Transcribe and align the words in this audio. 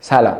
سلام. 0.00 0.36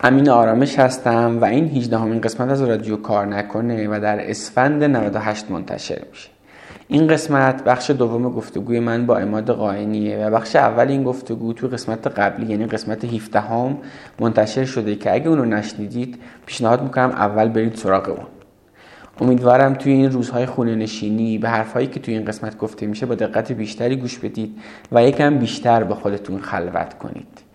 امین 0.00 0.28
آرامش 0.28 0.78
هستم 0.78 1.38
و 1.40 1.44
این 1.44 1.68
18 1.68 1.98
همین 1.98 2.20
قسمت 2.20 2.50
از 2.50 2.62
رادیو 2.62 2.96
کار 2.96 3.26
نکنه 3.26 3.88
و 3.88 4.00
در 4.00 4.30
اسفند 4.30 4.84
98 4.84 5.50
منتشر 5.50 6.02
میشه. 6.10 6.28
این 6.88 7.06
قسمت 7.06 7.64
بخش 7.64 7.90
دوم 7.90 8.22
گفتگوی 8.32 8.80
من 8.80 9.06
با 9.06 9.18
اماد 9.18 9.50
قائنیه 9.50 10.26
و 10.26 10.30
بخش 10.30 10.56
اول 10.56 10.88
این 10.88 11.04
گفتگو 11.04 11.52
تو 11.52 11.68
قسمت 11.68 12.06
قبلی 12.06 12.46
یعنی 12.46 12.66
قسمت 12.66 13.04
17 13.04 13.40
هم 13.40 13.78
منتشر 14.20 14.64
شده 14.64 14.96
که 14.96 15.14
اگه 15.14 15.28
اونو 15.28 15.44
نشنیدید 15.44 16.18
پیشنهاد 16.46 16.82
می‌کنم 16.82 17.10
اول 17.10 17.48
برید 17.48 17.74
سراغ 17.74 18.08
اون. 18.08 18.26
امیدوارم 19.20 19.74
توی 19.74 19.92
این 19.92 20.12
روزهای 20.12 20.46
خونه 20.46 20.74
نشینی 20.74 21.38
به 21.38 21.48
حرفهایی 21.48 21.86
که 21.86 22.00
توی 22.00 22.14
این 22.14 22.24
قسمت 22.24 22.58
گفته 22.58 22.86
میشه 22.86 23.06
با 23.06 23.14
دقت 23.14 23.52
بیشتری 23.52 23.96
گوش 23.96 24.18
بدید 24.18 24.58
و 24.92 25.02
یکم 25.02 25.38
بیشتر 25.38 25.84
به 25.84 25.94
خودتون 25.94 26.40
خلوت 26.40 26.98
کنید. 26.98 27.45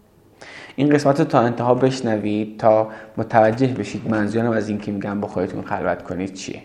این 0.82 0.90
قسمت 0.90 1.20
رو 1.20 1.26
تا 1.26 1.40
انتها 1.40 1.74
بشنوید 1.74 2.60
تا 2.60 2.90
متوجه 3.18 3.68
بشید 3.68 4.10
منظورم 4.10 4.52
از 4.52 4.70
این 4.70 4.80
که 4.80 4.92
میگم 4.92 5.22
با 5.22 5.28
خودتون 5.28 5.62
خلوت 5.62 6.04
کنید 6.04 6.34
چیه. 6.34 6.62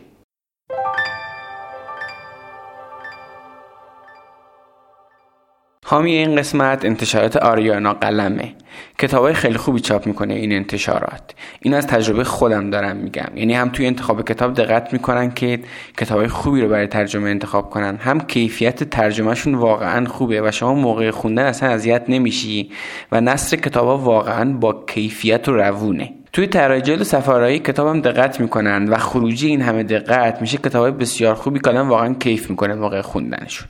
حامی 5.89 6.13
این 6.13 6.37
قسمت 6.37 6.85
انتشارات 6.85 7.37
آریانا 7.37 7.93
قلمه. 7.93 8.55
کتابای 8.99 9.35
خیلی 9.35 9.59
خوبی 9.59 9.81
چاپ 9.81 10.07
می‌کنه 10.07 10.35
این 10.35 10.53
انتشارات. 10.53 11.23
این 11.61 11.75
از 11.75 11.87
تجربه 11.87 12.25
خودم 12.25 12.71
دارم 12.71 12.97
میگم. 12.97 13.29
یعنی 13.35 13.55
هم 13.55 13.69
توی 13.69 13.87
انتخاب 13.87 14.29
کتاب 14.29 14.55
دقت 14.55 14.93
می‌کنن 14.93 15.31
که 15.31 15.61
کتابای 15.97 16.29
خوبی 16.29 16.61
رو 16.61 16.69
برای 16.69 16.87
ترجمه 16.87 17.31
انتخاب 17.31 17.71
کنن. 17.71 17.97
هم 17.97 18.21
کیفیت 18.21 18.85
ترجمهشون 18.85 19.55
واقعا 19.55 20.07
خوبه 20.07 20.43
و 20.43 20.51
شما 20.51 20.75
موقع 20.75 21.11
خوندن 21.11 21.45
اصلا 21.45 21.69
اذیت 21.69 22.03
نمیشی 22.09 22.71
و 23.12 23.21
نصر 23.21 23.57
کتابا 23.57 23.98
واقعا 23.98 24.53
با 24.53 24.84
کیفیت 24.87 25.48
و 25.48 25.53
روونه. 25.53 26.12
توی 26.33 26.47
تراجل 26.47 27.03
سفارایی 27.03 27.59
کتابم 27.59 28.00
دقت 28.00 28.41
می‌کنن 28.41 28.89
و 28.89 28.97
خروجی 28.97 29.48
این 29.48 29.62
همه 29.62 29.83
دقت 29.83 30.41
میشه 30.41 30.59
کتابای 30.59 30.91
بسیار 30.91 31.34
خوبی 31.34 31.61
که 31.61 31.71
واقعا 31.71 32.15
کیف 32.15 32.50
می‌کنه 32.50 32.75
موقع 32.75 33.00
خوندنشون. 33.00 33.69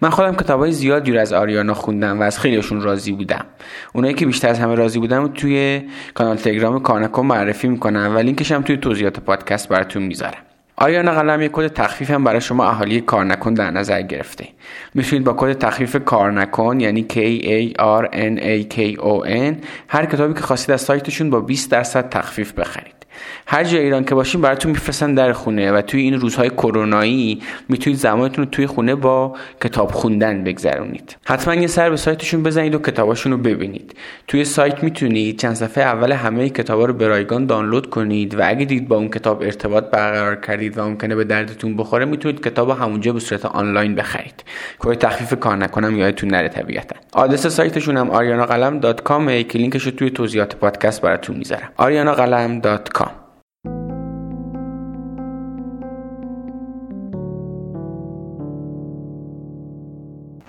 من 0.00 0.10
خودم 0.10 0.34
کتابای 0.34 0.72
زیادی 0.72 1.12
رو 1.12 1.20
از 1.20 1.32
آریانا 1.32 1.74
خوندم 1.74 2.20
و 2.20 2.22
از 2.22 2.38
خیلیشون 2.38 2.80
راضی 2.80 3.12
بودم. 3.12 3.44
اونایی 3.92 4.14
که 4.14 4.26
بیشتر 4.26 4.48
از 4.48 4.58
همه 4.58 4.74
راضی 4.74 4.98
بودم 4.98 5.28
توی 5.28 5.82
کانال 6.14 6.36
تلگرام 6.36 6.80
کارنکن 6.80 7.26
معرفی 7.26 7.68
می‌کنم 7.68 8.16
و 8.16 8.18
لینکش 8.18 8.52
هم 8.52 8.62
توی 8.62 8.76
توضیحات 8.76 9.20
پادکست 9.20 9.68
براتون 9.68 10.02
می‌ذارم. 10.02 10.42
آریانا 10.76 11.12
قلم 11.12 11.42
یک 11.42 11.50
کد 11.52 11.66
تخفیف 11.66 12.10
هم 12.10 12.24
برای 12.24 12.40
شما 12.40 12.68
اهالی 12.68 13.00
کار 13.00 13.24
نکن 13.24 13.54
در 13.54 13.70
نظر 13.70 14.02
گرفته. 14.02 14.48
می‌تونید 14.94 15.24
با 15.24 15.34
کد 15.38 15.58
تخفیف 15.58 15.96
کار 16.04 16.32
نکن 16.32 16.80
یعنی 16.80 17.06
K 17.10 17.14
A 17.14 17.80
R 17.80 18.06
N 18.12 18.40
A 18.40 18.74
K 18.74 19.00
O 19.00 19.28
N 19.28 19.54
هر 19.88 20.06
کتابی 20.06 20.34
که 20.34 20.40
خواستید 20.40 20.70
از 20.70 20.80
سایتشون 20.80 21.30
با 21.30 21.40
20 21.40 21.70
درصد 21.70 22.08
تخفیف 22.08 22.52
بخرید. 22.52 23.01
هر 23.46 23.64
جای 23.64 23.80
ایران 23.80 24.04
که 24.04 24.14
باشین 24.14 24.40
براتون 24.40 24.70
میفرستن 24.70 25.14
در 25.14 25.32
خونه 25.32 25.72
و 25.72 25.82
توی 25.82 26.00
این 26.00 26.20
روزهای 26.20 26.50
کرونایی 26.50 27.42
می‌تونید 27.68 27.98
زمانتون 27.98 28.44
رو 28.44 28.50
توی 28.50 28.66
خونه 28.66 28.94
با 28.94 29.36
کتاب 29.62 29.90
خوندن 29.90 30.44
بگذرونید. 30.44 31.16
حتما 31.24 31.54
یه 31.54 31.66
سر 31.66 31.90
به 31.90 31.96
سایتشون 31.96 32.42
بزنید 32.42 32.74
و 32.74 32.78
کتاباشون 32.78 33.32
رو 33.32 33.38
ببینید. 33.38 33.94
توی 34.26 34.44
سایت 34.44 34.84
می‌تونید 34.84 35.38
چند 35.38 35.54
صفحه 35.54 35.84
اول 35.84 36.12
همه 36.12 36.48
کتابا 36.48 36.84
رو 36.84 36.92
به 36.92 37.08
رایگان 37.08 37.46
دانلود 37.46 37.90
کنید 37.90 38.34
و 38.34 38.40
اگه 38.44 38.64
دید 38.64 38.88
با 38.88 38.96
اون 38.96 39.08
کتاب 39.08 39.42
ارتباط 39.42 39.84
برقرار 39.84 40.36
کردید 40.36 40.78
و 40.78 40.84
ممکنه 40.84 41.14
به 41.14 41.24
دردتون 41.24 41.76
بخوره 41.76 42.04
می‌تونید 42.04 42.44
کتاب 42.44 42.70
همونجا 42.70 43.12
به 43.12 43.20
صورت 43.20 43.44
آنلاین 43.44 43.94
بخرید. 43.94 44.44
کد 44.78 44.98
تخفیف 44.98 45.40
کار 45.40 45.56
نکنم 45.56 45.98
یادتون 45.98 46.30
نره 46.30 46.48
طبیعتا. 46.48 46.96
آدرس 47.12 47.46
سایتشون 47.46 47.96
هم 47.96 48.10
arianaqalam.com 48.10 49.44
که 49.48 49.58
لینکش 49.58 49.82
رو 49.82 49.90
توی 49.90 50.10
توضیحات 50.10 50.56
پادکست 50.56 51.02
براتون 51.02 51.36
می‌ذارم. 51.36 51.68
arianaqalam.com 51.78 53.01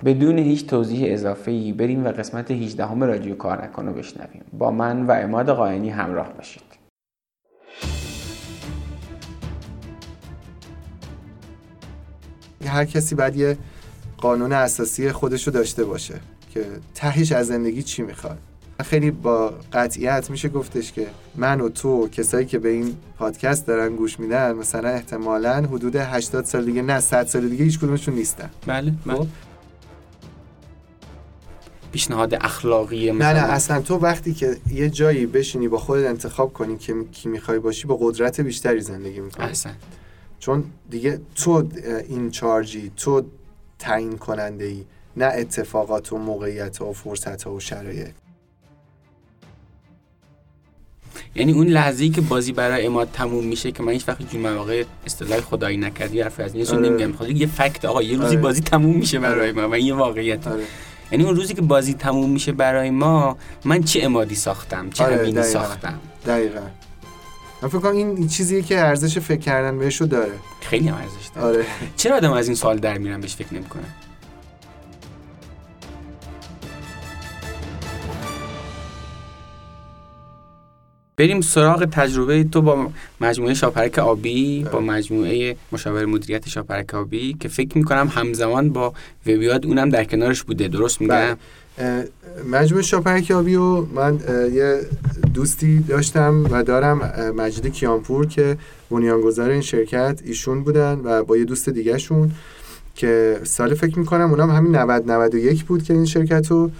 بدون 0.04 0.38
هیچ 0.38 0.66
توضیح 0.66 1.12
اضافه 1.12 1.50
ای 1.50 1.72
بریم 1.72 2.06
و 2.06 2.08
قسمت 2.08 2.50
18 2.50 2.86
همه 2.86 3.06
رادیو 3.06 3.34
کار 3.34 3.64
نکنه 3.64 3.92
بشنویم. 3.92 4.44
با 4.52 4.70
من 4.70 5.06
و 5.06 5.10
اماد 5.10 5.50
قائنی 5.50 5.90
همراه 5.90 6.32
باشید. 6.32 6.62
هر 12.66 12.84
کسی 12.84 13.14
باید 13.14 13.36
یه 13.36 13.58
قانون 14.16 14.52
اساسی 14.52 15.12
خودشو 15.12 15.50
داشته 15.50 15.84
باشه 15.84 16.14
که 16.50 16.66
تهش 16.94 17.32
از 17.32 17.46
زندگی 17.46 17.82
چی 17.82 18.02
می‌خواد. 18.02 18.38
خیلی 18.84 19.10
با 19.10 19.54
قطعیت 19.72 20.30
میشه 20.30 20.48
گفتش 20.48 20.92
که 20.92 21.06
من 21.36 21.60
و 21.60 21.68
تو 21.68 22.08
کسایی 22.08 22.46
که 22.46 22.58
به 22.58 22.68
این 22.68 22.96
پادکست 23.18 23.66
دارن 23.66 23.96
گوش 23.96 24.20
میدن 24.20 24.52
مثلا 24.52 24.88
احتمالا 24.88 25.56
حدود 25.56 25.96
80 25.96 26.44
سال 26.44 26.64
دیگه 26.64 26.82
نه 26.82 27.00
100 27.00 27.26
سال 27.26 27.48
دیگه 27.48 27.64
هیچ 27.64 27.78
کدومشون 27.78 28.14
نیستن. 28.14 28.50
بله 28.66 28.92
بله. 29.06 29.16
خب؟ 29.16 29.26
پیشنهاد 31.94 32.34
اخلاقی 32.34 33.10
مثلا؟ 33.10 33.32
نه 33.32 33.40
نه 33.40 33.52
اصلا 33.52 33.80
تو 33.80 33.96
وقتی 33.96 34.34
که 34.34 34.56
یه 34.70 34.90
جایی 34.90 35.26
بشینی 35.26 35.68
با 35.68 35.78
خودت 35.78 36.06
انتخاب 36.06 36.52
کنی 36.52 36.78
که 36.78 36.94
کی 37.12 37.28
می‌خوای 37.28 37.58
باشی 37.58 37.86
با 37.86 37.96
قدرت 38.00 38.40
بیشتری 38.40 38.80
زندگی 38.80 39.20
می‌کنی. 39.20 39.46
احسن. 39.46 39.76
چون 40.38 40.64
دیگه 40.90 41.20
تو 41.34 41.68
این 42.08 42.30
چارجی 42.30 42.92
تو 42.96 43.22
تعیین 43.78 44.18
کننده 44.18 44.64
ای 44.64 44.84
نه 45.16 45.24
اتفاقات 45.24 46.12
و 46.12 46.18
موقعیت 46.18 46.80
و 46.80 46.92
فرصت 46.92 47.46
و 47.46 47.60
شرایط. 47.60 48.08
یعنی 51.34 51.52
اون 51.52 51.66
لحظه‌ای 51.66 52.10
که 52.10 52.20
بازی 52.20 52.52
برای 52.52 52.86
اماد 52.86 53.08
تموم 53.12 53.44
میشه 53.44 53.72
که 53.72 53.82
من 53.82 53.92
هیچ 53.92 54.08
وقت 54.08 54.30
جون 54.30 54.40
مواقع 54.40 54.84
اصطلاح 55.06 55.40
خدایی 55.40 55.76
نکردی 55.76 56.20
حرف 56.20 56.40
از 56.40 56.56
نیست 56.56 56.72
آره. 56.72 56.88
نمیگم. 56.88 57.12
خب 57.12 57.30
یه 57.30 57.46
فکت 57.46 57.84
آقا 57.84 58.02
یه 58.02 58.16
روزی 58.16 58.26
آره. 58.26 58.36
بازی 58.36 58.60
تموم 58.60 58.96
میشه 58.96 59.18
برای 59.18 59.52
ما 59.52 59.68
و 59.68 59.74
این 59.74 59.96
واقعیت. 59.96 60.46
آره. 60.46 60.64
یعنی 61.12 61.24
اون 61.24 61.36
روزی 61.36 61.54
که 61.54 61.62
بازی 61.62 61.94
تموم 61.94 62.30
میشه 62.30 62.52
برای 62.52 62.90
ما 62.90 63.36
من 63.64 63.82
چه 63.82 64.02
امادی 64.02 64.34
ساختم 64.34 64.90
چه 64.90 65.04
آره 65.04 65.16
همینی 65.16 65.42
ساختم؟ 65.42 66.00
دقیقا. 66.26 66.60
من 67.62 67.68
فکر 67.68 67.78
کنم 67.78 67.96
این 67.96 68.28
چیزیه 68.28 68.62
که 68.62 68.80
ارزش 68.80 69.18
فکر 69.18 69.40
کردن 69.40 69.78
بهشو 69.78 70.04
داره. 70.04 70.32
خیلی 70.60 70.88
هم 70.88 70.94
ارزش 70.94 71.28
داره. 71.34 71.46
آره. 71.46 71.66
چرا 71.96 72.16
آدم 72.16 72.32
از 72.32 72.46
این 72.46 72.56
سوال 72.56 72.78
در 72.78 72.98
میرن 72.98 73.20
بهش 73.20 73.36
فکر 73.36 73.54
نمی‌کنه؟ 73.54 73.84
بریم 81.16 81.40
سراغ 81.40 81.84
تجربه 81.84 82.44
تو 82.44 82.62
با 82.62 82.90
مجموعه 83.20 83.54
شاپرک 83.54 83.98
آبی 83.98 84.66
با 84.72 84.80
مجموعه 84.80 85.56
مشاور 85.72 86.04
مدیریت 86.06 86.48
شاپرک 86.48 86.94
آبی 86.94 87.36
که 87.40 87.48
فکر 87.48 87.78
می‌کنم 87.78 88.08
همزمان 88.08 88.70
با 88.70 88.92
وبیاد 89.26 89.66
اونم 89.66 89.88
در 89.88 90.04
کنارش 90.04 90.42
بوده. 90.42 90.68
درست 90.68 91.00
میگم؟ 91.00 91.36
بله. 91.76 92.08
مجموعه 92.50 92.82
شاپرک 92.82 93.30
آبی 93.30 93.54
و 93.54 93.80
من 93.80 94.18
یه 94.52 94.80
دوستی 95.34 95.78
داشتم 95.78 96.46
و 96.50 96.62
دارم 96.62 97.12
مجید 97.36 97.66
کیانپور 97.66 98.26
که 98.26 98.56
بنیانگذار 98.90 99.50
این 99.50 99.60
شرکت 99.60 100.20
ایشون 100.24 100.64
بودن 100.64 101.00
و 101.04 101.24
با 101.24 101.36
یه 101.36 101.44
دوست 101.44 101.68
دیگه 101.68 101.98
شون 101.98 102.32
که 102.94 103.40
سال 103.44 103.74
فکر 103.74 103.98
می‌کنم 103.98 104.30
اونم 104.30 104.50
همین 104.50 104.76
90 104.76 105.10
91 105.10 105.64
بود 105.64 105.82
که 105.82 105.94
این 105.94 106.04
شرکت 106.04 106.50
رو 106.50 106.70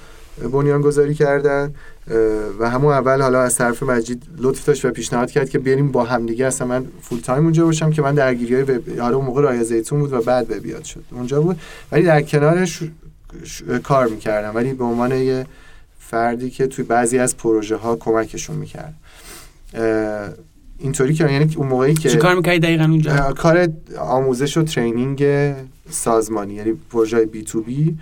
بنیان 0.52 0.80
گذاری 0.80 1.14
کردن. 1.14 1.74
و 2.58 2.70
همون 2.70 2.92
اول 2.92 3.22
حالا 3.22 3.42
از 3.42 3.56
طرف 3.56 3.82
مجید 3.82 4.22
لطف 4.38 4.64
داشت 4.64 4.84
و 4.84 4.90
پیشنهاد 4.90 5.30
کرد 5.30 5.50
که 5.50 5.58
بریم 5.58 5.92
با 5.92 6.04
همدیگه 6.04 6.46
اصلا 6.46 6.66
من 6.66 6.86
full 7.02 7.20
time 7.20 7.42
اونجا 7.44 7.64
باشم 7.64 7.90
که 7.90 8.02
من 8.02 8.14
درگیری 8.14 8.54
های 8.54 8.80
حالا 8.98 9.16
اون 9.16 9.26
موقع 9.26 9.42
رای 9.42 9.64
زیتون 9.64 10.00
بود 10.00 10.12
و 10.12 10.20
بعد 10.20 10.48
وبیاد 10.48 10.84
شد. 10.84 11.04
اونجا 11.10 11.40
بود. 11.40 11.60
ولی 11.92 12.02
در 12.02 12.22
کنارش 12.22 12.82
کار 13.82 14.06
می‌کردم. 14.06 14.54
ولی 14.54 14.72
به 14.72 14.84
عنوان 14.84 15.12
یه 15.12 15.46
فردی 15.98 16.50
که 16.50 16.66
توی 16.66 16.84
بعضی 16.84 17.18
از 17.18 17.36
پروژه 17.36 17.76
ها 17.76 17.96
کمکشون 17.96 18.56
می‌کرد. 18.56 18.94
اینطوری 20.78 21.14
که 21.14 21.30
یعنی 21.30 21.54
اون 21.56 21.66
موقعی 21.66 21.94
که 21.94 22.10
چی 22.10 22.16
کار 22.16 22.34
می‌کردی 22.34 22.58
دقیقا 22.58 22.84
اونجا؟ 22.84 23.32
کار 23.32 23.68
آموزش 23.98 24.56
و 24.56 24.62
training 24.62 25.24
سازمانی 25.90 26.54
یعنی 26.54 26.72
پروژه 26.90 27.24
B2B. 27.24 27.98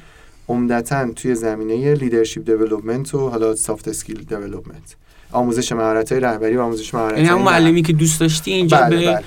عمدتا 0.52 1.12
توی 1.12 1.34
زمینه 1.34 1.94
leadership 1.94 2.44
development 2.44 3.14
و 3.14 3.28
حالا 3.28 3.54
soft 3.54 3.88
skill 3.88 4.24
development 4.24 4.96
آموزش 5.32 5.72
مهارت 5.72 6.12
های 6.12 6.20
رهبری 6.20 6.56
و 6.56 6.60
آموزش 6.60 6.94
مهارت 6.94 7.16
یعنی 7.16 7.28
همون 7.28 7.42
معلمی 7.42 7.82
که 7.82 7.92
دوست 7.92 8.20
داشتی 8.20 8.52
اینجا 8.52 8.76
بله 8.76 8.96
به 8.96 9.06
بله. 9.06 9.22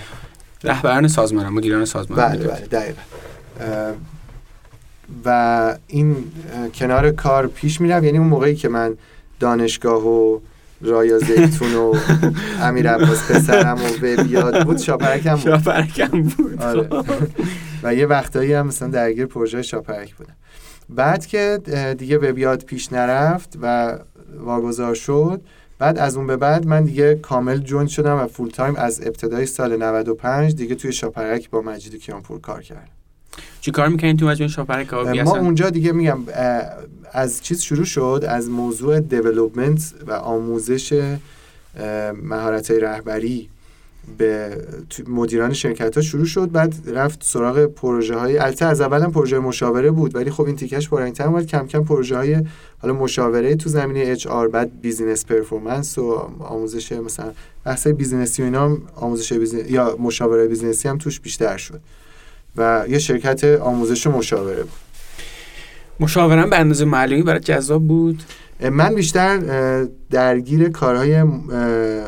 رهبران 0.64 1.08
سازمان 1.08 1.50
مدیران 1.50 1.86
سازمان 1.86 2.20
بله 2.20 2.48
بله 2.48 2.60
دقیقا. 2.60 3.02
و 5.26 5.78
این 5.88 6.16
کنار 6.76 7.12
کار 7.12 7.48
پیش 7.48 7.82
میرم 7.82 8.04
یعنی 8.04 8.18
اون 8.18 8.28
موقعی 8.28 8.56
که 8.56 8.70
من 8.70 8.98
دانشگاه 9.40 10.08
و 10.08 10.40
رایا 10.82 11.20
زیتون 11.20 11.74
و 11.76 11.94
امیر 12.62 12.90
عباس 12.90 13.32
پسرم 13.32 13.78
و 13.78 14.24
بیاد 14.24 14.66
بود 14.66 14.78
شاپرکم 14.78 15.36
بود. 15.36 15.44
شاپرکم 15.44 16.22
بود. 16.22 16.62
آره. 16.62 16.90
و 17.84 17.96
یه 17.96 18.06
وقتایی 18.06 18.54
هم 18.54 18.68
مثلا 18.68 18.88
درگیر 18.88 19.26
پروژه 19.26 19.62
شاپرک 19.62 20.16
بودم. 20.16 20.34
بعد 20.90 21.26
که 21.26 21.60
دیگه 21.98 22.18
به 22.18 22.32
بیاد 22.32 22.64
پیش 22.64 22.94
نرفت 22.94 23.58
و 23.62 23.98
واگذار 24.40 24.96
شد 24.96 25.42
بعد 25.80 25.98
از 25.98 26.18
اون 26.18 26.28
به 26.28 26.38
بعد 26.38 26.66
من 26.66 26.84
دیگه 26.84 27.16
کامل 27.16 27.58
join 27.58 27.88
شدم 27.88 28.18
و 28.18 28.28
full 28.28 28.50
time 28.50 28.76
از 28.76 29.02
ابتدای 29.08 29.46
سال 29.46 29.84
95 29.84 30.56
دیگه 30.56 30.76
توی 30.76 30.94
شاپرک 30.94 31.50
با 31.50 31.62
مجید 31.62 32.02
کیانپور 32.02 32.42
کار 32.42 32.62
کردم. 32.62 32.88
چی 33.62 33.72
کار 33.72 33.88
می‌کنین 33.88 34.18
تو 34.18 34.28
مجموعه 34.28 34.52
شاپرک؟ 34.52 34.94
ما 34.94 35.38
اونجا 35.38 35.70
دیگه 35.70 35.92
میگم 35.92 36.20
از 37.12 37.42
چیز 37.42 37.62
شروع 37.62 37.86
شد 37.86 38.26
از 38.28 38.50
موضوع 38.50 39.00
development 39.00 39.94
و 40.08 40.12
آموزش 40.12 41.16
مهارت 42.24 42.72
رهبری. 42.72 43.50
به 44.18 44.58
مدیران 45.08 45.54
شرکت 45.54 45.96
ها 45.96 46.02
شروع 46.02 46.26
شد 46.26 46.52
بعد 46.52 46.76
رفت 46.88 47.24
سراغ 47.24 47.66
پروژه 47.66 48.16
های 48.16 48.38
البته 48.38 48.66
از 48.66 48.82
اول 48.82 49.12
پروژه 49.12 49.40
مشاوره 49.40 49.92
بود 49.92 50.16
ولی 50.16 50.32
خب 50.32 50.44
این 50.44 50.56
تیکش 50.56 50.90
پررنگتر 50.90 51.28
اومد. 51.28 51.46
کم 51.46 51.68
کم 51.68 51.84
پروژه 51.84 52.18
های 52.18 52.44
حالا 52.82 52.94
مشاوره 52.94 53.56
تو 53.56 53.70
زمینه 53.70 54.00
HR 54.00 54.48
بعد 54.48 54.82
business 54.82 55.26
performance 55.26 55.98
و 55.98 56.30
آموزش 56.40 56.92
مثلا 56.92 57.32
بحث 57.66 57.88
business 57.88 58.36
ی 58.36 58.42
و 58.42 58.46
اینا 58.46 58.78
آموزش 58.96 59.34
business 59.34 59.72
یا 59.72 59.96
مشاوره 60.00 60.48
business 60.48 60.83
ی 60.83 60.88
هم 60.88 60.98
توش 60.98 61.20
بیشتر 61.20 61.58
شد 61.58 61.80
و 62.56 62.86
یه 62.90 63.00
شرکت 63.00 63.44
آموزش 63.44 64.08
مشاوره 64.08 64.64
بود. 64.64 64.72
مشاورم 66.00 66.50
به 66.50 66.56
اندازه 66.56 66.86
معلمی 66.86 67.24
برای 67.24 67.40
جذاب 67.40 67.88
بود؟ 67.88 68.24
من 68.60 68.96
بیشتر 68.96 69.40
درگیر 70.10 70.70
کارهای 70.70 71.24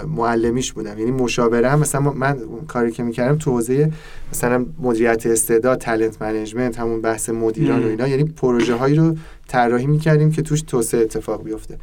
معلمیش 0.07 0.73
بودم. 0.73 0.99
یعنی 0.99 1.11
مشاوره 1.11 1.69
هم 1.69 1.79
مثلا 1.79 2.01
من 2.01 2.39
کاری 2.67 2.91
که 2.91 3.03
می‌کردم 3.03 3.37
تو 3.37 3.51
حوزه 3.51 3.91
مثلا 4.33 4.65
مدیریت 4.79 5.25
استعداد 5.25 5.77
talent 5.77 6.21
management 6.21 6.79
همون 6.79 7.01
بحث 7.01 7.29
مدیران 7.29 7.83
و 7.83 7.87
اینا. 7.87 8.07
یعنی 8.07 8.23
پروژه 8.23 8.75
هایی 8.75 8.95
رو 8.95 9.15
طراحی 9.47 9.87
می‌کردیم 9.87 10.31
که 10.31 10.41
توش 10.41 10.61
توسعه 10.61 11.01
اتفاق 11.01 11.43
بیفته. 11.43 11.77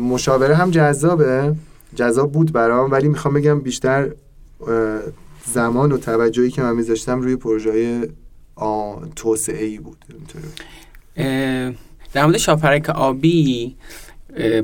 مشاوره 0.00 0.54
هم 0.54 0.70
جذابه. 0.70 1.54
جذاب 1.94 2.32
بود 2.32 2.52
برام 2.52 2.90
ولی 2.90 3.08
می‌خوام 3.08 3.34
بگم 3.34 3.60
بیشتر 3.60 4.10
زمان 5.46 5.92
و 5.92 5.98
توجهی 5.98 6.50
که 6.50 6.62
من 6.62 6.76
میذاشتم 6.76 7.20
روی 7.20 7.36
پروژه 7.36 7.70
های 7.70 8.08
توسعه 9.16 9.64
ای 9.64 9.78
بود. 9.78 10.04
در 12.12 12.24
مورد 12.26 12.36
شاپرک 12.36 12.90
آبی 12.90 13.76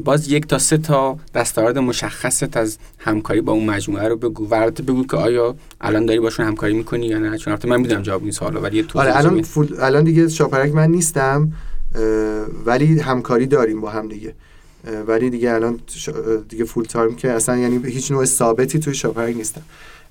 باز 0.05 0.29
یک 0.29 0.46
تا 0.46 0.58
سه 0.58 0.79
تا 0.79 1.19
دستاورد 1.35 1.79
مشخصت 1.79 2.56
از 2.56 2.79
همکاری 2.99 3.41
با 3.41 3.52
اون 3.52 3.64
مجموعه 3.64 4.08
رو 4.08 4.17
بگو. 4.17 4.49
و 4.50 4.70
بگو 4.70 5.06
که 5.06 5.17
آیا 5.17 5.55
الان 5.81 6.06
داری 6.06 6.20
باشون 6.20 6.46
همکاری 6.46 6.75
می‌کنی 6.75 7.06
یا 7.06 7.19
نه؟ 7.19 7.38
چون 7.38 7.58
من 7.64 7.81
می‌دونم 7.81 8.02
جواب 8.02 8.23
این 8.23 8.32
سوالا 8.32 8.61
ولی 8.61 8.82
تو 8.82 8.99
آره 8.99 9.17
الان 9.17 9.43
full... 9.43 9.76
الان 9.81 10.05
دیگه 10.05 10.29
شاپرک 10.29 10.75
من 10.75 10.91
نیستم 10.91 11.52
ولی 12.67 13.00
همکاری 13.00 13.46
داریم 13.46 13.81
با 13.81 13.91
هم 13.91 14.08
دیگه. 14.08 14.35
ولی 15.06 15.31
دیگه 15.31 15.52
الان 15.52 15.81
دیگه 16.49 16.64
full 16.64 16.85
time 16.85 17.17
که 17.17 17.31
اصلا 17.31 17.56
یعنی 17.56 17.87
هیچ 17.87 18.11
نوع 18.11 18.25
ثابتی 18.25 18.79
توی 18.79 18.94
شاپرک 18.94 19.37
نیستم. 19.37 19.62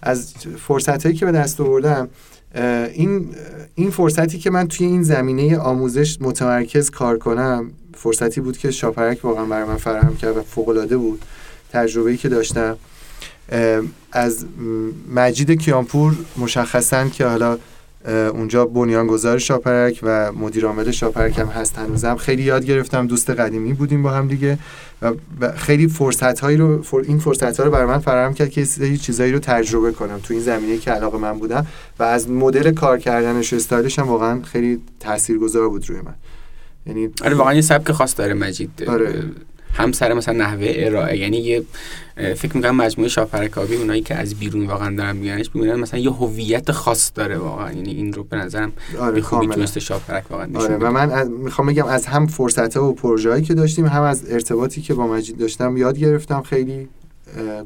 از 0.02 0.34
فرصت 0.68 1.04
هایی 1.06 1.18
که 1.18 1.26
به 1.26 1.32
دست 1.32 1.62
آوردم 1.62 2.10
این 2.94 3.30
این 3.76 3.92
فرصتی 3.92 4.40
که 4.40 4.50
من 4.50 4.68
توی 4.68 4.88
این 4.88 5.04
زمینه 5.04 5.58
آموزش 5.58 6.18
متمرکز 6.22 6.90
کار 6.90 7.18
کنم 7.18 7.72
فرصتی 7.94 8.42
بود 8.42 8.58
که 8.58 8.72
شاپرک 8.72 9.26
واقعا 9.26 9.46
برای 9.46 9.68
من 9.68 9.78
فراهم 9.78 10.16
کرد 10.16 10.38
و 10.38 10.42
فوق 10.42 10.70
العاده 10.70 10.98
بود. 10.98 11.26
تجربه‌ای 11.72 12.18
که 12.18 12.30
داشتم. 12.30 12.78
از 14.12 14.46
مجید 15.16 15.52
کیانپور 15.52 16.16
مشخصا 16.38 17.08
که 17.08 17.26
حالا 17.26 17.58
اونجا 18.10 18.66
بنیانگذار 18.66 19.38
شاپرک 19.38 20.00
و 20.04 20.32
مدیر 20.32 20.66
عامل 20.66 20.92
شاپرک 20.92 21.40
هم 21.40 21.48
هست 21.48 21.78
هنوزم 21.78 22.16
خیلی 22.16 22.44
یاد 22.44 22.66
گرفتم 22.66 23.08
دوست 23.08 23.30
قدیمی 23.30 23.74
بودیم 23.74 24.04
با 24.04 24.12
هم 24.12 24.28
دیگه 24.28 24.58
و 25.42 25.52
خیلی 25.52 25.88
فرصت 25.88 26.40
هایی 26.40 26.58
رو 26.58 26.84
این 27.04 27.20
فرصت 27.20 27.60
ها 27.60 27.66
رو 27.66 27.72
برای 27.72 27.88
من 27.88 28.00
فراهم 28.00 28.34
کرد 28.34 28.50
که 28.50 28.68
یه 28.80 28.98
چیزایی 28.98 29.32
رو 29.32 29.40
تجربه 29.40 29.92
کنم. 29.92 30.20
تو 30.24 30.34
این 30.34 30.44
زمینه 30.44 30.78
که 30.78 30.92
علاقه 30.92 31.18
من 31.18 31.40
بودم 31.40 31.68
و 32.00 32.04
از 32.04 32.30
مدل 32.30 32.72
کار 32.72 33.00
کردنش 33.00 33.54
و 33.54 33.56
استایلش 33.56 34.00
هم 34.00 34.08
واقعا 34.08 34.42
خیلی 34.42 34.82
تاثیرگذار 35.00 35.70
بود 35.70 35.90
روی 35.90 36.02
من. 36.02 36.16
یعنی 36.86 37.10
آره 37.24 37.36
واقعا 37.36 37.54
یه 37.54 37.62
سبک 37.62 37.92
خاص 37.92 38.18
داره 38.18 38.34
مجید. 38.34 38.84
آره. 38.88 39.24
هم 39.74 39.92
سر 39.92 40.14
مثلا 40.14 40.38
نحوه 40.38 40.74
ارائه. 40.76 41.18
یعنی 41.18 41.38
یه 41.38 41.64
فکر 42.16 42.58
می‌کنم 42.58 42.76
مجموعه 42.76 43.10
شاپرکابی 43.10 43.76
اونایی 43.76 44.02
که 44.02 44.16
از 44.16 44.36
بیرون 44.36 44.68
واقعا 44.68 44.96
دارن 44.96 45.16
میگنش 45.16 45.50
می‌بینن 45.54 45.76
مثلا 45.76 46.00
یه 46.00 46.12
هویت 46.12 46.72
خاص 46.72 47.12
داره 47.16 47.38
واقعا. 47.38 47.72
یعنی 47.72 47.92
این 47.92 48.14
رو 48.14 48.24
به 48.24 48.38
نظرم 48.38 48.72
آره 49.00 49.22
خوبی 49.22 49.48
تونسته 49.48 49.80
شاپرک 49.80 50.32
واقعا 50.32 50.48
آره 50.56 50.78
و 50.78 50.92
من 50.92 51.28
می‌خوام 51.28 51.68
بگم 51.68 51.86
از 51.86 52.06
هم 52.06 52.28
فرصت 52.28 52.78
ها 52.78 52.90
و 52.90 52.94
پروژه‌ای 52.96 53.42
که 53.42 53.54
داشتیم 53.54 53.86
هم 53.86 54.02
از 54.02 54.32
ارتباطی 54.32 54.82
که 54.82 54.94
با 54.94 55.08
مجید 55.08 55.38
داشتم 55.38 55.78
یاد 55.78 55.98
گرفتم 55.98 56.42
خیلی. 56.42 56.88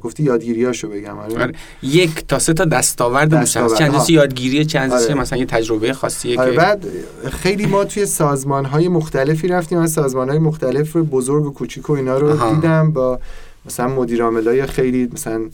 گفتی 0.01 0.23
یادگیریاشو 0.23 0.89
بگم 0.89 1.17
آره. 1.17 1.41
آره. 1.41 1.53
یک 1.81 2.27
تا 2.27 2.39
سه 2.39 2.53
تا 2.53 2.65
دستاورد 2.65 3.35
مشخص 3.35 3.73
چند 3.77 4.09
یادگیری 4.09 4.65
چند 4.65 4.91
آره. 4.91 5.13
مثلا 5.13 5.39
یه 5.39 5.45
تجربه 5.45 5.93
خاصیه 5.93 6.39
آره. 6.39 6.51
که 6.51 6.57
بعد 6.57 6.85
خیلی 7.31 7.65
ما 7.65 7.85
توی 7.85 8.05
سازمان 8.05 8.65
های 8.65 8.87
مختلفی 8.87 9.47
رفتیم 9.47 9.77
از 9.77 9.91
سازمان 9.91 10.29
های 10.29 10.39
مختلف 10.39 10.95
بزرگ 10.95 11.45
و 11.45 11.53
کوچیک 11.53 11.89
و 11.89 11.93
اینا 11.93 12.17
رو 12.17 12.29
آها. 12.29 12.53
دیدم 12.53 12.91
با 12.91 13.19
مثلا 13.65 13.87
مدیر 13.87 14.21
های 14.21 14.65
خیلی 14.65 15.09
مثلا 15.13 15.49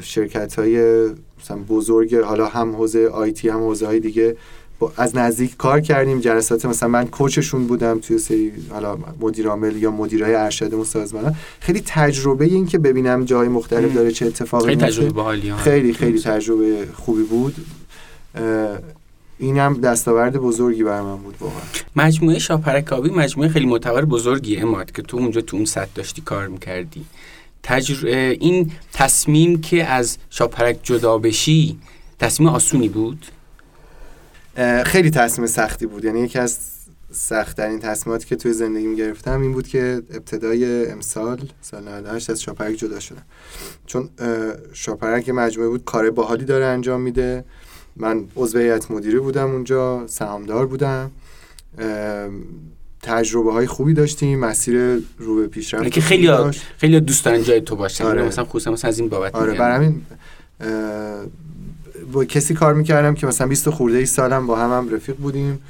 شرکت 0.00 0.58
های 0.58 1.06
مثلا 1.40 1.56
بزرگ 1.68 2.14
حالا 2.14 2.46
هم 2.46 2.76
حوزه 2.76 3.06
آیتی 3.06 3.48
هم 3.48 3.58
حوزه 3.58 3.86
های 3.86 4.00
دیگه 4.00 4.36
از 4.96 5.16
نزدیک 5.16 5.56
کار 5.56 5.80
کردیم 5.80 6.20
جلسات 6.20 6.64
مثلا 6.64 6.88
من 6.88 7.06
کوچشون 7.06 7.66
بودم 7.66 7.98
توی 7.98 8.18
سری 8.18 8.52
حالا 8.70 8.98
مدیر 9.20 9.48
عامل 9.48 9.76
یا 9.76 9.90
مدیرای 9.90 10.34
ارشد 10.34 10.82
سازمان 10.82 11.34
خیلی 11.60 11.82
تجربه 11.86 12.44
این 12.44 12.66
که 12.66 12.78
ببینم 12.78 13.24
جای 13.24 13.48
مختلف 13.48 13.94
داره 13.94 14.10
چه 14.10 14.26
اتفاقی 14.26 14.66
خیلی 14.66 14.80
تجربه 14.80 15.56
خیلی 15.56 15.92
خیلی 15.92 16.20
تجربه 16.20 16.88
خوبی 16.94 17.22
بود. 17.22 17.54
این 19.38 19.58
هم 19.58 19.80
دستاورد 19.80 20.36
بزرگی 20.36 20.82
بر 20.82 21.02
من 21.02 21.16
بود 21.16 21.34
واقعا. 21.40 21.60
مجموعه 21.96 22.38
شاپرکابی 22.38 23.10
مجموعه 23.10 23.48
خیلی 23.48 23.66
معتبر 23.66 24.04
بزرگی 24.04 24.56
اماد 24.56 24.92
که 24.92 25.02
تو 25.02 25.16
اونجا 25.16 25.40
تو 25.40 25.56
اون 25.56 25.66
سطح 25.66 25.90
داشتی 25.94 26.22
کار 26.22 26.48
می‌کردی. 26.48 27.04
تجر... 27.62 28.06
این 28.40 28.72
تصمیم 28.92 29.60
که 29.60 29.84
از 29.84 30.18
شاپرک 30.30 30.78
جدا 30.82 31.18
بشی 31.18 31.78
تصمیم 32.18 32.48
آسونی 32.48 32.88
بود؟ 32.88 33.26
خیلی 34.84 35.10
تصمیم 35.10 35.46
سختی 35.46 35.86
بود. 35.86 36.04
یعنی 36.04 36.20
یکی 36.20 36.38
از 36.38 36.58
سختترین 37.10 37.78
تصمیماتی 37.78 38.26
که 38.26 38.36
توی 38.36 38.52
زندگیم 38.52 38.94
گرفتم 38.94 39.40
این 39.40 39.52
بود 39.52 39.68
که 39.68 40.02
ابتدای 40.14 40.90
امسال 40.90 41.38
سال 41.60 41.88
98 41.88 42.30
از 42.30 42.42
شاپرک 42.42 42.74
جدا 42.74 43.00
شدم. 43.00 43.22
چون 43.86 44.08
شاپرک 44.72 45.28
مجموعه 45.28 45.70
بود 45.70 45.84
کار 45.84 46.10
باحالی 46.10 46.44
داره 46.44 46.64
انجام 46.64 47.00
میده. 47.00 47.44
من 47.96 48.24
عضو 48.36 48.58
هیئت 48.58 48.90
مدیره 48.90 49.20
بودم 49.20 49.50
اونجا 49.50 50.06
سهامدار 50.06 50.66
بودم. 50.66 51.10
تجربه 53.02 53.52
های 53.52 53.66
خوبی 53.66 53.94
داشتیم 53.94 54.38
مسیر 54.38 55.02
رو 55.18 55.36
به 55.36 55.46
پیشرفت 55.46 55.90
که 55.90 56.00
خیلی 56.00 56.30
خیلی 56.76 57.00
دوست 57.00 57.24
دارن 57.24 57.42
جای 57.42 57.60
تو 57.60 57.76
باشن. 57.76 58.04
آره. 58.04 58.22
مثلا 58.22 58.44
خصوصا 58.44 58.70
مثلا 58.70 58.88
از 58.88 58.98
این 58.98 59.08
بابت 59.08 59.34
آره 59.34 59.54
برای 59.54 59.76
همین 59.76 60.02
با 62.12 62.24
کسی 62.24 62.54
کار 62.54 62.74
می‌کردم 62.74 63.14
که 63.14 63.26
مثلا 63.26 63.46
20 63.46 63.70
خورده 63.70 63.98
ای 63.98 64.06
سالم 64.06 64.46
با 64.46 64.56
هم, 64.56 64.70
هم 64.70 64.94
رفیق 64.94 65.16
بودیم 65.16 65.60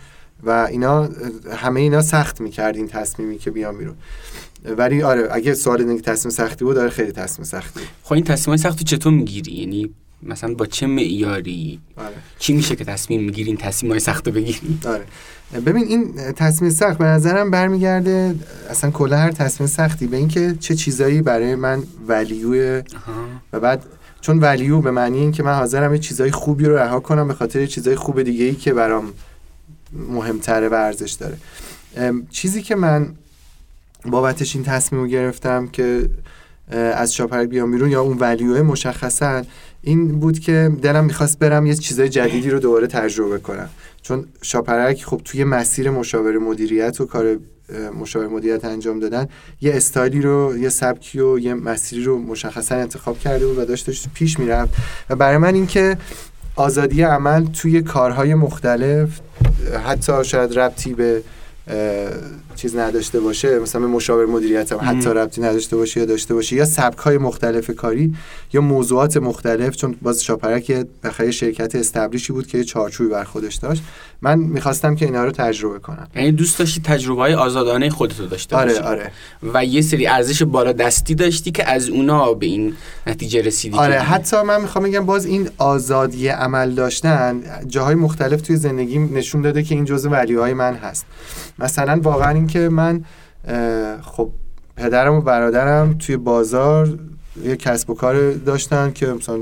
و 0.43 0.51
اینا 0.51 1.09
همه 1.57 1.81
اینا 1.81 2.03
سخت 2.03 2.41
می‌کرد 2.41 2.77
این 2.77 2.89
تصمیمی 2.89 3.39
که 3.39 3.51
بیام 3.51 3.79
بیرون. 3.79 3.95
ولی 4.65 5.03
آره 5.03 5.29
اگه 5.33 5.55
سوال 5.55 5.81
اینه 5.81 5.97
که 5.97 6.03
تصمیم 6.03 6.31
سختی 6.31 6.65
بود 6.65 6.75
داره 6.75 6.91
خیلی 6.91 7.13
تصمیم 7.13 7.45
سختی 7.45 7.81
خب 8.03 8.13
این 8.13 8.25
تصمیم 8.25 8.57
سختی 8.57 8.85
چطور 8.85 9.13
می‌گیری؟ 9.13 9.53
یعنی 9.53 9.91
مثلا 10.23 10.55
با 10.55 10.67
چه 10.67 10.87
معیاری؟ 10.87 11.81
آره. 11.97 12.15
چی 12.39 12.53
میشه 12.53 12.77
که 12.77 12.85
تصمیم 12.85 13.25
می‌گیری 13.25 13.49
این 13.49 13.57
تصمیم 13.57 13.93
های 13.93 14.01
سخت 14.01 14.27
رو 14.27 14.35
بگیری؟ 14.35 14.79
آره. 14.87 15.05
ببین 15.61 15.85
این 15.85 16.33
تصمیم 16.33 16.71
سخت 16.71 16.99
به 16.99 17.05
نظرم 17.05 17.51
برمیگرده 17.51 18.35
اصلا 18.71 18.91
کلا 18.91 19.17
هر 19.17 19.31
تصمیم 19.31 19.69
سختی 19.69 20.07
به 20.07 20.17
اینکه 20.17 20.57
چه 20.61 20.75
چیزایی 20.75 21.23
برای 21.23 21.55
من 21.55 21.83
ولیو 22.09 22.83
و 23.53 23.61
بعد 23.61 23.83
چون 24.23 24.39
ولیو 24.39 24.81
به 24.81 24.91
معنی 24.91 25.19
این 25.19 25.33
که 25.33 25.43
من 25.43 25.55
حاضرم 25.55 25.93
یه 25.93 25.99
چیزای 25.99 26.31
خوبی 26.31 26.65
رو 26.65 26.77
رها 26.77 27.01
کنم 27.01 27.29
به 27.29 27.35
خاطر 27.35 27.67
چیزای 27.67 27.97
خوب 27.97 28.23
دیگه 28.23 28.45
ای 28.45 28.55
که 28.55 28.73
برام 28.73 29.13
مهمتره 29.93 30.69
و 30.69 30.75
ارزش 30.75 31.13
داره. 31.13 31.37
چیزی 32.31 32.63
که 32.63 32.75
من 32.75 33.09
بابتش 34.05 34.57
این 34.57 34.65
تصمیم 34.65 35.03
رو 35.03 35.09
گرفتم 35.09 35.67
که 35.67 36.09
از 36.73 37.15
شاپرک 37.15 37.49
بیام 37.49 37.71
بیرون 37.71 37.91
یا 37.91 38.03
اون 38.03 38.19
ولیوه 38.19 38.63
مشخصا 38.63 39.43
این 39.83 40.21
بود 40.21 40.39
که 40.39 40.73
دلم 40.83 41.05
می‌خواست 41.05 41.39
برم 41.39 41.67
یه 41.67 41.75
چیزای 41.75 42.09
جدیدی 42.09 42.51
رو 42.51 42.59
دوباره 42.59 42.87
تجربه 42.87 43.39
کنم. 43.39 43.69
چون 44.03 44.27
شاپرک 44.43 45.05
خب 45.05 45.21
توی 45.25 45.45
مسیر 45.45 45.91
مشاور 45.91 46.39
مدیریت 46.39 47.01
و 47.01 47.07
کار 47.07 47.39
مشاور 48.01 48.27
مدیریت 48.27 48.65
انجام 48.65 49.01
دادن 49.01 49.29
یه 49.61 49.73
استایلی 49.75 50.21
رو 50.21 50.59
یه 50.59 50.69
سبکی 50.69 51.21
و 51.21 51.39
یه 51.39 51.55
مسیری 51.55 52.05
رو 52.05 52.19
مشخصا 52.19 52.75
انتخاب 52.75 53.19
کرده 53.19 53.47
بود 53.47 53.59
و 53.59 53.65
داشت 53.65 54.09
پیش 54.15 54.39
می‌رفت. 54.39 54.75
و 55.11 55.17
برای 55.17 55.39
من 55.39 55.55
اینکه 55.55 55.97
آزادی 56.57 57.03
عمل 57.03 57.47
توی 57.47 57.83
کارهای 57.83 58.35
مختلف 58.35 59.21
حتی 59.87 60.25
شاید 60.25 60.59
ربطی 60.59 60.95
به 60.95 61.23
چیز 62.57 62.77
نداشته 62.77 63.21
باشه 63.21 63.59
مثلا 63.59 63.87
مشاور 63.87 64.27
مدیریت 64.27 64.73
هم 64.73 64.79
حتی 64.83 65.11
ربطی 65.11 65.41
نداشته 65.41 65.77
باشه 65.77 66.01
یا 66.01 66.07
داشته 66.07 66.35
باشه 66.35 66.57
یا 66.57 66.65
سبک 66.65 66.99
های 66.99 67.19
مختلف 67.19 67.71
کاری 67.71 68.15
یا 68.53 68.61
موضوعات 68.61 69.17
مختلف 69.17 69.77
چون 69.77 69.97
باز 70.03 70.25
شاپرک 70.25 70.87
بخیر 71.05 71.31
شرکت 71.31 71.75
استبلیشی 71.75 72.33
بود 72.33 72.47
که 72.47 72.59
یه 72.59 72.65
چارچوبی 72.65 73.11
بر 73.11 73.25
خودش 73.25 73.55
داشت. 73.55 73.83
من 74.23 74.39
می‌خواستم 74.39 74.95
که 74.95 75.05
اینا 75.05 75.25
رو 75.25 75.31
تجربه 75.31 75.79
کنم. 75.79 76.09
یعنی 76.17 76.33
دوست 76.33 76.59
داشتی 76.59 76.81
تجربه 76.81 77.21
های 77.21 77.35
آزادانه 77.35 77.91
خودتو 77.91 78.27
داشته 78.27 78.57
آره 78.57 78.81
آره. 78.81 79.13
و 79.55 79.65
یه 79.65 79.83
سری 79.83 80.07
ارزش 80.07 80.43
بالا 80.43 80.73
دستی 80.73 81.15
داشتی 81.15 81.51
که 81.51 81.71
از 81.71 81.89
اونا 81.89 82.35
به 82.35 82.47
این 82.47 82.75
نتیجه 83.07 83.43
رسیدی 83.43 83.77
آره 83.77 83.99
حتی 83.99 84.43
من 84.43 84.61
می‌خوام 84.61 84.85
بگم 84.85 85.07
باز 85.07 85.27
این 85.27 85.49
آزادی 85.59 86.29
عمل 86.29 86.71
داشتن 86.71 87.43
جاهای 87.69 87.95
مختلف 87.95 88.41
توی 88.41 88.57
زندگی 88.57 88.99
نشون 88.99 89.43
داده 89.43 89.63
که 89.63 89.75
این 89.75 89.85
جزء 89.85 90.09
ولیوهای 90.09 90.55
من 90.55 90.75
هست. 90.75 91.07
مثلا 91.59 92.01
واقعا 92.03 92.31
اینکه 92.31 92.59
من 92.59 93.05
خب 94.03 94.31
پدرم 94.77 95.15
و 95.15 95.21
برادرم 95.21 95.95
توی 95.99 96.17
بازار 96.17 96.99
یه 97.45 97.57
کسب 97.57 97.91
و 97.91 97.95
کار 97.95 98.33
داشتن 98.33 98.93
که 98.93 99.07
مثلا 99.07 99.37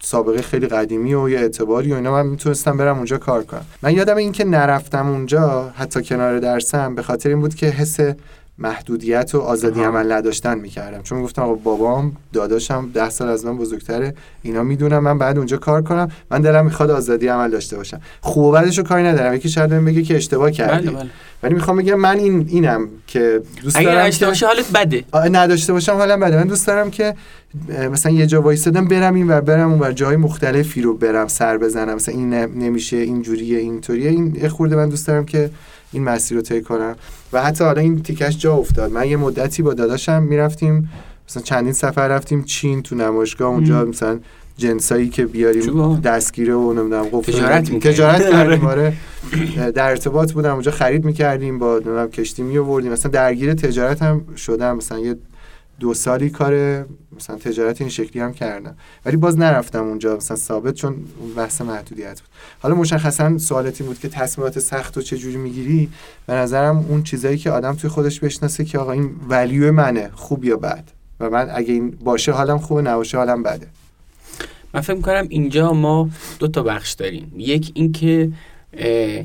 سابقه 0.00 0.42
خیلی 0.42 0.66
قدیمی 0.66 1.14
و 1.14 1.28
یه 1.28 1.38
اعتباری 1.38 1.92
و 1.92 1.94
اینا 1.94 2.12
من 2.12 2.26
می‌تونستم 2.26 2.76
برم 2.76 2.96
اونجا 2.96 3.18
کار 3.18 3.44
کنم. 3.44 3.64
من 3.82 3.94
یادم 3.94 4.16
این 4.16 4.32
که 4.32 4.44
نرفتم 4.44 5.08
اونجا 5.08 5.72
حتی 5.76 6.02
کنار 6.02 6.38
درسم 6.38 6.94
به 6.94 7.02
خاطر 7.02 7.28
این 7.28 7.40
بود 7.40 7.54
که 7.54 7.66
حس 7.66 8.00
محدودیت 8.58 9.34
و 9.34 9.40
آزادی 9.40 9.82
عمل 9.82 10.12
نداشتن 10.12 10.58
می‌کردم. 10.58 11.02
چون 11.02 11.22
گفتم 11.22 11.54
بابام 11.54 12.16
داداشم 12.32 12.90
ده 12.94 13.10
سال 13.10 13.28
از 13.28 13.44
من 13.44 13.58
بزرگتره 13.58 14.14
اینا 14.42 14.62
می‌دونم 14.62 14.98
من 14.98 15.18
بعد 15.18 15.38
اونجا 15.38 15.56
کار 15.56 15.82
کنم 15.82 16.08
من 16.30 16.40
دلم 16.40 16.64
می‌خواد 16.64 16.90
آزادی 16.90 17.26
عمل 17.26 17.50
داشته 17.50 17.76
باشم. 17.76 18.00
خوب 18.20 18.44
و 18.44 18.52
بدش 18.52 18.78
رو 18.78 18.84
کاری 18.84 19.02
ندارم. 19.02 19.34
یکی 19.34 19.48
شاید 19.48 19.70
بگه 19.70 20.02
که 20.02 20.16
اشتباه 20.16 20.50
کردی. 20.50 20.86
بله. 20.86 20.96
بله. 20.96 21.10
ولی 21.42 21.54
می‌خوام 21.54 21.76
بگم 21.76 21.94
من 21.94 22.18
این 22.18 22.46
اینم 22.48 22.88
که 23.06 23.42
دوست 23.62 23.74
دارم 23.74 23.88
اگه 23.88 23.98
نداشته 23.98 24.26
باشه 24.26 24.46
حالت 24.46 24.72
بده. 24.72 25.04
نداشته 25.28 25.72
باشم 25.72 25.92
حالم 25.92 26.20
بده. 26.20 26.36
من 26.36 26.46
دوست 26.46 26.66
دارم 26.66 26.90
که 26.90 27.14
مثلا 27.92 28.12
یه 28.12 28.26
جا 28.26 28.42
وایسادم 28.42 28.84
برم 28.88 29.14
این 29.14 29.30
و 29.30 29.40
برم 29.40 29.72
اون 29.72 29.80
و 29.80 29.92
جای 29.92 30.16
مختلفی 30.16 30.82
رو 30.82 30.94
برم 30.94 31.28
سر 31.28 31.58
بزنم. 31.58 31.94
مثلا 31.94 32.14
این 32.14 32.34
نمیشه 32.34 32.96
اینجوریه 32.96 33.58
اینطوریه. 33.58 34.10
این 34.10 34.48
خورده 34.48 34.76
من 34.76 34.88
دوست 34.88 35.06
دارم 35.06 35.24
که 35.24 35.50
این 35.92 36.04
مسیر 36.04 36.36
رو 36.36 36.42
طی 36.42 36.62
کنم. 36.62 36.96
و 37.32 37.42
حتی 37.42 37.64
حالا 37.64 37.80
این 37.80 38.02
تیکش 38.02 38.38
جا 38.38 38.54
افتاد. 38.54 38.92
من 38.92 39.08
یه 39.08 39.16
مدتی 39.16 39.62
با 39.62 39.74
داداشم 39.74 40.22
می‌رفتیم 40.22 40.90
مثلا 41.28 41.42
چندین 41.42 41.72
سفر 41.72 42.08
رفتیم 42.08 42.44
چین 42.44 42.82
تو 42.82 42.94
نمایشگاه 42.94 43.48
اونجا 43.48 43.84
مثلا 43.84 44.18
جنسایی 44.56 45.08
که 45.08 45.26
بیاریم 45.26 46.00
دستگیره 46.00 46.54
و 46.54 46.72
نمی‌دونم 46.72 47.08
گفت 47.08 47.30
تجارت 47.30 47.78
تجارت 47.78 48.30
کردیم 48.32 48.66
آره. 48.66 48.92
در 49.74 49.90
ارتباط 49.90 50.32
بودم 50.32 50.52
اونجا 50.52 50.70
خرید 50.70 51.04
می‌کردیم 51.04 51.58
با 51.58 51.74
نمی‌دونم 51.74 52.08
کشتی 52.10 52.42
می 52.42 52.58
آوردیم 52.58 52.92
مثلا 52.92 53.10
درگیر 53.10 53.54
تجارت 53.54 54.02
هم 54.02 54.34
شدم. 54.36 54.76
مثلا 54.76 54.98
یه 54.98 55.16
دو 55.82 55.94
سالی 55.94 56.30
کار 56.30 56.84
مثلا 57.16 57.36
تجارت 57.36 57.80
این 57.80 57.90
شکلی 57.90 58.22
هم 58.22 58.32
کردم. 58.34 58.76
ولی 59.04 59.16
باز 59.16 59.38
نرفتم 59.38 59.84
اونجا 59.84 60.16
مثلا 60.16 60.36
ثابت 60.36 60.74
چون 60.74 60.96
بحث 61.36 61.60
محدودیت 61.60 62.20
بود. 62.20 62.30
حالا 62.60 62.74
مشخصا 62.74 63.38
سوالتی 63.38 63.84
بود 63.84 63.98
که 63.98 64.08
تصمیمات 64.08 64.58
سخت 64.58 64.98
و 64.98 65.02
چه 65.02 65.18
جوری 65.18 65.36
می‌گیری؟ 65.36 65.88
به 66.26 66.32
نظرم 66.32 66.86
اون 66.88 67.02
چیزایی 67.02 67.38
که 67.38 67.50
آدم 67.50 67.74
توی 67.74 67.90
خودش 67.90 68.20
بشناسه 68.20 68.64
که 68.64 68.78
آقا 68.78 68.92
این 68.92 69.10
ولیو 69.28 69.72
منه 69.72 70.10
خوب 70.14 70.44
یا 70.44 70.56
بد؟ 70.56 70.84
و 71.20 71.30
من 71.30 71.50
اگه 71.54 71.72
این 71.72 71.90
باشه 71.90 72.32
حالم 72.32 72.58
خوبه 72.58 72.82
نباشه 72.82 73.18
حالم 73.18 73.42
بده. 73.42 73.66
من 74.74 74.80
فکر 74.80 75.00
کنم 75.00 75.26
اینجا 75.28 75.72
ما 75.72 76.10
دو 76.38 76.48
تا 76.48 76.62
بخش 76.62 76.92
داریم. 76.92 77.32
یک 77.36 77.70
اینکه 77.74 78.32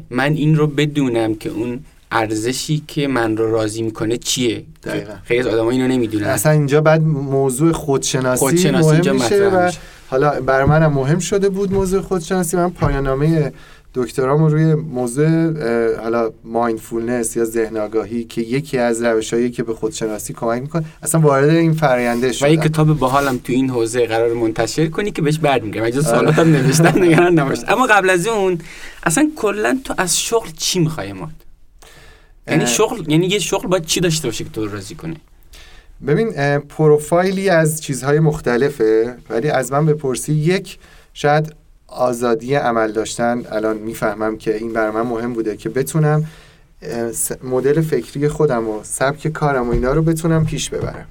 من 0.09 0.33
این 0.33 0.55
رو 0.55 0.67
بدونم 0.67 1.35
که 1.35 1.49
اون 1.49 1.79
ارزشی 2.11 2.83
که 2.87 3.07
من 3.07 3.37
رو 3.37 3.51
راضی 3.51 3.81
می‌کنه 3.81 4.17
چیه؟ 4.17 4.63
دقیقا. 4.83 5.13
خیلی 5.23 5.39
از 5.39 5.47
آدم 5.47 5.67
اینو 5.67 5.87
نمی‌دونن. 5.87 6.27
اصلا 6.27 6.51
اینجا 6.51 6.81
بعد 6.81 7.01
موضوع 7.01 7.71
خودشناسی, 7.71 8.39
خودشناسی 8.39 8.89
مهم 8.89 9.13
میشه 9.13 9.49
و 9.49 9.71
حالا 10.09 10.41
بر 10.41 10.65
منم 10.65 10.93
مهم 10.93 11.19
شده 11.19 11.49
بود 11.49 11.73
موضوع 11.73 12.01
خودشناسی. 12.01 12.57
من 12.57 12.69
پایان 12.69 13.03
نامه 13.03 13.53
دکترامو 13.93 14.49
روی 14.49 14.75
موضوع 14.75 15.27
حالا 16.01 16.31
مایندفولنس 16.43 17.35
یا 17.35 17.45
ذهن 17.45 17.77
آگاهی 17.77 18.23
که 18.23 18.41
یکی 18.41 18.77
از 18.77 19.03
روشایی 19.03 19.51
که 19.51 19.63
به 19.63 19.73
خودشناسی 19.73 20.33
کمک 20.33 20.61
می‌کنه 20.61 20.85
اصلا 21.03 21.21
وارد 21.21 21.49
این 21.49 21.73
فراینده 21.73 22.31
شدم 22.31 22.49
و 22.49 22.51
یک 22.51 22.61
کتاب 22.61 22.99
باحالم 22.99 23.37
تو 23.37 23.53
این 23.53 23.69
حوزه 23.69 24.05
قرار 24.05 24.33
منتشر 24.33 24.87
کنی 24.87 25.11
که 25.11 25.21
بهش 25.21 25.37
برمیگردم. 25.37 25.95
من 25.95 26.01
سوالاتم 26.01 26.51
نوشتم 26.51 27.03
نگران 27.03 27.39
نباش. 27.39 27.59
اما 27.67 27.85
قبل 27.85 28.09
از 28.09 28.27
اون 28.27 28.59
اصلا 29.03 29.31
کلا 29.35 29.79
تو 29.83 29.93
از 29.97 30.19
شغل 30.19 30.49
چی 30.57 30.79
می‌خوای 30.79 31.13
مات 31.13 31.29
یعنی 32.49 32.67
شغل 32.67 33.11
یعنی 33.11 33.27
یه 33.27 33.39
شغل 33.39 33.67
باید 33.67 33.85
چی 33.85 33.99
داشته 33.99 34.27
باشه 34.27 34.43
که 34.43 34.49
تو 34.49 34.67
راضی 34.67 34.95
کنه؟ 34.95 35.15
ببین 36.07 36.59
پروفایلی 36.59 37.49
از 37.49 37.81
چیزهای 37.81 38.19
مختلفه 38.19 39.17
ولی 39.29 39.49
از 39.49 39.71
من 39.71 39.85
بپرسی 39.85 40.33
یک 40.33 40.79
شاید 41.13 41.55
آزادی 41.87 42.55
عمل 42.55 42.91
داشتن 42.91 43.43
الان 43.51 43.77
می‌فهمم 43.77 44.37
که 44.37 44.55
این 44.55 44.73
برای 44.73 44.91
من 44.91 45.01
مهم 45.01 45.33
بوده 45.33 45.57
که 45.57 45.69
بتونم 45.69 46.25
مدل 47.43 47.81
فکری 47.81 48.27
خودم 48.27 48.67
و 48.67 48.79
سبک 48.83 49.27
کارم 49.27 49.69
و 49.69 49.71
اینا 49.71 49.93
رو 49.93 50.01
بتونم 50.01 50.45
پیش 50.45 50.69
ببرم. 50.69 51.07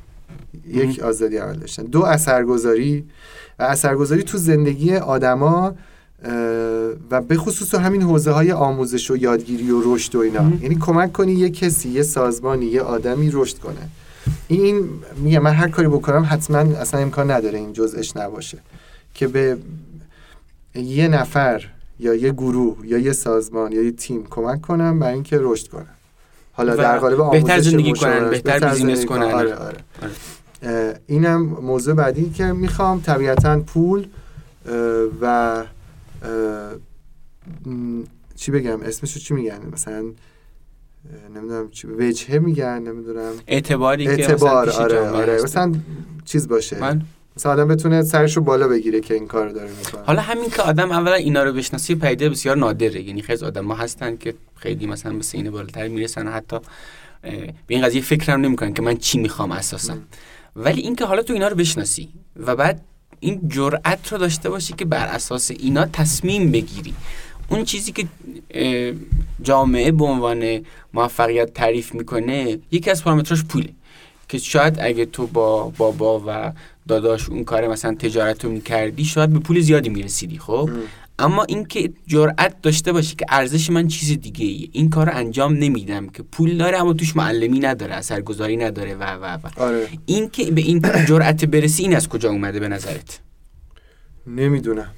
یک 0.69 1.00
آزادی 1.00 1.37
عمل 1.37 1.57
داشتن. 1.57 1.83
دو 1.83 2.02
اثرگذاری. 2.05 3.05
و 3.59 3.62
اثرگذاری 3.62 4.23
تو 4.23 4.38
زندگی 4.38 4.97
آدما 4.97 5.75
و 7.11 7.20
به 7.20 7.37
خصوص 7.37 7.75
همین 7.75 8.02
حوزه 8.02 8.30
های 8.30 8.52
آموزش 8.52 9.11
و 9.11 9.16
یادگیری 9.16 9.70
و 9.70 9.94
رشد 9.94 10.14
و 10.14 10.18
اینا. 10.18 10.52
یعنی 10.62 10.75
کمک 10.75 11.12
کنی 11.12 11.32
یه 11.32 11.50
کسی 11.50 11.88
یه 11.88 12.02
سازمانی 12.02 12.66
یه 12.66 12.80
آدمی 12.80 13.30
رشد 13.32 13.58
کنه. 13.58 13.88
این 14.49 14.88
میگه 15.16 15.38
من 15.38 15.52
هر 15.52 15.68
کاری 15.68 15.88
بکنم 15.88 16.26
حتما 16.30 16.58
اصلا 16.58 17.00
امکان 17.00 17.30
نداره 17.30 17.58
این 17.58 17.73
جزءش 17.73 18.16
نباشه. 18.16 18.58
که 19.14 19.26
به 19.26 19.56
یه 20.75 21.08
نفر 21.08 21.64
یا 22.00 22.14
یه 22.14 22.32
گروه 22.32 22.76
یا 22.85 22.99
یه 22.99 23.12
سازمان 23.12 23.73
یا 23.73 23.82
یه 23.82 23.90
تیم 23.90 24.26
کمک 24.30 24.61
کنم 24.61 24.99
برای 24.99 25.14
اینکه 25.14 25.38
رشد 25.40 25.68
کنم. 25.68 25.87
حالا 26.52 26.76
در 26.76 26.99
قالب 26.99 27.20
آموزش 27.20 27.42
بهتر 27.42 27.61
زندگی 27.61 27.92
کنن 27.92 28.30
بهتر 28.30 28.68
بیزینس 28.68 29.04
کنن. 29.04 29.23
آره 29.23 29.54
آره. 29.54 29.78
آره. 30.62 31.00
اینم 31.06 31.42
موضوع 31.42 31.94
بعدی 31.94 32.30
که 32.30 32.44
می‌خوام 32.44 33.00
طبیعتا 33.00 33.61
پول 33.61 34.06
و 35.20 35.64
چی 38.37 38.50
بگم؟ 38.50 38.80
اسمشو 38.82 39.20
چی 39.20 39.35
میگن؟ 39.35 39.61
مثلا 39.73 40.04
نمی‌دونم 41.35 41.70
چی 41.70 41.87
وجهه 41.87 42.38
میگن 42.38 42.78
نمی‌دونم. 42.78 43.32
اعتباری 43.46 44.08
اعتبار 44.08 44.70
که 44.70 44.76
آره 44.76 45.08
آره 45.11 45.42
مثلا 45.42 45.75
چیز 46.25 46.49
باشه. 46.49 46.80
من 46.80 47.02
مثلا 47.37 47.52
آدم 47.52 47.68
بتونه 47.68 48.02
سرشو 48.02 48.40
بالا 48.40 48.68
بگیره 48.68 49.00
که 49.00 49.14
این 49.14 49.26
کار 49.26 49.49
داره 49.49 49.70
می‌کنه. 49.70 50.02
حالا 50.02 50.23
همین 50.23 50.50
که 50.50 50.62
آدم 50.62 50.90
اولا 50.92 51.14
اینا 51.14 51.42
رو 51.42 51.52
بشناسی 51.52 51.94
پیدا 51.94 52.28
بسیار 52.28 52.56
نادره. 52.56 53.02
یعنی 53.02 53.23
خیلی 53.23 53.44
آدم 53.44 53.66
ها 53.66 53.75
هستن 53.75 54.16
که 54.16 54.35
خیلی 54.54 54.87
مثلا 54.87 55.12
به 55.12 55.23
سینه 55.23 55.50
بالاتر 55.50 55.88
می‌رسن 55.88 56.28
حتی 56.28 56.56
به 57.23 57.54
این 57.68 57.82
قضیه 57.82 58.02
فکرم 58.02 58.40
نمی‌کنن 58.40 58.73
که 58.73 58.82
من 58.82 58.96
چی 58.96 59.18
می‌خوام 59.18 59.52
اساسا. 59.52 59.96
ولی 60.56 60.80
اینکه 60.80 61.04
حالا 61.04 61.23
تو 61.23 61.32
اینا 61.32 61.49
رو 61.49 61.56
بشناسی 61.56 62.08
و 62.37 62.56
بعد 62.56 62.82
این 63.26 63.49
جرأت 63.49 64.12
رو 64.12 64.18
داشته 64.18 64.50
باشی 64.50 64.73
که 64.73 64.85
بر 64.85 65.06
اساس 65.06 65.50
اینا 65.50 65.85
تصمیم 65.87 66.52
بگیری. 66.52 66.95
اون 67.49 67.64
چیزی 67.64 67.92
که 67.92 68.06
جامعه 69.42 69.92
به 69.92 70.04
عنوان 70.04 70.61
موفقیت 70.95 71.54
تعریف 71.54 71.95
می‌کنه 71.95 72.59
یکی 72.71 72.90
از 72.90 73.04
پارامتراش 73.04 73.45
پوله. 73.45 73.68
که 74.28 74.38
شاید 74.38 74.76
اگه 74.80 75.06
تو 75.06 75.26
با 75.26 75.73
بابا 75.76 76.23
و 76.26 76.52
داداش 76.88 77.28
اون 77.28 77.45
کار 77.45 77.68
مثلا 77.68 77.95
تجارت 77.95 78.45
رو 78.45 78.50
می‌کردی 78.50 79.04
شاید 79.04 79.30
به 79.30 79.38
پول 79.38 79.61
زیادی 79.61 79.88
می‌رسیدی 79.88 80.38
خب؟ 80.38 80.71
اما 81.18 81.44
اینکه 81.44 81.92
جرأت 82.06 82.62
داشته 82.62 82.92
باشی 82.92 83.16
که 83.16 83.26
ارزش 83.28 83.70
من 83.70 83.88
چیز 83.88 84.20
دیگه 84.20 84.46
ای 84.46 84.68
این 84.73 84.90
کار 84.90 85.06
رو 85.06 85.16
انجام 85.16 85.52
نمیدم 85.54 86.08
که. 86.08 86.23
پول 86.23 86.56
داره 86.56 86.78
اما 86.78 86.92
توش 86.92 87.16
معلمی 87.16 87.58
نداره 87.58 87.94
اثرگذاری 87.94 88.56
نداره 88.56 88.94
و 88.94 89.02
و 89.02 89.25
و. 89.25 89.49
آره. 89.56 89.88
این 90.06 90.30
که 90.30 90.50
به 90.50 90.61
این 90.61 90.82
جرأت 91.08 91.44
برسی 91.44 91.82
این 91.82 91.96
از 91.96 92.08
کجا 92.08 92.30
اومده 92.30 92.61
به 92.61 92.68
نظرت؟ 92.68 93.20
نمی‌دونم. 94.26 94.90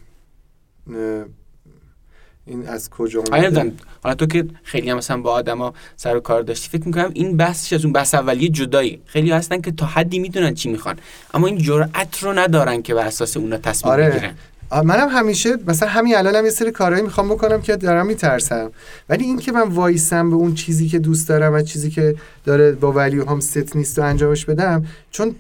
این 2.47 2.69
از 2.69 2.91
کجا 2.91 3.21
اومده؟ 3.21 3.73
حالا 4.03 4.15
تو 4.15 4.27
که 4.27 4.45
خیلی 4.63 4.91
هم 4.91 4.97
مثلا 4.97 5.21
با 5.21 5.33
آدما 5.33 5.75
سر 5.97 6.17
و 6.17 6.21
کار 6.21 6.43
داشتی 6.43 6.69
فکر 6.69 6.87
می‌کنم 6.87 7.11
این 7.15 7.37
بحثش 7.37 7.73
از 7.73 7.85
اون 7.85 7.93
بحث 7.93 8.15
اولیه 8.15 8.49
جدایی. 8.49 9.01
خیلی 9.07 9.31
هستن 9.31 9.61
که 9.61 9.71
تا 9.71 9.87
حدی 9.87 10.19
می‌دونن 10.19 10.55
چی 10.55 10.69
می‌خوان. 10.69 10.97
اما 11.35 11.47
این 11.47 11.59
جرأت 11.59 12.23
رو 12.23 12.33
ندارن 12.33 12.83
که 12.83 12.95
بر 12.95 13.07
اساس 13.07 13.37
اونا 13.37 13.57
تصمیم 13.57 13.93
آره. 13.93 14.11
بگیرن. 14.11 14.35
منم 14.73 15.09
همیشه 15.09 15.57
مثلا 15.67 15.89
همین 15.89 16.17
الانم 16.17 16.45
یه 16.45 16.51
سری 16.51 16.71
کارهایی 16.71 17.05
می‌خوام 17.05 17.29
بکنم 17.29 17.61
که 17.61 17.77
دارم 17.77 18.07
میترسم. 18.07 18.71
ولی 19.09 19.25
این 19.25 19.39
که 19.39 19.53
من 19.53 19.69
وایسم 19.69 20.31
به 20.31 20.37
اون 20.37 20.55
چیزی 20.55 20.89
که 20.89 20.99
دوست 20.99 21.29
دارم 21.29 21.55
و 21.55 21.63
چیزی 21.63 21.91
که 21.91 22.15
داره 22.45 22.73
با 22.73 22.93
value 22.93 23.31
هام 23.31 23.41
set 23.41 23.77
نیست 23.77 23.99
و 23.99 24.03
انجامش 24.03 24.45
بدم 24.45 24.87
چون 25.11 25.35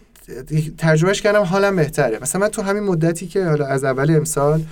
ترجمهش 0.78 1.22
کردم 1.22 1.42
حالم 1.42 1.76
بهتره. 1.76 2.18
مثلا 2.22 2.40
من 2.40 2.48
تو 2.48 2.62
همین 2.62 2.82
مدتی 2.82 3.26
که 3.26 3.44
حالا 3.44 3.66
از 3.66 3.84
اول 3.84 4.16
امسال 4.16 4.62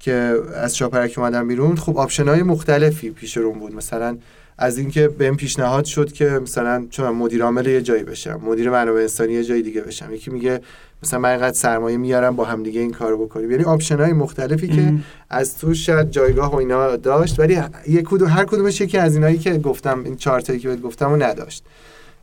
که 0.00 0.34
از 0.54 0.76
شاپرک 0.76 1.14
اومدم 1.16 1.48
بیرون 1.48 1.76
خب 1.76 1.98
option 1.98 2.28
های 2.28 2.42
مختلفی 2.42 3.10
پیش 3.10 3.36
روم 3.36 3.58
بود. 3.58 3.74
مثلا 3.74 4.16
از 4.58 4.78
اینکه 4.78 5.08
بهم 5.08 5.36
پیشنهاد 5.36 5.84
شد 5.84 6.12
که 6.12 6.24
مثلا 6.24 6.86
چون 6.90 7.10
مدیر 7.10 7.42
عامل 7.42 7.66
یه 7.66 7.82
جایی 7.82 8.02
بشم 8.02 8.40
مدیر 8.44 8.70
منابع 8.70 9.00
انسانی 9.00 9.32
یه 9.32 9.44
جای 9.44 9.62
دیگه 9.62 9.80
بشم. 9.80 10.14
یکی 10.14 10.30
میگه 10.30 10.60
مثلا 11.02 11.20
من 11.20 11.28
اینقدر 11.28 11.56
سرمایه 11.56 11.96
میارم 11.96 12.36
با 12.36 12.44
هم 12.44 12.62
دیگه 12.62 12.80
این 12.80 12.92
کارو 12.92 13.26
بکنیم. 13.26 13.50
یعنی 13.50 13.64
option 13.64 14.00
های 14.00 14.12
مختلفی 14.12 14.68
که 14.68 14.94
از 15.30 15.58
تو 15.58 15.74
شاید 15.74 16.10
جایگاه 16.10 16.52
و 16.52 16.56
اینا 16.56 16.96
داشت 16.96 17.40
ولی 17.40 17.60
یک 17.88 18.04
کدوم 18.04 18.28
هر 18.28 18.44
کدومش 18.44 18.80
یکی 18.80 18.98
از 18.98 19.14
اینایی 19.14 19.38
که 19.38 19.58
گفتم 19.58 20.04
این 20.04 20.16
چهار 20.16 20.40
که 20.40 20.68
بهت 20.68 20.80
گفتم 20.80 21.12
و 21.12 21.16
نداشت. 21.16 21.64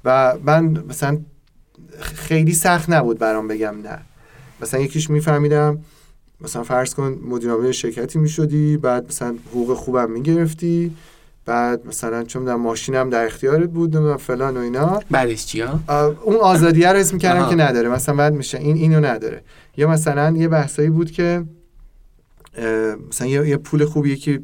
و 0.06 0.36
من 0.44 0.84
مثلا 0.90 1.18
خیلی 2.00 2.54
سخت 2.54 2.90
نبود 2.90 3.20
برام 3.20 3.48
بگم 3.48 3.76
نه. 3.84 4.00
مثلا 4.62 4.80
یکیش 4.80 5.10
میفهمیدم 5.10 5.80
مثلا 6.42 6.64
فرض 6.64 6.94
کن 6.94 7.20
مدیر 7.26 7.72
شرکتی 7.72 8.20
می‌شدی 8.20 8.78
بعد 8.78 9.08
مثلا 9.08 9.36
حقوق 9.50 9.74
خوبم 9.74 10.12
می‌گرفتی 10.12 10.96
بعد 11.46 11.88
مثلا 11.88 12.24
چون 12.24 12.46
در 12.46 12.56
ماشینم 12.56 13.10
در 13.10 13.26
اختیارت 13.26 13.70
بود 13.70 13.96
و 13.96 14.18
فلان 14.18 14.58
و 14.58 14.60
اینا. 14.60 15.00
بعدش 15.12 15.46
چیا 15.46 15.80
اون 16.24 16.36
آزادیه 16.36 16.92
رو 16.92 17.00
اسم 17.00 17.18
کردم 17.18 17.50
که 17.50 17.56
نداره. 17.56 17.90
مثلا 17.90 18.16
بعد 18.16 18.34
میشه 18.34 18.58
این 18.58 18.76
اینو 18.76 19.06
نداره. 19.06 19.42
یا 19.78 19.90
مثلا 19.90 20.38
یه 20.38 20.48
بحثایی 20.48 20.90
بود 20.90 21.12
که 21.12 21.44
مثلا 23.10 23.28
یه, 23.28 23.58
پول 23.58 23.86
خوبی 23.86 24.16
که 24.16 24.42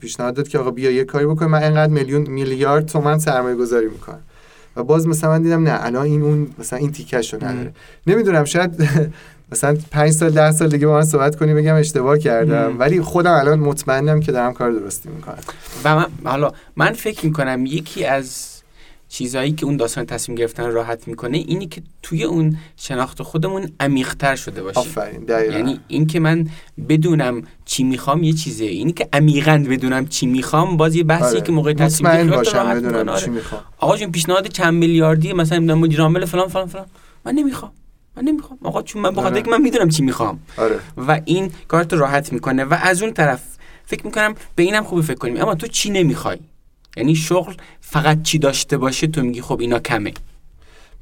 پیشنهاد 0.00 0.34
داد 0.34 0.48
که 0.48 0.58
آقا 0.58 0.70
بیا 0.70 0.90
یه 0.90 1.04
کاری 1.04 1.26
بکن 1.26 1.46
من 1.46 1.62
انقدر 1.62 1.92
میلیون 1.92 2.22
میلیارد 2.22 2.86
تومن 2.86 3.18
سرمایه 3.18 3.56
گذاری 3.56 3.86
می‌کنم. 3.86 4.20
و 4.76 4.84
باز 4.84 5.06
مثلا 5.06 5.30
من 5.30 5.42
دیدم 5.42 5.62
نه 5.62 5.84
الان 5.84 6.04
این 6.04 6.22
اون 6.22 6.48
مثلا 6.58 6.78
این 6.78 6.92
تیکش 6.92 7.34
رو 7.34 7.44
نداره 7.44 7.72
نمی‌دونم 8.06 8.44
شاید 8.44 8.72
مثلا 9.52 9.76
پنج 9.90 10.10
سال 10.10 10.30
ده 10.30 10.52
سال 10.52 10.68
دیگه 10.68 10.86
با 10.86 10.94
من 10.94 11.04
صحبت 11.04 11.36
کنی 11.36 11.54
بگم 11.54 11.74
اشتباه 11.74 12.18
کردم. 12.18 12.78
ولی 12.78 13.00
خودم 13.00 13.32
الان 13.32 13.58
مطمئنم 13.58 14.20
که 14.20 14.32
دارم 14.32 14.52
کار 14.52 14.70
درستی 14.70 15.08
می‌کنم. 15.08 15.38
و 15.84 15.96
من 15.96 16.06
حالا 16.24 16.52
من 16.76 16.92
فکر 16.92 17.26
می‌کنم 17.26 17.66
یکی 17.66 18.04
از 18.04 18.56
چیزهایی 19.08 19.52
که 19.52 19.66
اون 19.66 19.76
داستان 19.76 20.06
تصمیم 20.06 20.38
گرفتن 20.38 20.70
راحت 20.70 21.08
می‌کنه 21.08 21.38
اینی 21.38 21.66
که 21.66 21.82
توی 22.02 22.24
اون 22.24 22.56
شناخت 22.76 23.22
خودمون 23.22 23.70
عمیقتر 23.80 24.36
شده 24.36 24.62
باشه 24.62 24.80
آفرین 24.80 25.24
دقیقا. 25.24 25.54
یعنی 25.54 25.80
این 25.88 26.06
که 26.06 26.20
من 26.20 26.48
بدونم 26.88 27.42
چی 27.64 27.84
می‌خوام 27.84 28.22
یه 28.22 28.32
چیزه 28.32 28.64
اینی 28.64 28.92
که 28.92 29.08
عمیقا 29.12 29.64
بدونم 29.70 30.06
چی 30.06 30.26
می‌خوام 30.26 30.76
باز 30.76 30.94
یه 30.94 31.04
بحثی 31.04 31.24
آره. 31.24 31.40
که 31.40 31.52
موقع 31.52 31.72
تصمیم 31.72 32.16
گیری 32.16 32.36
باشم 32.36 32.74
بدونم 32.74 33.08
آره. 33.08 33.20
چی 33.20 33.30
می‌خوام. 33.30 33.60
آقا 33.78 33.96
جون 33.96 34.12
پیشنهاد 34.12 34.46
چند 34.46 34.74
میلیاردی 34.74 35.32
مثلا 35.32 35.74
مدیر 35.74 36.00
عامل 36.00 36.24
فلان 36.24 36.48
فلان 36.48 36.66
فلان. 36.66 36.86
من 37.24 37.32
نمی‌خوام. 37.32 37.72
من 38.16 38.24
نمی‌خوام. 38.24 38.58
آقا 38.62 38.82
چون 38.82 39.02
من 39.02 39.10
بخاطر 39.10 39.38
آره. 39.38 39.50
من 39.50 39.62
می‌دونم 39.62 39.88
چی 39.88 40.02
می‌خوام. 40.02 40.38
آره. 40.56 40.80
و 40.96 41.20
این 41.24 41.52
کارت 41.68 41.92
راحت 41.92 42.32
می‌کنه 42.32 42.64
و 42.64 42.78
از 42.82 43.02
اون 43.02 43.12
طرف 43.12 43.42
فکر 43.86 44.06
می‌کنم 44.06 44.34
به 44.54 44.62
اینم 44.62 44.84
خوبی 44.84 45.02
فکر 45.02 45.18
کنیم. 45.18 45.40
اما 45.40 45.54
تو 45.54 45.66
چی 45.66 45.90
نمی‌خوای؟ 45.90 46.38
یعنی 46.96 47.14
شغل 47.14 47.54
فقط 47.80 48.22
چی 48.22 48.38
داشته 48.38 48.76
باشه 48.76 49.06
تو 49.06 49.22
میگی 49.22 49.40
خب 49.40 49.60
اینا 49.60 49.78
کمه. 49.78 50.12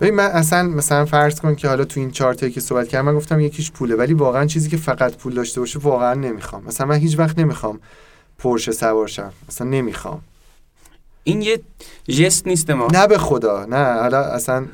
ببین 0.00 0.14
من 0.14 0.24
اصلا 0.24 0.62
مثلا 0.62 1.04
فرض 1.04 1.40
کن 1.40 1.54
که 1.54 1.68
حالا 1.68 1.84
تو 1.84 2.00
این 2.00 2.10
چارت 2.10 2.52
که 2.52 2.60
صحبت 2.60 2.88
کردم 2.88 3.06
من 3.06 3.16
گفتم 3.16 3.40
یکیش 3.40 3.70
پوله 3.70 3.94
ولی 3.94 4.14
واقعا 4.14 4.46
چیزی 4.46 4.68
که 4.68 4.76
فقط 4.76 5.16
پول 5.16 5.34
داشته 5.34 5.60
باشه 5.60 5.78
واقعا 5.78 6.14
نمی‌خوام. 6.14 6.64
مثلا 6.64 6.86
من 6.86 6.96
هیچ 6.96 7.18
وقت 7.18 7.38
نمی‌خوام 7.38 7.80
پرشه 8.38 8.72
سوارشم 8.72 9.32
مثلا 9.48 9.66
نمی‌خوام. 9.68 10.20
این 11.24 11.42
یه 11.42 11.60
جست 12.08 12.46
نیست 12.46 12.70
ما. 12.70 12.88
نه 12.92 13.06
به 13.06 13.18
خدا 13.18 13.64
نه. 13.64 14.00
حالا 14.00 14.20
اصلا 14.20 14.66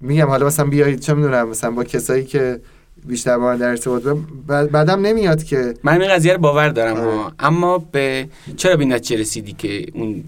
میگم 0.00 0.26
حالا 0.26 0.46
مثلا 0.46 0.64
بیایید 0.64 1.00
چه 1.00 1.14
می‌دونم 1.14 1.48
مثلا 1.48 1.70
با 1.70 1.84
کسایی 1.84 2.24
که 2.24 2.60
بیشتر 3.06 3.38
با 3.38 3.44
من 3.44 3.56
در 3.56 3.68
ارتباط 3.68 4.02
بعدم 4.46 5.00
نمیاد 5.00 5.42
که 5.42 5.74
من 5.82 6.00
این 6.02 6.10
قضیه 6.10 6.32
رو 6.32 6.38
باور 6.38 6.68
دارم 6.68 6.96
ها. 6.96 7.32
اما 7.38 7.78
به 7.78 8.28
چرا 8.56 8.76
به 8.76 8.84
نتیجه 8.84 9.20
رسیدی 9.20 9.52
که 9.52 9.86
اون 9.94 10.24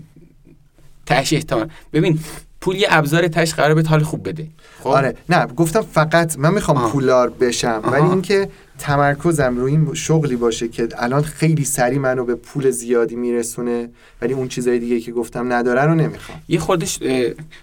تهش 1.07 1.33
احتمال 1.33 1.69
ببین 1.93 2.19
پول 2.63 2.77
یه 2.77 2.87
ابزار 2.91 3.29
تهش 3.29 3.55
قرار 3.55 3.75
به 3.75 3.83
حال 3.89 4.03
خوب 4.03 4.29
بده. 4.29 4.47
خب؟ 4.81 4.89
آره. 4.89 5.17
نه 5.29 5.47
گفتم 5.47 5.81
فقط 5.81 6.39
من 6.39 6.55
می‌خوام 6.55 6.77
آه. 6.77 6.93
پولار 6.93 7.31
بشم 7.31 7.81
آها. 7.85 7.91
ولی 7.91 8.11
اینکه 8.11 8.49
تمرکزم 8.79 9.57
روی 9.57 9.73
این 9.73 9.95
شغلی 9.95 10.37
باشه 10.37 10.69
که 10.69 10.89
الان 10.99 11.23
خیلی 11.23 11.65
سری 11.65 11.99
منو 11.99 12.25
به 12.25 12.35
پول 12.35 12.71
زیادی 12.71 13.17
میرسونه 13.17 13.89
ولی 14.23 14.33
اون 14.33 14.49
چیزای 14.49 14.79
دیگه 14.79 15.01
که 15.01 15.13
گفتم 15.13 15.53
نداره 15.53 15.83
رو 15.83 15.95
نمی‌خوام. 15.95 16.43
یه 16.49 16.59
خودش 16.59 16.99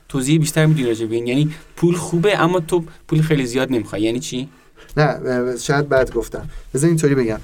توضیح 0.09 0.39
بیشتر 0.39 0.65
می‌دونی 0.65 0.87
راجع 0.87 1.05
یعنی 1.05 1.53
پول 1.75 1.95
خوبه 1.95 2.39
اما 2.39 2.59
تو 2.59 2.83
پول 3.07 3.21
خیلی 3.21 3.45
زیاد 3.45 3.71
نمی‌خوای. 3.71 4.01
یعنی 4.01 4.19
چی؟ 4.19 4.49
نه 4.97 5.19
شاید 5.57 5.89
بعد 5.89 6.13
گفتم. 6.13 6.49
بذار 6.73 6.87
اینطوری 6.87 7.15
بگم. 7.15 7.39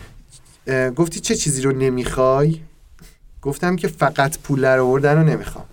گفتی 0.91 1.19
چه 1.19 1.35
چیزی 1.35 1.61
رو 1.61 1.71
نمی‌خوای؟ 1.71 2.59
گفتم 3.41 3.75
که 3.75 3.87
فقط 3.87 4.39
پول 4.39 4.65
رو 4.65 4.85
آوردن 4.85 5.17
رو 5.17 5.23
نمی‌خوام. 5.23 5.65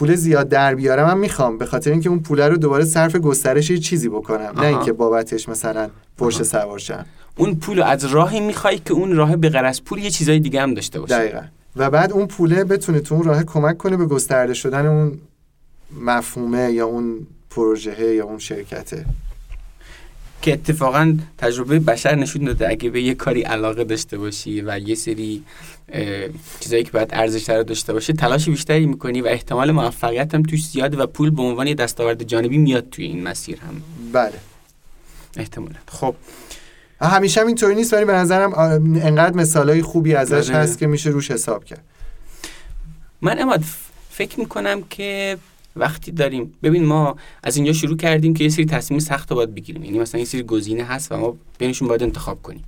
پول 0.00 0.14
زیاد 0.14 0.48
در 0.48 0.74
بیارم 0.74 1.06
من 1.06 1.18
می‌خوام. 1.18 1.58
به 1.58 1.66
خاطر 1.66 1.90
اینکه 1.90 2.08
اون 2.08 2.20
پول 2.20 2.40
رو 2.40 2.56
دوباره 2.56 2.84
صرف 2.84 3.16
گسترش 3.16 3.70
یه 3.70 3.78
چیزی 3.78 4.08
بکنم. 4.08 4.52
نه 4.56 4.66
اینکه 4.66 4.92
بابتش 4.92 5.48
مثلا 5.48 5.90
پرش 6.18 6.42
سوارشم 6.42 7.06
اون 7.36 7.54
پول 7.54 7.82
از 7.82 8.04
راهی 8.04 8.40
می‌خوای 8.40 8.78
که 8.78 8.92
اون 8.92 9.16
راه 9.16 9.36
به 9.36 9.58
از 9.58 9.84
پول 9.84 9.98
یه 9.98 10.10
چیزای 10.10 10.38
دیگه 10.38 10.62
هم 10.62 10.74
داشته 10.74 11.00
باشه 11.00 11.18
دقیقا. 11.18 11.40
و 11.76 11.90
بعد 11.90 12.12
اون 12.12 12.26
پوله 12.26 12.64
بتونه 12.64 13.00
تو 13.00 13.14
اون 13.14 13.24
راه 13.24 13.44
کمک 13.44 13.78
کنه 13.78 13.96
به 13.96 14.06
گسترده 14.06 14.54
شدن 14.54 14.86
اون 14.86 15.18
مفهومه 16.00 16.72
یا 16.72 16.86
اون 16.86 17.26
پروژه 17.50 18.14
یا 18.14 18.24
اون 18.24 18.38
شرکته. 18.38 19.04
که 20.42 20.52
اتفاقا 20.52 21.18
تجربه 21.38 21.78
بشر 21.78 22.14
نشون 22.14 22.44
داده. 22.44 22.68
اگه 22.68 22.90
به 22.90 23.02
یه 23.02 23.14
کاری 23.14 23.42
علاقه 23.42 23.84
داشته 23.84 24.18
باشی 24.18 24.60
و 24.60 24.78
یه 24.78 24.94
سری 24.94 25.42
چیزایی 26.60 26.84
که 26.84 26.90
باید 26.90 27.08
ارزش 27.12 27.50
رو 27.50 27.62
داشته 27.62 27.92
باشه 27.92 28.12
تلاش 28.12 28.48
بیشتری 28.48 28.86
می‌کنی 28.86 29.20
و 29.20 29.26
احتمال 29.26 29.70
موفقیت 29.70 30.34
هم 30.34 30.42
توش 30.42 30.66
زیاده 30.66 30.96
و 30.96 31.06
پول 31.06 31.30
به 31.30 31.42
عنوان 31.42 31.66
یه 31.66 31.74
دستاورد 31.74 32.22
جانبی 32.22 32.58
میاد 32.58 32.90
توی 32.90 33.04
این 33.04 33.22
مسیر 33.22 33.58
هم. 33.60 33.82
بله. 34.12 34.32
احتمالا. 35.36 35.74
خب. 35.88 36.14
همیشه 37.00 37.40
هم 37.40 37.46
اینطوری 37.46 37.74
نیست 37.74 37.92
ولی 37.92 38.04
به 38.04 38.12
نظرم 38.12 38.52
انقدر 39.02 39.36
مثالای 39.36 39.82
خوبی 39.82 40.14
ازش 40.14 40.50
بله. 40.50 40.58
هست 40.58 40.78
که 40.78 40.86
میشه 40.86 41.10
روش 41.10 41.30
حساب 41.30 41.64
کرد. 41.64 41.84
من 43.20 43.38
اما 43.38 43.58
فکر 44.10 44.40
می‌کنم 44.40 44.82
که 44.82 45.38
وقتی 45.76 46.10
داریم 46.10 46.54
ببین 46.62 46.84
ما 46.84 47.16
از 47.42 47.56
اینجا 47.56 47.72
شروع 47.72 47.96
کردیم 47.96 48.34
که 48.34 48.44
یه 48.44 48.50
سری 48.50 48.64
تصمیم 48.64 49.00
سخت 49.00 49.30
رو 49.30 49.36
باید 49.36 49.54
بگیریم. 49.54 49.84
یعنی 49.84 49.98
مثلا 49.98 50.18
یه 50.18 50.26
سری 50.26 50.42
گزینه 50.42 50.84
هست 50.84 51.12
و 51.12 51.16
ما 51.16 51.36
بینشون 51.58 51.88
باید 51.88 52.02
انتخاب 52.02 52.42
کنیم. 52.42 52.64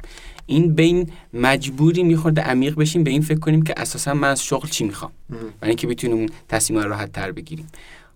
این 0.47 0.75
بین 0.75 1.11
مجبوری 1.35 2.03
میخورده 2.03 2.41
عمیق 2.43 2.75
بشیم 2.75 3.05
به 3.05 3.11
این 3.11 3.23
فکر 3.23 3.39
کنیم 3.39 3.63
که 3.63 3.75
اساسا 3.77 4.15
من 4.15 4.29
از 4.29 4.45
شغل 4.45 4.69
چی 4.69 4.85
می‌خوام؟ 4.85 5.11
برای 5.31 5.71
اینکه 5.71 5.87
بتونیم 5.87 6.17
اون 6.17 6.29
تصمیم 6.49 6.81
رو 6.81 6.89
راحت 6.89 7.13
تر 7.13 7.33
بگیریم. 7.33 7.67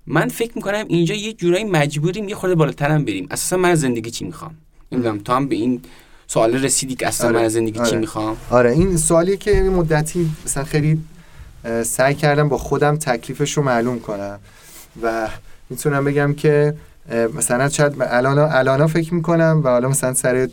من 0.07 0.29
فکر 0.29 0.53
می‌کنم 0.57 0.85
اینجا 0.89 1.15
یه 1.15 1.33
جورایی 1.33 1.65
مجبوریم 1.65 2.29
یه 2.29 2.35
خورده 2.35 2.55
بالاترم 2.55 3.05
بریم. 3.05 3.27
اساسا 3.31 3.57
من 3.57 3.71
از 3.71 3.81
زندگی 3.81 4.11
چی 4.11 4.25
می‌خوام؟ 4.25 4.55
نمی‌دونم 4.93 5.19
تو 5.19 5.33
هم 5.33 5.49
به 5.49 5.55
این 5.55 5.81
سوال 6.27 6.55
رسیدی 6.55 6.95
که 6.95 7.07
اصلا 7.07 7.29
آره. 7.29 7.39
من 7.39 7.45
از 7.45 7.53
زندگی 7.53 7.79
آره. 7.79 7.91
چی 7.91 7.97
می‌خوام؟ 7.97 8.37
آره 8.51 8.73
این 8.73 8.97
سوالی 8.97 9.37
که 9.37 9.63
مدتی 9.63 10.31
مثلا 10.45 10.65
خیلی 10.65 11.01
سعی 11.83 12.15
کردم 12.15 12.49
با 12.49 12.59
خودم 12.59 12.97
تکلیفش 12.97 13.53
رو 13.53 13.63
معلوم 13.63 14.01
کنم. 14.01 14.39
و 15.03 15.29
می‌تونم 15.71 16.05
بگم 16.05 16.35
که 16.35 16.75
مثلا 17.35 17.69
شاید 17.69 17.95
الان 18.01 18.39
الان 18.39 18.87
فکر 18.87 19.15
می‌کنم 19.15 19.61
و 19.65 19.69
حالا 19.69 19.89
مثلا 19.89 20.15
سر 20.15 20.49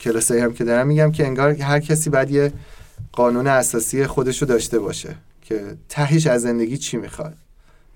کلاسایی 0.00 0.40
هم 0.40 0.52
که 0.52 0.64
دارم 0.64 0.86
میگم 0.86 1.12
که 1.12 1.26
انگار 1.26 1.50
هر 1.50 1.80
کسی 1.80 2.10
باید 2.10 2.30
یه 2.30 2.52
قانون 3.12 3.46
اساسی 3.46 4.06
خودشو 4.06 4.46
داشته 4.46 4.78
باشه 4.78 5.14
که 5.42 5.76
تهش 5.88 6.26
از 6.26 6.42
زندگی 6.42 6.76
چی 6.76 6.96
می‌خواد. 6.96 7.34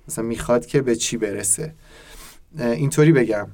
مثلا 0.08 0.24
می‌خواد 0.24 0.66
که 0.66 0.82
به 0.82 0.96
چی 0.96 1.16
برسه. 1.16 1.72
اینطوری 2.58 3.12
بگم. 3.12 3.46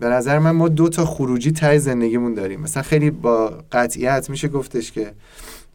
به 0.00 0.06
نظر 0.06 0.38
من 0.38 0.50
ما 0.50 0.68
دو 0.68 0.88
تا 0.88 1.04
خروجی 1.04 1.52
ته 1.52 1.78
زندگیمون 1.78 2.34
داریم. 2.34 2.60
مثلا 2.60 2.82
خیلی 2.82 3.10
با 3.10 3.64
قطعیت 3.72 4.30
میشه 4.30 4.48
گفتش 4.48 4.92
که 4.92 5.12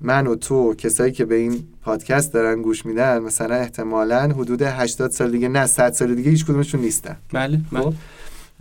من 0.03 0.27
و 0.27 0.35
تو 0.35 0.73
کسایی 0.75 1.11
که 1.11 1.25
به 1.25 1.35
این 1.35 1.63
پادکست 1.81 2.33
دارن 2.33 2.61
گوش 2.61 2.85
میدن 2.85 3.19
مثلا 3.19 3.55
احتمالا 3.55 4.21
حدود 4.21 4.61
80 4.61 5.11
سال 5.11 5.31
دیگه 5.31 5.47
نه 5.47 5.65
100 5.65 5.93
سال 5.93 6.15
دیگه 6.15 6.31
هیچ 6.31 6.45
کدومشون 6.45 6.81
نیستن. 6.81 7.17
بله, 7.33 7.61
بله. 7.71 7.93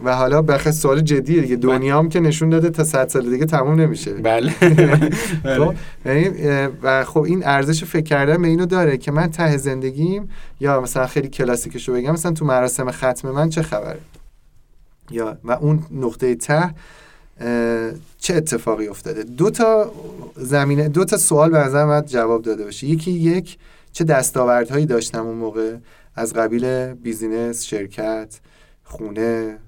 و 0.05 0.17
حالا 0.17 0.43
بخش 0.43 0.69
سوال 0.69 1.01
جدیه 1.01 1.41
دیگه 1.41 1.57
بله. 1.57 1.79
دنیام 1.79 2.09
که 2.09 2.21
نشون 2.21 2.51
داده 2.51 2.71
تا 2.71 2.85
100 2.85 3.09
سال 3.09 3.31
دیگه 3.31 3.47
تموم 3.47 3.81
نمیشه. 3.81 4.15
بله, 4.15 4.51
خب؟ 5.59 5.75
یعنی، 6.07 6.29
و 6.83 7.05
خب 7.05 7.21
این 7.21 7.43
ارزش 7.45 7.85
فکر 7.85 8.03
کردن 8.03 8.43
به 8.43 8.49
اینو 8.49 8.67
داره 8.67 8.97
که 8.97 9.13
من 9.13 9.31
ته 9.31 9.57
زندگیم 9.57 10.31
یا 10.61 10.81
مثلا 10.81 11.07
خیلی 11.07 11.29
کلاسیکشو 11.29 11.93
بگم 11.93 12.13
مثلا 12.13 12.33
تو 12.33 12.45
مراسم 12.45 12.91
ختم 12.91 13.31
من 13.31 13.49
چه 13.49 13.63
خبره؟ 13.63 13.99
یا 15.11 15.39
و 15.45 15.53
اون 15.53 15.85
نقطه 15.91 16.35
ته 16.35 16.75
چه 18.19 18.35
اتفاقی 18.35 18.87
افتاده؟ 18.87 19.23
دو 19.23 19.51
تا 19.51 19.93
زمینه 20.37 20.89
دو 20.89 21.05
تا 21.05 21.17
سوال 21.17 21.51
به 21.51 21.59
نظر 21.59 22.01
جواب 22.01 22.43
داده 22.43 22.65
باشه 22.65 22.87
یکی 22.87 23.11
یک 23.11 23.59
چه 23.93 24.05
دستاوردهایی 24.05 24.87
داشتم 24.87 25.27
اون 25.27 25.37
موقع 25.37 25.77
از 26.15 26.33
قبیل 26.33 26.95
بیزینس 26.95 27.65
شرکت 27.65 28.41
خونه 28.85 29.59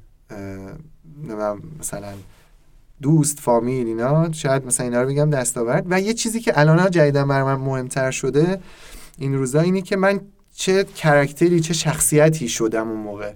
مثلا 1.80 2.12
دوست 3.02 3.40
فامیل 3.40 3.86
اینا. 3.86 4.32
شاید 4.32 4.66
مثلا 4.66 4.86
اینا 4.86 5.02
رو 5.02 5.08
بگم 5.08 5.30
دستاورد. 5.30 5.86
و 5.90 6.00
یه 6.00 6.14
چیزی 6.14 6.40
که 6.40 6.60
الان 6.60 6.90
جدیدا 6.90 7.24
بر 7.24 7.42
من 7.42 7.54
مهمتر 7.54 8.10
شده 8.10 8.60
این 9.18 9.34
روزا 9.34 9.60
اینه 9.60 9.82
که 9.82 9.96
من 9.96 10.20
چه 10.54 10.84
کرکتری 10.84 11.60
چه 11.60 11.74
شخصیتی 11.74 12.48
شدم 12.48 12.88
اون 12.88 13.00
موقع. 13.00 13.32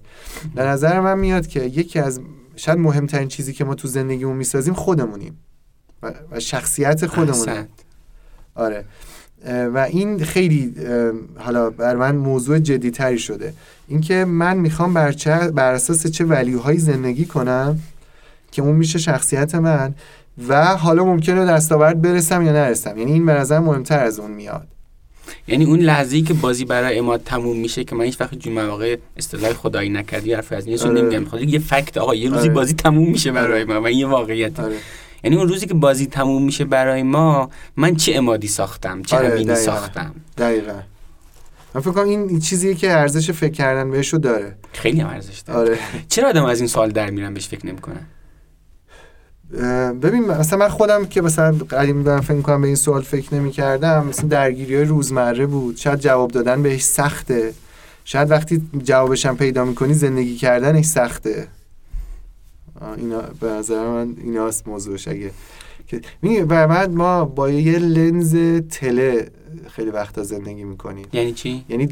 به 0.54 0.62
نظر 0.62 1.00
من 1.00 1.18
میاد 1.18 1.46
که 1.46 1.64
یکی 1.64 1.98
از 1.98 2.20
شاید 2.58 2.78
مهمترین 2.78 3.28
چیزی 3.28 3.52
که 3.52 3.64
ما 3.64 3.74
تو 3.74 3.88
زندگیمون 3.88 4.36
می‌سازیم 4.36 4.74
خودمونیم. 4.74 5.38
و 6.30 6.40
شخصیت 6.40 7.06
خودمونیم 7.06 7.68
آره. 8.54 8.84
و 9.46 9.78
این 9.78 10.24
خیلی 10.24 10.74
حالا 11.36 11.70
بر 11.70 11.96
من 11.96 12.16
موضوع 12.16 12.58
جدی 12.58 12.90
تری 12.90 13.18
شده. 13.18 13.54
اینکه 13.88 14.24
من 14.24 14.56
می‌خوام 14.56 14.94
بر, 14.94 15.14
بر 15.50 15.74
اساس 15.74 16.06
چه 16.06 16.24
ولیوهایی 16.24 16.78
زندگی 16.78 17.24
کنم 17.24 17.78
که 18.52 18.62
اون 18.62 18.76
میشه 18.76 18.98
شخصیت 18.98 19.54
من 19.54 19.94
و 20.48 20.76
حالا 20.76 21.04
ممکنه 21.04 21.44
دستاورد 21.44 22.02
برسم 22.02 22.42
یا 22.42 22.52
نرسم. 22.52 22.98
یعنی 22.98 23.12
این 23.12 23.26
به 23.26 23.32
نظر 23.32 23.58
مهمتر 23.58 24.04
از 24.04 24.18
اون 24.18 24.30
میاد. 24.30 24.66
یعنی 25.46 25.64
اون 25.64 25.80
لحظه‌ای 25.80 26.22
که 26.22 26.34
بازی 26.34 26.64
برای 26.64 27.00
ما 27.00 27.18
تموم 27.18 27.56
میشه 27.56 27.84
که 27.84 27.94
من 27.94 28.04
هیچ 28.04 28.20
وقت 28.20 28.34
جون 28.34 28.52
مواقع 28.52 28.96
اصطلاح 29.16 29.52
خدایی 29.52 29.88
نکردی 29.88 30.32
حرف 30.32 30.52
از 30.52 30.66
این 30.66 30.80
آره. 30.80 30.90
نمیگم 30.90 31.24
خدا 31.24 31.40
یه 31.40 31.58
فکت 31.58 31.96
آقا 31.96 32.14
یه 32.14 32.30
روزی 32.30 32.40
آره. 32.40 32.50
بازی 32.50 32.74
تموم 32.74 33.10
میشه 33.10 33.32
برای 33.32 33.64
ما 33.64 33.80
و 33.82 33.92
یه 33.92 34.06
واقعیت 34.06 34.60
آره. 34.60 34.76
یعنی 35.24 35.36
اون 35.36 35.48
روزی 35.48 35.66
که 35.66 35.74
بازی 35.74 36.06
تموم 36.06 36.42
میشه 36.42 36.64
برای 36.64 37.02
ما 37.02 37.50
من 37.76 37.96
چه 37.96 38.14
امادی 38.14 38.48
ساختم؟ 38.48 39.02
چه 39.02 39.16
آره 39.16 39.28
امینی 39.28 39.54
ساختم؟ 39.54 40.14
دقیقا. 40.38 40.80
من 41.74 41.80
فکر 41.80 41.90
کنم 41.90 42.08
این 42.08 42.40
چیزیه 42.40 42.74
که 42.74 42.92
ارزش 42.92 43.30
فکر 43.30 43.52
کردن 43.52 43.90
بهشو 43.90 44.16
داره. 44.16 44.56
خیلی 44.72 45.00
هم 45.00 45.08
ارزش 45.08 45.38
داره. 45.38 45.58
آره. 45.58 45.78
چرا 46.08 46.28
آدم 46.28 46.44
از 46.44 46.58
این 46.60 46.68
سوال 46.68 46.90
در 46.90 47.10
میرن 47.10 47.34
بهش 47.34 47.48
فکر 47.48 47.66
نمی‌کنن؟ 47.66 48.06
ببین 50.02 50.24
مثلا 50.24 50.58
من 50.58 50.68
خودم 50.68 51.06
که 51.06 51.22
مثلا 51.22 51.52
قدیم 51.70 52.02
دارم 52.02 52.20
فکر 52.20 52.40
کنم 52.40 52.60
به 52.60 52.66
این 52.66 52.76
سوال 52.76 53.02
فکر 53.02 53.34
نمی 53.34 53.50
کردم 53.50 54.06
مثلا 54.06 54.28
درگیری 54.28 54.74
های 54.74 54.84
روزمره 54.84 55.46
بود. 55.46 55.76
شاید 55.76 55.98
جواب 55.98 56.30
دادن 56.30 56.62
بهش 56.62 56.84
سخته. 56.84 57.54
شاید 58.04 58.30
وقتی 58.30 58.62
جوابشم 58.84 59.36
پیدا 59.36 59.64
می‌کنی 59.64 59.94
زندگی 59.94 60.36
کردنش 60.36 60.84
سخته. 60.84 61.48
اینا 62.96 63.22
به 63.40 63.46
نظر 63.46 63.88
من 63.88 64.14
ایناست 64.22 64.68
موضوعش. 64.68 65.08
اگه 65.08 65.30
که 65.88 66.00
بعد 66.44 66.90
ما 66.90 67.24
با 67.24 67.50
یه 67.50 67.78
لنز 67.78 68.36
تله 68.70 69.28
خیلی 69.68 69.90
وقتا 69.90 70.22
زندگی 70.22 70.64
می‌کنیم. 70.64 71.06
یعنی 71.12 71.32
چی؟ 71.32 71.64
یعنی 71.68 71.88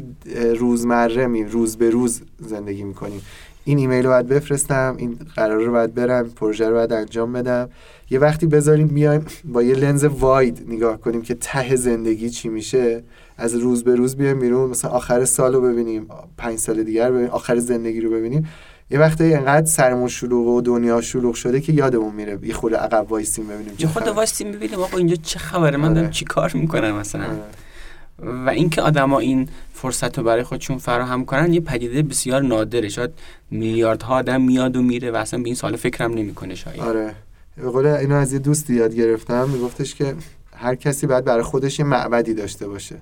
روزمرگی 0.59 1.43
روز 1.43 1.77
به 1.77 1.89
روز 1.89 2.21
زندگی 2.39 2.83
می‌کنیم. 2.83 3.21
این 3.65 3.77
ایمیل 3.77 4.05
رو 4.05 4.09
باید 4.09 4.27
بفرستم 4.27 4.95
این 4.97 5.19
قرار 5.35 5.63
رو 5.63 5.71
باید 5.71 5.93
برم 5.93 6.29
پروژه 6.29 6.69
رو 6.69 6.75
باید 6.75 6.93
انجام 6.93 7.33
بدم. 7.33 7.69
یه 8.09 8.19
وقتی 8.19 8.45
بذاریم 8.45 8.87
بیایم 8.87 9.25
با 9.45 9.63
یه 9.63 9.75
لنز 9.75 10.03
wide 10.03 10.65
نگاه 10.67 11.01
کنیم 11.01 11.21
که 11.21 11.33
ته 11.33 11.75
زندگی 11.75 12.29
چی 12.29 12.49
میشه 12.49 13.03
از 13.37 13.55
روز 13.55 13.83
به 13.83 13.95
روز 13.95 14.15
بیایم 14.15 14.39
بیرون 14.39 14.69
مثلا 14.69 14.91
آخر 14.91 15.25
سال 15.25 15.53
رو 15.53 15.61
ببینیم 15.61 16.07
پنج 16.37 16.59
سال 16.59 16.83
دیگر 16.83 17.11
ببینیم 17.11 17.29
آخر 17.29 17.59
زندگی 17.59 18.01
رو 18.01 18.09
ببینیم. 18.11 18.47
یه 18.89 18.99
وقتی 18.99 19.33
انقدر 19.33 19.65
سرمون 19.65 20.07
شلوغ 20.07 20.47
و 20.47 20.61
دنیا 20.61 21.01
شلوغ 21.01 21.35
شده 21.35 21.61
که 21.61 21.73
یادمون 21.73 22.15
میره 22.15 22.39
یه 22.43 22.53
خورده 22.53 22.75
عقب 22.75 23.11
وایسیم 23.11 23.47
ببینیم 23.47 23.75
چه 23.77 23.87
خود 23.87 24.07
وایسیم 24.07 24.51
ببینیم 24.51 24.79
آقا 24.79 24.97
اینجا 24.97 25.15
چه 25.15 25.39
خبره؟ 25.39 25.77
من 25.77 25.93
دارم 25.93 26.05
آره. 26.05 26.13
چی 26.13 26.25
کار 26.25 26.51
می‌کنم 26.53 26.95
مثلا؟ 26.95 27.23
آره. 27.23 28.45
و 28.45 28.49
اینکه 28.49 28.81
آدما 28.81 29.19
این 29.19 29.49
فرصت 29.73 30.17
رو 30.17 30.23
برای 30.23 30.43
خودشون 30.43 30.77
فراهم 30.77 31.25
کنن 31.25 31.53
یه 31.53 31.59
پدیده 31.59 32.01
بسیار 32.01 32.41
نادره. 32.41 32.89
شاید 32.89 33.11
میلیاردها 33.51 34.15
آدم 34.15 34.41
میاد 34.41 34.75
و 34.75 34.81
میره 34.81 35.11
و 35.11 35.15
اصلا 35.15 35.39
به 35.39 35.45
این 35.45 35.55
سال 35.55 35.75
فکرم 35.75 36.13
نمی‌کنه 36.13 36.55
شاید. 36.55 36.79
آره. 36.79 37.15
به 37.57 37.69
قول 37.69 37.85
اینو 37.85 38.15
از 38.15 38.33
یه 38.33 38.39
دوستی 38.39 38.73
یاد 38.73 38.93
گرفتم 38.93 39.49
میگفتش 39.49 39.95
که 39.95 40.15
هر 40.55 40.75
کسی 40.75 41.07
باید 41.07 41.25
برای 41.25 41.43
خودش 41.43 41.79
یه 41.79 41.85
معبدی 41.85 42.33
داشته 42.33 42.67
باشه. 42.67 42.95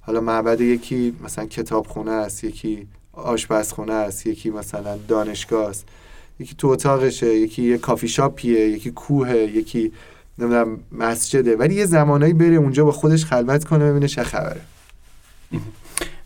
حالا 0.00 0.20
معبد 0.20 0.60
یکی 0.60 1.16
مثلا 1.24 1.46
کتابخونه 1.46 2.10
است 2.10 2.44
یکی 2.44 2.86
آشپزخونه 3.12 3.92
است 3.92 4.26
یکی 4.26 4.50
مثلا 4.50 4.96
دانشگاه 5.08 5.68
است 5.68 5.84
یکی 6.40 6.54
تو 6.58 6.68
اتاقشه 6.68 7.34
یکی 7.34 7.62
یه 7.62 7.78
کافی 7.78 8.08
شاپیه 8.08 8.68
یکی 8.68 8.90
کوهه 8.90 9.36
یکی 9.36 9.92
نمی‌دونم 10.38 10.80
مسجده 10.92 11.56
ولی 11.56 11.74
یه 11.74 11.86
زمانایی 11.86 12.32
بره 12.32 12.54
اونجا 12.54 12.84
با 12.84 12.92
خودش 12.92 13.24
خلوت 13.24 13.64
کنه 13.64 13.90
ببینه 13.90 14.08
چه 14.08 14.22
خبره 14.22 14.60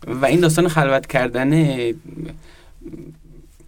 و 0.07 0.25
این 0.25 0.39
داستان 0.39 0.67
خلوت 0.67 1.07
کردن 1.07 1.65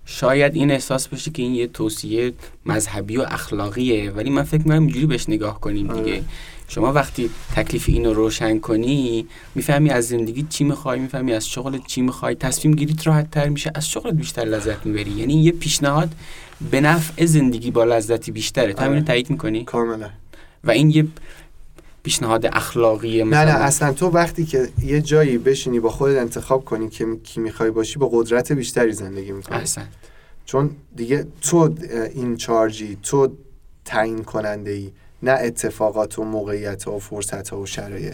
شاید 0.05 0.55
این 0.55 0.71
احساس 0.71 1.07
بشه 1.07 1.31
که 1.31 1.41
این 1.41 1.53
یه 1.53 1.67
توصیه 1.67 2.33
مذهبی 2.65 3.17
و 3.17 3.21
اخلاقیه 3.21 4.11
ولی 4.11 4.29
من 4.29 4.43
فکر 4.43 4.57
می‌کنم 4.57 4.81
اینجوری 4.81 5.05
بهش 5.05 5.29
نگاه 5.29 5.59
کنیم 5.59 5.87
دیگه 5.87 6.13
آره. 6.13 6.23
شما 6.69 6.93
وقتی 6.93 7.29
تکلیف 7.55 7.85
اینو 7.87 8.13
روشن 8.13 8.59
کنی 8.59 9.27
می‌فهمی 9.55 9.89
از 9.89 10.07
زندگی 10.07 10.45
چی 10.49 10.63
می‌خوای 10.63 10.99
می‌فهمی 10.99 11.33
از 11.33 11.47
شغل 11.47 11.77
چی 11.87 12.01
می‌خوای. 12.01 12.35
تصمیم 12.35 12.75
گیریت 12.75 13.07
راحت 13.07 13.31
تر 13.31 13.49
میشه 13.49 13.71
از 13.75 13.89
شغلت 13.89 14.13
بیشتر 14.13 14.41
لذت 14.41 14.85
می‌بری. 14.85 15.11
یعنی 15.11 15.43
یه 15.43 15.51
پیشنهاد 15.51 16.09
به 16.71 16.81
نفع 16.81 17.25
زندگی 17.25 17.71
با 17.71 17.83
لذتی 17.83 18.31
بیشتره. 18.31 18.73
تو 18.73 18.81
همینو 18.81 18.95
آره. 18.95 19.05
تایید 19.05 19.29
می‌کنی؟ 19.29 19.63
کاملا. 19.63 20.09
و 20.63 20.71
این 20.71 20.89
یه 20.89 21.07
پیشنهاد 22.03 22.45
اخلاقی 22.45 23.23
نه 23.23 23.45
نه 23.45 23.51
اصلا 23.51 23.93
تو 23.93 24.07
وقتی 24.07 24.45
که 24.45 24.69
یه 24.83 25.01
جایی 25.01 25.37
بشینی 25.37 25.79
با 25.79 25.89
خودت 25.89 26.17
انتخاب 26.17 26.65
کنی 26.65 26.89
که 26.89 27.05
کی 27.23 27.39
می‌خوای 27.39 27.71
باشی 27.71 27.99
با 27.99 28.09
قدرت 28.13 28.51
بیشتری 28.51 28.91
زندگی 28.91 29.31
می‌کنی. 29.31 29.57
احسن. 29.57 29.87
چون 30.45 30.71
دیگه 30.95 31.25
تو 31.41 31.75
این 32.13 32.37
چارجی 32.37 32.97
تو 33.03 33.31
تعیین 33.85 34.23
کننده 34.23 34.71
ای 34.71 34.89
نه 35.23 35.31
اتفاقات 35.31 36.19
و 36.19 36.23
موقعیت 36.23 36.87
و 36.87 36.99
فرصت 36.99 37.53
و 37.53 37.65
شرایط 37.65 38.13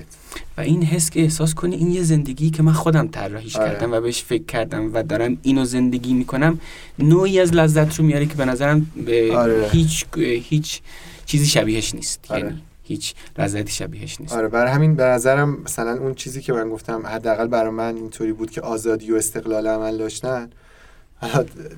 و 0.58 0.62
این 0.62 0.84
حس 0.84 1.10
که 1.10 1.22
احساس 1.22 1.54
کنی 1.54 1.76
این 1.76 1.92
یه 1.92 2.04
زندگی 2.04 2.50
که 2.50 2.64
من 2.64 2.72
خودم 2.72 3.08
طراحیش 3.08 3.56
آره. 3.56 3.70
کردم 3.70 3.92
و 3.92 4.02
بهش 4.02 4.24
فکر 4.24 4.44
کردم 4.44 4.94
و 4.94 5.04
دارم 5.04 5.38
اینو 5.42 5.66
زندگی 5.66 6.14
می‌کنم 6.14 6.60
نوعی 7.00 7.40
از 7.40 7.54
لذت 7.54 7.96
رو 7.96 8.06
میاره 8.06 8.26
که 8.26 8.36
به 8.36 8.46
نظرم 8.46 8.92
به 9.06 9.38
آره. 9.38 9.70
هیچ 9.72 10.06
هیچ 10.18 10.82
چیزی 11.26 11.46
شبیهش 11.46 11.96
نیست 11.96 12.26
آره. 12.30 12.40
یعنی 12.40 12.62
هیچ 12.84 13.14
لذتی 13.40 13.72
شبیهش 13.72 14.22
نیست 14.22 14.34
آره 14.34 14.48
برای 14.48 14.72
همین 14.72 14.96
به 14.96 15.04
نظرم 15.04 15.62
مثلا 15.66 15.98
اون 15.98 16.14
چیزی 16.14 16.42
که 16.42 16.54
من 16.54 16.70
گفتم 16.70 17.08
حداقل 17.08 17.48
برای 17.48 17.70
من 17.70 17.96
اینطوری 17.96 18.34
بود 18.34 18.52
که 18.52 18.62
آزادی 18.62 19.12
و 19.12 19.16
استقلال 19.16 19.68
عمل 19.68 19.98
داشتن 19.98 20.50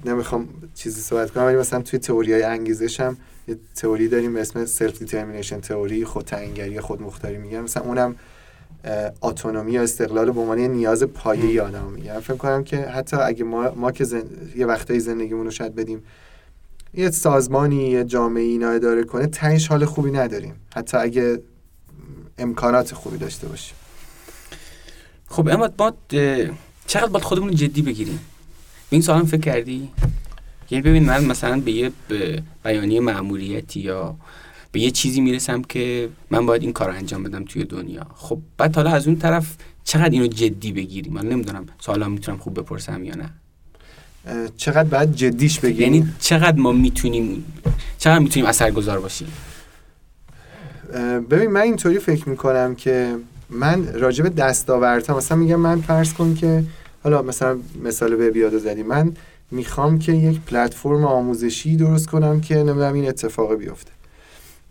نمی‌خوام 0.05 0.47
چیزی 0.75 1.01
صحبت 1.01 1.31
کنم 1.31 1.43
ولی 1.43 1.55
مثلا 1.55 1.81
توی 1.81 1.99
تئوری 1.99 2.33
های 2.33 2.43
انگیزش 2.43 2.99
هم 2.99 3.17
یه 3.47 3.57
تئوری 3.75 4.07
داریم 4.07 4.33
به 4.33 4.41
اسم 4.41 4.65
self 4.65 4.99
determination 4.99 5.59
تئوری 5.59 6.05
خود 6.05 6.25
تعیینگری 6.25 6.79
خود 6.79 7.01
مختاری 7.01 7.37
میگن. 7.37 7.59
مثلا 7.59 7.83
اونم 7.83 8.15
autonomy 9.21 9.71
یا 9.71 9.81
استقلال 9.81 10.31
به 10.31 10.39
عنوان 10.39 10.59
نیاز 10.59 11.03
پایه 11.03 11.61
آدم 11.61 11.83
میگن. 11.83 12.19
فکر 12.19 12.37
کنم 12.37 12.63
که 12.63 12.77
حتی 12.77 13.17
اگه 13.17 13.43
ما, 13.43 13.71
ما 13.75 13.91
که 13.91 14.03
زن... 14.03 14.23
یه 14.55 14.65
وقتایی 14.65 14.99
زندگیمون 14.99 15.45
رو 15.45 15.51
شاید 15.51 15.75
بدیم 15.75 16.03
یه 16.93 17.11
سازمانی 17.11 17.89
یه 17.89 18.03
جامعه 18.03 18.43
اینا 18.43 18.69
اداره 18.69 19.03
کنه 19.03 19.27
تنش 19.27 19.67
حال 19.67 19.85
خوبی 19.85 20.11
نداریم. 20.11 20.55
حتی 20.75 20.97
اگه 20.97 21.41
امکانات 22.37 22.93
خوبی 22.93 23.17
داشته 23.17 23.47
باشیم. 23.47 23.75
خب 25.27 25.47
اما 25.47 25.69
ما 25.79 25.93
چقدر 26.87 27.07
باید 27.07 27.23
خودمون 27.23 27.55
جدی 27.55 27.81
بگیریم؟ 27.81 28.19
به 28.89 28.95
این 28.95 29.01
سوالم 29.01 29.25
فکر 29.25 29.41
کردی؟ 29.41 29.89
یعنی 30.69 30.81
ببین 30.81 31.05
من 31.05 31.25
مثلا 31.25 31.59
به 31.59 31.71
یه 31.71 31.91
بیانیه 32.63 32.99
معمولیتی 32.99 33.79
یا 33.79 34.15
به 34.71 34.79
یه 34.79 34.91
چیزی 34.91 35.21
می‌رسم 35.21 35.61
که 35.61 36.09
من 36.29 36.45
باید 36.45 36.61
این 36.61 36.73
کار 36.73 36.89
انجام 36.89 37.23
بدم 37.23 37.43
توی 37.43 37.63
دنیا. 37.63 38.07
خب 38.15 38.39
بعد 38.57 38.75
حالا 38.75 38.89
از 38.89 39.07
اون 39.07 39.17
طرف 39.17 39.55
چقدر 39.83 40.09
اینو 40.09 40.27
جدی 40.27 40.71
بگیریم؟ 40.71 41.13
من 41.13 41.29
نمی‌دونم 41.29 41.65
سوالا 41.79 42.09
می‌تونم 42.09 42.37
خوب 42.37 42.59
بپرسم 42.59 43.03
یا 43.03 43.15
نه. 43.15 43.29
چقدر 44.57 44.83
باید 44.83 45.15
جدیش 45.15 45.59
بگیریم؟ 45.59 45.93
یعنی 45.93 46.13
چقدر 46.19 46.59
ما 46.59 46.71
می‌تونیم 46.71 47.45
چقدر 47.97 48.19
می‌تونیم 48.19 48.49
اثرگذار 48.49 48.99
باشیم؟ 48.99 49.27
ببین 51.29 51.51
من 51.51 51.61
اینطوری 51.61 51.99
فکر 51.99 52.29
می‌کنم 52.29 52.75
که 52.75 53.15
من 53.49 53.93
راجب 53.93 54.35
دستاوردها 54.35 55.17
مثلا 55.17 55.37
میگم 55.37 55.55
من 55.55 55.81
فرض 55.81 56.13
کن 56.13 56.35
که 56.35 56.63
حالا 57.03 57.21
مثلا 57.21 57.57
مثال 57.83 58.15
به 58.15 58.31
بیاد 58.31 58.57
زدی. 58.57 58.83
من 58.83 59.13
می‌خوام 59.51 59.99
که 59.99 60.11
یک 60.11 60.41
پلتفرم 60.41 61.05
آموزشی 61.05 61.75
درست 61.75 62.07
کنم 62.07 62.41
که 62.41 62.55
نمی‌دونم 62.55 62.93
این 62.93 63.07
اتفاق 63.09 63.55
بیفته. 63.55 63.91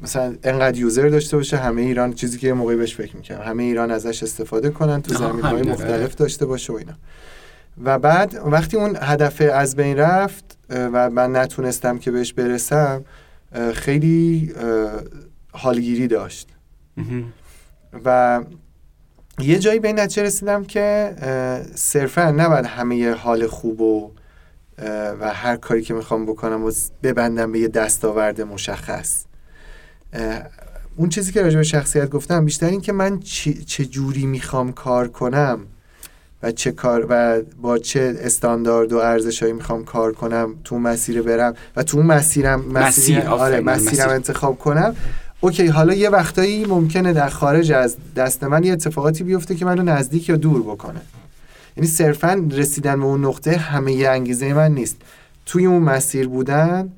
مثلا 0.00 0.36
انقدر 0.42 0.78
یوزر 0.78 1.08
داشته 1.08 1.36
باشه 1.36 1.56
همه 1.56 1.82
ایران 1.82 2.12
چیزی 2.12 2.38
که 2.38 2.46
یه 2.46 2.52
موقعی 2.52 2.76
بهش 2.76 2.94
فکر 2.94 3.16
می‌کنم 3.16 3.40
همه 3.42 3.62
ایران 3.62 3.90
ازش 3.90 4.22
استفاده 4.22 4.70
کنن 4.70 5.02
تو 5.02 5.14
زمین 5.14 5.44
های 5.44 5.62
مختلف 5.62 6.14
داشته 6.14 6.46
باشه 6.46 6.72
و 6.72 6.76
اینا. 6.76 6.94
و 7.84 7.98
بعد 7.98 8.40
وقتی 8.46 8.76
اون 8.76 8.96
هدف 9.00 9.42
از 9.52 9.76
بین 9.76 9.96
رفت 9.96 10.58
و 10.68 11.10
من 11.10 11.36
نتونستم 11.36 11.98
که 11.98 12.10
بهش 12.10 12.32
برسم 12.32 13.04
خیلی 13.74 14.52
حالگیری 15.52 16.08
داشت. 16.08 16.48
و 18.04 18.40
یه 19.40 19.58
جایی 19.58 19.78
به 19.78 19.88
این 19.88 20.00
نتیجه 20.00 20.22
رسیدم 20.22 20.64
که 20.64 21.16
صرفا 21.74 22.30
نباید 22.30 22.66
همه 22.66 23.12
حال 23.12 23.46
خوب 23.46 23.80
و 23.80 24.10
و 25.20 25.34
هر 25.34 25.56
کاری 25.56 25.82
که 25.82 25.94
می‌خوام 25.94 26.26
بکنم 26.26 26.64
و 26.64 26.72
ببندم 27.02 27.52
به 27.52 27.58
یه 27.58 27.68
دستاورد 27.68 28.40
مشخص. 28.40 29.24
اون 30.96 31.08
چیزی 31.08 31.32
که 31.32 31.42
راجع 31.42 31.56
به 31.56 31.62
شخصیت 31.62 32.10
گفتم 32.10 32.44
بیشتر 32.44 32.66
این 32.66 32.80
که 32.80 32.92
من 32.92 33.20
چه 33.66 33.84
جوری 33.84 34.26
می‌خوام 34.26 34.72
کار 34.72 35.08
کنم 35.08 35.60
و 36.42 36.52
چه 36.52 36.72
کار 36.72 37.06
و 37.08 37.42
با 37.62 37.78
چه 37.78 38.14
استاندارد 38.20 38.92
و 38.92 38.98
ارزشهایی 38.98 39.52
می‌خوام 39.52 39.84
کار 39.84 40.12
کنم 40.12 40.54
تو 40.64 40.78
مسیر 40.78 41.22
برم 41.22 41.54
و 41.76 41.82
تو 41.82 41.96
اون 41.96 42.06
مسیرم 42.06 42.60
مسیر, 42.60 43.16
مسیر 43.16 43.20
آره 43.20 43.60
مسیرم 43.60 44.08
انتخاب 44.08 44.58
کنم. 44.58 44.96
اوکی 45.40 45.66
حالا 45.66 45.94
یه 45.94 46.10
وقتایی 46.10 46.64
ممکنه 46.64 47.12
در 47.12 47.28
خارج 47.28 47.72
از 47.72 47.96
دست 48.16 48.44
من 48.44 48.64
یه 48.64 48.72
اتفاقاتی 48.72 49.24
بیفته 49.24 49.54
که 49.54 49.64
منو 49.64 49.82
نزدیک 49.82 50.28
یا 50.28 50.36
دور 50.36 50.62
بکنه. 50.62 51.00
یعنی 51.76 51.88
صرفا 51.88 52.46
رسیدن 52.50 53.00
به 53.00 53.06
اون 53.06 53.24
نقطه 53.24 53.56
همه 53.56 53.92
یه 53.92 54.08
انگیزه 54.08 54.52
من 54.52 54.74
نیست. 54.74 54.96
توی 55.46 55.66
اون 55.66 55.82
مسیر 55.82 56.28
بودن 56.28 56.92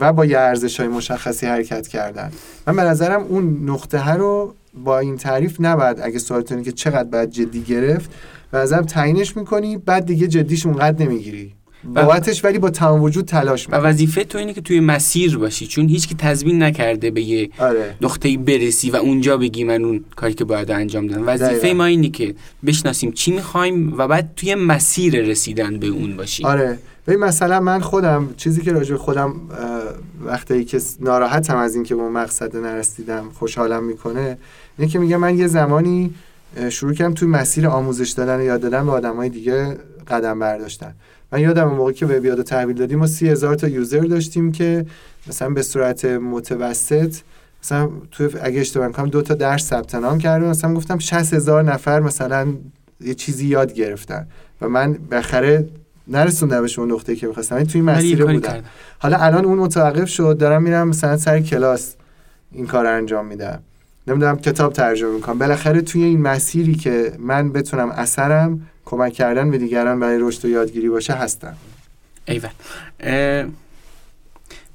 و 0.00 0.12
با 0.12 0.24
یه 0.24 0.38
ارزش 0.38 0.80
های 0.80 0.88
مشخصی 0.88 1.46
حرکت 1.46 1.88
کردن. 1.88 2.32
من 2.66 2.76
به 2.76 2.82
نظرم 2.82 3.22
اون 3.22 3.70
نقطه 3.70 4.10
رو 4.10 4.54
با 4.84 4.98
این 4.98 5.16
تعریف 5.16 5.56
نباید 5.60 6.00
اگه 6.02 6.18
سوالتونی 6.18 6.62
که 6.62 6.72
چقدر 6.72 7.08
باید 7.08 7.30
جدی 7.30 7.62
گرفت 7.62 8.10
و 8.52 8.56
ازم 8.56 8.82
تعیینش 8.82 9.36
می‌کنی 9.36 9.76
بعد 9.76 10.06
دیگه 10.06 10.26
جدیش 10.26 10.66
اونقدر 10.66 11.04
نمی‌گیری. 11.04 11.52
بابتش 11.94 12.44
ولی 12.44 12.58
با 12.58 12.70
تمام 12.70 13.02
وجود 13.02 13.24
تلاش 13.24 13.68
و 13.68 13.76
وظیفه 13.76 14.24
تو 14.24 14.38
اینه 14.38 14.52
که 14.52 14.60
توی 14.60 14.80
مسیر 14.80 15.38
باشی 15.38 15.66
چون 15.66 15.88
هیچ 15.88 16.08
که 16.08 16.14
تضمین 16.14 16.62
نکرده 16.62 17.10
به 17.10 17.22
یه 17.22 17.50
آره. 17.58 17.94
نقطه 18.00 18.38
برسی 18.38 18.90
و 18.90 18.96
اونجا 18.96 19.36
بگی 19.36 19.64
من 19.64 19.84
اون 19.84 20.04
کاری 20.16 20.34
که 20.34 20.44
باید 20.44 20.70
انجام 20.70 21.06
دادم. 21.06 21.22
وظیفه 21.26 21.72
ما 21.72 21.84
اینه 21.84 22.08
که 22.08 22.34
بشناسیم 22.66 23.12
چی 23.12 23.32
می‌خوایم 23.32 23.94
و 23.98 24.08
بعد 24.08 24.30
توی 24.36 24.54
مسیر 24.54 25.22
رسیدن 25.22 25.78
به 25.78 25.86
اون 25.86 26.16
باشیم. 26.16 26.46
آره. 26.46 26.78
ببین 27.06 27.20
مثلا 27.20 27.60
من 27.60 27.80
خودم 27.80 28.34
چیزی 28.36 28.62
که 28.62 28.72
راجع 28.72 28.96
خودم 28.96 29.34
وقتی 30.24 30.64
که 30.64 30.80
ناراحتم 31.00 31.56
از 31.56 31.74
اینکه 31.74 31.94
به 31.94 32.02
مقصد 32.02 32.56
نرسیدم 32.56 33.30
خوشحالم 33.34 33.84
می‌کنه 33.84 34.38
اینه 34.78 34.90
که 34.90 34.98
میگه 34.98 35.16
من 35.16 35.38
یه 35.38 35.46
زمانی 35.46 36.14
شروع 36.70 36.92
کردم 36.94 37.14
توی 37.14 37.28
مسیر 37.28 37.66
آموزش 37.66 38.10
دادن 38.10 38.40
و 38.40 38.42
یاد 38.42 38.60
دادن 38.60 38.86
به 38.86 38.92
آدمای 38.92 39.28
دیگه 39.28 39.76
قدم 40.08 40.38
برداشتن. 40.38 40.94
من 41.32 41.40
یادم 41.40 41.68
اون 41.68 41.76
موقعی 41.76 41.94
که 41.94 42.06
به 42.06 42.20
بیاد 42.20 42.42
تحویل 42.42 42.76
دادیم 42.76 42.98
ما 42.98 43.06
سی 43.06 43.28
هزار 43.28 43.54
تا 43.54 43.68
یوزر 43.68 44.00
داشتیم 44.00 44.52
که 44.52 44.86
مثلا 45.26 45.50
به 45.50 45.62
صورت 45.62 46.04
متوسط 46.04 47.16
مثلا 47.62 47.90
تو 48.10 48.30
اگه 48.42 48.60
اشتباه 48.60 48.92
کنم 48.92 49.08
دو 49.08 49.22
تا 49.22 49.34
درس 49.34 49.64
ثبت 49.64 49.94
نام 49.94 50.18
کردم 50.18 50.46
مثلا 50.46 50.74
گفتم 50.74 50.98
60 50.98 51.34
هزار 51.34 51.62
نفر 51.62 52.00
مثلا 52.00 52.54
یه 53.00 53.14
چیزی 53.14 53.46
یاد 53.46 53.72
گرفتن 53.72 54.26
و 54.60 54.68
من 54.68 54.92
بخره 54.92 55.68
نرسوندمش 56.08 56.78
اون 56.78 56.92
نقطه 56.92 57.16
که 57.16 57.26
می‌خواستم. 57.26 57.56
این 57.56 57.66
توی 57.66 57.80
مسیر 57.80 58.24
بودم. 58.24 58.64
حالا 58.98 59.16
الان 59.16 59.44
اون 59.44 59.58
متوقف 59.58 60.08
شد 60.08 60.36
دارم 60.38 60.62
میرم 60.62 60.88
مثلا 60.88 61.16
سر 61.16 61.40
کلاس 61.40 61.94
این 62.52 62.66
کار 62.66 62.86
انجام 62.86 63.26
میدم. 63.26 63.62
نمی‌دونم 64.06 64.38
کتاب 64.38 64.72
ترجمه 64.72 65.10
می‌کنم. 65.10 65.38
بالاخره 65.38 65.80
توی 65.80 66.04
این 66.04 66.20
مسیری 66.20 66.74
که 66.74 67.12
من 67.18 67.52
بتونم 67.52 67.90
اثرم 67.90 68.66
کمک 68.84 69.12
کردن 69.12 69.50
به 69.50 69.58
دیگران 69.58 70.00
برای 70.00 70.18
رشد 70.20 70.44
و 70.44 70.48
یادگیری 70.48 70.88
باشه 70.88 71.12
هستم. 71.12 71.56
ایول. 72.28 72.48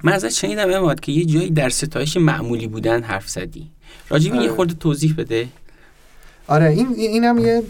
من 0.04 0.12
ازت 0.12 0.28
شنیدم 0.28 0.72
اماد 0.72 1.00
که 1.00 1.12
یه 1.12 1.24
جایی 1.24 1.50
در 1.50 1.68
ستایش 1.68 2.16
معمولی 2.16 2.66
بودن 2.66 3.02
حرف 3.02 3.28
زدی. 3.28 3.70
راجب 4.08 4.34
آره. 4.34 4.42
یه 4.42 4.50
خورده 4.50 4.74
توضیح 4.74 5.14
بده. 5.18 5.48
آره 6.46 6.66
این 6.66 6.94
اینم 6.96 7.38
یه 7.38 7.62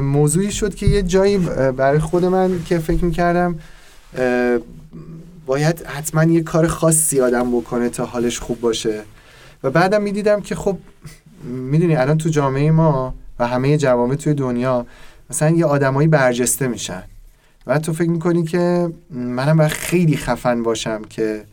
موضوعی 0.00 0.52
شد 0.52 0.74
که 0.74 0.86
یه 0.86 1.02
جایی 1.02 1.38
برای 1.76 1.98
خود 1.98 2.24
من 2.24 2.64
که 2.64 2.78
فکر 2.78 3.04
می‌کردم 3.04 3.58
باید 5.46 5.82
حتما 5.86 6.24
یه 6.24 6.42
کار 6.42 6.66
خاصی 6.66 7.20
آدم 7.20 7.50
بکنه 7.50 7.88
تا 7.88 8.04
حالش 8.04 8.38
خوب 8.38 8.60
باشه. 8.60 9.02
و 9.62 9.70
بعدم 9.70 10.02
می‌دیدم 10.02 10.40
که 10.40 10.54
خب 10.54 10.78
می‌دونی 11.44 11.96
الان 11.96 12.18
تو 12.18 12.28
جامعه 12.28 12.70
ما 12.70 13.14
و 13.38 13.46
همه 13.46 13.76
جوامع 13.76 14.14
توی 14.14 14.34
دنیا 14.34 14.86
مثلا 15.30 15.50
یه 15.50 15.64
آدمایی 15.64 16.08
برجسته 16.08 16.68
میشن. 16.68 17.02
و 17.66 17.78
تو 17.78 17.92
فکر 17.92 18.10
می‌کنی 18.10 18.44
که 18.44 18.92
منم 19.10 19.56
باید 19.56 19.70
خیلی 19.70 20.16
خفن 20.16 20.62
باشم 20.62 21.02
که 21.02 21.44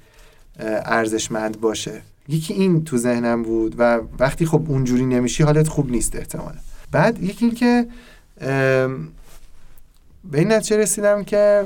ارزشمند 0.85 1.61
باشه. 1.61 2.01
یکی 2.27 2.53
این 2.53 2.83
تو 2.83 2.97
ذهنم 2.97 3.43
بود 3.43 3.75
و 3.77 3.99
وقتی 4.19 4.45
خب 4.45 4.61
اونجوری 4.67 5.05
نمیشی 5.05 5.43
حالت 5.43 5.67
خوب 5.67 5.91
نیست 5.91 6.15
احتمالا. 6.15 6.57
بعد 6.91 7.23
یکی 7.23 7.45
این 7.45 7.55
که 7.55 7.87
به 10.31 10.39
این 10.39 10.51
نتیجه 10.51 10.77
رسیدم 10.77 11.23
که 11.23 11.63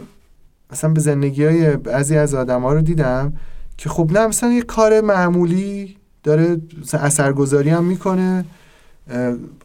مثلا 0.72 0.90
به 0.90 1.00
زندگی 1.00 1.46
های 1.46 1.78
بعضی 1.78 2.18
از 2.18 2.34
آدم 2.34 2.62
ها 2.62 2.74
رو 2.74 2.82
دیدم 2.82 3.34
که 3.78 3.90
خب 3.90 4.10
نه 4.12 4.28
مثلا 4.28 4.52
یه 4.52 4.62
کار 4.62 5.02
معمولی 5.02 5.98
داره 6.24 6.58
اثرگذاری 6.94 7.70
هم 7.70 7.84
می‌کنه. 7.84 8.46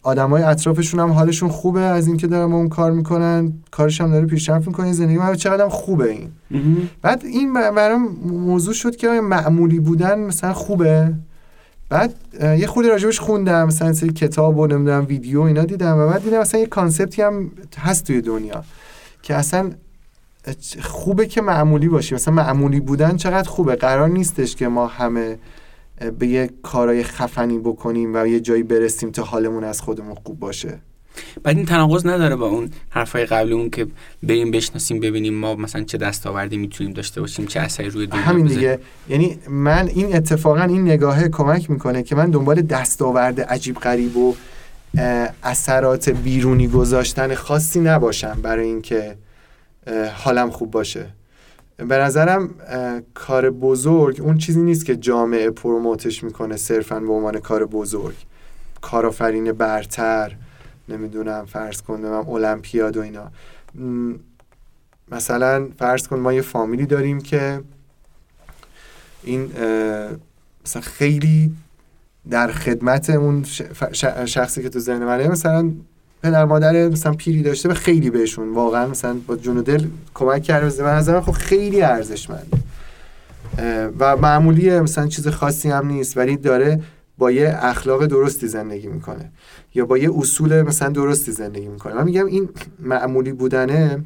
های 0.05 0.43
اطرافشون 0.43 1.01
هم 1.01 1.11
حالشون 1.11 1.49
خوبه 1.49 1.81
از 1.81 2.07
اینکه 2.07 2.27
دارن 2.27 2.53
اون 2.53 2.69
کار 2.69 2.93
می‌کنن. 2.93 3.53
کارش 3.71 4.01
هم 4.01 4.11
داره 4.11 4.27
پیشرفت 4.27 4.67
می‌کنه. 4.67 4.93
زندگی 4.93 5.19
من 5.19 5.35
چقدر 5.35 5.69
خوبه 5.69 6.11
این. 6.11 6.31
بعد 7.03 7.25
این 7.25 7.53
برام 7.53 8.09
موضوع 8.27 8.75
شد 8.75 8.97
که 8.97 9.09
معمولی 9.09 9.81
بودن 9.81 10.19
مثلا 10.19 10.53
خوبه؟ 10.53 11.13
بعد 11.89 12.15
یه 12.41 12.67
خود 12.67 12.87
راجبش 12.87 13.21
خوندم. 13.21 13.67
مثلا 13.67 13.93
سری 13.93 14.13
کتاب 14.13 14.59
و 14.59 14.67
نمی‌دونم 14.67 15.07
ویدیو 15.09 15.41
اینا 15.41 15.65
دیدم. 15.65 15.99
و 15.99 16.07
بعد 16.07 16.23
دیدم 16.23 16.39
مثلا 16.39 16.61
یه 16.61 16.67
کانسپتی 16.67 17.23
هم 17.23 17.51
هست 17.79 18.05
توی 18.05 18.21
دنیا 18.21 18.65
که 19.23 19.35
اصلا 19.35 19.71
خوبه 20.81 21.27
که 21.27 21.43
معمولی 21.43 21.89
باشی 21.89 22.15
مثلا 22.15 22.35
معمولی 22.35 22.81
بودن 22.81 23.17
چقدر 23.17 23.49
خوبه؟ 23.49 23.77
قرار 23.77 24.09
نیستش 24.09 24.57
که 24.57 24.69
ما 24.69 24.87
همه 24.87 25.39
به 26.19 26.27
یه 26.27 26.51
کارای 26.63 27.03
خفنی 27.03 27.59
بکنیم 27.59 28.15
و 28.15 28.27
یه 28.27 28.41
جایی 28.41 28.63
برسیم 28.63 29.11
تا 29.11 29.23
حالمون 29.23 29.65
از 29.65 29.81
خودمون 29.81 30.15
خوب 30.15 30.39
باشه. 30.39 30.79
بعد 31.43 31.57
این 31.57 31.67
تناقض 31.67 32.07
نداره 32.07 32.37
با 32.37 32.47
اون 32.47 32.71
حرفای 32.91 33.27
قبل 33.27 33.53
اون 33.53 33.71
که 33.71 33.87
بریم 34.23 34.51
بشناسیم 34.51 35.01
ببینیم 35.01 35.35
ما 35.35 35.55
مثلا 35.55 35.85
چه 35.85 35.99
دستاوردی 35.99 36.57
می‌تونیم 36.57 36.93
داشته 36.93 37.21
باشیم 37.21 37.47
چه 37.47 37.61
اثری 37.61 37.91
روی 37.91 38.07
دنیا 38.07 38.23
همین 38.23 38.47
دیگه. 38.47 38.79
یعنی 39.09 39.39
من 39.49 39.89
این 39.89 40.17
اتفاقا 40.17 40.63
این 40.63 40.83
نگاهه 40.83 41.29
کمک 41.29 41.71
می‌کنه 41.71 42.03
که 42.03 42.15
من 42.15 42.31
دنبال 42.31 42.63
دستاورد 42.63 43.41
عجیب 43.41 43.77
غریب 43.79 44.17
و 44.17 44.35
اثرات 45.43 46.09
بیرونی 46.09 46.69
گذاشتن 46.69 47.35
خاصی 47.35 47.81
نباشم 47.81 48.39
برای 48.43 48.67
اینکه 48.67 49.17
حالم 50.15 50.51
خوب 50.51 50.71
باشه. 50.71 51.07
به 51.77 51.99
نظرم 51.99 52.51
کار 53.15 53.51
بزرگ 53.51 54.21
اون 54.21 54.39
چیزی 54.39 54.63
نیست 54.63 54.87
که 54.87 54.97
جامعه 54.97 55.51
پروموتش 55.51 56.25
می‌کنه 56.25 56.57
صرفا 56.57 57.01
به 57.01 57.13
عنوان 57.13 57.41
کار 57.41 57.67
بزرگ. 57.67 58.17
کارآفرین 58.81 59.53
برتر 59.53 60.37
نمی‌دونم 60.89 61.47
فرض 61.47 61.83
کن 61.83 62.01
من 62.01 62.29
المپیاد 62.29 62.97
و 62.97 63.01
اینا. 63.01 63.31
مثلا 65.11 65.69
فرض 65.79 66.09
کن 66.09 66.19
ما 66.19 66.33
یه 66.33 66.43
فامیلی 66.43 66.87
داریم 66.87 67.21
که 67.21 67.63
این 69.23 69.53
مثلا 70.65 70.83
خیلی 70.83 71.55
در 72.31 72.53
خدمت 72.53 73.11
اون 73.11 73.45
شخصی 74.25 74.63
که 74.63 74.69
تو 74.69 74.79
ذهن 74.79 75.05
منه 75.05 75.29
مثلا 75.29 75.73
پدر 76.23 76.45
مادر 76.45 76.89
مثلا 76.89 77.13
پیری 77.13 77.43
داشته 77.43 77.69
و 77.69 77.75
خیلی 77.75 78.11
بهشون 78.11 78.55
واقعا 78.55 78.87
مثلا 78.87 79.17
با 79.27 79.37
جون 79.37 79.57
و 79.57 79.63
دل 79.63 79.87
کمک 80.15 80.43
کرده 80.43 80.83
من 80.83 80.95
نظرم 80.95 81.21
خب 81.21 81.33
خیلی 81.33 81.83
ارزشمنده. 81.83 82.59
و 83.99 84.17
معمولیه 84.17 84.81
مثلا 84.81 85.07
چیز 85.07 85.29
خاصی 85.29 85.71
هم 85.71 85.87
نیست 85.87 86.17
ولی 86.17 86.37
داره 86.37 86.81
با 87.19 87.31
یه 87.31 87.59
اخلاق 87.61 88.07
درستی 88.07 88.49
زندگی 88.49 88.87
می‌کنه. 88.87 89.31
یا 89.75 89.87
با 89.87 89.99
یه 89.99 90.11
اصول 90.19 90.63
مثلا 90.63 90.89
درستی 90.89 91.33
زندگی 91.33 91.69
می‌کنه. 91.69 91.95
من 91.95 92.05
میگم 92.05 92.27
این 92.27 92.49
معمولی 92.81 93.33
بودنه 93.33 94.05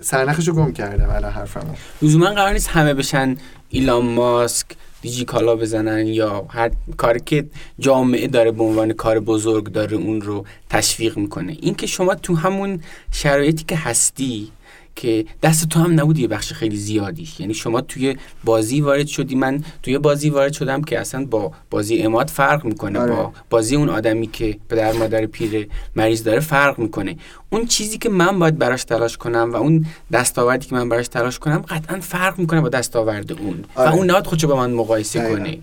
سرنخش 0.00 0.48
رو 0.48 0.54
گم 0.54 0.72
کردم 0.72 1.10
الان 1.10 1.32
حرفمو. 1.32 1.74
لزوما 2.02 2.26
قرار 2.26 2.52
نیست 2.52 2.68
همه 2.68 2.94
بشن 2.94 3.36
ایلان 3.68 4.04
ماسک 4.06 4.66
دیجی 5.04 5.24
کالا 5.24 5.56
بزنن 5.56 6.06
یا 6.06 6.46
هر 6.48 6.70
کاری 6.96 7.20
که 7.20 7.46
جامعه 7.78 8.26
داره 8.26 8.50
به 8.50 8.62
عنوان 8.64 8.92
کار 8.92 9.20
بزرگ 9.20 9.72
داره 9.72 9.96
اون 9.96 10.20
رو 10.20 10.44
تشویق 10.70 11.18
می‌کنه. 11.18 11.56
این 11.60 11.74
که 11.74 11.86
شما 11.86 12.14
تو 12.14 12.34
همون 12.34 12.80
شرایطی 13.12 13.64
که 13.64 13.76
هستی 13.76 14.48
که 14.96 15.24
دست 15.42 15.68
تو 15.68 15.80
هم 15.80 16.00
نبود 16.00 16.18
یه 16.18 16.28
بخش 16.28 16.52
خیلی 16.52 16.76
زیادیش. 16.76 17.40
یعنی 17.40 17.54
شما 17.54 17.80
توی 17.80 18.16
بازی 18.44 18.80
وارد 18.80 19.06
شدی 19.06 19.34
من 19.34 19.64
توی 19.82 19.98
بازی 19.98 20.30
وارد 20.30 20.52
شدم 20.52 20.82
که 20.82 21.00
اصلا 21.00 21.24
با 21.24 21.52
بازی 21.70 22.02
اماد 22.02 22.28
فرق 22.28 22.64
می‌کنه 22.64 22.98
آره. 22.98 23.12
با 23.12 23.32
بازی 23.50 23.76
اون 23.76 23.88
آدمی 23.88 24.26
که 24.26 24.58
پدر 24.68 24.92
مادر 24.92 25.26
پیر 25.26 25.68
مریض 25.96 26.24
داره 26.24 26.40
فرق 26.40 26.78
می‌کنه. 26.78 27.16
اون 27.50 27.66
چیزی 27.66 27.98
که 27.98 28.08
من 28.08 28.38
باید 28.38 28.58
براش 28.58 28.84
تلاش 28.84 29.16
کنم 29.16 29.50
و 29.52 29.56
اون 29.56 29.86
دستاوردی 30.12 30.66
که 30.66 30.74
من 30.74 30.88
براش 30.88 31.08
تلاش 31.08 31.38
کنم 31.38 31.58
قطعا 31.58 32.00
فرق 32.00 32.38
می‌کنه 32.38 32.60
با 32.60 32.68
دستاورد 32.68 33.32
اون. 33.32 33.64
آره. 33.74 33.90
و 33.90 33.94
اون 33.94 34.06
نهاد 34.06 34.26
خودشو 34.26 34.48
با 34.48 34.56
من 34.56 34.72
مقایسه 34.72 35.28
کنه. 35.30 35.58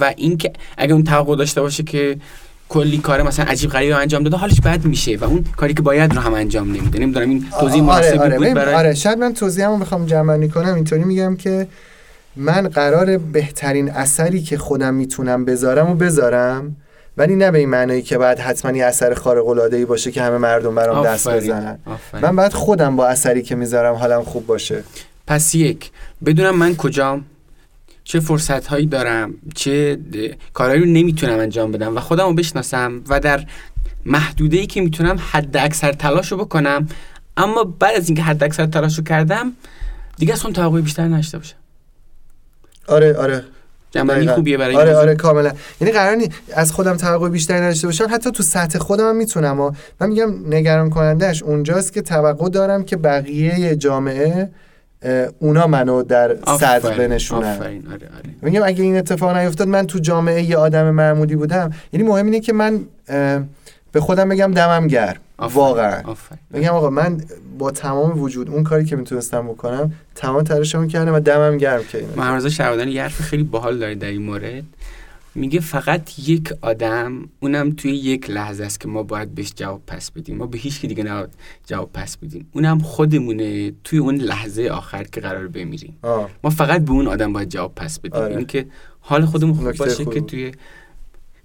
و 0.00 0.14
اینکه 0.16 0.52
اگه 0.76 0.92
اون 0.92 1.04
توقع 1.04 1.36
داشته 1.36 1.60
باشه 1.60 1.82
که 1.82 2.18
کلی 2.68 2.98
کار 2.98 3.22
مثلا 3.22 3.44
عجیب 3.44 3.70
غریب 3.70 3.96
انجام 3.96 4.22
داده 4.22 4.36
حالش 4.36 4.60
بد 4.60 4.84
میشه 4.84 5.16
و 5.16 5.24
اون 5.24 5.44
کاری 5.56 5.74
که 5.74 5.82
باید 5.82 6.14
رو 6.14 6.20
هم 6.20 6.34
انجام 6.34 6.68
نمیده. 6.68 6.98
نمی‌دونم 6.98 7.28
این 7.28 7.46
توضیح 7.60 7.82
مناسبی 7.82 8.18
آره. 8.18 8.36
بود 8.36 8.46
آره 8.46 8.54
برای 8.54 8.74
آره 8.74 8.94
شاید 8.94 9.18
من 9.18 9.34
توضیحمو 9.34 9.78
بخوام 9.78 10.06
جمعنی 10.06 10.48
کنم. 10.48 10.74
اینطوری 10.74 11.04
میگم 11.04 11.36
که 11.36 11.66
من 12.36 12.68
قرار 12.68 13.18
بهترین 13.18 13.90
اثری 13.90 14.42
که 14.42 14.58
خودم 14.58 14.94
می‌تونم 14.94 15.44
بذارم 15.44 15.90
و 15.90 15.94
بذارم 15.94 16.76
ولی 17.16 17.36
نه 17.36 17.50
به 17.50 17.58
این 17.58 17.68
معنی 17.68 18.02
که 18.02 18.18
بعد 18.18 18.38
حتما 18.38 18.76
یه 18.76 18.84
اثر 18.84 19.14
خارق 19.14 19.48
العاده 19.48 19.76
ای 19.76 19.84
باشه 19.84 20.10
که 20.10 20.22
همه 20.22 20.38
مردم 20.38 20.74
برام 20.74 21.06
دست 21.06 21.28
بزنن. 21.28 21.78
آفرین. 21.86 22.24
من 22.24 22.36
باید 22.36 22.52
خودم 22.52 22.96
با 22.96 23.06
اثری 23.06 23.42
که 23.42 23.54
می‌ذارم 23.54 23.94
حالم 23.94 24.22
خوب 24.22 24.46
باشه. 24.46 24.84
پس 25.26 25.54
یک 25.54 25.90
بدونم 26.24 26.56
من 26.56 26.76
کجام؟ 26.76 27.24
چه 28.04 28.20
فرصت 28.20 28.66
هایی 28.66 28.86
دارم 28.86 29.34
چه 29.54 29.98
کارهایی 30.52 30.80
رو 30.80 30.86
نمی‌تونم 30.86 31.38
انجام 31.38 31.72
بدم 31.72 31.96
و 31.96 32.00
خودم 32.00 32.26
رو 32.26 32.34
بشناسم 32.34 33.02
و 33.08 33.20
در 33.20 33.44
محدوده 34.06 34.56
ای 34.56 34.66
که 34.66 34.80
می‌تونم 34.80 35.18
حد 35.30 35.56
اکثر 35.56 35.92
تلاش 35.92 36.32
رو 36.32 36.38
بکنم. 36.38 36.88
اما 37.36 37.64
بعد 37.64 37.96
از 37.96 38.08
اینکه 38.08 38.22
حد 38.22 38.44
اکثر 38.44 38.66
تلاش 38.66 38.98
رو 38.98 39.04
کردم 39.04 39.52
دیگه 40.16 40.32
از 40.32 40.44
اون 40.44 40.52
توقع 40.52 40.80
بیشتر 40.80 41.02
نداشته 41.02 41.38
باشم. 41.38 41.56
آره 42.88 43.16
آره. 43.16 43.44
جنبندی. 43.90 44.28
خوبیه 44.28 44.56
برای 44.56 44.76
آره 44.76 44.96
آره 44.96 45.14
کاملا. 45.14 45.52
یعنی 45.80 45.92
قرار 45.92 46.16
نی 46.16 46.28
از 46.54 46.72
خودم 46.72 46.96
توقع 46.96 47.28
بیشتری 47.28 47.60
نداشته 47.60 47.86
باشم 47.86 48.06
حتی 48.10 48.30
تو 48.30 48.42
سطح 48.42 48.78
خودم 48.78 49.08
هم 49.08 49.16
می‌تونم. 49.16 49.60
و 49.60 49.72
من 50.00 50.08
میگم 50.08 50.54
نگران 50.54 50.90
کنندش 50.90 51.42
اونجاست 51.42 51.92
که 51.92 52.02
توقع 52.02 52.48
دارم 52.48 52.84
که 52.84 52.96
بقیه 52.96 53.76
جامعه 53.76 54.50
اونا 55.38 55.66
منو 55.66 56.02
در 56.02 56.36
صدر 56.58 56.98
بنشونن. 56.98 57.54
آفرین 57.54 57.86
آره 57.86 57.94
آره. 57.94 58.30
میگم 58.42 58.62
اگه 58.64 58.82
این 58.82 58.96
اتفاق 58.96 59.36
نیفتاد 59.36 59.68
من 59.68 59.86
تو 59.86 59.98
جامعه 59.98 60.42
یه 60.42 60.56
آدم 60.56 60.90
معمولی 60.90 61.36
بودم. 61.36 61.72
یعنی 61.92 62.06
مهم 62.06 62.24
اینه 62.24 62.40
که 62.40 62.52
من 62.52 62.80
به 63.92 64.00
خودم 64.00 64.28
بگم 64.28 64.52
دمم 64.52 64.86
گرم 64.86 65.16
واقعا. 65.38 66.02
بگم 66.54 66.68
آقا 66.68 66.90
من 66.90 67.20
با 67.58 67.70
تمام 67.70 68.20
وجود 68.20 68.50
اون 68.50 68.62
کاری 68.64 68.84
که 68.84 68.96
می‌تونستم 68.96 69.48
بکنم 69.48 69.92
تمام 70.14 70.42
تلاشمو 70.42 70.86
کردم 70.86 71.14
و 71.14 71.20
دمم 71.20 71.56
گرم 71.56 71.82
اینو 71.94 72.06
مهرزا 72.16 72.48
شهبادانی 72.48 72.90
یه 72.90 73.02
حرف 73.02 73.20
خیلی 73.20 73.42
باحال 73.42 73.78
داره 73.78 73.94
در 73.94 74.08
این 74.08 74.22
مورد. 74.22 74.64
میگه 75.34 75.60
فقط 75.60 76.18
یک 76.18 76.52
آدم 76.60 77.28
اونم 77.40 77.70
توی 77.70 77.92
یک 77.92 78.30
لحظه 78.30 78.64
است 78.64 78.80
که 78.80 78.88
ما 78.88 79.02
باید 79.02 79.34
بهش 79.34 79.52
جواب 79.56 79.82
پس 79.86 80.10
بدیم. 80.10 80.36
ما 80.36 80.46
به 80.46 80.58
هیچ 80.58 80.80
کی 80.80 80.86
دیگه 80.86 81.02
نباید 81.02 81.30
جواب 81.66 81.90
پس 81.92 82.16
بدیم. 82.16 82.48
اونم 82.52 82.78
خودمونه 82.78 83.72
توی 83.84 83.98
اون 83.98 84.14
لحظه 84.14 84.68
آخر 84.68 85.04
که 85.04 85.20
قرار 85.20 85.48
بمیریم. 85.48 85.98
آه. 86.02 86.30
ما 86.44 86.50
فقط 86.50 86.84
به 86.84 86.90
اون 86.90 87.06
آدم 87.06 87.32
باید 87.32 87.48
جواب 87.48 87.74
پس 87.74 87.98
بدیم. 87.98 88.20
آره. 88.20 88.30
اینی 88.30 88.44
که 88.44 88.66
حال 89.00 89.26
خودمون 89.26 89.54
خوب 89.54 89.72
باشه 89.72 90.04
خوبی. 90.04 90.20
که. 90.20 90.26
توی 90.26 90.52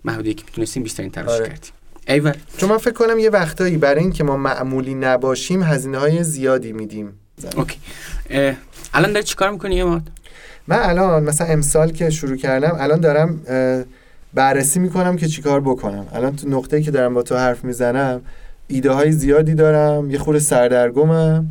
محدودی 0.03 0.33
که 0.33 0.43
می‌تونستیم 0.45 0.83
بیشترین 0.83 1.11
تلاش 1.11 1.29
آره. 1.29 1.47
کردیم. 1.47 1.71
ایول. 2.07 2.33
چون 2.57 2.69
من 2.69 2.77
فکر 2.77 2.93
کنم 2.93 3.19
یه 3.19 3.29
وقتایی 3.29 3.77
برای 3.77 4.01
اینکه 4.01 4.23
ما 4.23 4.37
معمولی 4.37 4.93
نباشیم 4.93 5.63
هزینه 5.63 5.97
های 5.97 6.23
زیادی 6.23 6.71
میدیم. 6.71 7.13
اوکی. 7.57 7.77
الان 8.93 9.13
داری 9.13 9.25
چیکار 9.25 9.51
می‌کنی 9.51 9.81
اماد 9.81 10.01
من 10.69 10.79
الان 10.79 11.23
مثلا 11.23 11.47
امسال 11.47 11.91
که 11.91 12.09
شروع 12.09 12.37
کردم 12.37 12.75
الان 12.79 12.99
دارم 12.99 13.41
بررسی 14.33 14.79
می‌کنم 14.79 15.17
که 15.17 15.27
چیکار 15.27 15.61
بکنم 15.61 16.07
الان 16.13 16.35
تو 16.35 16.49
نقطه‌ای 16.49 16.83
که 16.83 16.91
دارم 16.91 17.13
با 17.13 17.23
تو 17.23 17.35
حرف 17.35 17.63
می‌زنم 17.63 18.21
ایده 18.67 18.91
های 18.91 19.11
زیادی 19.11 19.53
دارم 19.53 20.11
یه 20.11 20.17
خورده 20.17 20.39
سردرگمم 20.39 21.45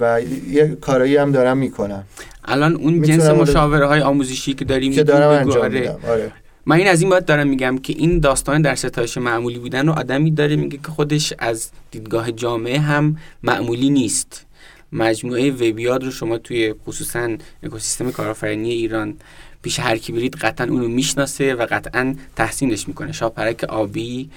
و 0.00 0.20
یه 0.50 0.76
کارایی 0.80 1.16
هم 1.16 1.32
دارم 1.32 1.58
می‌کنم 1.58 2.04
الان 2.44 2.74
اون 2.74 3.02
جنس 3.02 3.26
مشاوره 3.26 3.86
های 3.86 4.00
آموزشی 4.00 4.54
که 4.54 4.64
داری 4.64 4.90
که 4.90 5.02
دارم. 5.02 5.28
انجام. 5.28 5.72
میدم 5.72 5.96
آره 6.08 6.32
من 6.66 6.76
این 6.76 6.88
از 6.88 7.00
این 7.00 7.10
باید 7.10 7.24
دارم 7.24 7.48
میگم 7.48 7.78
که 7.78 7.92
این 7.92 8.20
داستان 8.20 8.62
در 8.62 8.74
ستایش 8.74 9.18
معمولی 9.18 9.58
بودن 9.58 9.86
رو 9.86 9.92
آدمی 9.92 10.30
داره 10.30 10.56
میگه 10.56 10.78
که 10.78 10.88
خودش 10.88 11.34
از 11.38 11.70
دیدگاه 11.90 12.32
جامعه 12.32 12.78
هم 12.78 13.16
معمولی 13.42 13.90
نیست 13.90 14.46
مجموعه 14.92 15.50
وبیاد 15.50 16.04
رو 16.04 16.10
شما 16.10 16.38
توی 16.38 16.74
خصوصا 16.86 17.36
اکوسیستم 17.62 18.10
کارآفرینی 18.10 18.70
ایران 18.70 19.14
پیش 19.62 19.80
هر 19.80 19.96
کی 19.96 20.12
برید 20.12 20.36
قطعا 20.36 20.66
اونو 20.66 20.88
می‌شناسه 20.88 21.54
و 21.54 21.66
قطعا 21.70 22.14
تحسینش 22.36 22.88
می‌کنه. 22.88 23.12
شاپرک 23.12 23.64
آبی 23.64 24.30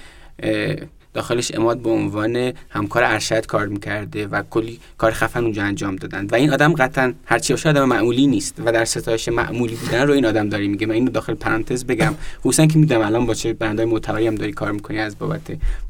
داخلش 1.14 1.54
اماد 1.54 1.78
به 1.78 1.90
عنوان 1.90 2.52
همکار 2.70 3.02
ارشد 3.04 3.46
کار 3.46 3.66
می‌کرده 3.66 4.26
و 4.26 4.42
کلی 4.50 4.80
کار 4.98 5.12
خفن 5.12 5.44
اونجا 5.44 5.62
انجام 5.62 5.96
دادن. 5.96 6.26
و 6.26 6.34
این 6.34 6.52
آدم 6.52 6.72
قطعا 6.72 7.14
هرچی 7.24 7.52
باشه 7.52 7.68
آدم 7.68 7.84
معمولی 7.84 8.26
نیست 8.26 8.54
و 8.64 8.72
در 8.72 8.84
ستایش 8.84 9.28
معمولی 9.28 9.74
بودن 9.74 10.06
رو 10.06 10.12
این 10.14 10.26
آدم 10.26 10.48
داره 10.48 10.66
میگه. 10.66 10.86
من 10.86 10.94
اینو 10.94 11.10
داخل 11.10 11.34
پرانتز 11.34 11.84
بگم. 11.84 12.14
خصوصا 12.40 12.66
که 12.66 12.78
می‌دونم 12.78 13.00
الان 13.00 13.26
با 13.26 13.34
چه 13.34 13.52
برندهای 13.52 13.88
معتبری 13.88 14.26
هم 14.26 14.34
داری 14.34 14.52
کار 14.52 14.72
می‌کنی 14.72 14.98
از 14.98 15.18
بابت 15.18 15.40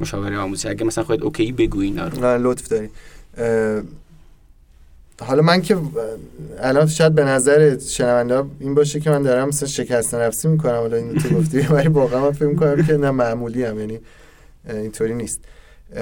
مشاوره 0.00 0.38
آموزشی 0.38 0.68
اگه 0.68 0.84
مثلا 0.84 1.04
خودت 1.04 1.22
اوکی 1.22 1.52
بگو 1.52 1.80
اینا 1.80 2.08
رو. 2.08 2.50
لطف 2.50 2.68
داری. 2.68 2.88
حالا 5.20 5.42
من 5.42 5.62
که 5.62 5.76
الان 6.58 6.86
شاید 6.86 7.14
به 7.14 7.24
نظر 7.24 7.78
شنونده 7.78 8.42
این 8.60 8.74
باشه 8.74 9.00
که 9.00 9.10
من 9.10 9.22
دارم 9.22 9.48
مثلا 9.48 9.68
شکست 9.68 10.14
نفسی 10.14 10.48
می‌کنم. 10.48 10.72
حالا 10.74 10.96
این 10.96 11.18
تو 11.18 11.28
گفتی 11.28 11.60
ولی 11.74 11.88
واقعا 11.88 12.20
من 12.20 12.32
فکر 12.32 12.46
می‌کنم 12.46 12.82
که 12.82 12.96
نه 12.96 13.10
معمولی 13.10 13.64
هم 13.64 13.78
یعنی 13.80 14.00
اینطوری 14.70 15.14
نیست. 15.14 15.40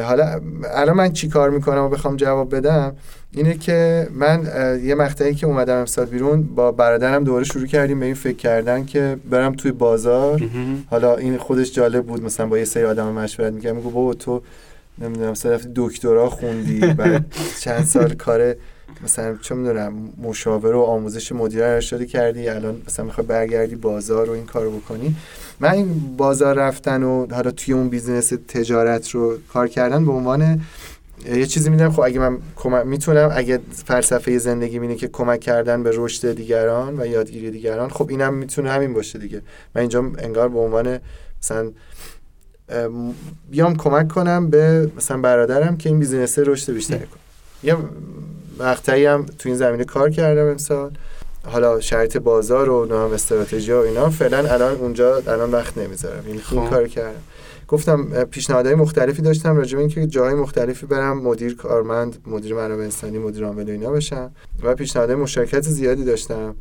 حالا 0.03 0.41
الان 0.75 0.97
من 0.97 1.13
چی 1.13 1.29
کار 1.29 1.51
می‌کنم 1.51 1.83
و 1.83 1.89
بخوام 1.89 2.17
جواب 2.17 2.57
بدم؟ 2.57 2.93
اینه 3.33 3.55
که 3.55 4.09
من 4.15 4.43
یه 4.85 4.95
مقطعی 4.95 5.35
که 5.35 5.47
اومدم 5.47 5.77
امسال 5.77 6.05
بیرون 6.07 6.43
با 6.43 6.73
برادرم 6.73 7.25
دوره 7.25 7.45
شروع 7.45 7.67
کردیم 7.67 8.01
به 8.01 8.07
این 8.07 8.15
فکر 8.15 8.37
کردن 8.37 8.85
که 8.85 9.17
برم 9.31 9.53
توی 9.55 9.73
بازار. 9.73 10.43
حالا 10.91 11.17
این 11.17 11.39
خودش 11.39 11.73
جالب 11.73 12.07
بود 12.07 12.25
مثلا 12.25 12.47
با 12.47 12.59
یه 12.59 12.65
سری 12.65 12.85
آدم 12.85 13.13
مشورت 13.13 13.53
میگم 13.53 13.77
میگو 13.77 13.91
بابا 13.91 14.15
تو 14.15 14.43
نمی‌دونم 14.99 15.31
مثلا 15.31 15.61
دکترا 15.77 16.31
خوندی 16.31 16.81
بعد 16.81 17.25
چند 17.63 17.85
سال 17.85 18.15
کار 18.15 18.55
مثلا 19.05 19.37
چه 19.43 19.55
می‌دونم 19.55 19.93
مشاوره 20.23 20.77
و 20.77 20.81
آموزش 20.81 21.33
مدیر 21.33 21.63
ارشدی 21.63 22.07
کردی 22.07 22.49
الان 22.49 22.83
مثلا 22.87 23.05
می‌خوای 23.05 23.27
برگردی 23.27 23.77
بازار 23.77 24.31
و 24.31 24.33
این 24.33 24.47
کارو 24.47 24.71
بکنی. 24.71 25.17
من 25.61 25.71
این 25.71 26.17
بازار 26.17 26.55
رفتن 26.55 27.03
و 27.03 27.27
حالا 27.35 27.51
توی 27.51 27.75
اون 27.75 27.89
business 27.89 28.33
تجارت 28.49 29.11
رو 29.11 29.39
کار 29.53 29.69
کردن 29.69 30.05
به 30.05 30.13
عنوان 30.13 30.61
یه 31.27 31.47
چیزی 31.47 31.71
می‌دونم 31.71 31.93
خب 31.93 32.01
اگه 32.01 32.19
من 32.19 32.39
کمک 32.57 32.87
می‌تونم 32.87 33.31
اگه 33.35 33.61
فلسفه 33.85 34.39
زندگی 34.39 34.79
اینه 34.79 34.95
که 34.97 35.09
کمک 35.09 35.41
کردن 35.41 35.83
به 35.83 35.91
رشد 35.95 36.33
دیگران 36.33 37.01
و 37.01 37.07
یادگیری 37.07 37.51
دیگران 37.51 37.89
خب 37.89 38.11
اینم 38.11 38.35
می‌تونه 38.35 38.71
همین 38.71 38.95
باشه 38.95 39.19
دیگه. 39.19 39.43
من 39.75 39.81
اینجا 39.81 40.13
انگار 40.19 40.49
به 40.49 40.59
عنوان 40.59 40.99
مثلا 41.43 41.71
ام، 42.69 43.15
بیام 43.51 43.77
کمک 43.77 44.09
کنم 44.09 44.51
به 44.51 44.91
مثلا 44.97 45.21
برادرم 45.21 45.77
که 45.77 45.89
این 45.89 45.99
business 45.99 46.39
رشد 46.39 46.73
بیشتری 46.73 46.99
کنه. 46.99 47.21
یه 47.63 47.77
مقطعی 48.63 49.07
هم 49.07 49.27
تو 49.27 49.49
این 49.49 49.59
زمینه 49.59 49.85
کار 49.85 50.11
کردم 50.11 50.47
امسال. 50.47 50.91
حالا 51.45 51.81
شرط 51.81 52.17
بازار 52.17 52.71
و 52.71 52.85
نام 52.85 53.13
استراتژی 53.13 53.73
و 53.73 53.77
اینا 53.77 54.11
فعلا 54.11 54.39
الان 54.39 54.77
اونجا 54.77 55.17
الان 55.17 55.51
وقت 55.51 55.79
نمی‌ذارم. 55.79 56.23
این 56.27 56.41
این 56.51 56.65
خب. 56.65 56.71
کار 56.71 56.89
کردم. 56.89 57.21
گفتم 57.69 58.25
پیشنهادهای 58.25 58.75
مختلفی 58.75 59.23
داشتم 59.23 59.57
راجع 59.57 59.75
به 59.75 59.81
اینکه 59.81 60.07
جاهای 60.07 60.35
مختلفی 60.35 60.87
برم 60.87 61.19
مدیر 61.19 61.57
کارمند 61.57 62.17
مدیر 62.27 62.55
منابع 62.55 62.83
انسانی 62.83 63.19
مدیر 63.19 63.45
عامل 63.45 63.69
و 63.69 63.73
اینا 63.73 63.91
بشم. 63.91 64.31
و 64.63 64.75
پیشنهادهای 64.75 65.17
مشارکت 65.17 65.61
زیادی 65.61 66.05
داشتم. 66.05 66.55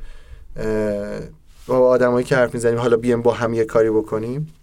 با 1.67 1.77
آدمایی 1.79 2.25
که 2.25 2.35
حرف 2.35 2.53
می‌زنیم 2.53 2.77
حالا 2.77 2.97
بیام 2.97 3.21
با 3.21 3.31
هم 3.31 3.53
یه 3.53 3.65
کاری 3.65 3.89
بکنیم. 3.89 4.53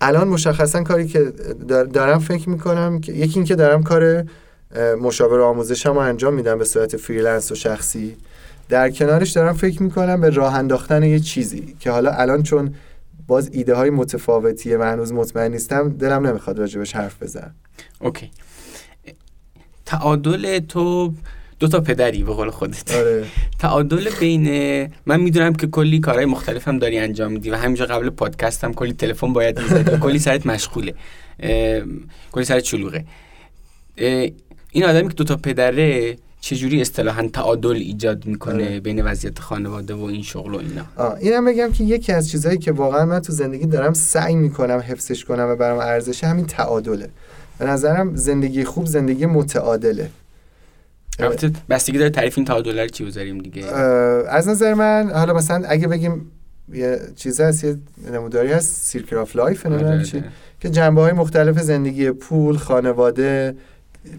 الان 0.00 0.28
مشخصا 0.28 0.82
کاری 0.82 1.06
که 1.06 1.32
دار- 1.68 1.84
دارم 1.84 2.18
فکر 2.18 2.48
می‌کنم 2.48 3.00
که 3.00 3.12
یکی 3.12 3.34
اینکه 3.34 3.54
دارم 3.54 3.82
کار 3.82 4.24
مشاوره 5.00 5.40
آموزشم 5.40 5.92
رو 5.92 5.98
انجام 5.98 6.34
میدم 6.34 6.58
به 6.58 6.64
صورت 6.64 6.96
freelance 6.96 7.52
و 7.52 7.54
شخصی. 7.54 8.16
در 8.68 8.90
کنارش 8.90 9.30
دارم 9.30 9.52
فکر 9.52 9.82
می‌کنم 9.82 10.20
به 10.20 10.30
راه 10.30 10.54
انداختن 10.54 11.02
یه 11.02 11.20
چیزی 11.20 11.76
که 11.80 11.90
حالا 11.90 12.10
الان 12.10 12.42
چون 12.42 12.74
باز 13.26 13.50
ایده 13.52 13.74
های 13.74 13.90
متفاوتیه 13.90 14.78
و 14.78 14.82
هنوز 14.82 15.12
مطمئن 15.12 15.50
نیستم 15.50 15.88
دلم 15.88 16.26
نمی‌خواد 16.26 16.58
راجبش 16.58 16.96
حرف 16.96 17.22
بزنم. 17.22 17.54
okay. 18.00 18.30
تعادل 19.86 20.58
تو 20.58 21.14
دو 21.58 21.68
تا 21.68 21.80
پدری 21.80 22.22
به 22.22 22.32
قول 22.32 22.50
خودت. 22.50 22.94
آره. 22.94 23.24
تعادل 23.58 24.10
بین 24.20 24.46
من 25.06 25.20
می‌دونم 25.20 25.52
که 25.52 25.66
کلی 25.66 26.00
کارهای 26.00 26.26
مختلف 26.26 26.68
هم 26.68 26.78
داری 26.78 26.98
انجام 26.98 27.32
میدی 27.32 27.50
و 27.50 27.56
همینجا 27.56 27.86
قبل 27.86 28.10
پادکست 28.10 28.64
هم 28.64 28.74
کلی 28.74 28.92
تلفن 28.92 29.32
باید 29.32 29.60
می‌زدی. 29.60 29.98
کلی 29.98 30.18
سرت 30.18 30.46
مشغوله. 30.46 30.94
کلی 32.32 32.44
سرت 32.44 32.64
شلوغه. 32.64 33.04
این 34.72 34.84
آدمی 34.84 35.08
که 35.08 35.14
دوتا 35.14 35.36
پدره 35.36 36.16
چجوری 36.40 36.80
اصطلاحا 36.80 37.28
تعادل 37.28 37.70
ایجاد 37.70 38.26
می‌کنه 38.26 38.64
آره. 38.64 38.80
بین 38.80 39.04
وضعیت 39.04 39.38
خانواده 39.38 39.94
و 39.94 40.02
این 40.02 40.22
شغل 40.22 40.54
و 40.54 40.58
اینا 40.58 40.84
آه 40.96 41.16
اینم 41.20 41.44
بگم 41.44 41.72
که 41.72 41.84
یکی 41.84 42.12
از 42.12 42.30
چیزهایی 42.30 42.58
که 42.58 42.72
واقعا 42.72 43.04
من 43.04 43.20
تو 43.20 43.32
زندگی 43.32 43.66
دارم 43.66 43.92
سعی 43.92 44.34
می‌کنم 44.34 44.82
حفظش 44.86 45.24
کنم 45.24 45.48
و 45.48 45.56
برام 45.56 45.78
ارزشه 45.78 46.26
همین 46.26 46.46
تعادله 46.46 47.08
به 47.58 47.64
نظرم 47.64 48.16
زندگی 48.16 48.64
خوب 48.64 48.86
زندگی 48.86 49.26
متعادله 49.26 50.10
البته 51.18 51.50
بستگی 51.70 51.98
داره 51.98 52.10
تعریف 52.10 52.38
این 52.38 52.44
تعادل 52.44 52.78
رو 52.78 52.88
چی 52.88 53.04
بذاریم 53.04 53.38
دیگه 53.38 53.66
از 54.28 54.48
نظر 54.48 54.74
من 54.74 55.10
حالا 55.14 55.34
مثلا 55.34 55.68
اگه 55.68 55.88
بگیم 55.88 56.30
یه 56.72 57.00
چیز 57.16 57.40
هست 57.40 57.64
یه 57.64 57.76
نموداری 58.12 58.52
هست 58.52 58.84
circle 58.84 59.16
of 59.16 59.36
life. 59.36 59.66
که 60.60 60.70
جنبه 60.70 61.00
های 61.00 61.12
مختلف 61.12 61.58
زندگی 61.58 62.10
پول 62.10 62.56
خانواده 62.56 63.54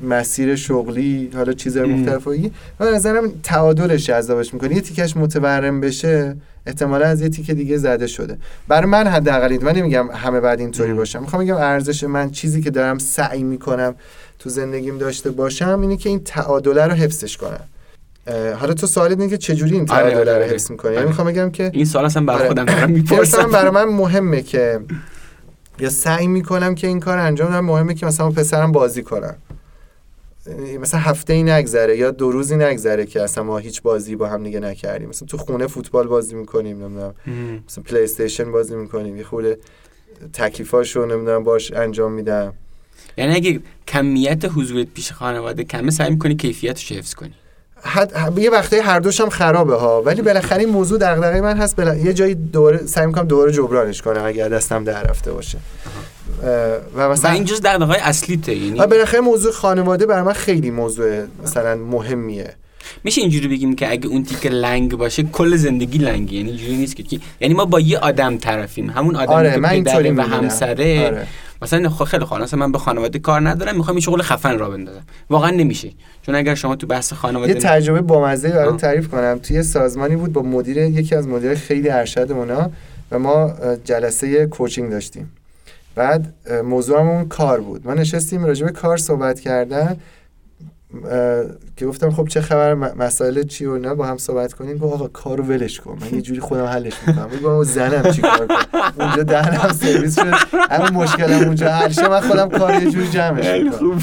مسیر 0.04 0.56
شغلی 0.56 1.32
حالا 1.34 1.54
چیزهای 1.54 1.92
ام. 1.92 2.00
مختلف 2.00 2.28
و 2.28 2.32
به 2.80 2.92
نظرم 2.92 3.32
تعادلش 3.44 4.06
جذابش 4.06 4.54
می‌کنه 4.54 4.76
یه 4.76 4.82
تیکش 4.82 5.18
متورم 5.18 5.82
بشه 5.82 6.36
احتمالا 6.66 7.06
از 7.06 7.22
یه 7.22 7.30
تیکه 7.30 7.54
دیگه 7.54 7.78
زده 7.78 8.08
شده 8.08 8.38
برای 8.68 8.90
من 8.90 9.08
حداقل 9.08 9.58
من 9.64 9.76
نمیگم 9.76 10.12
همه 10.12 10.40
بعد 10.40 10.60
اینطوری. 10.60 10.94
باشم 10.94 11.22
می‌خوام 11.22 11.44
بگم 11.44 11.56
ارزش 11.56 12.04
من 12.04 12.32
چیزی 12.32 12.62
که 12.62 12.70
دارم 12.70 12.98
سعی 12.98 13.44
می‌کنم 13.44 13.96
تو 14.40 14.50
زندگیم 14.50 14.98
داشته 14.98 15.32
باشم 15.32 15.80
اینه 15.82 15.98
که 15.98 16.10
این 16.10 16.24
تعادله 16.24 16.86
رو 16.86 16.92
حفظش 16.92 17.38
کنم 17.38 17.64
حالا 18.60 18.74
تو 18.74 18.88
سوالت 18.88 19.20
اینه 19.20 19.30
که 19.30 19.38
چجوری 19.38 19.74
این 19.74 19.92
آره، 19.92 20.02
تعادله 20.02 20.20
آره، 20.20 20.32
رو 20.32 20.44
آره. 20.44 20.54
حفظ 20.54 20.72
می‌کنی 20.72 20.96
آره. 20.96 21.06
می‌خوام 21.06 21.28
بگم 21.28 21.50
که 21.50 21.72
این 21.74 21.86
سوال 21.86 22.06
اصلا 22.06 22.24
برای. 22.24 22.48
خودم 22.48 22.66
دارم 22.66 22.92
می‌پرسم 22.92 23.52
برای 23.52 23.72
من 23.72 23.84
مهمه 23.84 24.42
که 24.42 24.80
یا 25.80 25.90
سعی 25.90 26.28
می‌کنم 26.28 26.76
که 26.76 26.88
این 26.88 27.00
کار 27.00 27.18
انجام 27.18 27.50
بدم 27.50 27.66
مهمه 27.66 27.94
که 27.94 28.06
مثلا 28.06 28.30
پسرم 28.30 28.72
بازی 28.72 29.04
کنم 29.04 29.22
یعنی 29.24 29.51
مثلا 30.80 31.00
هفته 31.00 31.34
ای 31.34 31.44
نگذره 31.44 31.98
یا 31.98 32.12
دو 32.12 32.32
روزی 32.32 32.56
نگذره 32.56 33.06
که 33.06 33.22
اصلا 33.22 33.44
ما 33.44 33.58
هیچ 33.58 33.82
بازی 33.82 34.16
با 34.16 34.28
هم 34.28 34.44
دیگه 34.44 34.60
نکردیم. 34.60 35.10
مثلا 35.10 35.26
تو 35.28 35.38
خونه 35.38 35.68
فوتبال 35.68 36.08
بازی 36.08 36.36
می‌کنیم 36.36 36.84
نمی‌دونم. 36.84 37.14
مثلا 37.68 37.84
پلی 37.84 38.04
استیشن 38.04 38.52
بازی 38.52 38.76
می‌کنیم. 38.76 39.18
یه 39.18 39.24
خورده 39.24 39.58
تکلیفاشو 40.34 41.06
نمی‌دونم 41.06 41.44
باش 41.44 41.74
انجام 41.74 42.12
میدم. 42.12 42.54
یعنی 43.18 43.36
اگه 43.36 43.60
کمیت 43.88 44.46
حضورت 44.46 44.88
پیش 44.88 45.12
خانواده 45.12 45.64
کمه 45.64 45.92
سعی 45.92 46.10
می‌کنی 46.10 46.36
کیفیتش 46.36 46.92
حفظ 46.92 47.14
کنی. 47.14 47.34
حد 47.84 48.38
یه 48.38 48.50
وقتای 48.50 48.80
هر 48.80 49.00
دوش 49.00 49.22
هم 49.22 49.30
خرابه 49.30 49.76
ها 49.76 50.02
ولی 50.02 50.22
بالاخره 50.22 50.60
این 50.60 50.70
موضوع 50.70 51.00
دغدغه 51.00 51.42
من 51.42 51.58
هست. 51.58 51.76
بلا... 51.76 51.96
یه 51.96 52.14
جایی 52.14 52.36
دوره 52.36 52.86
سعی 52.86 53.06
می‌کنم 53.06 53.28
دوره 53.28 53.52
جبرانش 53.52 54.02
کنم 54.02 54.26
اگر 54.26 54.50
دستم 54.50 54.84
در 54.84 55.04
رفته 55.04 55.32
باشه. 55.32 55.58
اه، 55.58 55.94
و 56.44 57.02
و 57.02 57.10
مثلا 57.10 57.32
این 57.32 57.46
جز 57.46 57.62
دغدغه‌های 57.62 58.00
اصلیته 58.00 58.56
یعنی 58.56 58.80
آه، 58.80 58.88
بالاخره 58.88 59.20
موضوع 59.20 59.52
خانواده 59.52 60.06
برای 60.06 60.22
من 60.22 60.34
خیلی 60.34 60.72
موضوع 60.72 61.24
مثلا 61.44 61.76
مهمیه. 61.76 62.56
میشه 63.04 63.22
اینجوری 63.22 63.48
بگیم 63.48 63.76
که 63.76 63.92
اگه 63.92 64.08
اون 64.08 64.24
تیکه 64.24 64.50
لنگ 64.50 64.96
باشه 64.96 65.24
کل 65.24 65.56
زندگی 65.56 65.98
لنگه 65.98 66.34
یعنی 66.34 66.50
اینجوری 66.50 66.78
نیست 66.78 66.96
که 66.96 67.20
یعنی 67.40 67.54
ما 67.54 67.66
با 67.66 67.80
یه 67.80 67.98
آدم 67.98 68.38
طرفیم. 68.38 68.90
همون 68.90 69.16
آدمی 69.16 69.36
آره 69.36 69.52
که 69.52 69.60
من 69.60 69.84
پدره 69.84 70.12
و. 70.12 70.22
همسره. 70.22 71.06
آره. 71.06 71.28
مثلا 71.62 71.90
خب 71.90 72.06
خیلی 72.06 72.26
خب 72.26 72.36
مثلا 72.36 72.60
من 72.60 72.72
به 72.72 72.78
خانواده 72.78 73.20
کار 73.20 73.50
ندارم 73.50 73.78
می‌خوام 73.78 73.98
یه 73.98 74.04
شغل 74.04 74.22
خفن 74.22 74.60
را 74.60 74.70
بندازم. 74.70 75.04
واقعا 75.30 75.50
نمیشه. 75.50 75.92
چون 76.26 76.36
اگر 76.36 76.56
شما 76.56 76.76
تو 76.76 76.88
بحث 76.88 77.14
خانواده 77.14 77.54
یه 77.54 77.60
تجربه 77.60 78.02
بامزه 78.02 78.50
برات 78.50 78.74
آه. 78.74 78.80
تعریف 78.80 79.08
کنم. 79.08 79.40
توی 79.44 79.64
سازمانی 79.64 80.16
بود 80.16 80.34
با 80.34 80.42
مدیر 80.42 80.78
یکی 80.78 81.16
از 81.16 81.28
مدیر 81.28 81.56
خیلی 81.56 81.90
ارشدمونا 81.90 82.72
و 83.12 83.20
ما 83.20 83.54
جلسه 83.86 84.46
کوچینگ 84.46 84.92
داشتیم. 84.92 85.32
بعد 85.96 86.34
موضوعمون 86.64 87.28
کار 87.30 87.62
بود. 87.62 87.88
ما 87.88 87.94
نشستیم 87.94 88.46
راجع 88.46 88.66
به 88.66 88.72
کار 88.72 88.98
صحبت 88.98 89.40
کردن. 89.40 89.98
که 91.76 91.86
گفتم 91.86 92.10
خب 92.12 92.28
چه 92.28 92.42
خبر 92.42 92.74
مسائل 92.74 93.44
چی 93.44 93.66
و 93.66 93.78
نه 93.78 93.94
با 93.94 94.06
هم 94.06 94.18
صحبت 94.18 94.54
کنیم. 94.54 94.78
گفت 94.78 94.94
آقا 94.94 95.08
کارو 95.08 95.44
ولش 95.44 95.80
کن. 95.80 95.98
من 96.02 96.08
یه 96.16 96.22
جوری 96.22 96.40
خودم 96.40 96.66
حلش 96.66 96.94
می‌کنم. 97.08 97.28
میگم 97.34 97.64
زنم 97.64 98.12
چی 98.12 98.22
کار 98.22 98.48
کنم 98.48 98.94
اونجا 99.00 99.24
دهنم 99.24 99.74
سرویس 99.74 100.20
شد 100.20 100.34
همون 100.72 100.94
مشکلم 101.04 101.44
اونجا 101.46 101.70
حل 101.72 101.92
شه. 101.92 102.08
من 102.10 102.20
خودم 102.20 102.50
کار 102.50 102.74
یه 102.84 102.92
جوری 102.92 103.08
جمعش 103.08 103.62
خوب 103.72 103.94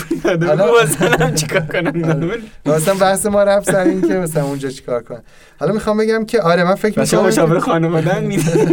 حالا- 0.46 0.72
واسه 0.72 1.32
چیکار 1.34 1.60
کنم؟ 1.60 2.30
مثلا 2.66 2.94
بحث 2.94 3.26
ما 3.26 3.42
رفت 3.42 3.70
سر 3.72 3.80
این 3.80 4.08
که 4.08 4.14
مثلا 4.14 4.44
اونجا 4.44 4.68
چیکار 4.68 5.02
کنم 5.02 5.22
حالا 5.60 5.72
می‌خوام 5.72 5.96
بگم 5.96 6.24
که 6.24 6.40
آره 6.42 6.64
من 6.64 6.74
فکر 6.74 7.00
می‌کنم 7.00 7.26
مشاور 7.26 7.58
خانواده 7.58 8.20
میده 8.20 8.64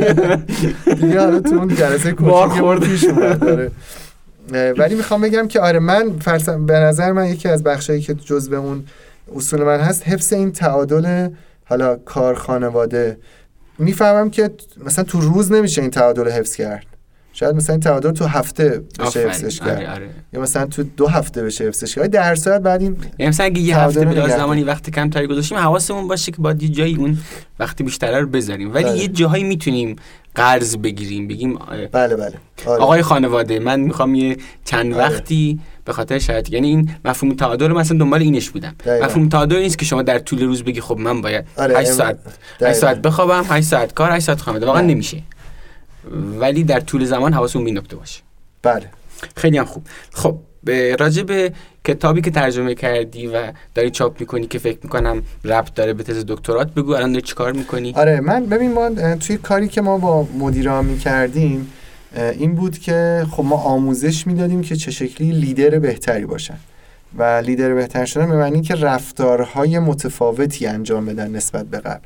دیگه 0.95 1.20
حالا 1.20 1.39
تو 1.39 1.55
اون 1.55 1.68
جلسه 1.76 2.11
کوچیک. 2.11 2.80
پیش 2.89 3.03
اومد. 3.03 3.43
آره. 3.43 3.72
ولی 4.52 4.96
می‌خوام 4.96 5.22
بگم 5.22 5.48
که 5.48 5.60
آره 5.60 5.80
من 5.80 6.10
به 6.66 6.74
نظر 6.74 7.12
من 7.12 7.28
یکی 7.28 7.50
از 7.50 7.64
بخشایی 7.64 8.02
که 8.02 8.14
جزء 8.14 8.58
اون 8.58 8.84
اصول 9.36 9.64
من 9.64 9.80
هست 9.80 10.08
حفظ 10.08 10.34
این 10.34 10.52
تعادل 10.52 11.30
حالا 11.66 11.96
کار 11.96 12.36
خانواده. 12.36 13.18
می‌فهمم 13.80 14.30
که 14.30 14.52
مثلا 14.86 15.04
تو 15.04 15.22
روز 15.22 15.52
نمیشه 15.52 15.82
این 15.82 15.91
تعادل 15.91 16.30
حفظ 16.30 16.56
کرد. 16.56 16.86
شاید 17.38 17.56
مثلا 17.56 17.74
این 17.74 17.80
تعادل 17.80 18.12
تو 18.12 18.26
هفته 18.26 18.82
بشه 19.00 19.20
حفظش. 19.20 19.60
کرد 19.60 19.70
آره 19.78 19.92
آره 19.92 20.10
یا 20.34 20.42
مثلا 20.42 20.66
تو 20.66 20.84
دو 20.84 21.08
هفته 21.08 21.44
بشه 21.44 21.64
حفظش 21.68 21.96
کرد 21.96 22.08
در 22.12 22.36
صورت 22.36 22.62
بعد 22.62 22.82
این 22.82 22.98
یعنی 23.20 23.30
مثلا 23.30 23.46
اگه 23.46 23.60
یه 23.62 23.78
هفته 23.80 24.06
به 24.06 24.28
زمانی 24.30 24.64
وقت 24.64 24.90
کمتری 24.90 25.28
گذاشتیم 25.28 25.58
حواسمون 25.58 26.08
باشه 26.08 26.32
که 26.32 26.38
باید 26.42 26.64
یه 26.64 26.70
جایی 26.70 26.96
اون 26.96 27.18
وقتی 27.60 27.84
بیشتره 27.84 28.20
رو 28.22 28.28
بذاریم 28.28 28.74
ولی 28.74 28.84
بله. 28.84 28.98
یه 28.98 29.08
جاهایی 29.08 29.44
می‌تونیم 29.44 29.96
قرض 30.36 30.78
بگیریم 30.78 31.28
بگیم 31.28 31.60
بله 31.92 32.16
بله 32.16 32.34
آره. 32.66 32.82
آقای 32.82 33.02
خانواده 33.02 33.60
من 33.60 33.80
می‌خوام 33.80 34.16
یه 34.16 34.38
چند 34.66 34.94
آره. 34.94 35.04
وقتی 35.04 35.60
به 35.86 35.94
خاطر 35.94 36.20
شرایط 36.20 36.50
یعنی 36.54 36.68
این 36.68 36.90
مفهوم 37.06 37.34
تعادل 37.36 37.68
مثلا 37.68 37.98
دنبال 37.98 38.22
اینش 38.22 38.50
بودم 38.50 38.76
دقیقاً. 38.86 39.06
مفهوم 39.06 39.30
تعادل 39.30 39.58
نیست 39.60 39.78
که 39.80 39.86
شما 39.86 40.02
در 40.02 40.20
طول 40.20 40.44
روز 40.44 40.64
بگی 40.64 40.82
خب 40.82 40.98
من 40.98 41.22
باید 41.22 41.46
آره، 41.58 41.78
8 41.78 41.90
ام- 41.90 41.96
ساعت 41.98 42.18
دقیقاً. 42.60 42.70
8 42.70 42.80
ساعت 42.80 43.02
بخوابم 43.02 43.46
8 43.50 43.68
ساعت 43.68 43.94
کار 43.94 44.12
8 44.12 44.26
ساعت 44.26 44.42
خانواده 44.42 44.66
واقعا. 44.66 44.82
نمیشه 44.82 45.22
ولی 46.39 46.64
در 46.64 46.80
طول 46.80 47.06
زمان 47.06 47.34
حواسمون 47.34 47.66
به 47.66 47.70
این 47.70 47.78
نکته 47.78 47.95
باشه. 47.95 48.22
بله. 48.62 48.86
خیلی 49.38 49.58
هم 49.58 49.66
خوب. 49.66 49.84
خب 50.12 50.38
به 50.64 50.95
راجع 50.95 51.24
به 51.24 51.53
کتابی 51.86 52.22
که 52.22 52.32
ترجمه 52.32 52.76
کردی 52.76 53.28
و 53.28 53.51
داری 53.76 53.89
چاپ 53.89 54.20
می‌کنی 54.20 54.47
که 54.47 54.60
فکر 54.60 54.80
می‌کنم 54.84 55.22
ربط 55.43 55.74
داره 55.74 55.93
به 55.93 56.03
تز 56.03 56.24
دکترات 56.28 56.74
بگو 56.74 56.91
الان 56.93 57.12
داری 57.12 57.22
چیکار 57.22 57.51
می‌کنی؟ 57.51 57.93
آره 57.95 58.20
من 58.20 58.45
ببین 58.45 58.74
ما 58.74 59.16
توی 59.16 59.38
کاری 59.38 59.68
که 59.68 59.82
ما 59.82 59.97
با 59.97 60.28
مدیران 60.39 60.86
می‌کردیم 60.86 61.72
این 62.16 62.56
بود 62.56 62.78
که 62.78 63.26
خب 63.32 63.43
ما 63.43 63.56
آموزش 63.56 64.28
می‌دادیم 64.28 64.62
که 64.62 64.76
چه 64.76 64.91
شکلی 64.91 65.32
لیدر 65.32 65.80
بهتری 65.80 66.26
باشن. 66.26 66.58
و 67.18 67.24
لیدر 67.24 67.74
بهتر 67.74 68.05
شدن 68.05 68.30
به 68.30 68.36
معنی 68.36 68.61
که 68.61 68.76
رفتارهای 68.76 69.80
متفاوتی 69.80 70.68
انجام 70.68 71.05
بدن 71.05 71.32
نسبت 71.32 71.66
به 71.66 71.80
قبل. 71.80 72.05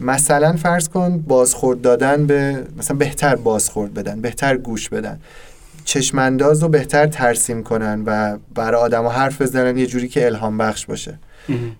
مثلا 0.00 0.56
فرض 0.56 0.88
کن 0.88 1.18
بازخورد 1.18 1.80
دادن 1.80 2.26
به 2.26 2.64
مثلا 2.78 2.96
بهتر 2.96 3.36
بازخورد 3.36 3.94
بدن 3.94 4.20
بهتر 4.20 4.56
گوش 4.56 4.88
بدن. 4.88 5.20
چشمانداز 5.84 6.62
رو 6.62 6.68
بهتر 6.68 7.06
ترسیم 7.06 7.62
کنن 7.62 8.02
و 8.06 8.38
برای 8.54 8.80
آدم 8.80 9.06
حرف 9.06 9.42
بزنن 9.42 9.78
یه 9.78 9.86
جوری 9.86 10.08
که 10.08 10.26
الهام 10.26 10.58
بخش 10.58 10.86
باشه. 10.86 11.18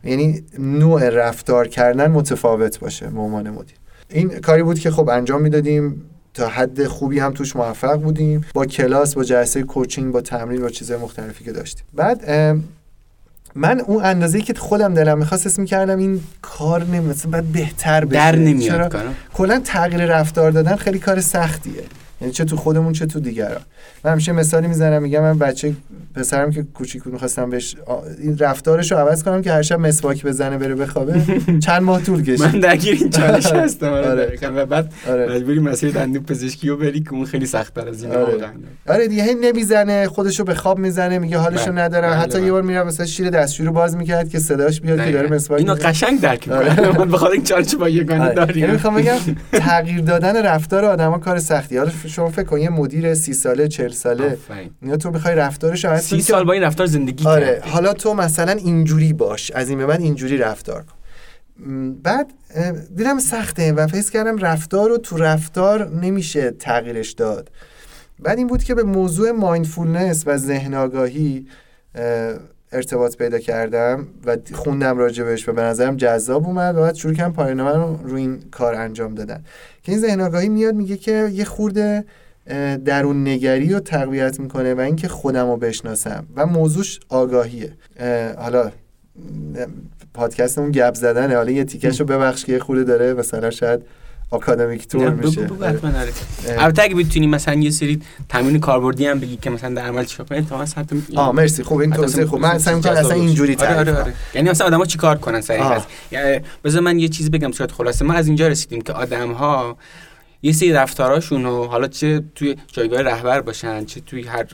یعنی 0.05 0.45
نوع 0.59 1.09
رفتار 1.09 1.69
کردن 1.69 2.11
متفاوت 2.11 2.79
باشه 2.79 3.07
به 3.07 3.21
عنوان 3.21 3.51
مدیر. 3.51 3.77
این 4.09 4.29
کاری 4.29 4.63
بود 4.63 4.79
که 4.79 4.91
خب 4.91 5.09
انجام 5.09 5.43
می‌دادیم. 5.43 6.03
تا 6.35 6.49
حد 6.49 6.87
خوبی 6.87 7.19
هم 7.19 7.33
توش 7.33 7.57
موفق 7.57 7.97
بودیم. 7.97 8.47
با 8.55 8.67
کلاس 8.67 9.15
با 9.15 9.25
جلسه 9.25 9.63
کوچینگ 9.63 10.13
با 10.13 10.21
تمرین 10.21 10.61
با 10.61 10.69
چیزهای 10.69 11.01
مختلفی 11.01 11.45
که 11.45 11.53
داشتیم. 11.53 11.85
بعد 11.95 12.31
من 13.55 13.81
اون 13.81 14.05
اندازه‌ای 14.05 14.45
که 14.45 14.55
خودم 14.55 14.95
دلم 14.95 15.19
می‌خواست 15.19 15.47
اسم 15.47 15.63
می‌کردم 15.63 15.99
این 15.99 16.21
کار 16.43 16.85
نمیشه 16.85 17.29
باید 17.29 17.53
بهتر 17.53 18.05
بشه. 18.05 18.15
در؟ 18.15 18.37
نمیاد 18.37 18.97
کلا 19.35 19.61
تغییر 19.65 20.07
رفتار 20.07 20.51
دادن 20.51 20.77
خیلی 20.77 20.99
کار 20.99 21.21
سختیه. 21.21 21.83
یعنی 22.21 22.33
چه 22.33 22.45
تو 22.45 22.57
خودمون 22.57 22.93
چه 22.93 23.07
تو 23.07 23.21
دیگران 23.21 23.61
من 24.05 24.13
همیشه 24.13 24.33
مثالی 24.33 24.69
می‌زنم 24.69 25.03
میگم 25.03 25.21
من 25.21 25.39
بچه 25.39 25.73
پسرم 26.15 26.51
که 26.51 26.63
کوچیک 26.63 27.03
بود 27.03 27.13
می‌خواستم 27.13 27.51
بهش 27.51 27.77
این 28.19 28.39
رفتارش 28.39 28.93
رو 28.93 28.99
عوض 28.99 29.23
کنم 29.23 29.43
که 29.43 29.53
هر 29.53 29.63
شب 29.63 29.81
مسواک 29.81 30.25
بزنه 30.27 30.59
بره 30.59 30.75
بخوابه 30.75 31.23
چند 31.67 31.83
ماه 31.83 32.03
طول 32.03 32.23
کشید 32.23 32.43
من 32.43 32.61
درگیر 32.61 32.95
این 32.95 33.11
چالش 33.11 33.47
هستم 33.53 33.87
آره 33.87 34.11
آره. 34.11 34.49
و 34.49 34.67
بعد 34.67 34.93
آره. 35.09 35.35
مجبوری 35.35 35.59
مسیر 35.59 35.91
دندون 35.91 36.23
پزشکی 36.23 36.69
رو 36.69 36.77
بری 36.77 37.01
که 37.01 37.13
اون 37.13 37.25
خیلی 37.25 37.47
سخت 37.47 37.75
تر 37.75 37.89
از 37.89 38.03
این 38.03 38.13
آره. 38.13 38.35
آره 38.89 39.09
دیگه 39.09 39.23
هی 39.23 39.35
نمی‌زنه 39.35 40.09
خودشو 40.09 40.45
به 40.45 40.55
خواب 40.55 40.79
می‌زنه 40.79 41.19
میگه 41.19 41.39
حالشو 41.39 41.73
بله. 41.73 41.83
ندارم 41.83 42.11
بله، 42.11 42.19
حتی 42.21 42.39
بله. 42.39 42.47
یه 42.47 42.53
بار 42.53 42.63
میرم 42.63 42.87
مثلا 42.87 43.07
شیر 43.07 43.31
دستشویی 43.31 43.67
رو 43.67 43.73
باز 43.73 43.97
می‌کرد 43.97 44.29
که 44.29 44.39
صداش 44.39 44.81
بیاد 44.81 45.05
که 45.05 45.13
داره. 45.13 45.29
مسواک 45.29 45.61
اینو. 45.61 45.75
قشنگ 45.75 46.21
درک 46.21 46.49
آره. 46.49 46.71
می‌کنم 46.71 46.99
من 47.05 47.11
بخاطر 47.11 47.33
این 47.33 47.45
چالش 47.45 47.75
با 47.75 47.89
یگانه 47.89 48.21
آره. 48.23 48.35
یعنی 48.35 48.47
داریم 48.47 48.71
می‌خوام 48.71 48.95
بگم 48.95 49.17
تغییر 49.53 50.01
دادن 50.01 50.43
رفتار 50.43 50.85
آدما 50.85 51.19
کار 51.19 51.39
سختی 51.39 51.77
حالا 51.77 51.91
شما 52.11 52.31
فکر 52.31 52.45
کن 52.45 52.59
یه 52.59 52.71
مدیر 52.71 53.15
سی 53.15 53.33
ساله 53.33 53.69
چل 53.69 53.89
ساله. 53.89 54.39
اینا 54.83 54.97
تو 54.97 55.11
می‌خوای 55.11 55.35
رفتارش 55.35 55.85
رو 55.85 55.91
عوض 55.91 56.01
سی 56.01 56.21
سال 56.21 56.45
با 56.45 56.53
این 56.53 56.63
رفتار 56.63 56.87
زندگی 56.87 57.27
آره. 57.27 57.63
حالا 57.65 57.93
تو 57.93 58.15
مثلا 58.15 58.53
اینجوری 58.53 59.13
باش 59.13 59.51
از 59.51 59.69
این 59.69 59.79
به 59.79 59.87
بعد 59.87 60.01
اینجوری 60.01 60.37
رفتار 60.37 60.83
کن 60.83 60.95
بعد 62.03 62.27
دیدم 62.97 63.19
سخته 63.19 63.73
و 63.73 63.87
فکر 63.87 64.11
کردم 64.11 64.39
رفتار 64.39 64.89
رو 64.89 64.99
تو 64.99 65.17
رفتار 65.17 65.89
نمیشه 65.89 66.51
تغییرش 66.51 67.11
داد 67.11 67.51
بعد 68.19 68.39
این 68.39 68.47
بود 68.47 68.65
که 68.65 68.75
به 68.75 68.83
موضوع 68.83 69.31
مایندفولنس 69.31 70.23
و 70.27 70.37
ذهن 70.37 70.75
آگاهی 70.75 71.47
اه، 71.95 72.35
ارتباط 72.73 73.17
پیدا 73.17 73.39
کردم 73.39 74.07
و 74.27 74.37
خوندم 74.53 74.99
راجبش 74.99 75.49
و 75.49 75.53
به 75.53 75.63
نظرم 75.63 75.97
جذاب 75.97 76.47
اومد 76.47 76.77
و 76.77 76.81
بعد 76.81 76.95
شروع 76.95 77.15
کردم 77.15 77.33
پایانامه 77.33 77.71
رو 77.71 78.01
روی 78.05 78.21
این 78.21 78.43
کار 78.51 78.75
انجام 78.75 79.15
دادن 79.15 79.45
که 79.83 79.93
این 79.93 80.01
ذهن 80.01 80.21
آگاهی 80.21 80.49
میاد 80.49 80.75
میگه 80.75 80.97
که 80.97 81.31
یه 81.33 81.45
خورده 81.45 82.05
درون 82.85 83.29
نگری 83.29 83.73
رو 83.73 83.81
تقویت 83.81 84.41
می‌کنه 84.41 84.75
و 84.75 84.81
اینکه 84.81 85.09
خودم 85.09 85.51
رو 85.51 85.57
بشناسم 85.57 86.27
و 86.37 86.47
موضوعش 86.47 87.01
آگاهیه. 87.09 87.73
اه، 87.97 88.33
حالا 88.35 88.73
پادکستمون 90.15 90.71
گپ 90.71 90.95
زدنه. 90.95 91.37
حالا 91.37 91.51
یه 91.51 91.65
تیکش 91.65 92.01
رو 92.01 92.07
ببخش 92.07 92.45
که 92.45 92.53
یه 92.53 92.59
خورده 92.59 92.85
داره 92.85 93.15
مثلا 93.15 93.51
شاید 93.51 93.83
آکادمیک 94.31 94.89
تور 94.89 95.11
میشه. 95.11 95.51
آره. 95.63 95.81
البته 96.59 96.83
اگه 96.83 96.95
بتونی 96.95 97.27
مثلا 97.27 97.55
یه 97.55 97.71
سری 97.71 98.03
تمرین 98.29 98.61
کاربردی 98.61 99.07
هم 99.07 99.21
بگی 99.21 99.37
که 99.37 99.51
مثلا 99.51 99.75
در 99.75 99.83
عمل 99.83 100.05
چیکار 100.05 100.27
کنی 100.27 100.39
اتفاقا 100.39 100.67
سطح 100.67 100.97
آه 101.17 101.33
مرسی. 101.33 101.63
خوب 101.63 101.79
این 101.79 101.91
توضیح 101.91 102.25
خوب. 102.25 102.41
من 102.41 102.59
سعی 102.59 102.75
می‌کنم 102.75 102.93
اصلا 102.93 103.13
اینجوری 103.13 103.55
آره 103.55 103.67
تعریف 103.67 103.89
آره. 103.89 104.03
آره. 104.03 104.15
یعنی 104.35 104.51
مثلا 104.51 104.67
آدما 104.67 104.85
چیکار 104.85 105.19
کنن 105.19 105.43
یعنی 106.11 106.41
بذار 106.65 106.83
من 106.83 106.99
یه 106.99 107.09
چیزی 107.09 107.31
بگم 107.31 107.53
صورت 107.53 107.73
خلاصه. 107.73 108.05
ما 108.05 108.15
از 108.15 108.27
اینجا 108.27 108.49
رسیدیم 108.49 108.81
که 108.81 108.93
آدم 108.93 109.33
ها 109.33 109.77
یه 110.43 110.53
سری 110.53 110.73
رفتاراشون 110.73 111.45
رو 111.45 111.67
حالا 111.67 111.89
چه 111.89 112.23
توی 112.35 112.57
جایگاه 112.67 113.03
رهبر 113.03 113.41
باشن 113.41 113.85
چه 113.85 114.01
توی 114.01 114.23
هر 114.23 114.47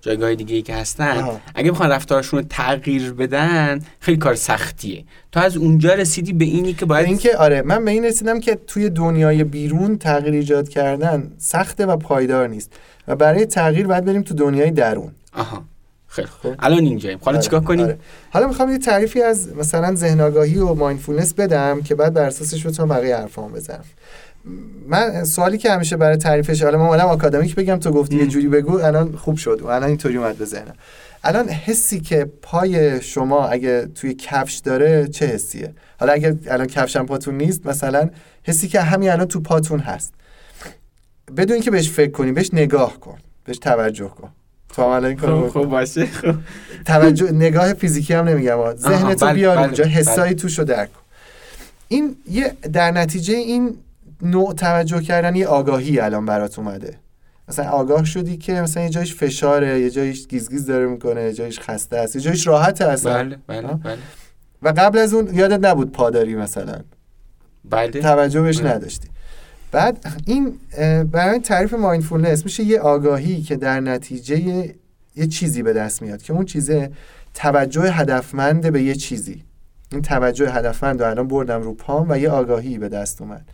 جایگاه 0.00 0.34
دیگه 0.34 0.56
ای 0.56 0.62
که 0.62 0.74
هستن 0.74 1.18
آها. 1.18 1.40
اگه 1.54 1.72
بخوان 1.72 1.90
رفتارشون 1.90 2.40
رو 2.40 2.46
تغییر 2.48 3.12
بدن 3.12 3.80
خیلی 4.00 4.18
کار 4.18 4.34
سختیه. 4.34 5.04
تو 5.32 5.40
از 5.40 5.56
اونجا 5.56 5.94
رسیدی 5.94 6.32
به 6.32 6.44
اینی 6.44 6.72
که 6.72 6.86
باید 6.86 7.06
اینکه 7.06 7.36
آره 7.36 7.62
من 7.62 7.84
به 7.84 7.90
این 7.90 8.04
رسیدم 8.04 8.40
که 8.40 8.58
توی 8.66 8.90
دنیای 8.90 9.44
بیرون 9.44 9.98
تغییر 9.98 10.34
ایجاد 10.34 10.68
کردن 10.68 11.32
سخته 11.38 11.86
و 11.86 11.96
پایدار 11.96 12.48
نیست. 12.48 12.72
و 13.08 13.16
برای 13.16 13.46
تغییر 13.46 13.86
باید 13.86 14.04
بریم 14.04 14.22
تو 14.22 14.34
دنیای 14.34 14.70
درون. 14.70 15.12
آها. 15.32 15.64
خیلی 16.06 16.28
خوب. 16.28 16.54
خب. 16.54 16.60
الان 16.64 16.84
اینجاییم. 16.84 17.18
حالا 17.22 17.36
آره، 17.36 17.44
چیکار 17.44 17.60
کنیم؟ 17.60 17.84
آره. 17.84 17.98
حالا 18.30 18.46
می‌خوام 18.46 18.70
یه 18.70 18.78
تعریفی 18.78 19.22
از 19.22 19.56
مثلا 19.56 19.94
ذهن 19.94 20.20
آگاهی 20.20 20.58
و 20.58 20.74
مایندفولنس 20.74 21.34
بدم 21.34 21.82
که 21.82 21.94
بعد 21.94 22.14
بر 22.14 22.24
اساسش 22.24 22.66
بتونم 22.66 22.88
بقیه 22.88 23.16
حرفام 23.16 23.52
بزنم. 23.52 23.84
من 24.88 25.24
سوالی 25.24 25.58
که 25.58 25.70
همیشه 25.70 25.96
برای 25.96 26.16
تعریفش 26.16 26.62
حالا 26.62 26.78
من 26.78 26.86
اومدم 26.86 27.04
آکادمیک 27.04 27.54
بگم 27.54 27.76
تو 27.76 27.90
گفتی 27.90 28.16
یه. 28.16 28.26
جوری 28.26 28.48
بگو 28.48 28.78
الان 28.78 29.16
خوب 29.16 29.36
شد 29.36 29.60
و 29.62 29.66
الان 29.66 29.88
اینطوری 29.88 30.16
اومد 30.16 30.36
به 30.36 30.44
ذهنم 30.44 30.74
الان 31.24 31.48
حسی 31.48 32.00
که 32.00 32.30
پای 32.42 33.02
شما 33.02 33.46
اگه 33.48 33.86
توی 33.86 34.14
کفش 34.14 34.54
داره 34.54 35.08
چه 35.08 35.26
حسیه 35.26 35.72
حالا 36.00 36.12
اگه 36.12 36.38
الان 36.46 36.66
کفشم 36.66 37.06
پاتون 37.06 37.36
نیست 37.36 37.66
مثلا 37.66 38.10
حسی 38.42 38.68
که 38.68 38.80
همین 38.80 39.10
الان 39.10 39.26
تو 39.26 39.40
پاتون 39.40 39.80
هست 39.80 40.14
بدون 41.36 41.52
اینکه 41.52 41.70
بهش 41.70 41.90
فکر 41.90 42.10
کنی 42.10 42.32
بهش 42.32 42.50
نگاه 42.52 43.00
کن 43.00 43.18
بهش 43.44 43.58
توجه 43.58 44.08
کن 44.08 44.28
تو 44.76 45.48
خب. 45.48 45.48
خب 45.48 45.64
باشه 45.64 46.06
خب 46.06 46.34
توجه 46.86 47.32
نگاه 47.32 47.74
فیزیکی 47.74 48.14
هم 48.14 48.28
نمیگم. 48.28 48.76
ذهن 48.76 49.14
تو 49.14 49.26
بله، 49.26 49.34
بیار 49.34 49.56
بله، 49.56 49.64
اونجا 49.64 49.84
بله. 49.84 49.92
حسایی 49.92 50.34
توش 50.34 50.58
رو 50.58 50.64
درک 50.64 50.92
کن 50.92 51.00
این 51.88 52.16
یه 52.30 52.52
در 52.72 52.90
نتیجه 52.90 53.34
این 53.34 53.76
نوع 54.24 54.54
توجه 54.54 55.00
کردن 55.00 55.34
یه 55.36 55.46
آگاهی 55.46 56.00
الان 56.00 56.26
برات 56.26 56.58
اومده. 56.58 56.98
مثلا 57.48 57.70
آگاه 57.70 58.04
شدی 58.04 58.36
که 58.36 58.52
مثلا 58.52 58.82
یه 58.82 58.88
جایش 58.88 59.14
فشاره 59.14 59.80
یه 59.80 59.90
جایش 59.90 60.26
گیزگیز 60.28 60.66
داره 60.66 60.86
می‌کنه 60.86 61.22
یه 61.22 61.32
جایش 61.32 61.60
خسته 61.60 61.96
است 61.96 62.16
یه 62.16 62.22
جایش 62.22 62.46
راحته 62.46 62.84
اصلا 62.84 63.24
بله 63.24 63.38
بله. 63.46 63.74
بله. 63.74 63.98
و 64.62 64.68
قبل 64.76 64.98
از 64.98 65.14
اون 65.14 65.34
یادت 65.34 65.64
نبود 65.64 65.92
پاداری 65.92 66.34
مثلا. 66.34 66.80
بله. 67.70 68.00
توجه 68.00 68.42
بهش 68.42 68.60
بله. 68.60 68.74
نداشتی. 68.74 69.08
بعد 69.72 70.06
این 70.26 70.58
برای 71.04 71.38
تعریف 71.38 71.74
مایندفولنس 71.74 72.44
میشه 72.44 72.62
یه 72.62 72.80
آگاهی 72.80 73.42
که 73.42 73.56
در 73.56 73.80
نتیجه 73.80 74.40
یه, 74.40 74.74
یه 75.16 75.26
چیزی 75.26 75.62
به 75.62 75.72
دست 75.72 76.02
میاد 76.02 76.22
که 76.22 76.32
اون 76.32 76.44
چیزه 76.44 76.90
توجه 77.34 77.82
هدفمند 77.82 78.72
به 78.72 78.82
یه 78.82 78.94
چیزی. 78.94 79.44
این 79.94 80.02
توجه 80.02 80.50
هدفمند 80.50 81.02
رو 81.02 81.10
الان 81.10 81.28
بردم 81.28 81.62
رو 81.62 81.74
پام 81.74 82.06
و 82.08 82.18
یه 82.18 82.30
آگاهی 82.30 82.78
به 82.78 82.88
دست 82.88 83.22
اومد. 83.22 83.44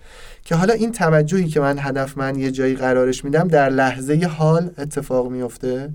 که 0.45 0.55
حالا 0.55 0.75
این 0.75 0.93
توجهی 0.93 1.49
که 1.49 1.61
من 1.61 1.79
هدفمند 1.79 2.37
یه 2.37 2.51
جایی 2.51 2.75
قرارش 2.75 3.25
میدم 3.25 3.49
در 3.49 3.69
لحظه 3.69 4.17
ی 4.17 4.25
حال 4.25 4.71
اتفاق 4.79 5.31
میفته؟ 5.31 5.91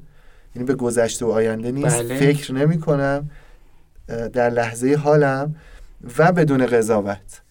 یعنی 0.56 0.68
به 0.68 0.76
گذشته 0.76 1.26
و 1.26 1.30
آینده 1.30 1.72
نیست. 1.72 2.04
بله. 2.04 2.20
فکر 2.20 2.54
نمی 2.54 2.80
کنم 2.80 3.30
در 4.08 4.50
لحظه 4.50 4.96
حالم 4.96 5.56
و 6.18 6.32
بدون 6.32 6.66
قضاوت. 6.66 7.41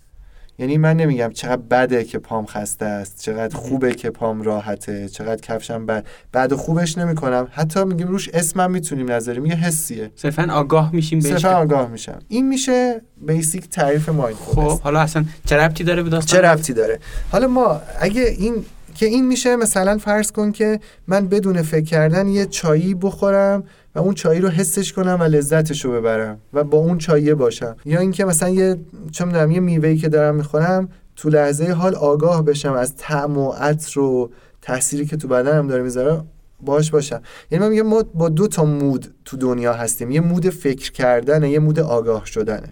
یعنی 0.59 0.79
من 0.79 0.97
نمیگم 0.97 1.31
چقدر 1.35 1.63
بده 1.71 2.05
که 2.05 2.19
پام 2.19 2.47
خسته 2.47 2.85
است 2.85 3.23
چقدر 3.23 3.57
خوبه 3.57 3.95
که 3.95 4.11
پام 4.11 4.43
راحته 4.43 5.09
چقدر 5.09 5.41
کفشم 5.41 5.87
بد. 5.87 6.53
و 6.53 6.57
خوبش 6.57 6.99
نمی‌کنم. 6.99 7.49
حتی 7.51 7.85
میگیم 7.85 8.09
روش 8.09 8.29
اسمم 8.29 8.71
می‌تونیم 8.71 9.13
نذاریم 9.13 9.47
یه 9.47 9.55
حسیه. 9.55 10.11
صرفا 10.17 10.49
آگاه 10.53 10.95
میشیم 10.95 11.19
بهش 11.19 11.33
صرفا 11.33 11.57
آگاه 11.57 11.89
میشم. 11.89 12.19
این 12.29 12.49
میشه 12.49 13.01
بیسیک 13.27 13.69
تعریف 13.69 14.09
مایندفولنس 14.09 14.73
خب 14.73 14.81
حالا 14.81 15.01
اصلا 15.01 15.25
چه 15.45 15.57
ربطی 15.57 15.85
داره 15.85 16.03
به 16.03 16.11
چه 16.11 16.17
داستان 16.17 16.41
ربطی 16.41 16.73
داره؟ 16.73 16.99
حالا 17.33 17.47
ما 17.47 17.81
اگه 18.01 18.23
این 18.23 18.65
که 18.95 19.07
این 19.07 19.27
میشه 19.27 19.57
مثلا 19.57 19.99
فرض 19.99 20.33
کن 20.33 20.53
که 20.53 20.81
من 21.07 21.29
بدون 21.29 21.63
فکر 21.63 21.85
کردن 21.85 22.29
یه 22.29 22.47
چایی 22.47 22.95
بخورم 22.95 23.65
و 23.95 23.99
اون 23.99 24.15
چایی 24.15 24.41
رو 24.41 24.49
حسش 24.49 24.93
کنم 24.93 25.17
و 25.21 25.25
لذتش 25.25 25.85
رو 25.85 25.93
ببرم 25.93 26.39
و 26.53 26.65
با 26.65 26.79
اون 26.79 26.99
چاییه 26.99 27.35
باشم. 27.35 27.77
یا 27.85 28.01
اینکه 28.01 28.25
مثلا 28.25 28.49
یه 28.49 28.77
چه 29.13 29.25
می‌دونم 29.25 29.51
یه 29.51 29.61
میوه‌ای 29.61 29.97
که 29.97 30.09
دارم 30.09 30.35
می‌خورم 30.35 30.89
تو 31.17 31.29
لحظه 31.29 31.73
حال 31.73 31.95
آگاه 31.95 32.45
بشم 32.45 32.73
از 32.73 32.97
طعم 32.97 33.39
و 33.39 33.51
عطر 33.51 34.01
و 34.01 34.31
تأثیری 34.63 35.07
که 35.07 35.17
تو 35.17 35.29
بدنم 35.29 35.69
داره 35.69 35.83
می‌ذاره 35.83 36.23
باهاش 36.61 36.91
باشم. 36.91 37.23
یعنی 37.51 37.65
من 37.65 37.71
میگم 37.71 37.87
ما 37.87 38.03
با 38.15 38.29
دو 38.29 38.49
تا 38.49 38.65
mode 38.65 39.15
تو 39.25 39.37
دنیا 39.37 39.73
هستیم. 39.73 40.11
یه 40.11 40.21
mode 40.21 40.49
فکر 40.49 40.93
کردنه 40.93 41.51
یه 41.51 41.59
mode 41.59 41.81
آگاه 41.81 42.27
شدنه. 42.27 42.69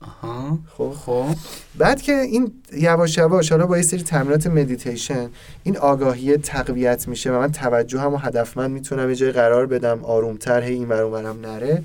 آها. 0.00 0.58
خب. 0.76 0.92
خب 0.92 1.26
بعد 1.78 2.02
که 2.02 2.12
این 2.12 2.52
یواش 2.72 3.18
یواش 3.18 3.52
حالا 3.52 3.66
با 3.66 3.76
یه 3.76 3.82
سری 3.82 4.02
تمرینات 4.02 4.46
مدیتیشن 4.46 5.28
این 5.62 5.76
آگاهی 5.76 6.36
تقویت 6.36 7.08
میشه 7.08 7.32
و 7.32 7.38
من 7.38 7.52
توجه 7.52 8.00
هم 8.00 8.14
و 8.14 8.16
هدفمند 8.16 8.70
می‌تونم 8.70 9.08
یه 9.08 9.16
جای 9.16 9.32
قرار 9.32 9.66
بدم 9.66 10.04
آرومتر 10.04 10.62
هی 10.62 10.74
این 10.74 10.88
ور 10.88 11.05
اون 11.05 11.23
ور 11.23 11.40
نره 11.40 11.82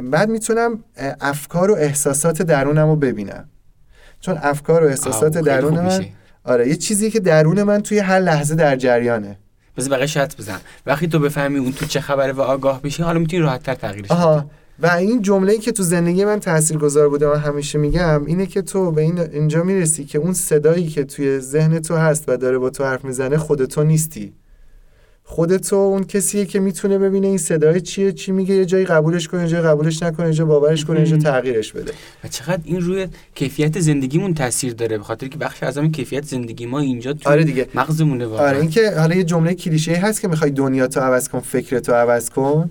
بعد 0.00 0.28
می‌تونم 0.28 0.84
افکار 1.20 1.70
و 1.70 1.74
احساسات 1.74 2.42
درونم 2.42 2.88
رو 2.88 2.96
ببینم. 2.96 3.48
چون 4.20 4.38
افکار 4.42 4.84
و 4.84 4.86
احساسات 4.86 5.38
درون 5.38 5.80
من. 5.80 6.04
آره 6.44 6.68
یه 6.68 6.76
چیزی 6.76 7.10
که 7.10 7.20
درون 7.20 7.62
من 7.62 7.82
توی 7.82 7.98
هر 7.98 8.18
لحظه 8.18 8.54
در 8.54 8.76
جریانه. 8.76 9.38
بذار 9.76 9.90
بقیه 9.90 10.06
شرط 10.06 10.36
بزن. 10.36 10.58
وقتی 10.86 11.08
تو 11.08 11.18
بفهمی 11.18 11.58
اون 11.58 11.72
تو 11.72 11.86
چه 11.86 12.00
خبره 12.00 12.32
و 12.32 12.40
آگاه 12.40 12.82
بشی 12.82 13.02
حالا 13.02 13.18
می‌تونی 13.18 13.42
راحت 13.42 13.62
تر 13.62 13.74
تغییرش. 13.74 14.10
آها. 14.10 14.50
و 14.82 14.86
این 14.86 15.22
جمله‌ای 15.22 15.58
که 15.58 15.72
تو 15.72 15.82
زندگی 15.82 16.24
من 16.24 16.40
تاثیرگذار 16.40 17.08
بوده 17.08 17.28
و 17.28 17.34
همیشه 17.34 17.78
میگم 17.78 18.24
اینه 18.24 18.46
که 18.46 18.62
تو 18.62 18.90
به 18.90 19.02
این 19.02 19.18
اینجا 19.18 19.62
می‌رسی 19.62 20.04
که 20.04 20.18
اون 20.18 20.32
صدایی 20.32 20.86
که 20.86 21.04
توی 21.04 21.40
ذهن 21.40 21.78
تو 21.78 21.94
هست 21.94 22.24
و 22.28 22.36
داره 22.36 22.58
با 22.58 22.70
تو 22.70 22.84
حرف 22.84 23.04
می‌زنه 23.04 23.38
خود 23.38 23.64
تو 23.64 23.84
نیستی. 23.84 24.32
خود 25.28 25.56
تو 25.56 25.76
اون 25.76 26.04
کسیه 26.04 26.44
که 26.44 26.60
می‌تونه 26.60 26.98
ببینه 26.98 27.26
این 27.26 27.38
صدای 27.38 27.80
چیه 27.80 28.12
چی 28.12 28.32
میگه 28.32 28.54
یه 28.54 28.64
جایی 28.64 28.84
قبولش 28.84 29.28
کنه 29.28 29.42
یه 29.42 29.48
جایی 29.48 29.62
قبولش 29.62 30.02
نکنه 30.02 30.26
یه 30.26 30.32
جایی 30.32 30.48
باورش 30.48 30.84
کنه 30.84 31.00
یه 31.00 31.06
جایی 31.06 31.22
تغییرش 31.22 31.72
بده. 31.72 31.92
و 32.24 32.28
چقدر 32.28 32.62
این 32.64 32.80
روی 32.80 33.06
کیفیت 33.34 33.80
زندگیمون 33.80 34.34
تاثیر 34.34 34.72
داره 34.72 34.98
به 34.98 35.04
خاطر 35.04 35.28
که 35.28 35.38
بخش 35.38 35.62
از 35.62 35.78
همین 35.78 35.92
کیفیت 35.92 36.24
زندگی 36.24 36.66
ما 36.66 36.80
اینجا 36.80 37.12
تو 37.12 37.30
آره 37.30 37.44
دیگه. 37.44 37.68
مغزمونه 37.74 38.26
واقعا. 38.26 38.48
آره 38.48 38.60
اینکه 38.60 38.90
حالا 38.90 39.14
یه 39.14 39.24
جمله 39.24 39.54
کلیشه 39.54 39.92
هست 39.92 40.20
که 40.20 40.28
می‌خوای 40.28 40.50
دنیا 40.50 40.86
تو 40.86 41.00
عوض 41.00 41.28
کن 41.28 41.40
فکر 41.40 41.78
تو 41.78 41.92
عوض 41.92 42.30
کن. 42.30 42.70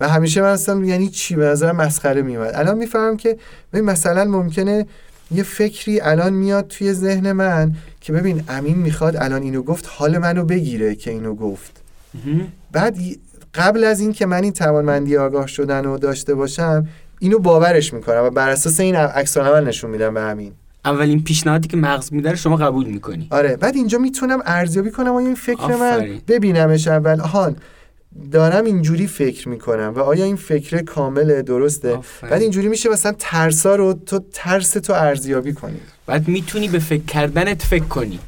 و 0.00 0.08
همیشه 0.08 0.42
من 0.42 0.48
اصلا 0.48 0.84
یعنی 0.84 1.08
چی؟ 1.08 1.36
به 1.36 1.44
نظر 1.44 1.72
مسخره 1.72 2.22
میومد. 2.22 2.52
الان 2.54 2.78
می‌فهمم 2.78 3.16
که 3.16 3.36
ببین 3.72 3.84
مثلا 3.84 4.24
ممکنه 4.24 4.86
یه 5.34 5.42
فکری 5.42 6.00
الان 6.00 6.32
میاد 6.32 6.66
توی 6.68 6.92
ذهن 6.92 7.32
من 7.32 7.72
که 8.00 8.12
ببین 8.12 8.44
امین 8.48 8.78
می‌خواد 8.78 9.16
الان 9.16 9.42
اینو 9.42 9.62
گفت 9.62 9.84
حال 9.88 10.18
منو 10.18 10.44
بگیره 10.44 10.94
که 10.94 11.10
اینو 11.10 11.34
گفت. 11.34 11.81
بعد 12.72 12.96
قبل 13.54 13.84
از 13.84 14.00
این 14.00 14.12
که 14.12 14.26
من 14.26 14.42
این 14.42 14.52
توانمندی 14.52 15.16
آگاه 15.16 15.46
شدن 15.46 15.84
رو 15.84 15.98
داشته 15.98 16.34
باشم 16.34 16.88
اینو 17.18 17.38
باورش 17.38 17.92
می‌کنم 17.92 18.22
و 18.24 18.30
بر 18.30 18.50
اساس 18.50 18.80
این 18.80 18.96
عکس 18.96 19.36
العمل 19.36 19.68
نشون 19.68 19.90
میدم 19.90 20.14
به 20.14 20.20
همین. 20.20 20.52
اولین 20.84 21.24
پیشنهادی 21.24 21.68
که 21.68 21.76
مغز 21.76 22.12
میده 22.12 22.30
رو 22.30 22.36
شما 22.36 22.56
قبول 22.56 22.86
می‌کنی. 22.86 23.28
آره 23.30 23.56
بعد 23.56 23.76
اینجا 23.76 23.98
می‌تونم 23.98 24.42
ارزیابی 24.46 24.90
کنم 24.90 25.14
آیا 25.14 25.26
این 25.26 25.34
فکر 25.34 25.66
من 25.66 25.94
آفرین. 25.94 26.20
ببینمش 26.28 26.88
اول. 26.88 27.20
آهان 27.20 27.56
دارم 28.32 28.64
اینجوری 28.64 29.06
فکر 29.06 29.48
می‌کنم 29.48 29.92
و 29.96 29.98
آیا 29.98 30.24
این 30.24 30.36
فکر 30.36 30.82
کامله 30.82 31.42
درسته؟ 31.42 31.94
آفرین. 31.94 32.30
بعد 32.30 32.42
اینجوری 32.42 32.68
میشه 32.68 32.88
مثلا 32.88 33.14
ترسا 33.18 33.76
رو 33.76 33.92
تو 33.92 34.24
ترس 34.32 34.72
تو 34.72 34.92
ارزیابی 34.92 35.52
کنی. 35.52 35.80
بعد 36.06 36.28
می‌تونی 36.28 36.68
به 36.68 36.78
فکر 36.78 37.04
کردنت 37.04 37.62
فکر 37.62 37.84
کنی. 37.84 38.18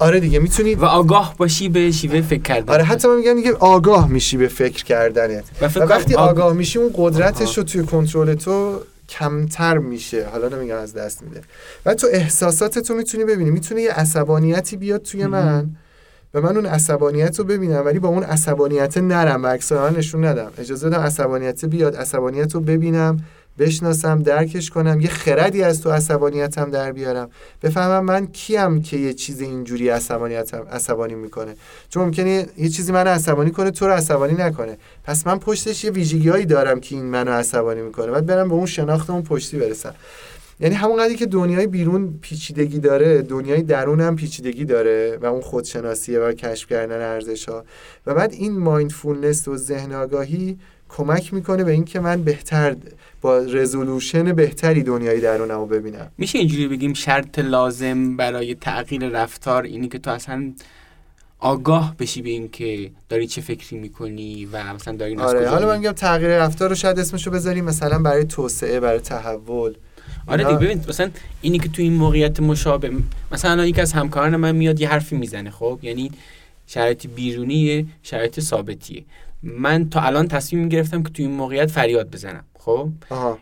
آره 0.00 0.20
دیگه 0.20 0.38
می‌تونی 0.38 0.74
و 0.74 0.84
آگاه 0.84 1.34
باشی 1.36 1.68
به 1.68 1.90
شیوه 1.90 2.20
فکر 2.20 2.42
کردن. 2.42 2.72
آره 2.74 2.84
حتی 2.84 3.08
من 3.08 3.16
میگم 3.16 3.34
دیگه 3.34 3.52
آگاه 3.52 4.08
میشی 4.08 4.36
به 4.36 4.48
فکر 4.48 4.84
کردنت. 4.84 5.44
و 5.60 5.66
و 5.66 5.82
وقتی 5.82 6.14
آگ- 6.14 6.16
آگاه 6.16 6.52
میشی 6.52 6.78
اون 6.78 6.90
قدرتش. 6.96 7.58
رو 7.58 7.64
توی 7.64 7.82
کنترل 7.82 8.34
تو 8.34 8.80
کمتر 9.08 9.78
میشه. 9.78 10.26
حالا 10.32 10.48
نمیگم 10.48 10.76
از 10.76 10.94
دست 10.94 11.22
میده. 11.22 11.40
و 11.86 11.94
تو 11.94 12.06
احساسات 12.12 12.78
تو 12.78 12.94
می‌تونی 12.94 13.24
ببینی. 13.24 13.50
می‌تونه 13.50 13.82
یه 13.82 13.92
عصبانیتی 13.92 14.76
بیاد 14.76 15.02
توی. 15.02 15.26
من 15.26 15.70
و 16.34 16.40
من 16.40 16.56
اون 16.56 16.66
عصبانیت 16.66 17.38
رو 17.38 17.44
ببینم 17.44 17.82
ولی 17.86 17.98
با 17.98 18.08
اون 18.08 18.22
عصبانیت 18.22 18.98
نرم. 18.98 19.44
و 19.70 19.90
نشون 19.96 20.24
ندم. 20.24 20.50
اجازه 20.58 20.88
بدم 20.88 21.00
عصبانیت 21.00 21.64
بیاد 21.64 21.96
عصبانیت 21.96 22.54
رو 22.54 22.60
ببینم. 22.60 23.24
بشناسم 23.58 24.22
درکش 24.22 24.70
کنم 24.70 25.00
یه 25.00 25.08
خردی 25.08 25.62
از 25.62 25.82
تو 25.82 25.90
عصبانیتم 25.90 26.70
در 26.70 26.92
بیارم. 26.92 27.30
بفهمم 27.62 28.04
من 28.04 28.26
کیم 28.26 28.82
که 28.82 28.96
یه 28.96 29.12
چیز 29.12 29.40
اینجوری 29.40 29.88
عصبانیتم 29.88 30.66
عصبانی 30.72 31.14
می‌کنه. 31.14 31.54
چون 31.88 32.04
ممکنه 32.04 32.46
یه 32.58 32.68
چیزی 32.68 32.92
منو 32.92 33.10
عصبانی 33.10 33.50
کنه 33.50 33.70
تو 33.70 33.86
رو 33.86 33.92
عصبانی 33.92 34.34
نکنه. 34.34 34.78
پس 35.04 35.26
من 35.26 35.38
پشتش 35.38 35.84
یه 35.84 35.90
ویژگیهایی 35.90 36.46
دارم 36.46 36.80
که 36.80 36.96
این 36.96 37.04
منو 37.04 37.30
عصبانی 37.30 37.82
می‌کنه. 37.82 38.10
بعد 38.10 38.26
برم 38.26 38.48
به 38.48 38.54
اون 38.54 38.66
شناخت 38.66 39.10
اون 39.10 39.22
پشتی 39.22 39.58
برسم. 39.58 39.94
یعنی 40.60 40.74
همون 40.74 41.16
که 41.16 41.26
دنیای 41.26 41.66
بیرون 41.66 42.18
پیچیدگی 42.20 42.78
داره 42.78 43.22
دنیای 43.22 43.62
درون 43.62 44.00
هم 44.00 44.16
پیچیدگی 44.16 44.64
داره 44.64 45.18
و 45.22 45.26
اون 45.26 45.40
خودشناسیه 45.40 46.20
و 46.20 46.32
کشف 46.32 46.68
کردن 46.68 47.00
ارزش 47.00 47.48
ها 47.48 47.64
و 48.06 48.14
بعد 48.14 48.32
این 48.32 48.58
مایندفولنس 48.58 49.48
و 49.48 49.56
ذهن 49.56 49.92
آگاهی 49.92 50.58
کمک 50.96 51.34
می‌کنه 51.34 51.64
به 51.64 51.72
اینکه 51.72 52.00
من 52.00 52.22
بهتر 52.22 52.76
با 53.20 53.38
رزولوشن 53.38 54.32
بهتری 54.32 54.82
دنیای 54.82 55.20
درونم 55.20 55.58
رو 55.58 55.66
ببینم. 55.66 56.10
میشه 56.18 56.38
اینجوری 56.38 56.68
بگیم 56.68 56.94
شرط 56.94 57.38
لازم 57.38 58.16
برای 58.16 58.54
تغییر 58.54 59.08
رفتار 59.08 59.62
اینی 59.62 59.88
که 59.88 59.98
تو 59.98 60.10
اصلا 60.10 60.52
آگاه 61.38 61.96
بشی 61.98 62.22
به 62.22 62.30
اینکه 62.30 62.90
داری 63.08 63.26
چه 63.26 63.40
فکری 63.40 63.78
می‌کنی 63.78 64.48
و 64.52 64.74
مثلا 64.74 64.96
داری 64.96 65.16
آره 65.16 65.48
حالا 65.48 65.66
من 65.66 65.78
میگم 65.78 65.92
تغییر 65.92 66.38
رفتار 66.38 66.68
رو 66.68 66.74
شاید 66.74 66.98
اسمشو 66.98 67.30
بذاریم 67.30 67.64
مثلا 67.64 67.98
برای 67.98 68.24
توسعه 68.24 68.80
برای 68.80 69.00
تحول. 69.00 69.74
آره 70.26 70.44
دیگه 70.44 70.56
ببین 70.56 70.84
مثلا 70.88 71.10
اینی 71.40 71.58
که 71.58 71.68
تو 71.68 71.82
این 71.82 71.92
موقعیت 71.92 72.40
مشابه 72.40 72.90
مثلا 73.32 73.50
الان 73.50 73.66
یکی 73.66 73.80
از 73.80 73.92
همکاران 73.92 74.36
من 74.36 74.56
میاد 74.56 74.80
یه 74.80 74.88
حرفی 74.88 75.16
می‌زنه 75.16 75.50
خب؟ 75.50 75.78
یعنی 75.82 76.10
شرایط 76.66 77.06
بیرونیه 77.06 77.86
شرایط 78.02 78.40
ثابتیه. 78.40 79.04
من 79.42 79.90
تا 79.90 80.00
الان 80.00 80.28
تصمیم 80.28 80.68
گرفتم 80.68 81.02
که 81.02 81.10
تو 81.10 81.22
این 81.22 81.32
موقعیت 81.32 81.70
فریاد 81.70 82.10
بزنم 82.10 82.44
خب؟ 82.58 82.88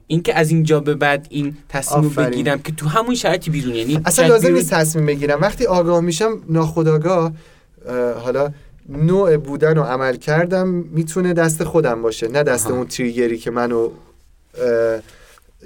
این 0.07 0.23
که 0.23 0.35
از 0.35 0.51
اینجا 0.51 0.81
به 0.81 0.95
بعد 0.95 1.27
این 1.31 1.57
تصمیم 1.69 2.09
بگیرم 2.09 2.63
که 2.63 2.73
تو 2.73 2.89
همون 2.89 3.15
شرایط 3.15 3.51
بیرون 3.51 3.75
یعنی 3.75 4.01
اصلا 4.05 4.27
لازم 4.27 4.53
نیست 4.53 4.71
تصمیم 4.71 5.07
بگیرم. 5.07 5.41
وقتی 5.41 5.67
آگاه 5.67 6.01
میشم 6.01 6.43
ناخداگاه 6.49 7.33
حالا 8.25 8.53
نوع 8.89 9.37
بودن 9.37 9.79
و 9.79 9.83
عمل 9.83 10.17
کردم 10.17 10.69
می‌تونه 10.69 11.33
دست 11.33 11.65
خودم 11.65 12.03
باشه 12.03 12.29
نه 12.29 12.43
دست 12.43 12.71
اون 12.71 12.87
تریگری 12.87 13.39
که 13.39 13.51
منو 13.51 13.91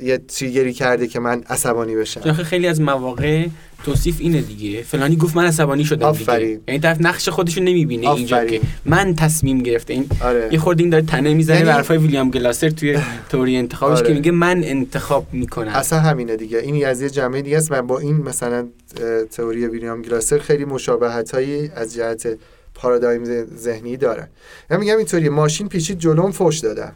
یه 0.01 0.18
تریگری 0.18 0.72
کرده 0.72 1.07
که 1.07 1.20
من 1.20 1.43
عصبانی 1.49 1.97
بشم. 1.97 2.32
خیلی 2.32 2.66
از 2.66 2.80
مواقع 2.80 3.47
توصیف 3.84 4.16
اینه 4.20 4.40
دیگه. 4.40 4.82
فلانی 4.82 5.16
گفت 5.16 5.36
من 5.36 5.45
عصبانی 5.45 5.84
شدم 5.84 6.07
آفرین. 6.07 6.49
دیگه 6.49 6.61
یعنی 6.68 6.80
طرف 6.80 6.97
نقش 7.01 7.28
خودشو 7.28 7.61
نمی‌بینه 7.61 8.11
اینجا 8.11 8.45
که 8.45 8.61
من 8.84 9.14
تصمیم 9.14 9.59
گرفته. 9.59 9.93
این 9.93 10.07
آره. 10.20 10.49
یه 10.53 10.59
خورده 10.59 10.82
این 10.82 10.90
داره 10.90 11.05
تنه 11.05 11.34
می‌زنه 11.34 11.57
یعنی... 11.57 11.70
حرفای 11.70 11.99
ویلیام 11.99 12.30
گلاسر 12.30 12.70
توی 12.70 12.99
توری 13.30 13.57
انتخابش 13.57 13.99
آره. 13.99 14.09
که 14.09 14.14
میگه 14.14 14.30
من 14.30 14.64
انتخاب 14.64 15.26
می‌کنم. 15.32 15.72
اصلا 15.72 16.01
همینه 16.01 16.36
دیگه. 16.36 16.59
این 16.59 16.86
از 16.86 17.03
یه 17.03 17.11
جمعه 17.11 17.43
دیگه 17.43 17.57
است 17.57 17.68
و 17.70 17.82
با 17.82 17.99
این 17.99 18.16
مثلا 18.16 18.68
تئوری 19.30 19.66
ویلیام 19.66 20.03
گلاسر 20.03 20.38
خیلی 20.38 20.64
مشابهت 20.64 21.34
هایی 21.34 21.70
از 21.76 21.95
جهت 21.95 22.38
پارادایم 22.74 23.45
ذهنی 23.57 23.97
داره 23.97 24.28
من 24.70 24.76
میگم 24.76 24.97
اینطوری 24.97 25.28
ماشین 25.28 25.68
پیچید 25.68 25.99
جلوم 25.99 26.30
فوش 26.30 26.59
دادم. 26.59 26.93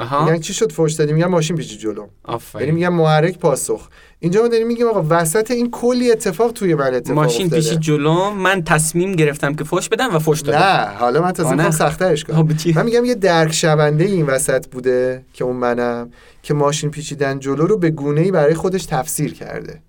میگن 0.00 0.38
چی 0.38 0.54
شد 0.54 0.72
فوش 0.72 0.92
دادی؟ 0.92 1.12
میگن 1.12 1.26
ماشین 1.26 1.56
پیچید 1.56 1.78
جلو. 1.78 2.06
یعنی 2.54 2.70
میگن 2.72 2.88
محرک 2.88 3.38
پاسخ. 3.38 3.88
اینجا 4.18 4.42
ما 4.42 4.48
داریم 4.48 4.66
میگیم 4.66 4.86
آقا 4.86 5.04
وسط 5.08 5.50
این 5.50 5.70
کلی 5.70 6.12
اتفاق 6.12 6.52
توی 6.52 6.74
من 6.74 6.94
اتفاق 6.94 7.16
ماشین 7.16 7.50
پیچید 7.50 7.80
جلو 7.80 8.30
من 8.30 8.64
تصمیم 8.64 9.12
گرفتم 9.12 9.54
که 9.54 9.64
فوش 9.64 9.88
بدم 9.88 10.16
و 10.16 10.18
فوش 10.18 10.40
دادم. 10.40 10.58
نه 10.58 10.86
حالا 10.98 11.22
من 11.22 11.32
تصمیم 11.32 11.56
کنم 11.56 11.70
سخترش 11.70 12.24
کنم. 12.24 12.48
من 12.74 12.84
میگم 12.84 13.04
یه 13.04 13.14
درک 13.14 13.52
شونده 13.52 14.04
این 14.04 14.26
وسط 14.26 14.66
بوده 14.66 15.24
که 15.32 15.44
اون 15.44 15.56
منم 15.56 16.10
که 16.42 16.54
ماشین 16.54 16.90
پیچیدن 16.90 17.38
جلو 17.38 17.66
رو 17.66 17.78
به 17.78 17.90
گونه 17.90 18.20
ای 18.20 18.30
برای 18.30 18.54
خودش 18.54 18.86
تفسیر 18.86 19.34
کرده. 19.34 19.82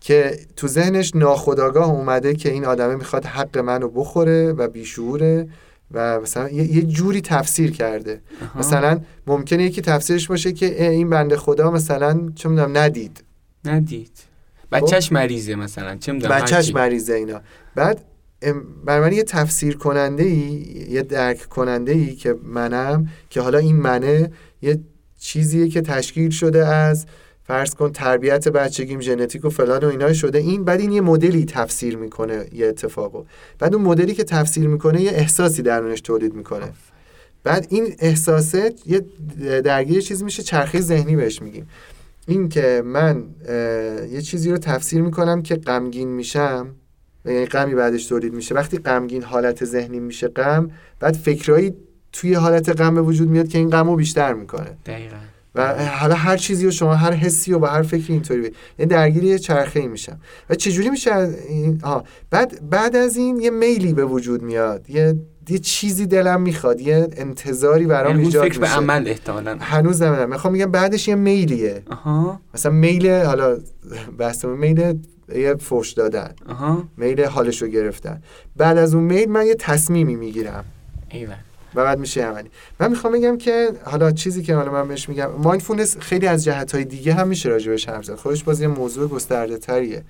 که 0.00 0.38
تو 0.56 0.68
ذهنش 0.68 1.12
ناخداگاه 1.14 1.90
اومده 1.90 2.34
که 2.34 2.50
این 2.50 2.64
آدمه 2.64 2.94
می‌خواد 2.94 3.24
حق 3.24 3.58
منو 3.58 3.88
بخوره 3.88 4.52
و 4.52 4.68
بیشوره 4.68 5.48
و 5.94 6.20
مثلا 6.20 6.50
یه, 6.50 6.82
جوری 6.82 7.20
تفسیر 7.20 7.70
کرده. 7.70 8.20
مثلا 8.54 9.00
ممکنه 9.26 9.64
یکی 9.64 9.80
تفسیرش 9.80 10.28
باشه 10.28 10.52
که 10.52 10.90
این 10.90 11.10
بنده 11.10 11.36
خدا 11.36 11.70
مثلا 11.70 12.32
چه 12.34 12.48
می‌دونم 12.48 12.78
ندید. 12.78 13.24
ندید. 13.64 14.12
بچهش 14.72 15.06
خب؟ 15.06 15.12
مریضه 15.12 15.54
مثلا 15.54 15.96
چه 15.96 16.12
می‌دونم 16.12 16.34
بچهش 16.34 16.74
مریضه 16.74 17.14
اینا. 17.14 17.40
بعد 17.74 18.04
برای 18.84 19.00
من 19.00 19.12
یه 19.16 19.22
تفسیر 19.22 19.76
کننده 19.76 20.22
ای 20.22 20.66
یه 20.88 21.02
درک 21.02 21.48
کننده 21.48 21.92
ای 21.92 22.14
که 22.14 22.34
منم 22.42 23.08
که 23.30 23.40
حالا 23.40 23.58
این 23.58 23.76
منه 23.76 24.30
یه 24.62 24.80
چیزیه 25.18 25.68
که 25.68 25.80
تشکیل 25.80 26.30
شده 26.30 26.66
از 26.66 27.06
فرض 27.44 27.74
کن 27.74 27.92
تربیت 27.92 28.48
بچگیم 28.48 29.00
ژنتیک 29.00 29.44
و 29.44 29.48
فلان 29.48 29.84
و 29.84 29.88
اینا 29.88 30.12
شده. 30.12 30.38
این 30.38 30.64
بعد 30.64 30.80
این 30.80 30.92
یه 30.92 31.00
مدلی 31.00 31.44
تفسیر 31.44 31.96
می‌کنه 31.96 32.46
یه 32.52 32.66
اتفاقو 32.66 33.24
بعد 33.58 33.74
اون 33.74 33.84
مدلی 33.84 34.14
که 34.14 34.24
تفسیر 34.24 34.68
می‌کنه 34.68 35.02
یه 35.02 35.10
احساسی 35.10 35.62
درونش 35.62 36.00
تولید 36.00 36.34
می‌کنه. 36.34 36.72
بعد 37.44 37.66
این 37.70 37.94
احساسه 37.98 38.74
یه 38.86 39.04
درگیر 39.60 40.00
چیزی 40.00 40.24
میشه 40.24 40.42
چرخه 40.42 40.80
ذهنی 40.80 41.16
بهش 41.16 41.42
میگیم. 41.42 41.68
این 42.26 42.48
که 42.48 42.82
من 42.84 43.24
یه 44.10 44.20
چیزی 44.22 44.50
رو 44.50 44.58
تفسیر 44.58 45.02
می‌کنم 45.02 45.42
که 45.42 45.56
غمگین 45.56 46.08
میشم 46.08 46.68
یعنی 47.24 47.46
غمی 47.46 47.74
بعدش 47.74 48.06
تولید 48.06 48.34
میشه. 48.34 48.54
وقتی 48.54 48.78
غمگین 48.78 49.22
حالت 49.22 49.64
ذهنی 49.64 50.00
میشه 50.00 50.28
غم 50.28 50.70
بعد 51.00 51.14
فکرایی 51.14 51.74
توی 52.12 52.34
حالت 52.34 52.80
غم 52.80 52.94
به 52.94 53.02
وجود 53.02 53.28
میاد 53.28 53.48
که 53.48 53.58
این 53.58 53.70
غم 53.70 53.90
رو 53.90 53.96
بیشتر 53.96 54.32
می‌کنه. 54.32 54.76
دقیقا. 54.86 55.16
و 55.54 55.84
حالا 55.84 56.14
هر 56.14 56.36
چیزی 56.36 56.64
رو 56.64 56.70
شما 56.70 56.94
هر 56.94 57.12
حسی 57.12 57.52
و 57.52 57.58
با 57.58 57.66
هر 57.66 57.82
فکری 57.82 58.12
اینطوری 58.12 58.52
یعنی 58.78 58.90
درگیری 58.90 59.26
یه 59.26 59.38
چرخه 59.38 59.80
ای 59.80 59.86
میشم. 59.86 60.20
و 60.50 60.54
چجوری 60.54 60.90
میشه 60.90 61.14
این؟ 61.48 61.80
آه. 61.82 62.04
بعد 62.30 62.70
بعد 62.70 62.96
از 62.96 63.16
این 63.16 63.40
یه 63.40 63.50
میلی 63.50 63.92
به 63.92 64.04
وجود 64.04 64.42
میاد. 64.42 64.90
یه 64.90 65.16
یه 65.48 65.58
چیزی 65.58 66.06
دلم 66.06 66.42
می‌خواد. 66.42 66.80
یه 66.80 67.08
انتظاری 67.16 67.86
برام 67.86 68.10
یعنی 68.10 68.24
ایجاد 68.24 68.44
فکر 68.44 68.60
به 68.60 68.66
عمل 68.66 69.08
احتمالاً. 69.08 69.56
هنوز 69.60 70.02
نمی‌دونم. 70.02 70.28
می‌خوام 70.28 70.52
میگم 70.52 70.70
بعدش 70.70 71.08
یه 71.08 71.14
میلیه. 71.14 71.82
آها. 71.90 72.40
مثلا 72.54 72.72
میل 72.72 73.10
حالا 73.10 73.58
بحث 74.18 74.44
میل 74.44 74.98
یه 75.34 75.54
فوش 75.54 75.92
دادن. 75.92 76.30
آها. 76.48 76.84
میل 76.96 77.24
حالش 77.24 77.62
رو 77.62 77.68
گرفتن. 77.68 78.22
بعد 78.56 78.78
از 78.78 78.94
اون 78.94 79.04
میل 79.04 79.28
من 79.28 79.46
یه 79.46 79.54
تصمیمی 79.54 80.16
می‌گیرم. 80.16 80.64
ایوه. 81.10 81.34
و 81.74 81.84
بعد 81.84 81.98
میشه 81.98 82.24
عملی 82.24 82.50
من 82.80 82.90
می‌خوام 82.90 83.12
بگم 83.12 83.38
که 83.38 83.68
حالا 83.84 84.12
چیزی 84.12 84.42
که 84.42 84.54
حالا 84.54 84.72
من 84.72 84.88
بهش 84.88 85.08
میگم 85.08 85.30
مایندفولنس 85.38 85.96
خیلی 85.98 86.26
از 86.26 86.44
جهت 86.44 86.74
های 86.74 86.84
دیگه 86.84 87.14
هم 87.14 87.28
میشه 87.28 87.48
راجبش 87.48 87.88
حرف 87.88 88.04
زد. 88.04 88.14
خودش 88.14 88.44
باز 88.44 88.60
یه 88.60 88.68
موضوع 88.68 89.08
گسترده 89.08 89.58
تریه 89.58 90.02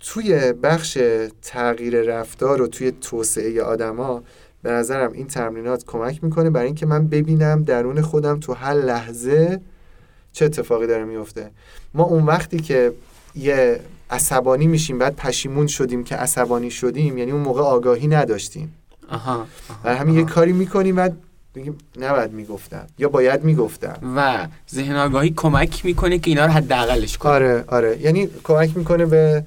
توی 0.00 0.52
بخش 0.52 0.98
تغییر 1.42 2.02
رفتار 2.02 2.62
و 2.62 2.66
توی 2.66 2.90
توسعه 2.90 3.62
آدما 3.62 4.22
به 4.62 4.70
نظرم 4.70 5.12
این 5.12 5.26
تمرینات 5.26 5.84
کمک 5.84 6.24
می‌کنه 6.24 6.50
برای 6.50 6.66
اینکه 6.66 6.86
من 6.86 7.06
ببینم 7.06 7.62
درون 7.62 8.00
خودم 8.00 8.40
تو 8.40 8.52
هر 8.52 8.74
لحظه 8.74 9.60
چه 10.32 10.44
اتفاقی 10.44 10.86
داره 10.86 11.04
میفته 11.04 11.50
ما 11.94 12.04
اون 12.04 12.22
وقتی 12.22 12.58
که 12.58 12.92
یه 13.34 13.80
عصبانی 14.10 14.66
میشیم 14.66 14.98
بعد 14.98 15.16
پشیمون 15.16 15.66
شدیم 15.66 16.04
که 16.04 16.16
عصبانی 16.16 16.70
شدیم 16.70 17.18
یعنی 17.18 17.30
اون 17.30 17.40
موقع 17.40 17.62
آگاهی 17.62 18.08
نداشتیم. 18.08 18.74
آها, 19.10 19.46
برای 19.82 19.96
همین 19.96 20.14
یه 20.14 20.24
کاری 20.24 20.52
می‌کنیم 20.52 20.96
و 20.96 21.08
بگیم 21.54 21.78
نباید 22.00 22.32
می‌گفتم 22.32 22.86
یا 22.98 23.08
باید 23.08 23.44
می‌گفتم 23.44 23.98
و 24.16 24.48
ذهن 24.74 24.96
آگاهی 24.96 25.32
کمک 25.36 25.84
می‌کنه 25.84 26.18
که 26.18 26.30
اینا 26.30 26.46
رو 26.46 26.52
حداقلش 26.52 27.18
کنه 27.18 27.32
آره 27.32 27.64
آره. 27.68 27.98
یعنی 28.00 28.28
کمک 28.44 28.76
می‌کنه 28.76 29.06
به 29.06 29.44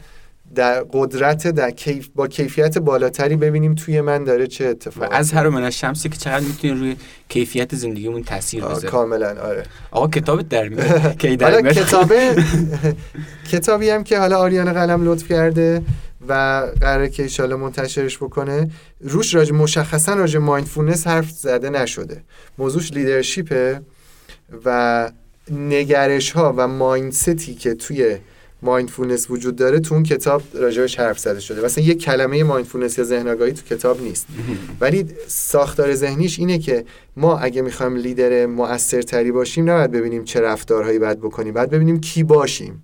در 0.55 0.86
قدرت 0.93 1.47
در 1.47 1.72
کیف 1.72 2.10
با 2.16 2.28
کیفیت 2.28 2.78
بالاتری 2.78 3.36
ببینیم 3.36 3.76
توی 3.76 4.01
من 4.01 4.24
داره 4.24 4.47
چه 4.47 4.66
اتفاقی. 4.66 5.16
از 5.16 5.34
هر 5.34 5.49
من 5.49 5.70
شمسی 5.70 6.10
که 6.10 6.18
چقدر 6.18 6.45
می‌تونه 6.45 6.74
روی 6.74 6.95
کیفیت 7.30 7.76
زندگیمون 7.76 8.24
تاثیر 8.24 8.66
بذاره. 8.66 8.89
کاملا 8.89 9.30
آره. 9.30 9.64
آقا 9.91 10.07
کتاب 10.07 10.41
در 10.41 10.70
میاد؟ 10.70 11.18
کتابه 11.74 12.36
کتابی 13.51 13.89
هم 13.89 14.03
که 14.03 14.20
حالا 14.20 14.38
آریان 14.38 14.74
قلم 14.74 15.05
لطف 15.05 15.28
کرده. 15.28 15.82
و 16.28 16.34
قراره 16.82 17.09
که 17.09 17.24
ایشالا 17.24 17.57
منتشرش 17.57 18.17
بکنه. 18.17 18.72
روش 19.01 19.36
راج 19.36 19.51
مشخصا 19.51 20.13
راج 20.13 20.38
مایندفولنس 20.38 21.07
حرف 21.07 21.32
زده 21.32 21.70
نشده. 21.70 22.24
موضوعش 22.57 22.93
لیدرشیپه 22.93 23.82
و 24.65 25.11
نگرش 25.51 26.32
ها 26.32 26.53
و 26.57 26.67
مایندستی 26.67 27.53
که 27.53 27.74
توی 27.74 28.17
mindfulness 28.62 29.32
وجود 29.32 29.55
داره 29.55 29.80
تو 29.80 29.95
اون 29.95 30.03
کتاب 30.03 30.41
راجبش 30.53 30.99
حرف 30.99 31.20
زده 31.20 31.39
شده. 31.39 31.65
مثلا 31.65 31.84
یه 31.84 31.95
کلمه 31.95 32.43
mindfulness 32.43 32.97
یا 32.97 33.03
ذهن 33.03 33.28
آگاهی 33.28 33.51
تو 33.51 33.76
کتاب 33.76 34.01
نیست. 34.01 34.28
ولی 34.82 35.05
ساختار 35.28 35.95
ذهنیش 35.95 36.39
اینه 36.39 36.57
که 36.57 36.86
ما 37.17 37.38
اگه 37.39 37.61
می‌خوایم 37.61 37.95
لیدر 37.95 38.45
مؤثرتری 38.45 39.32
باشیم 39.32 39.70
نباید 39.70 39.91
ببینیم 39.91 40.24
چه 40.24 40.41
رفتارهایی 40.41 40.99
باید 40.99 41.20
بکنیم. 41.20 41.53
بعد 41.53 41.70
ببینیم 41.70 42.01
کی 42.01 42.24
باشیم. 42.24 42.84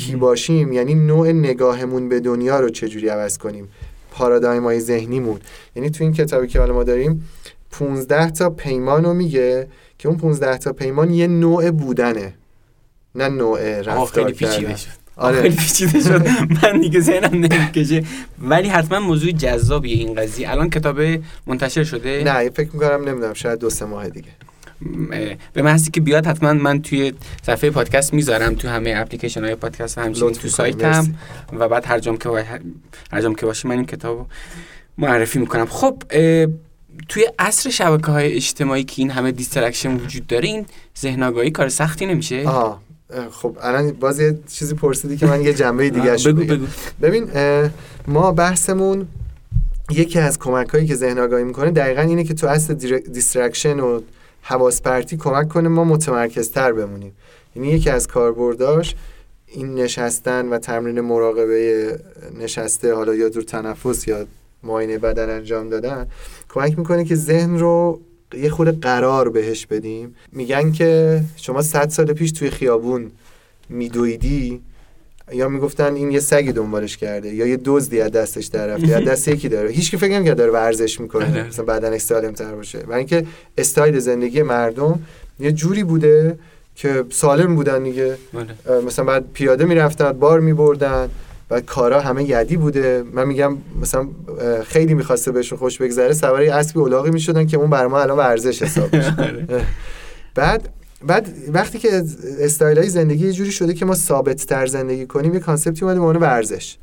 کی 0.00 0.16
باشیم 0.16 0.72
یعنی 0.72 0.94
نوع 0.94 1.32
نگاهمون 1.32 2.08
به 2.08 2.20
دنیا 2.20 2.60
رو 2.60 2.68
چجوری 2.68 3.08
عوض 3.08 3.38
کنیم؟ 3.38 3.68
پارادایم 4.10 4.64
های 4.64 4.80
ذهنیمون. 4.80 5.40
یعنی 5.76 5.90
تو 5.90 6.04
این 6.04 6.12
کتابی 6.12 6.46
که 6.46 6.58
حالا 6.60 6.74
ما 6.74 6.84
داریم 6.84 7.28
15 7.70 8.30
تا 8.30 8.50
پیمان 8.50 9.04
رو 9.04 9.14
میگه 9.14 9.66
که 9.98 10.08
اون 10.08 10.18
15 10.18 10.58
تا 10.58 10.72
پیمان 10.72 11.10
یه 11.10 11.26
نوع 11.26 11.70
بودنه. 11.70 12.34
نه 13.14 13.28
نوع 13.28 13.80
رفتار 13.80 14.32
کردن. 14.32 14.74
آره. 15.16 15.42
خیلی 15.42 15.56
پیچیده 15.56 16.00
شد. 16.00 16.28
من 16.62 16.80
دیگه 16.80 17.00
ذهنم 17.00 17.34
نمی‌کشه. 17.34 18.04
ولی 18.42 18.68
حتما 18.68 19.00
موضوع 19.00 19.30
جذابیه 19.30 19.96
این 19.96 20.14
قضیه. 20.14 20.50
الان 20.50 20.70
کتاب 20.70 21.00
منتشر 21.46 21.84
شده؟ 21.84 22.22
نه 22.24 22.50
فکر 22.50 22.70
می‌کنم 22.72 23.08
نمی‌دونم 23.08 23.34
شاید 23.34 23.58
دو 23.58 23.70
سه 23.70 23.84
ماه 23.84 24.08
دیگه. 24.08 24.28
به 25.52 25.62
محضی 25.62 25.90
که 25.90 26.00
بیاد 26.00 26.26
حتما 26.26 26.52
من 26.52 26.82
توی 26.82 27.12
صفحه 27.42 27.70
پادکست 27.70 28.14
می‌ذارم 28.14 28.54
تو 28.54 28.68
همه 28.68 28.94
اپلیکیشن 28.96 29.44
های 29.44 29.54
پادکست 29.54 29.98
و 29.98 30.00
همچنین 30.00 30.32
تو 30.32 30.48
سایتم 30.48 31.14
و 31.52 31.68
بعد 31.68 31.86
هر 31.86 31.98
جام 31.98 32.16
که 32.16 32.28
هر 33.12 33.20
جام 33.22 33.34
که 33.34 33.46
باشه 33.46 33.68
من 33.68 33.74
این 33.74 33.86
کتاب 33.86 34.26
معرفی 34.98 35.38
می‌کنم 35.38 35.66
خب 35.66 36.02
توی 37.08 37.26
عصر 37.38 37.70
شبکه 37.70 38.06
های 38.06 38.32
اجتماعی 38.32 38.84
که 38.84 38.94
این 39.02 39.10
همه 39.10 39.32
distraction 39.32 39.94
وجود 39.96 40.26
داره 40.26 40.48
این 40.48 40.66
ذهن 40.98 41.50
کار 41.50 41.68
سختی 41.68 42.06
نمیشه 42.06 42.42
آه. 42.46 42.80
خب 43.30 43.56
الان 43.62 43.92
باز 43.92 44.20
یه 44.20 44.38
چیزی 44.52 44.74
پرسیدی 44.74 45.16
که 45.16 45.26
من 45.26 45.40
یه 45.40 45.54
جنبه 45.54 45.90
دیگه 45.90 46.10
بگو 46.10 46.44
بگو. 46.44 46.66
ببین 47.02 47.30
ما 48.06 48.32
بحثمون 48.32 49.08
یکی 49.90 50.18
از 50.18 50.38
کمک 50.38 50.68
هایی 50.68 50.86
که 50.86 50.94
ذهن 50.94 51.18
آگاهی 51.18 51.44
می‌کنه 51.44 51.70
دقیقا 51.70 52.02
اینه 52.02 52.24
که 52.24 52.34
تو 52.34 52.46
عصر 52.46 52.74
distraction 53.12 53.80
و 53.80 54.00
حواس 54.42 54.82
پرتی 54.82 55.16
کمک 55.16 55.48
کنه 55.48 55.68
ما 55.68 55.84
متمرکزتر 55.84 56.72
بمونیم. 56.72 57.12
یعنی 57.56 57.68
یکی 57.68 57.90
از 57.90 58.06
کاربرداش 58.06 58.94
این 59.46 59.74
نشستن 59.74 60.48
و 60.48 60.58
تمرین 60.58 61.00
مراقبه 61.00 61.98
نشسته 62.40 62.94
حالا 62.94 63.14
یا 63.14 63.28
دور 63.28 63.42
تنفس 63.42 64.08
یا 64.08 64.26
معاینه 64.62 64.98
بدن 64.98 65.30
انجام 65.30 65.68
دادن 65.68 66.06
کمک 66.48 66.78
می‌کنه 66.78 67.04
که 67.04 67.14
ذهن 67.14 67.58
رو 67.58 68.00
یه 68.34 68.50
خود 68.50 68.80
قرار 68.80 69.28
بهش 69.28 69.66
بدیم. 69.66 70.14
میگن 70.32 70.72
که 70.72 71.20
شما 71.36 71.62
صد 71.62 71.88
سال 71.88 72.12
پیش 72.12 72.32
توی 72.32 72.50
خیابون 72.50 73.10
میدویدی 73.68 74.60
یا 75.32 75.48
می‌گفتن 75.48 75.94
این 75.94 76.10
یه 76.10 76.20
سگی 76.20 76.52
دنبالش 76.52 76.96
کرده 76.96 77.34
یا 77.34 77.46
یه 77.46 77.58
دزدی 77.64 78.00
از 78.00 78.12
دستش 78.12 78.46
در 78.46 78.66
رفته 78.66 78.86
یا 78.86 79.00
دست 79.10 79.28
یکی 79.28 79.48
داره 79.48 79.70
هیچ 79.70 79.90
کی 79.90 79.96
فکر 79.96 80.12
نمی‌کنه 80.12 80.34
داره 80.34 80.50
ورزش 80.50 81.00
می‌کنه 81.00 81.30
آره. 81.30 81.48
مثلا 81.48 81.64
بدنش 81.64 82.04
تر 82.04 82.54
باشه 82.54 82.78
و 82.88 82.92
اینکه 82.92 83.26
استایل 83.58 83.98
زندگی 83.98 84.42
مردم 84.42 85.00
یه 85.40 85.52
جوری 85.52 85.84
بوده 85.84 86.38
که 86.74 87.04
سالم 87.10 87.54
بودن 87.54 87.82
دیگه 87.82 88.16
بله. 88.32 88.80
مثلا 88.80 89.04
بعد 89.04 89.24
پیاده 89.32 89.64
می‌رفتن 89.64 90.12
بار 90.12 90.40
میبردن 90.40 91.08
و 91.50 91.60
کارا 91.60 92.00
همه 92.00 92.24
یدی 92.24 92.56
بوده 92.56 93.04
من 93.12 93.28
میگم 93.28 93.56
مثلا 93.80 94.08
خیلی 94.66 94.94
می‌خواسته 94.94 95.32
بهشون 95.32 95.58
خوش 95.58 95.78
بگذره 95.78 96.12
سوار 96.12 96.48
اسبی 96.48 96.80
الاغی 96.80 97.10
می‌شدن 97.10 97.46
که 97.46 97.56
اون 97.56 97.70
برا 97.70 97.86
ما 97.86 98.00
الان 98.00 98.18
ورزش 98.18 98.62
حساب 98.62 98.88
آره. 99.18 99.46
بعد 100.34 100.68
بعد 101.06 101.28
وقتی 101.48 101.78
که 101.78 102.02
استایل 102.40 102.78
های 102.78 102.88
زندگی 102.88 103.26
یه 103.26 103.32
جوری 103.32 103.52
شده 103.52 103.74
که 103.74 103.84
ما 103.84 103.94
ثابت 103.94 104.46
تر 104.46 104.66
زندگی 104.66 105.06
کنیم 105.06 105.34
یه 105.34 105.40
concept 105.40 105.78
ی 105.78 105.84
اومده 105.84 106.00
به 106.00 106.18
ورزش 106.18 106.76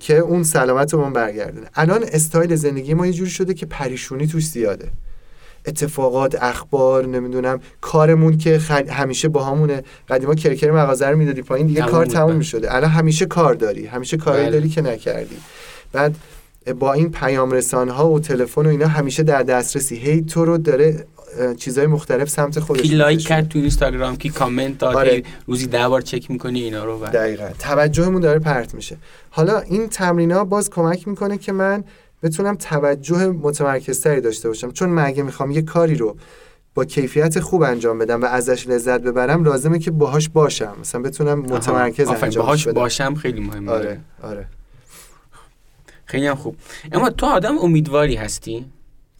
که 0.00 0.18
اون 0.18 0.42
سلامت 0.42 0.94
رو 0.94 1.10
برگردونه. 1.10 1.66
الان 1.74 2.04
استایل 2.12 2.54
زندگی 2.54 2.94
ما 2.94 3.06
یه 3.06 3.12
جوری 3.12 3.30
شده 3.30 3.54
که 3.54 3.66
پریشونی 3.66 4.26
توش 4.26 4.46
زیاده. 4.46 4.88
اتفاقات 5.66 6.42
اخبار 6.42 7.06
نمی‌دونم 7.06 7.60
کارمون 7.80 8.38
که 8.38 8.58
همیشه 8.88 9.28
با 9.28 9.44
همونه. 9.44 9.82
قدیما 10.08 10.34
کرکر 10.34 10.70
مغازه 10.70 11.06
رو 11.06 11.16
می‌دادی 11.16 11.42
پایین 11.42 11.66
دیگه 11.66 11.82
کار 11.82 12.06
تموم 12.06 12.36
می‌شده. 12.36 12.74
الان 12.74 12.90
همیشه 12.90 13.26
کار 13.26 13.54
داری 13.54 13.86
همیشه 13.86 14.16
کاری 14.16 14.42
بله. 14.42 14.50
داری 14.50 14.68
که 14.68 14.82
نکردی. 14.82 15.36
بعد 15.92 16.14
با 16.78 16.92
این 16.92 17.10
پیام 17.10 17.50
رسان 17.50 17.88
ها 17.88 18.10
و 18.10 18.20
تلفن 18.20 18.66
و 18.66 18.68
اینا 18.68 18.86
همیشه 18.86 19.22
در 19.22 19.42
دسترسی. 19.42 19.96
هی 19.96 20.22
تو 20.22 20.44
رو 20.44 20.58
داره 20.58 21.06
چیزهای 21.58 21.86
مختلف 21.86 22.28
سمت 22.28 22.60
خودش 22.60 22.82
کی 22.82 22.88
لایک 22.88 23.26
کرد 23.26 23.48
تو 23.48 23.58
اینستاگرام 23.58 24.16
کی 24.16 24.28
کامنت 24.28 24.78
داد 24.78 24.96
آره. 24.96 25.22
روزی 25.46 25.66
ده 25.66 25.88
بار 25.88 26.00
چک 26.00 26.30
می‌کنی 26.30 26.62
اینا 26.62 26.84
رو 26.84 26.98
بعد. 26.98 27.12
دقیقا. 27.12 27.48
توجهمون 27.58 28.20
داره 28.20 28.38
پرت 28.38 28.74
میشه. 28.74 28.96
حالا 29.30 29.58
این 29.58 29.88
تمرین 29.88 30.44
باز 30.44 30.70
کمک 30.70 31.08
می‌کنه 31.08 31.38
که 31.38 31.52
من 31.52 31.84
بتونم 32.22 32.54
توجه 32.56 33.26
متمرکزتری 33.26 34.20
داشته 34.20 34.48
باشم. 34.48 34.70
چون 34.70 34.88
من 34.88 35.04
اگه 35.04 35.22
می‌خوام 35.22 35.50
یه 35.50 35.62
کاری 35.62 35.94
رو 35.94 36.16
با 36.74 36.84
کیفیت 36.84 37.40
خوب 37.40 37.62
انجام 37.62 37.98
بدم 37.98 38.22
و 38.22 38.24
ازش 38.24 38.68
لذت 38.68 39.00
ببرم 39.00 39.44
لازمه 39.44 39.78
که 39.78 39.90
باهاش 39.90 40.28
باشم. 40.28 40.74
مثلا 40.80 41.02
بتونم 41.02 41.38
متمرکز 41.38 42.08
انجام 42.08 42.44
باهاش 42.44 42.68
باشم 42.68 43.14
خیلی 43.14 43.40
مهمه. 43.40 43.70
آره 43.70 44.00
آره. 44.22 44.46
خیلی 46.04 46.26
هم 46.26 46.34
خوب. 46.34 46.56
اما 46.92 47.10
تو 47.10 47.26
آدم 47.26 47.58
امیدواری 47.58 48.14
هستی؟ 48.14 48.66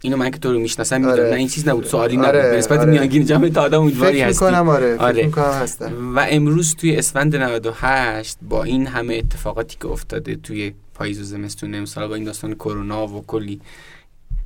اینو 0.03 0.17
من 0.17 0.31
که 0.31 0.39
تو 0.39 0.53
رو 0.53 0.59
می‌شناسم 0.59 1.01
می‌دونم 1.01 1.19
آره. 1.19 1.31
نه 1.31 1.37
این 1.37 1.49
چیز 1.49 1.69
نبود 1.69 1.85
سوالی 1.85 2.17
نبود 2.17 2.29
آره. 2.29 2.51
به 2.51 2.57
نسبت 2.57 2.81
آره. 2.81 2.91
میانگین 2.91 3.25
جمع 3.25 3.49
تا 3.49 3.63
آدم 3.63 3.81
امیدواری 3.81 4.17
فکر 4.17 4.29
هستی 4.29 4.45
می‌کنم 4.45 4.69
آره. 4.69 4.97
آره. 4.97 5.27
می‌کنم 5.27 5.45
هستم 5.45 6.17
و 6.17 6.27
امروز 6.31 6.75
توی 6.75 6.97
اسفند 6.97 7.37
98 7.37 8.39
با 8.49 8.65
این 8.65 8.87
همه 8.87 9.15
اتفاقاتی 9.15 9.77
که 9.81 9.89
افتاده 9.89 10.37
توی 10.37 10.73
پاییز 10.95 11.21
و 11.21 11.25
زمستون 11.25 11.75
امسال 11.75 12.09
با 12.09 12.15
این 12.15 12.25
داستان 12.25 12.55
کرونا 12.55 13.07
و 13.07 13.25
کلی 13.27 13.61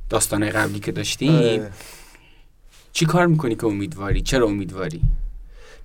داستان 0.09 0.49
قبلی 0.49 0.79
که 0.79 0.91
داشتیم 0.91 1.35
آره. 1.35 1.71
چی 2.93 3.05
کار 3.05 3.27
می‌کنی 3.27 3.55
که 3.55 3.65
امیدواری 3.65 4.21
چرا 4.21 4.47
امیدواری 4.47 5.01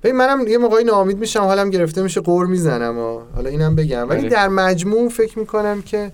ببین 0.02 0.16
منم 0.16 0.48
یه 0.48 0.58
موقعی 0.58 0.84
ناامید 0.84 1.18
میشم 1.18 1.40
حالم 1.40 1.70
گرفته 1.70 2.02
میشه 2.02 2.20
قور 2.20 2.46
می‌زنم 2.46 2.98
و 2.98 3.20
حالا 3.34 3.50
اینم 3.50 3.74
بگم 3.74 4.08
ولی 4.08 4.20
آره. 4.20 4.28
در 4.28 4.48
مجموع 4.48 5.08
فکر 5.08 5.38
می‌کنم 5.38 5.82
که 5.82 6.12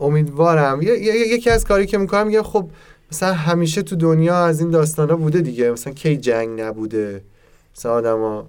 امیدوارم. 0.00 0.82
یکی 0.82 1.50
از 1.50 1.64
کاری 1.64 1.86
که 1.86 1.98
می‌کنم 1.98 2.26
میگم 2.26 2.42
خب 2.42 2.70
مثلا 3.12 3.32
همیشه 3.32 3.82
تو 3.82 3.96
دنیا 3.96 4.44
از 4.44 4.60
این 4.60 4.70
داستانا 4.70 5.16
بوده 5.16 5.40
دیگه. 5.40 5.70
مثلا 5.70 5.92
کی 5.92 6.16
جنگ 6.16 6.60
نبوده. 6.60 7.22
مثلا 7.76 7.92
آدما 7.92 8.46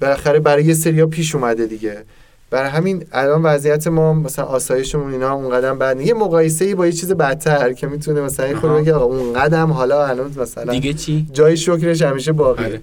بالاخره 0.00 0.40
برای 0.40 0.64
یه 0.64 0.74
سریا 0.74 1.06
پیش 1.06 1.34
اومده 1.34 1.66
دیگه. 1.66 2.04
برای 2.50 2.70
همین 2.70 3.04
الان 3.12 3.42
وضعیت 3.42 3.86
ما 3.86 4.12
مثلا 4.12 4.44
آسایشمون 4.44 5.12
اینا 5.12 5.34
اون 5.34 5.50
قدم 5.50 5.78
بعد 5.78 6.00
یه 6.00 6.14
مقایسه 6.14 6.64
ای 6.64 6.74
با 6.74 6.86
یه 6.86 6.92
چیز 6.92 7.12
بدتر 7.12 7.72
که 7.72 7.86
می‌تونه 7.86 8.20
مثلا 8.20 8.60
خود 8.60 8.70
بگه 8.70 8.96
اون 8.96 9.32
قدم 9.32 9.72
حالا 9.72 10.06
الان 10.06 10.34
مثلا 10.38 10.72
دیگه 10.72 10.94
چی؟ 10.94 11.26
جای 11.32 11.56
شکرش 11.56 12.02
همیشه 12.02 12.32
باقی 12.32 12.64
آره. 12.64 12.80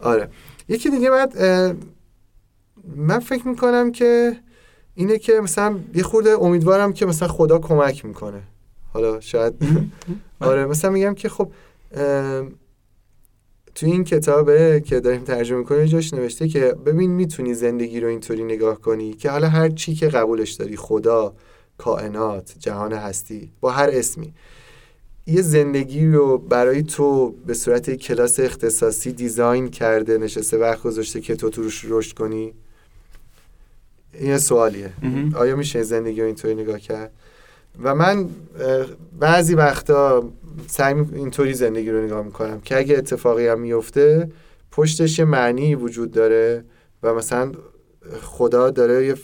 آره. 0.00 0.28
یکی 0.68 0.90
دیگه 0.90 1.10
بعد 1.10 1.42
من 2.96 3.18
فکر 3.18 3.48
می‌کنم 3.48 3.92
که 3.92 4.36
اینه 4.96 5.18
که 5.18 5.32
مثلا 5.32 5.78
یه 5.94 6.02
خورده 6.02 6.30
امیدوارم 6.30 6.92
که 6.92 7.06
مثلا 7.06 7.28
خدا 7.28 7.58
کمک 7.58 8.04
می‌کنه. 8.04 8.42
حالا 8.92 9.20
شاید 9.20 9.54
آره 10.40 10.66
مثلا 10.66 10.90
میگم 10.90 11.14
که 11.14 11.28
خب 11.28 11.50
تو 13.74 13.86
این 13.86 14.04
کتابه 14.04 14.82
که 14.86 15.00
داریم 15.00 15.24
ترجمه 15.24 15.64
کنیم 15.64 15.84
جاش 15.84 16.14
نوشته 16.14 16.48
که 16.48 16.60
ببین 16.86 17.10
می‌تونی 17.10 17.54
زندگی 17.54 18.00
رو 18.00 18.08
اینطوری 18.08 18.44
نگاه 18.44 18.80
کنی 18.80 19.12
که 19.12 19.30
حالا 19.30 19.48
هر 19.48 19.68
چی 19.68 19.94
که 19.94 20.08
قبولش 20.08 20.52
داری 20.52 20.76
خدا 20.76 21.34
کائنات 21.78 22.54
جهان 22.58 22.92
هستی 22.92 23.52
با 23.60 23.70
هر 23.70 23.90
اسمی. 23.92 24.34
یه 25.26 25.42
زندگی 25.42 26.06
رو 26.06 26.38
برای 26.38 26.82
تو 26.82 27.34
به 27.46 27.54
صورت 27.54 27.90
کلاس 27.90 28.40
اختصاصی 28.40 29.12
دیزاین 29.12 29.68
کرده 29.68 30.18
نشسته 30.18 30.58
وقت 30.58 30.82
گذاشته 30.82 31.20
که 31.20 31.36
تو 31.36 31.50
توش 31.50 31.84
رشد 31.88 32.16
کنی. 32.16 32.54
این 34.20 34.38
سوالیه. 34.38 34.90
آیا 35.34 35.56
میشه 35.56 35.82
زندگی 35.82 36.20
رو 36.20 36.26
اینطوری 36.26 36.54
نگاه 36.54 36.80
کرد؟ 36.80 37.10
و 37.82 37.94
من 37.94 38.28
بعضی 39.20 39.54
وقتا 39.54 40.30
سعی 40.66 40.94
اینطوری 41.14 41.54
زندگی 41.54 41.90
رو 41.90 42.04
نگاه 42.04 42.24
می‌کنم 42.24 42.60
که 42.60 42.78
اگه 42.78 42.98
اتفاقی 42.98 43.46
هم 43.46 43.60
میفته 43.60 44.30
پشتش 44.70 45.18
یه 45.18 45.24
معنی 45.24 45.74
وجود 45.74 46.10
داره 46.10 46.64
و 47.02 47.14
مثلا 47.14 47.52
خدا 48.22 48.70
داره 48.70 49.06
یه 49.06 49.14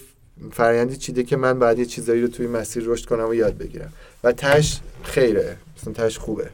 فرایندی 0.53 0.97
چیده 0.97 1.23
که 1.23 1.37
من 1.37 1.59
بعد 1.59 1.79
یه 1.79 1.85
چیزایی 1.85 2.23
رو 2.23 2.29
توی 2.29 2.47
مسیر 2.47 2.85
رشد 2.87 3.07
کنم 3.07 3.29
و 3.29 3.35
یاد 3.35 3.59
بگیرم. 3.59 3.93
و 4.25 4.33
تش 4.33 4.81
خیره. 5.03 5.57
مثلا 5.77 5.93
تش 5.93 6.19
خوبه. 6.19 6.51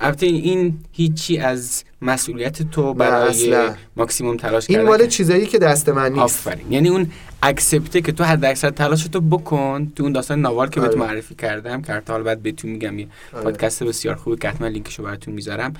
البته 0.00 0.26
این 0.26 0.78
هیچی 0.92 1.38
از 1.38 1.84
مسئولیت 2.02 2.70
تو 2.70 2.94
برای 2.94 3.70
ماکسیموم 3.96 4.36
تلاش 4.36 4.70
این 4.70 4.82
مال 4.82 5.06
چیزایی 5.06 5.46
که 5.46 5.58
دست 5.58 5.88
من 5.88 6.12
نیست. 6.12 6.22
آفرین. 6.22 6.72
یعنی 6.72 6.88
اون 6.88 7.10
اکسپته 7.42 8.00
که 8.00 8.12
تو 8.12 8.24
حد 8.24 8.44
اکثر 8.44 8.70
تلاش 8.70 9.04
تو 9.04 9.20
بکن 9.20 9.92
تو 9.96 10.02
اون 10.02 10.12
داستان 10.12 10.40
نوال 10.40 10.68
که 10.68 10.80
آره. 10.80 10.88
بهت 10.88 10.98
معرفی 10.98 11.34
کردم 11.34 11.82
که 11.82 12.02
حالا 12.08 12.22
بعد 12.22 12.42
بهتون 12.42 12.70
میگم 12.70 12.98
یه 12.98 13.06
آره. 13.32 13.44
پادکست 13.44 13.82
بسیار 13.82 14.14
خوبه 14.14 14.36
که 14.36 14.48
حتما 14.48 14.68
لینکشو 14.68 15.02
براتون 15.02 15.34
می‌ذارم 15.34 15.74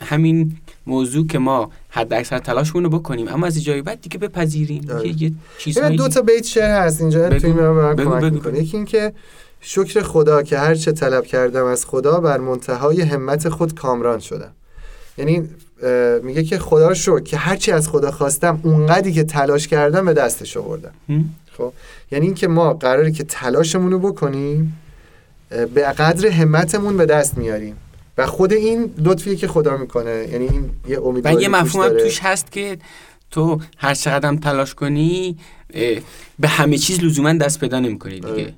همین 0.00 0.56
موضوع 0.86 1.26
که 1.26 1.38
ما 1.38 1.70
حد 1.88 2.12
اکثر 2.12 2.38
تلاشمون 2.38 2.84
رو 2.84 2.90
بکنیم 2.90 3.28
اما 3.28 3.46
از 3.46 3.64
جایی 3.64 3.82
بعد 3.82 4.00
دیگه 4.00 4.18
بپذیریم 4.18 4.90
آره. 4.90 5.22
یه 5.22 5.32
چیزهایی 5.58 5.96
دو 5.96 6.08
تا 6.08 6.22
بیت 6.22 6.44
شعر 6.44 6.70
هست 6.70 7.00
اینجا 7.00 7.28
بگو. 7.28 7.38
توی 7.38 8.30
بگو. 8.30 8.56
یکی 8.56 8.76
اینکه 8.76 9.12
شکر 9.60 10.02
خدا 10.02 10.42
که 10.42 10.58
هر 10.58 10.74
چه 10.74 10.92
طلب 10.92 11.26
کردم 11.26 11.64
از 11.64 11.86
خدا 11.86 12.20
بر 12.20 12.38
منتهای 12.38 13.00
همت 13.00 13.48
خود 13.48 13.74
کامران 13.74 14.18
شدم 14.18 14.52
یعنی 15.18 15.48
میگه 16.22 16.44
که 16.44 16.58
خدا 16.58 16.88
رو 16.88 16.94
شکر 16.94 17.20
که 17.20 17.36
هرچی 17.36 17.72
از 17.72 17.88
خدا 17.88 18.10
خواستم 18.10 18.60
اونقدری 18.62 19.12
که 19.12 19.24
تلاش 19.24 19.68
کردم 19.68 20.04
به 20.04 20.12
دستش 20.12 20.56
آوردم. 20.56 20.92
خب 21.58 21.72
یعنی 22.10 22.26
اینکه 22.26 22.48
ما 22.48 22.74
قراره 22.74 23.12
که 23.12 23.24
تلاشمون 23.24 23.92
رو 23.92 23.98
بکنیم 23.98 24.80
به 25.50 25.82
قدر 25.82 26.28
همتمون 26.28 26.96
به 26.96 27.06
دست 27.06 27.38
میاریم. 27.38 27.76
و 28.18 28.26
خود 28.26 28.52
این 28.52 28.94
لطفیه 28.98 29.36
که 29.36 29.48
خدا 29.48 29.76
می‌کنه 29.76 30.28
یعنی 30.32 30.48
این 30.48 30.70
یه 30.88 31.02
امیدواری 31.02 31.36
و 31.36 31.40
یه 31.40 31.48
مفهوم 31.48 31.88
توش 31.88 32.20
هست 32.22 32.52
که 32.52 32.78
تو 33.30 33.60
هر 33.78 33.94
چقدر 33.94 34.36
تلاش 34.36 34.74
کنی 34.74 35.38
به 36.38 36.48
همه 36.48 36.78
چیز 36.78 37.00
لزوما 37.04 37.32
دست 37.32 37.60
پیدا 37.60 37.80
نمی‌کنی 37.80 38.20
دیگه. 38.20 38.54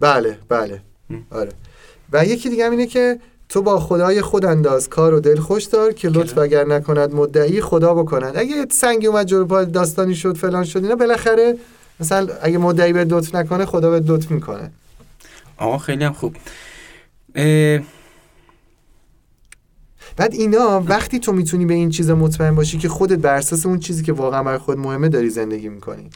بله 0.00 0.38
بله. 0.48 0.82
آره. 1.30 1.50
و 2.12 2.24
یکی 2.24 2.50
دیگه 2.50 2.66
هم 2.66 2.70
اینه 2.70 2.86
که 2.86 3.18
تو 3.50 3.62
با 3.62 3.80
خدای 3.80 4.22
خود 4.22 4.44
انداز 4.44 4.88
کار 4.88 5.14
و 5.14 5.20
دل 5.20 5.40
خوش 5.40 5.64
دار 5.64 5.92
که 5.92 6.08
لطف 6.08 6.38
اگر 6.38 6.64
نکند 6.64 7.14
مدعی 7.14 7.60
خدا 7.60 7.94
بکند. 7.94 8.36
اگه 8.36 8.66
سنگی 8.70 9.06
اومد 9.06 9.26
جلو 9.26 9.44
پای 9.44 9.66
داستانی 9.66 10.14
شد 10.14 10.36
فلان 10.36 10.64
شد 10.64 10.82
اینا 10.82 10.94
بالاخره 10.94 11.56
مثلا 12.00 12.28
اگه 12.42 12.58
مدعی 12.58 12.92
به 12.92 13.04
لطف 13.04 13.34
نکنه 13.34 13.64
خدا 13.64 13.90
به 13.90 14.00
لطف 14.12 14.30
می‌کنه. 14.30 14.70
آقا 15.56 15.78
خیلی 15.78 16.04
هم 16.04 16.12
خوب. 16.12 16.36
بعد 20.16 20.34
اینا 20.34 20.82
وقتی 20.86 21.18
تو 21.18 21.32
می‌تونی 21.32 21.66
به 21.66 21.74
این 21.74 21.90
چیزا 21.90 22.14
مطمئن 22.14 22.54
باشی 22.54 22.78
که 22.78 22.88
خودت 22.88 23.18
بر 23.18 23.34
اساس 23.34 23.66
اون 23.66 23.78
چیزی 23.78 24.02
که 24.02 24.12
واقعا 24.12 24.42
برای 24.42 24.58
خود 24.58 24.78
مهمه 24.78 25.08
داری 25.08 25.30
زندگی 25.30 25.68
می‌کنی. 25.68 26.10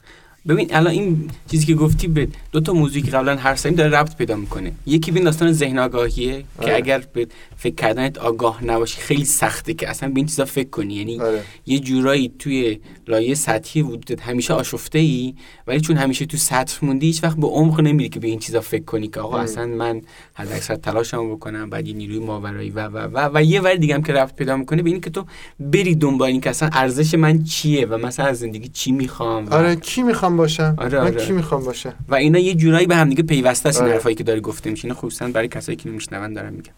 ببین 0.48 0.74
الان 0.74 0.92
این 0.92 1.30
چیزی 1.50 1.66
که 1.66 1.74
گفتی 1.74 2.08
به 2.08 2.28
دو 2.52 2.60
تا 2.60 2.72
موضوعی 2.72 3.02
که 3.02 3.10
قبلا 3.10 3.36
هر 3.36 3.54
سری 3.54 3.74
داره 3.74 3.98
ربط 3.98 4.16
پیدا 4.16 4.36
می‌کنه 4.36 4.72
یکی 4.86 5.10
به 5.10 5.20
داستان 5.20 5.52
ذهن 5.52 5.78
آگاهیه 5.78 6.32
آره. 6.32 6.44
که 6.66 6.76
اگر 6.76 7.04
به 7.12 7.26
فکر 7.56 7.74
کردنت 7.74 8.18
آگاه 8.18 8.64
نباشی 8.64 9.00
خیلی 9.00 9.24
سخته 9.24 9.74
که 9.74 9.88
اصلا 9.88 10.08
به 10.08 10.16
این 10.16 10.26
چیزا 10.26 10.44
فکر 10.44 10.68
کنی 10.68 10.94
یعنی 10.94 11.20
آره. 11.20 11.42
یه 11.66 11.78
جورایی 11.78 12.32
توی 12.38 12.78
لایه 13.08 13.34
سطحی 13.34 13.82
وجودت 13.82 14.22
همیشه 14.22 14.54
آشفته 14.54 14.98
ای 14.98 15.34
ولی 15.66 15.80
چون 15.80 15.96
همیشه 15.96 16.26
تو 16.26 16.36
سطح 16.36 16.84
موندی 16.84 17.06
هیچ 17.06 17.24
وقت 17.24 17.36
به 17.36 17.46
عمق 17.46 17.80
نمیری 17.80 18.08
که 18.08 18.20
به 18.20 18.28
این 18.28 18.38
چیزا 18.38 18.60
فکر 18.60 18.84
کنی 18.84 19.08
که 19.08 19.20
آقا 19.20 19.38
اصلا 19.38 19.66
من 19.66 20.02
حد 20.34 20.52
اکثر 20.52 20.76
تلاشمو 20.76 21.36
بکنم 21.36 21.70
بعد 21.70 21.88
یه 21.88 21.94
نیروی 21.94 22.18
ماورایی 22.18 22.70
و 22.70 22.86
و 22.86 22.98
و 22.98 23.30
و 23.34 23.42
یه 23.42 23.60
ور 23.60 23.74
دیگه 23.74 23.94
هم 23.94 24.02
که 24.02 24.12
رفت 24.12 24.36
پیدا 24.36 24.56
می‌کنه 24.56 24.82
به 24.82 24.90
این 24.90 25.00
که 25.00 25.10
تو 25.10 25.24
بری 25.60 25.94
دنبال 25.94 26.28
این 26.28 26.40
که 26.40 26.50
اصلا 26.50 26.70
ارزش 26.72 27.14
من 27.14 27.44
چیه 27.44 27.86
و 27.86 28.06
مثلا 28.06 28.26
از 28.26 28.38
زندگی 28.38 28.68
چی 28.68 28.92
می‌خوام 28.92 29.48
آره 29.48 29.76
کی 29.76 30.02
می‌خوام 30.02 30.36
باشم؟ 30.36 30.74
آره 30.78 30.98
آره. 30.98 31.10
من 31.10 31.16
کی 31.16 31.32
می‌خوام 31.32 31.64
باشم؟ 31.64 31.94
و 32.08 32.14
اینا 32.14 32.38
یه 32.38 32.54
جورایی 32.54 32.86
به 32.86 32.96
هم 32.96 33.08
دیگه 33.08 33.22
پیوسته 33.22 33.68
است 33.68 33.78
این 33.78 33.84
آره. 33.84 33.94
حرفایی 33.94 34.16
که 34.16 34.24
داری 34.24 34.40
گفته 34.40 34.70
میشه 34.70 34.94
خصوصا 34.94 35.28
برای 35.28 35.48
کسایی 35.48 35.76
که 35.76 35.88
میشنون 35.88 36.32
دارم 36.32 36.52
میگم 36.52 36.72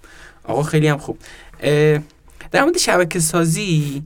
آقا 0.44 0.62
خیلی 0.62 0.88
هم 0.88 0.98
خوب. 0.98 1.18
در 2.52 2.62
مورد 2.62 2.78
شبکه 2.78 3.20
سازی 3.20 4.02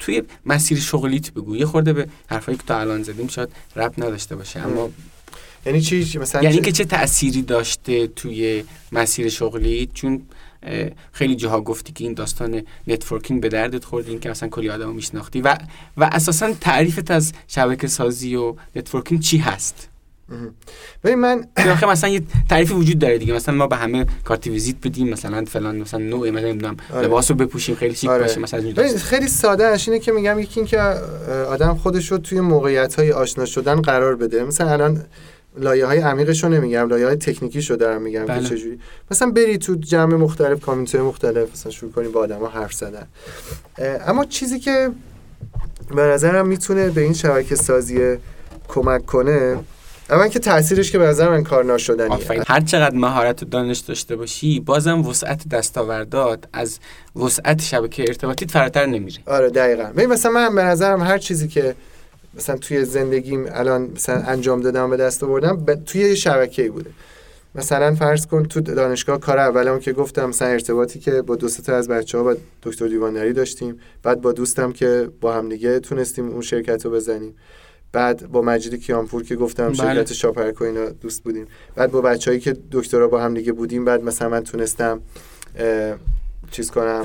توی 0.00 0.22
مسیر 0.46 0.80
شغلیت 0.80 1.30
بگو. 1.30 1.56
یه 1.56 1.66
خورده 1.66 1.92
به 1.92 2.08
حرفایی 2.26 2.58
که 2.58 2.64
تا 2.66 2.80
الان 2.80 3.02
زدیم 3.02 3.28
شاید 3.28 3.48
ربط 3.76 3.94
نداشته 3.98 4.36
باشه 4.36 4.60
اما 4.60 4.90
یعنی 5.66 5.80
چی؟ 5.80 6.18
مثلا 6.18 6.42
یعنی 6.42 6.60
که 6.60 6.72
چه 6.72 6.84
تأثیری 6.84 7.42
داشته 7.42 8.06
توی 8.06 8.64
مسیر 8.92 9.28
شغلی 9.28 9.90
چون 9.94 10.22
خیلی 11.12 11.36
جاها 11.36 11.60
گفتی 11.60 11.92
که 11.92 12.04
این 12.04 12.14
داستان 12.14 12.62
networking 12.86 13.40
به 13.40 13.48
دردت 13.48 13.84
خورد 13.84 14.08
این 14.08 14.20
که 14.20 14.30
اصلا 14.30 14.48
کلی 14.48 14.70
آدمو 14.70 14.92
میشناختی. 14.92 15.40
و 15.40 15.58
و 15.96 16.04
اساسا 16.12 16.52
تعریفت 16.60 17.10
از 17.10 17.32
شبکه 17.48 17.86
سازی 17.86 18.36
و 18.36 18.54
networking 18.76 19.20
چی 19.20 19.38
هست؟ 19.38 19.89
ببین 21.04 21.18
من 21.18 21.46
آخه 21.56 21.86
مثلا 21.86 22.10
یه 22.10 22.22
تعریفی 22.48 22.74
وجود 22.74 22.98
داره 22.98 23.18
دیگه 23.18 23.32
مثلا 23.32 23.54
ما 23.54 23.66
به 23.66 23.76
همه 23.76 24.06
کارت 24.24 24.46
ویزیت 24.46 24.76
بدیم 24.82 25.08
مثلا 25.08 25.44
فلان 25.44 25.76
مثلا 25.76 26.00
نوع 26.00 26.30
مثلا 26.30 26.48
نمی‌دونم 26.48 26.76
آره. 26.94 27.06
لباسو 27.06 27.34
بپوشیم 27.34 27.74
خیلی 27.74 27.94
شیک 27.94 28.10
آره. 28.10 28.22
باشه 28.22 28.40
مثلا 28.40 28.72
خیلی 28.98 29.28
ساده 29.28 29.66
اش 29.66 29.88
اینه 29.88 30.00
که 30.00 30.12
میگم 30.12 30.38
یکی 30.38 30.60
این 30.60 30.66
که 30.66 30.80
آدم 31.48 31.74
خودش 31.74 32.12
رو 32.12 32.18
توی 32.18 32.40
موقعیت 32.40 32.94
های 32.94 33.12
آشنا 33.12 33.44
شدن 33.44 33.82
قرار 33.82 34.16
بده 34.16 34.44
مثلا 34.44 34.70
الان 34.70 35.04
لایه 35.58 35.86
های 35.86 35.98
عمیقش 35.98 36.44
رو 36.44 36.50
نمیگم 36.50 36.88
لایه 36.88 37.06
های 37.06 37.16
تکنیکی 37.16 37.60
رو 37.60 37.76
دارم 37.76 38.02
میگم 38.02 38.26
بله. 38.26 38.42
که 38.42 38.48
چجوری 38.48 38.78
مثلا 39.10 39.30
بری 39.30 39.58
تو 39.58 39.74
جمع 39.74 40.16
مختلف 40.16 40.60
کامیونیتی 40.60 40.98
مختلف 40.98 41.52
مثلا 41.52 41.72
شروع 41.72 41.92
کنی 41.92 42.08
با 42.08 42.20
آدما 42.20 42.48
حرف 42.48 42.72
زدن 42.72 43.06
اما 44.06 44.24
چیزی 44.24 44.60
که 44.60 44.90
به 45.94 46.02
نظرم 46.02 46.46
می‌تونه 46.46 46.90
به 46.90 47.00
این 47.00 47.12
شبکه 47.12 47.54
سازی 47.54 48.16
کمک 48.68 49.06
کنه 49.06 49.58
اول 50.10 50.28
که 50.28 50.38
تاثیرش 50.38 50.90
که 50.90 50.98
به 50.98 51.04
نظر 51.04 51.28
من 51.28 51.42
کار 51.42 51.64
ناشدنیه. 51.64 52.44
هر 52.46 52.60
چقدر 52.60 52.96
مهارت 52.96 53.42
و 53.42 53.46
دانش 53.46 53.78
داشته 53.78 54.16
باشی 54.16 54.60
بازم 54.60 55.06
وسعت 55.06 55.48
دستاوردات 55.48 56.44
از 56.52 56.78
وسعت 57.16 57.62
شبکه 57.62 58.04
ارتباطی 58.08 58.46
فراتر 58.46 58.86
نمیره. 58.86 59.18
آره 59.26 59.50
دقیقاً. 59.50 59.84
ببین 59.84 60.06
مثلا 60.06 60.32
من 60.32 60.54
به 60.54 60.62
نظرم 60.62 61.02
هر 61.02 61.18
چیزی 61.18 61.48
که 61.48 61.74
مثلا 62.34 62.56
توی 62.56 62.84
زندگیم 62.84 63.46
الان 63.52 63.90
مثلا 63.94 64.22
انجام 64.26 64.60
دادم 64.60 64.90
به 64.90 64.96
دست 64.96 65.24
آوردم 65.24 65.64
توی 65.86 66.00
یه 66.00 66.14
شبکه‌ای 66.14 66.68
بوده. 66.68 66.90
مثلا 67.54 67.94
فرض 67.94 68.26
کن 68.26 68.44
تو 68.44 68.60
دانشگاه 68.60 69.20
کار 69.20 69.38
اولم 69.38 69.78
که 69.78 69.92
گفتم 69.92 70.28
مثلا 70.28 70.48
ارتباطی 70.48 70.98
که 70.98 71.22
با 71.22 71.36
دو 71.36 71.48
تا 71.48 71.76
از 71.76 71.88
بچه 71.88 72.18
ها 72.18 72.24
با 72.24 72.36
دکتر 72.62 72.88
دیوانری 72.88 73.32
داشتیم. 73.32 73.80
بعد 74.02 74.20
با 74.20 74.32
دوستم 74.32 74.72
که 74.72 75.08
با 75.20 75.32
هم 75.34 75.48
دیگه 75.48 75.80
تونستیم 75.80 76.28
اون 76.28 76.40
شرکت 76.40 76.84
رو 76.84 76.90
بزنیم. 76.90 77.34
بعد 77.92 78.26
با 78.32 78.42
مجید 78.42 78.74
کیانپور 78.74 79.22
که 79.22 79.36
گفتم 79.36 79.68
بله. 79.68 79.74
شرکت 79.74 80.12
شاپرکو 80.12 80.64
اینا 80.64 80.88
دوست 80.88 81.22
بودیم. 81.22 81.46
بعد 81.74 81.90
با 81.90 82.00
بچههایی 82.00 82.40
که 82.40 82.56
دکترا 82.72 83.08
با 83.08 83.20
هم 83.20 83.34
دیگه 83.34 83.52
بودیم 83.52 83.84
بعد 83.84 84.04
مثلا 84.04 84.28
من 84.28 84.44
تونستم 84.44 85.00
چیز 86.50 86.70
کنم. 86.70 87.02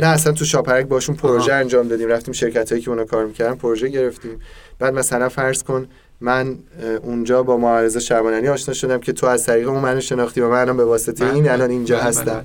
نه 0.00 0.06
اصلا 0.06 0.32
تو 0.32 0.44
شاپرک 0.44 0.86
باشون 0.86 1.16
پروژه 1.16 1.52
انجام 1.52 1.88
دادیم. 1.88 2.08
رفتیم 2.08 2.34
شرکت 2.34 2.72
هایی 2.72 2.84
که 2.84 2.90
اونا 2.90 3.04
کار 3.04 3.26
می‌کردن 3.26 3.54
پروژه 3.54 3.88
گرفتیم. 3.88 4.40
بعد 4.78 4.94
مثلا 4.94 5.28
فرض 5.28 5.62
کن 5.62 5.88
من 6.20 6.58
اونجا 7.02 7.42
با 7.42 7.56
معارضه 7.56 8.00
شربانانی 8.00 8.48
آشنا 8.48 8.74
شدم 8.74 8.98
که 8.98 9.12
تو 9.12 9.26
از 9.26 9.46
طریق 9.46 9.68
اون 9.68 9.80
منو 9.80 10.00
شناختی 10.00 10.40
و 10.40 10.48
من 10.48 10.76
به 10.76 10.84
واسطه 10.84 11.34
این 11.34 11.48
الان 11.48 11.70
اینجا 11.70 11.98
هستم. 11.98 12.44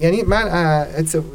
یعنی 0.00 0.22
من 0.22 0.86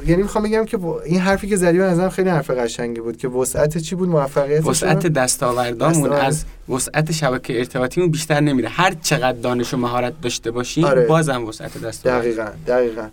یعنی 0.05 0.21
می‌خوام 0.21 0.43
بگم 0.43 0.65
که 0.65 0.79
این 1.05 1.19
حرفی 1.19 1.47
که 1.47 1.55
زدی 1.55 1.77
به 1.77 1.83
نظرم 1.83 2.09
خیلی 2.09 2.29
حرف 2.29 2.49
قشنگی 2.49 3.01
بود 3.01 3.17
که 3.17 3.27
وسعت 3.27 3.77
چی 3.77 3.95
بود؟ 3.95 4.09
موفقیت 4.09 4.67
وسعت 4.67 5.07
دستاوردامون 5.07 6.13
از 6.13 6.45
وسعت 6.69 7.11
شبکه 7.11 7.57
ارتباطیمون 7.57 8.11
بیشتر 8.11 8.39
نمیره. 8.39 8.69
هر 8.69 8.95
چقدر 9.01 9.37
دانش 9.37 9.73
و 9.73 9.77
مهارت 9.77 10.21
داشته 10.21 10.51
باشیم 10.51 10.85
آره. 10.85 11.05
بازم 11.05 11.45
وسعت 11.45 11.81
دستاورد. 11.81 12.21
دقیقاً 12.21 12.47
دقیقاً. 12.67 13.07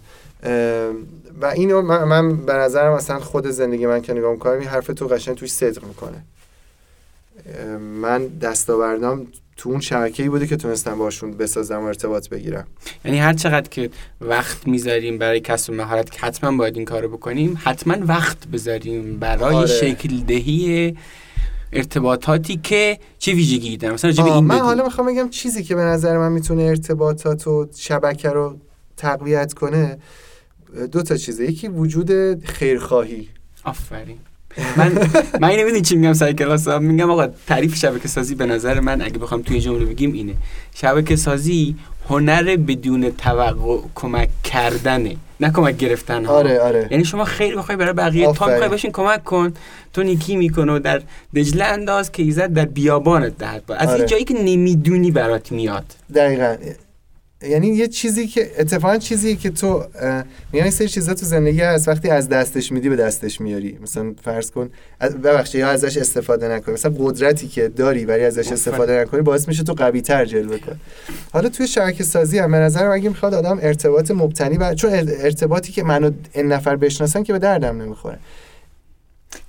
و 1.40 1.46
اینو 1.46 1.82
من, 1.82 2.04
من 2.04 2.36
به 2.36 2.52
نظرم 2.52 2.94
مثلا 2.94 3.20
خود 3.20 3.46
زندگی 3.46 3.86
من 3.86 4.02
که 4.02 4.12
نگاه 4.12 4.32
می‌کنم 4.32 4.52
این 4.52 4.68
حرف 4.68 4.86
تو 4.86 5.06
قشنگ 5.06 5.36
توش 5.36 5.52
صدق 5.52 5.84
می‌کنه. 5.84 6.22
من 8.00 8.26
دستاوردام 8.26 9.26
تو 9.56 9.70
اون 9.70 9.80
شبکه‌ای 9.80 10.28
بوده 10.28 10.46
که 10.46 10.56
تونستم 10.56 10.98
باشون 10.98 11.30
بسازم 11.30 11.80
و 11.80 11.84
ارتباط 11.84 12.28
بگیرم. 12.28 12.66
یعنی 13.04 13.18
هر 13.18 13.32
چقدر 13.32 13.68
که 13.68 13.90
وقت 14.20 14.66
می‌ذاریم 14.66 15.18
برای 15.18 15.40
کسب 15.40 15.72
مهارت 15.72 16.10
که 16.10 16.20
حتما 16.20 16.56
باید 16.56 16.76
این 16.76 16.84
کارو 16.84 17.08
بکنیم 17.08 17.60
حتما 17.64 17.96
وقت 18.00 18.46
بذاریم 18.46 19.18
برای 19.18 19.54
آره. 19.54 19.66
شکل 19.66 20.16
دهی 20.16 20.96
ارتباطاتی 21.72 22.56
که 22.56 22.98
چه 23.18 23.32
ویژگی 23.32 23.76
دارن؟ 23.76 23.94
مثلا 23.94 24.24
این 24.24 24.44
من 24.44 24.58
حالا 24.58 24.84
می‌خوام 24.84 25.06
بگم 25.06 25.28
چیزی 25.28 25.62
که 25.64 25.74
به 25.74 25.82
نظر 25.82 26.18
من 26.18 26.32
می‌تونه 26.32 26.62
ارتباطات 26.62 27.46
و 27.46 27.68
شبکه 27.76 28.30
رو 28.30 28.56
تقویت 28.96 29.52
کنه 29.52 29.98
دو 30.92 31.02
تا 31.02 31.16
چیزه. 31.16 31.44
یکی 31.44 31.68
وجود 31.68 32.44
خیرخواهی. 32.44 33.28
آفرین. 33.64 34.18
من 34.76 34.92
من 35.40 35.48
اینو 35.48 35.64
می‌دونی 35.64 35.82
چی 35.82 35.96
میگم 35.96 36.12
سر 36.12 36.32
کلاس؟ 36.32 36.68
میگم 36.68 37.10
آقا 37.10 37.26
تعریف 37.46 37.76
شبکه 37.76 38.08
سازی 38.08 38.34
به 38.34 38.46
نظر 38.46 38.80
من 38.80 39.02
اگه 39.02 39.18
بخوام 39.18 39.42
توی 39.42 39.60
جمله 39.60 39.84
بگیم 39.84 40.12
اینه. 40.12 40.34
شبکه 40.74 41.16
سازی 41.16 41.76
هنر 42.08 42.56
بدون 42.56 43.10
توقع 43.10 43.78
کمک 43.94 44.28
کردنه 44.44 45.16
نه 45.40 45.50
کمک 45.50 45.76
گرفتن 45.76 46.24
ها. 46.24 46.34
آره 46.34 46.60
آره. 46.60 46.88
یعنی 46.90 47.04
شما 47.04 47.24
خیلی 47.24 47.56
بخوای 47.56 47.76
برای 47.76 47.92
بقیه 47.92 48.32
تا 48.32 48.46
می‌خوای 48.46 48.68
باشین 48.68 48.92
کمک 48.92 49.24
کن 49.24 49.52
تو 49.92 50.02
نیکی 50.02 50.36
می‌کنه 50.36 50.72
و 50.72 50.78
در 50.78 51.02
دجله 51.36 51.64
انداز 51.64 52.12
که 52.12 52.22
ایزد 52.22 52.52
در 52.52 52.64
بیابانت 52.64 53.38
دهد. 53.38 53.62
از 53.68 53.88
آره. 53.88 53.98
این 53.98 54.06
جایی 54.06 54.24
که 54.24 54.34
نمی‌دونی 54.34 55.10
برات 55.10 55.52
میاد. 55.52 55.84
دقیقا. 56.14 56.56
یعنی 57.48 57.66
یه 57.66 57.88
چیزی 57.88 58.26
که 58.26 58.50
اتفاقا 58.58 58.96
چیزی 58.96 59.36
که 59.36 59.50
تو 59.50 59.84
میگن 60.52 60.70
سری 60.70 60.88
چیزا 60.88 61.14
تو 61.14 61.26
زندگی 61.26 61.60
هست 61.60 61.88
وقتی 61.88 62.10
از 62.10 62.28
دستش 62.28 62.72
میدی 62.72 62.88
به 62.88 62.96
دستش 62.96 63.40
میاری 63.40 63.78
مثلا 63.82 64.14
فرض 64.24 64.50
کن 64.50 64.70
ببخشید 65.24 65.60
یا 65.60 65.68
ازش 65.68 65.96
استفاده 65.96 66.48
نکنی. 66.48 66.74
مثلا 66.74 66.94
قدرتی 66.98 67.48
که 67.48 67.68
داری 67.68 68.04
ولی 68.04 68.24
ازش 68.24 68.52
استفاده 68.52 69.00
نکنی 69.00 69.20
باعث 69.20 69.48
میشه 69.48 69.62
تو 69.62 69.72
قوی 69.72 70.00
تر 70.00 70.24
جلوه 70.24 70.58
کنی 70.58 70.76
حالا 71.32 71.48
توی 71.48 71.66
شبکه 71.66 72.04
سازی 72.04 72.38
هم 72.38 72.52
به 72.52 72.58
نظر 72.58 72.86
اگه 72.86 73.08
می‌خواد 73.08 73.34
آدم 73.34 73.58
ارتباط 73.62 74.10
مبتنی 74.10 74.56
و 74.56 74.74
چون 74.74 74.90
ارتباطی 74.92 75.72
که 75.72 75.82
منو 75.82 76.10
این 76.32 76.46
نفر 76.46 76.76
بشناسن 76.76 77.22
که 77.22 77.32
به 77.32 77.38
دردم 77.38 77.82
نمی‌خوره. 77.82 78.18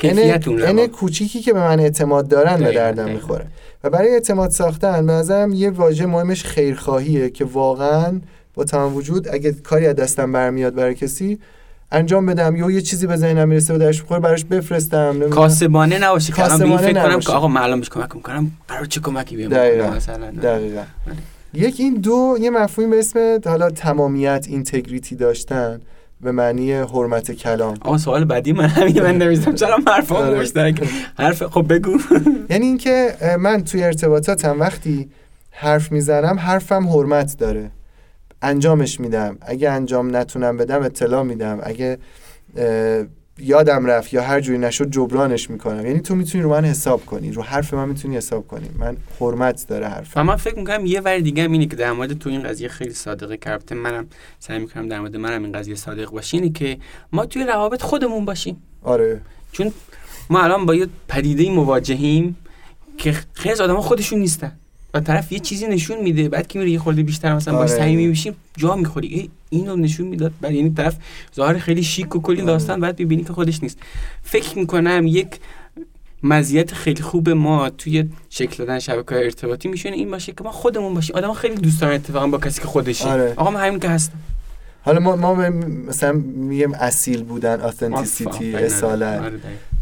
این 0.01 0.87
کوچیکی 0.87 1.41
که 1.41 1.53
به 1.53 1.59
من 1.59 1.79
اعتماد 1.79 2.27
دارن 2.27 2.57
به 2.57 2.71
دردم 2.71 3.09
می‌خوره. 3.09 3.45
و 3.83 3.89
برای 3.89 4.09
اعتماد 4.09 4.49
ساختن 4.49 5.05
به 5.05 5.13
نظرم 5.13 5.53
یه 5.53 5.69
واژه 5.69 6.05
مهمش 6.05 6.43
خیرخواهیه 6.43 7.29
که 7.29 7.45
واقعا 7.45 8.19
با 8.53 8.63
تمام 8.63 8.95
وجود 8.95 9.27
اگه 9.27 9.51
کاری 9.51 9.87
از 9.87 9.95
دستم 9.95 10.31
برمیاد 10.31 10.75
برای 10.75 10.95
کسی 10.95 11.39
انجام 11.91 12.25
بدم 12.25 12.55
یا 12.55 12.71
یه 12.71 12.81
چیزی 12.81 13.07
به 13.07 13.15
ذهنم 13.15 13.47
می‌رسه 13.49 13.73
و 13.73 13.77
درش 13.77 14.01
بخوره 14.01 14.19
براش 14.19 14.45
بفرستم 14.45 15.29
کاسبانه 15.29 15.99
نباشه 15.99 16.33
که 16.33 16.43
الان 16.43 16.77
فکر 16.77 17.03
کنم 17.03 17.19
که 17.19 17.31
آقا 17.31 17.47
معلوم 17.47 17.79
بهش 17.79 17.89
کمک 17.89 18.15
می‌کنم 18.15 18.51
برای 18.67 18.87
چه 18.87 19.01
کمکی 19.01 19.35
بیام؟ 19.35 19.95
مثلا. 19.95 20.31
دقیقاً. 20.31 20.81
بله. 21.05 21.17
یک 21.53 21.75
این 21.79 21.93
دو 21.93 22.37
یه 22.41 22.49
مفهومی 22.49 22.91
به 22.91 22.99
اسم 22.99 23.39
حالا 23.45 23.69
تمامیت 23.69 24.45
اینتگریتی 24.49 25.15
داشتن. 25.15 25.81
به 26.23 26.31
معنی 26.31 26.73
حرمت 26.73 27.31
کلام. 27.31 27.77
اما 27.85 27.97
سوال 27.97 28.25
بعدی 28.25 28.53
من 28.53 28.65
همین 28.65 29.01
من 29.01 29.17
نوشتم 29.17 29.55
چرا 29.55 29.77
حرفا 29.87 30.15
آره. 30.15 30.39
مشترک. 30.39 30.87
حرف 31.17 31.43
خب 31.43 31.73
بگو. 31.73 31.97
یعنی 32.49 32.65
اینکه 32.65 33.15
من 33.39 33.63
توی 33.63 33.83
ارتباطاتم 33.83 34.59
وقتی 34.59 35.09
حرف 35.51 35.91
می‌زنم 35.91 36.39
حرفم 36.39 36.87
حرمت 36.87 37.37
داره. 37.37 37.71
انجامش 38.41 38.99
میدم. 38.99 39.37
اگه 39.41 39.69
انجام 39.69 40.15
نتونم 40.15 40.57
بدم 40.57 40.83
اطلاع 40.83 41.23
میدم. 41.23 41.59
اگه 41.63 41.97
یادم 43.37 43.85
رفت 43.85 44.13
یا 44.13 44.21
هر 44.21 44.39
جوری 44.39 44.57
نشد 44.57 44.89
جبرانش 44.89 45.49
می‌کنم. 45.49 45.85
یعنی 45.85 45.99
تو 45.99 46.15
می‌تونی 46.15 46.43
رو 46.43 46.49
من 46.49 46.65
حساب 46.65 47.05
کنی 47.05 47.31
رو 47.31 47.41
حرف 47.41 47.73
من 47.73 47.89
می‌تونی 47.89 48.17
حساب 48.17 48.47
کنی. 48.47 48.69
من 48.79 48.97
حرمت 49.19 49.67
داره 49.67 49.87
حرف 49.87 50.11
و 50.15 50.23
من 50.23 50.35
فکر 50.35 50.55
می‌کنم 50.55 50.85
یه 50.85 51.01
ور 51.01 51.19
دیگه 51.19 51.43
اینه 51.43 51.65
که 51.65 51.75
در 51.75 51.91
مورد 51.91 52.19
تو 52.19 52.29
این 52.29 52.43
قضیه 52.43 52.67
خیلی 52.67 52.93
صادقه 52.93 53.37
کربته 53.37 53.75
منم 53.75 54.07
سعی 54.39 54.59
می‌کنم 54.59 54.87
در 54.87 54.99
مورد 54.99 55.15
منم 55.15 55.43
این 55.43 55.51
قضیه 55.51 55.75
صادق 55.75 56.09
باشی 56.09 56.37
اینه 56.37 56.49
که 56.49 56.77
ما 57.11 57.25
توی 57.25 57.43
روابط 57.43 57.81
خودمون 57.81 58.25
باشیم. 58.25 58.61
آره. 58.83 59.21
چون 59.51 59.71
ما 60.29 60.41
الان 60.41 60.65
با 60.65 60.75
یه 60.75 60.87
پدیده 61.07 61.51
مواجهیم 61.51 62.37
که 62.97 63.15
خیلی 63.33 63.53
از 63.53 63.61
آدم 63.61 63.81
خودشون 63.81 64.19
نیستن. 64.19 64.51
و 64.93 64.99
طرف 64.99 65.31
یه 65.31 65.39
چیزی 65.39 65.67
نشون 65.67 66.01
میده 66.01 66.29
بعد 66.29 66.47
که 66.47 66.59
میره 66.59 66.71
یه 66.71 66.79
خورده 66.79 67.03
بیشتر 67.03 67.35
مثلا 67.35 67.57
باش 67.57 67.69
صمیمی 67.69 68.01
آره. 68.01 68.09
میشیم 68.09 68.35
جا 68.57 68.75
می‌خوری 68.75 69.07
ای 69.07 69.29
اینو 69.49 69.75
نشون 69.75 70.07
می‌داد. 70.07 70.31
بعد 70.41 70.51
یعنی 70.51 70.69
طرف 70.73 70.95
ظاهر 71.35 71.57
خیلی 71.57 71.83
شیک 71.83 72.15
و 72.15 72.21
کلی 72.21 72.37
آره. 72.37 72.45
داستان 72.45 72.79
بعد 72.79 72.99
می‌بینی 72.99 73.23
که 73.23 73.33
خودش 73.33 73.63
نیست. 73.63 73.77
فکر 74.23 74.57
می‌کنم 74.57 75.07
یک 75.07 75.27
مزیت 76.23 76.73
خیلی 76.73 77.03
خوب 77.03 77.29
ما 77.29 77.69
توی 77.69 78.09
شکل 78.29 78.57
دادن 78.57 78.79
شبکه 78.79 79.15
ارتباطی 79.15 79.67
میشونه 79.67 79.95
این 79.95 80.11
باشه 80.11 80.31
که 80.31 80.43
ما 80.43 80.51
خودمون 80.51 80.93
باشیم. 80.93 81.15
آدم 81.15 81.33
خیلی 81.33 81.55
دوست 81.55 81.81
دارن 81.81 81.93
اتفاقا 81.93 82.27
با 82.27 82.37
کسی 82.37 82.61
که 82.61 82.67
خودشه 82.67 83.09
آره. 83.09 83.33
آقا 83.37 83.51
من 83.51 83.67
همین 83.67 83.79
که 83.79 83.89
هستم. 83.89 84.17
حالا 84.81 84.99
ما 84.99 85.15
ما 85.15 85.35
مثلا 85.87 86.11
میگیم 86.35 86.73
اصیل 86.73 87.23
بودن 87.23 87.61
authenticity 87.61 88.55
اصالت 88.55 89.31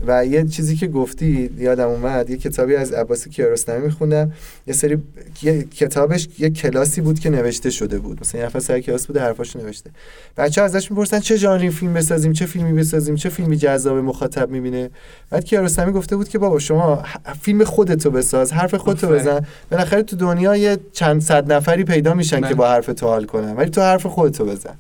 و 0.08 0.26
یه 0.26 0.48
چیزی 0.48 0.76
که 0.76 0.88
گفتی 0.88 1.50
یادم 1.58 1.88
اومد 1.88 2.30
یه 2.30 2.38
کتابی 2.38 2.76
از 2.76 2.92
عباس 2.92 3.28
کیارستمی 3.28 3.86
میخوندم 3.86 4.32
یه 4.68 4.74
سری 4.74 4.98
یه 5.42 5.64
کتابش 5.64 6.28
یه 6.40 6.50
کلاسی 6.50 7.02
بود 7.02 7.20
که 7.20 7.30
نوشته 7.30 7.70
شده 7.70 8.00
بود. 8.00 8.22
مثلا 8.22 8.42
یه 8.42 8.48
نفر 8.48 8.60
سر 8.60 8.80
کلاس 8.80 9.08
بوده 9.08 9.20
حرفاشو 9.22 9.60
نوشته. 9.60 9.90
بچه 10.38 10.62
ازش 10.62 10.92
می‌پرسن 10.92 11.20
چه 11.20 11.36
ژانری 11.36 11.70
فیلم 11.70 11.94
بسازیم 11.94 12.34
چه 12.34 12.46
فیلمی 12.46 12.74
بسازیم 12.74 13.16
چه 13.16 13.30
فیلمی 13.30 13.58
جذاب 13.58 13.98
مخاطب 13.98 14.50
می‌بینه. 14.50 14.90
بعد 15.30 15.46
کیارستمی 15.46 15.92
گفته 15.92 16.16
بود 16.16 16.30
که 16.30 16.38
بابا 16.40 16.60
شما 16.60 17.04
فیلم 17.42 17.64
خودتو 17.64 18.12
بساز 18.12 18.54
حرف 18.54 18.76
خودتو 18.76 19.08
بزن. 19.08 19.46
بالاخره 19.72 20.04
تو 20.04 20.16
دنیا 20.16 20.56
یه 20.56 20.78
چند 20.94 21.22
صد 21.22 21.52
نفری 21.52 21.84
پیدا 21.84 22.14
میشن 22.14 22.36
که 22.36 22.42
بله. 22.42 22.54
با 22.54 22.70
حرف 22.70 22.86
تو 22.86 23.08
حال 23.08 23.26
کنن. 23.26 23.56
ولی 23.56 23.70
تو 23.70 23.82
حرف 23.82 24.06
خودتو 24.06 24.46
بزن. 24.46 24.76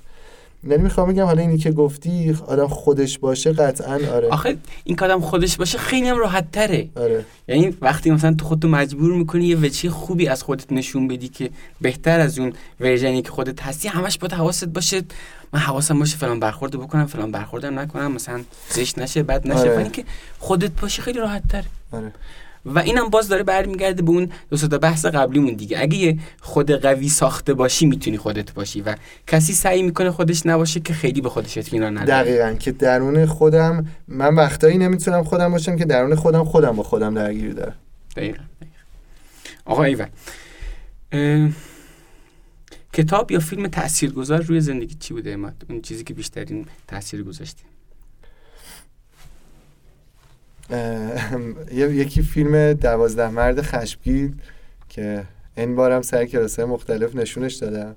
یعنی 0.63 0.83
می‌خوام 0.83 1.09
بگم 1.09 1.25
حالا 1.25 1.41
اینی 1.41 1.57
که 1.57 1.71
گفتی 1.71 2.37
آدم 2.47 2.67
خودش 2.67 3.19
باشه 3.19 3.51
قطعا 3.51 3.93
آره 3.93 4.27
آخه 4.27 4.57
این 4.83 4.95
که 4.95 5.05
آدم 5.05 5.19
خودش 5.19 5.57
باشه 5.57 5.77
خیلی 5.77 6.07
هم 6.07 6.17
راحت 6.17 6.51
تره 6.51 6.89
آره. 6.95 7.25
یعنی 7.47 7.77
وقتی 7.81 8.11
مثلا 8.11 8.33
تو 8.33 8.45
خودتو 8.45 8.67
مجبور 8.67 9.13
می‌کنی 9.13 9.45
یه 9.45 9.57
وچی 9.57 9.89
خوبی 9.89 10.27
از 10.27 10.43
خودت 10.43 10.71
نشون 10.71 11.07
بدی 11.07 11.27
که 11.27 11.49
بهتر 11.81 12.19
از 12.19 12.39
اون 12.39 12.53
ورژنی 12.79 13.21
که 13.21 13.29
خودت 13.29 13.61
هستی 13.61 13.87
همش 13.87 14.17
باید 14.17 14.33
حواست 14.33 14.65
باشه 14.65 15.01
من 15.53 15.59
حواسم 15.59 15.99
باشه 15.99 16.17
فلان 16.17 16.39
برخورد 16.39 16.71
بکنم 16.71 17.05
فلان 17.05 17.31
برخوردم 17.31 17.79
نکنم 17.79 18.11
مثلا 18.11 18.41
زشت 18.69 18.99
نشه 18.99 19.23
بد 19.23 19.47
نشه 19.47 19.71
آره. 19.71 19.89
که 19.89 20.03
خودت 20.39 20.81
باشه 20.81 21.01
خیلی 21.01 21.19
راحت 21.19 21.47
تره 21.47 21.65
آره. 21.91 22.11
و 22.65 22.79
اینم 22.79 23.09
باز 23.09 23.27
داره 23.27 23.43
برمیگرده 23.43 24.01
به 24.01 24.09
اون 24.09 24.29
دو 24.49 24.57
تا 24.57 24.77
بحث 24.77 25.05
قبلیمون 25.05 25.53
دیگه. 25.53 25.79
اگه 25.79 25.97
یه 25.97 26.19
خود 26.41 26.71
قوی 26.71 27.09
ساخته 27.09 27.53
باشی 27.53 27.85
می‌تونی 27.85 28.17
خودت 28.17 28.53
باشی 28.53 28.81
و 28.81 28.95
کسی 29.27 29.53
سعی 29.53 29.83
می‌کنه 29.83 30.11
خودش 30.11 30.45
نباشه 30.45 30.79
که 30.79 30.93
خیلی 30.93 31.21
به 31.21 31.29
خودش 31.29 31.57
اطمینان 31.57 31.97
نداره. 31.97 32.23
دقیقا 32.23 32.53
که 32.53 32.71
درون 32.71 33.25
خودم 33.25 33.85
من 34.07 34.35
وقتایی 34.35 34.77
نمی‌تونم 34.77 35.23
خودم 35.23 35.51
باشم 35.51 35.75
که 35.75 35.85
درون 35.85 36.15
خودم 36.15 36.43
خودم 36.43 36.75
با 36.75 36.83
خودم 36.83 37.13
درگیری 37.13 37.53
دارم. 37.53 37.75
دقیقا, 38.15 38.43
آقا 39.65 39.83
ایوان 39.83 40.09
کتاب 42.93 43.31
یا 43.31 43.39
فیلم 43.39 43.67
تاثیرگذار 43.67 44.41
روی 44.41 44.61
زندگی 44.61 44.95
چی 44.95 45.13
بوده؟ 45.13 45.31
اماد 45.31 45.65
اون 45.69 45.81
چیزی 45.81 46.03
که 46.03 46.13
بیشترین 46.13 46.65
تاثیر 46.87 47.23
گذاشتی 47.23 47.63
یکی 51.71 52.21
فیلم 52.21 52.73
دوازده 52.73 53.29
مرد 53.29 53.61
خشمگین 53.61 54.39
که 54.89 55.23
این 55.57 55.75
بارم 55.75 56.01
سر 56.01 56.25
کلاسه 56.25 56.65
مختلف 56.65 57.15
نشونش 57.15 57.53
دادم. 57.53 57.95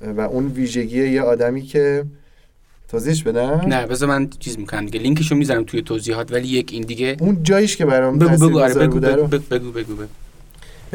و 0.00 0.20
اون 0.20 0.46
ویژگی 0.46 1.08
یه 1.08 1.22
آدمی 1.22 1.62
که 1.62 2.04
توضیحش 2.88 3.22
بدم؟ 3.22 3.60
نه 3.66 3.86
بذار 3.86 4.08
من 4.08 4.30
چیز 4.38 4.58
می‌کنم. 4.58 4.84
دیگه 4.86 5.00
لینکشو 5.00 5.34
می‌ذارم 5.34 5.64
توی 5.64 5.82
توضیحات 5.82 6.32
ولی 6.32 6.48
یک 6.48 6.72
این 6.72 6.82
دیگه 6.82 7.16
اون 7.20 7.42
جاییش 7.42 7.76
که 7.76 7.86
برام 7.86 8.18
بگو 8.18 8.48
بگو 8.48 8.60
آره 8.60 8.74
بگو 8.74 9.00
بگو, 9.00 9.26
بگو 9.26 9.38
بگو 9.38 9.72
بگو 9.72 9.96
بگو. 9.96 10.06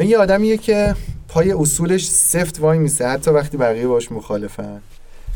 یه 0.02 0.18
آدمیه 0.18 0.56
که 0.56 0.94
پای 1.28 1.52
اصولش 1.52 2.08
سفت 2.08 2.60
وای 2.60 2.78
میسه. 2.78 3.08
حتی 3.08 3.30
وقتی 3.30 3.56
بقیه 3.56 3.86
باش 3.86 4.12
مخالفن. 4.12 4.80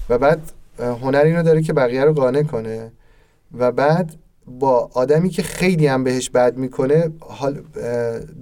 و 0.09 0.19
بعد 0.19 0.53
هنر 0.79 1.23
اینو 1.25 1.43
داره 1.43 1.63
که 1.63 1.73
بقیه 1.73 2.05
رو 2.05 2.13
قانع 2.13 2.43
کنه. 2.43 2.93
و 3.59 3.73
بعد 3.73 4.15
با 4.59 4.91
آدمی 4.95 5.31
که 5.31 5.43
خیلی 5.43 5.87
هم 5.87 6.05
بهش 6.05 6.31
بد 6.31 6.57
می‌کنه 6.57 7.11
حال 7.21 7.63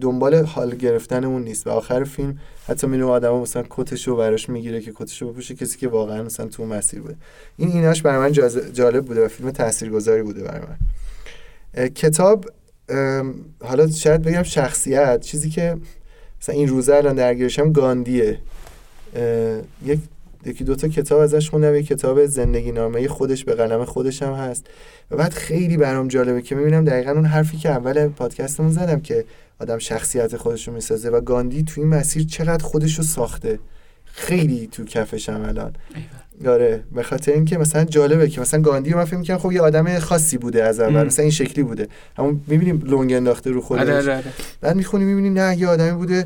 دنبال 0.01 0.35
حال 0.35 0.75
گرفتن 0.75 1.25
اون 1.25 1.43
نیست. 1.43 1.67
و 1.67 1.71
آخر 1.71 2.05
فیلم 2.05 2.39
حتی 2.69 2.87
میره 2.87 3.05
آدم 3.05 3.35
مثلا 3.35 3.65
کتشو 3.71 4.17
براش 4.17 4.49
می‌گیره 4.49 4.81
که 4.81 4.93
کتشو 4.95 5.33
بپوشه 5.33 5.55
کسی 5.55 5.79
که 5.79 5.89
واقعا 5.89 6.23
مثلا 6.23 6.47
تو 6.47 6.67
مسیر 6.67 7.01
بوده. 7.01 7.17
این 7.57 7.73
ایناش 7.73 8.03
برای 8.03 8.19
من 8.19 8.33
جالب 8.73 9.05
بوده 9.05 9.25
و 9.25 9.29
فیلم 9.29 9.51
تاثیرگذاری 9.51 10.23
بوده 10.23 10.43
برای 10.43 10.61
من. 10.67 11.89
کتاب 11.89 12.45
حالا 13.65 13.91
شاید 13.91 14.23
بگم 14.23 14.43
شخصیت 14.43 15.21
چیزی 15.21 15.51
که 15.51 15.77
مثلا 16.41 16.55
این 16.55 16.69
روزه 16.69 16.95
الان 16.95 17.15
درگیرشم 17.15 17.73
گاندیه. 17.73 18.39
یک 19.85 20.01
یکی 20.47 20.65
دوتا 20.65 20.89
کتاب 20.89 21.21
ازش 21.21 21.51
خوندم 21.51 21.75
یک 21.75 21.87
کتاب 21.87 22.27
زندگی 22.27 22.73
نامه 22.73 23.09
خودش 23.09 23.45
به 23.45 23.55
قلم 23.55 23.85
خودش 23.85 24.23
هم 24.23 24.33
هست. 24.33 24.67
و 25.11 25.17
بعد 25.17 25.33
خیلی 25.33 25.77
برام 25.77 26.09
جالبه 26.09 26.43
که 26.43 26.55
می‌بینم 26.55 26.85
دقیقا 26.85 27.11
اون 27.11 27.25
حرفی 27.25 27.57
که 27.57 27.69
اول 27.71 28.09
پادکستمون 28.09 28.71
زدم 28.73 29.01
که 29.01 29.25
آدم 29.61 29.79
شخصیت 29.79 30.37
خودش 30.37 30.69
رو 30.69 30.75
می‌سازه 30.75 31.11
و 31.11 31.21
گاندی 31.21 31.63
تو 31.63 31.81
این 31.81 31.91
مسیر 31.91 32.25
چقدر 32.27 32.65
خودش 32.65 32.99
رو 32.99 33.05
ساخته. 33.05 33.59
خیلی 34.05 34.69
تو 34.73 34.85
کفشم 34.85 35.45
الان. 35.49 35.73
آره 36.47 36.83
به 36.95 37.03
خاطر 37.03 37.33
اینکه 37.33 37.59
مثلا 37.59 37.85
جالبه 37.85 38.29
که 38.29 38.41
مثلا 38.41 38.61
گاندی 38.61 38.91
رو 38.91 38.99
من 38.99 39.05
فکر 39.05 39.17
می‌کنم 39.17 39.39
خب 39.39 39.53
یه 39.53 39.61
آدم 39.61 39.99
خاصی 39.99 40.39
بوده 40.39 40.65
از 40.65 40.81
اول 40.81 41.07
مثلا 41.07 41.23
این 41.23 41.33
شکلی 41.33 41.65
بوده. 41.65 41.89
همون 42.19 42.41
می‌بینیم 42.47 42.83
لنگ 42.87 43.13
انداخته 43.13 43.51
رو 43.51 43.61
خودش. 43.61 43.81
آره، 43.81 43.97
آره، 43.97 44.17
آره. 44.17 44.25
بعد 44.61 44.77
می‌خونی 44.77 45.05
می‌بینی 45.05 45.31
نه 45.31 45.57
یه 45.59 45.69
آدمی 45.69 45.93
بوده 45.93 46.25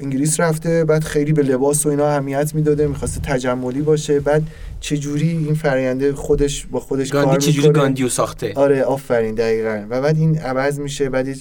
انگلیس 0.00 0.40
رفته 0.40 0.84
بعد 0.84 1.04
خیلی 1.04 1.32
به 1.32 1.42
لباس 1.42 1.86
و 1.86 1.88
اینا 1.88 2.06
اهمیت 2.06 2.54
می‌داده 2.54 2.86
می‌خواسته 2.86 3.20
تجملی 3.20 3.80
باشه. 3.80 4.20
بعد 4.20 4.42
چه 4.80 4.96
جوری 4.96 5.30
این 5.30 5.54
فراینده 5.54 6.12
خودش 6.12 6.66
با 6.66 6.80
خودش 6.80 7.10
گاندی 7.10 7.30
کار 7.30 7.38
چجوری 7.38 7.70
گاندیو 7.70 8.08
ساخته؟ 8.08 8.52
آره 8.54 8.82
آفرین 8.82 9.34
دقیقا. 9.34 9.86
و 9.90 10.00
بعد 10.00 10.16
این 10.16 10.38
عوض 10.38 10.80
میشه 10.80 11.08
بعد 11.08 11.28
یه 11.28 11.36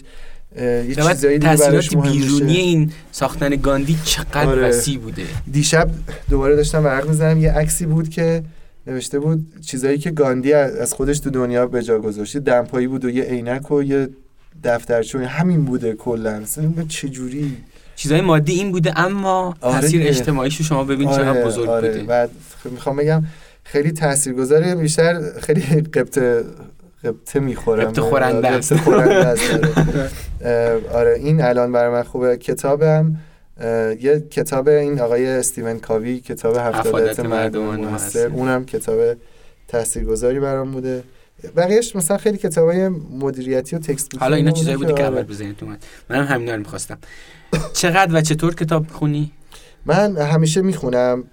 چیزایی 0.95 1.39
تاثیرات 1.39 1.95
بیرونی 1.95 2.57
این 2.57 2.91
ساختن 3.11 3.49
گاندی 3.49 3.97
چقدر 4.05 4.45
آره. 4.45 4.67
وسیع 4.67 4.99
بوده؟ 4.99 5.23
دیشب 5.51 5.89
دوباره 6.29 6.55
داشتم 6.55 6.83
ورق 6.83 7.07
می‌زنم 7.07 7.39
یه 7.39 7.51
عکسی 7.51 7.85
بود 7.85 8.09
که 8.09 8.43
نوشته 8.87 9.19
بود 9.19 9.45
چیزایی 9.65 9.97
که 9.97 10.11
گاندی 10.11 10.53
از 10.53 10.93
خودش 10.93 11.19
تو 11.19 11.29
دنیا 11.29 11.67
به 11.67 11.83
جا 11.83 11.99
گذاشته. 11.99 12.39
دمپایی 12.39 12.87
بود 12.87 13.05
و 13.05 13.09
یه 13.09 13.23
عینک 13.23 13.71
و 13.71 13.83
یه 13.83 14.09
دفترچه 14.63 15.19
همین 15.27 15.65
بوده 15.65 15.93
کلا. 15.93 16.43
چه 16.87 17.09
جوری 17.09 17.57
چیزای 17.95 18.21
مادی 18.21 18.53
این 18.53 18.71
بوده 18.71 18.99
اما 18.99 19.55
آره 19.61 19.81
تاثیر 19.81 20.07
اجتماعیش 20.07 20.57
رو 20.57 20.65
شما 20.65 20.83
ببین 20.83 21.07
آره 21.07 21.23
چقدر 21.23 21.45
بزرگ 21.45 21.69
آره. 21.69 21.89
بوده. 21.91 22.03
بعد 22.03 22.29
می‌خوام 22.65 22.95
بگم 22.95 23.23
خیلی 23.63 23.91
تاثیرگذاره 23.91 24.75
بیشتر 24.75 25.21
خیلی 25.39 25.61
قبطه 25.81 26.43
قبطه 27.03 27.39
می‌خورم 27.39 27.85
قبطه 27.85 28.01
خورنده 28.01 28.47
است. 28.47 28.71
آره. 28.71 29.37
آره 30.93 31.15
این 31.19 31.41
الان 31.41 31.71
برای 31.71 31.91
من 31.91 32.03
خوبه. 32.03 32.37
کتابم 32.37 33.15
یه 34.01 34.23
کتاب 34.31 34.67
این 34.67 34.99
آقای 34.99 35.27
استیون 35.27 35.79
کاوی 35.79 36.19
کتاب 36.19 36.57
هفتادت 36.57 37.19
مردم 37.19 37.61
موثر 37.61 38.27
اونم 38.27 38.65
کتاب 38.65 39.15
تاثیرگذاری 39.67 40.39
برام 40.39 40.71
بوده. 40.71 41.03
بقیهش 41.55 41.95
مثلا 41.95 42.17
خیلی 42.17 42.37
کتابای 42.37 42.89
مدیریتی 42.89 43.75
و 43.75 43.79
تکست 43.79 44.17
حالا 44.19 44.35
اینا 44.35 44.51
چیزایی 44.51 44.77
بودی 44.77 44.93
که 44.93 45.03
اول 45.03 45.23
تو 45.59 45.65
من 45.65 45.77
منم 46.09 46.25
همینا 46.25 46.51
رو 46.51 46.59
می‌خواستم. 46.59 46.97
چقدر 47.73 48.15
و 48.15 48.21
چطور 48.21 48.55
کتاب 48.55 48.87
خونی؟ 48.87 49.31
من 49.85 50.17
همیشه 50.17 50.61
می‌خونم 50.61 51.23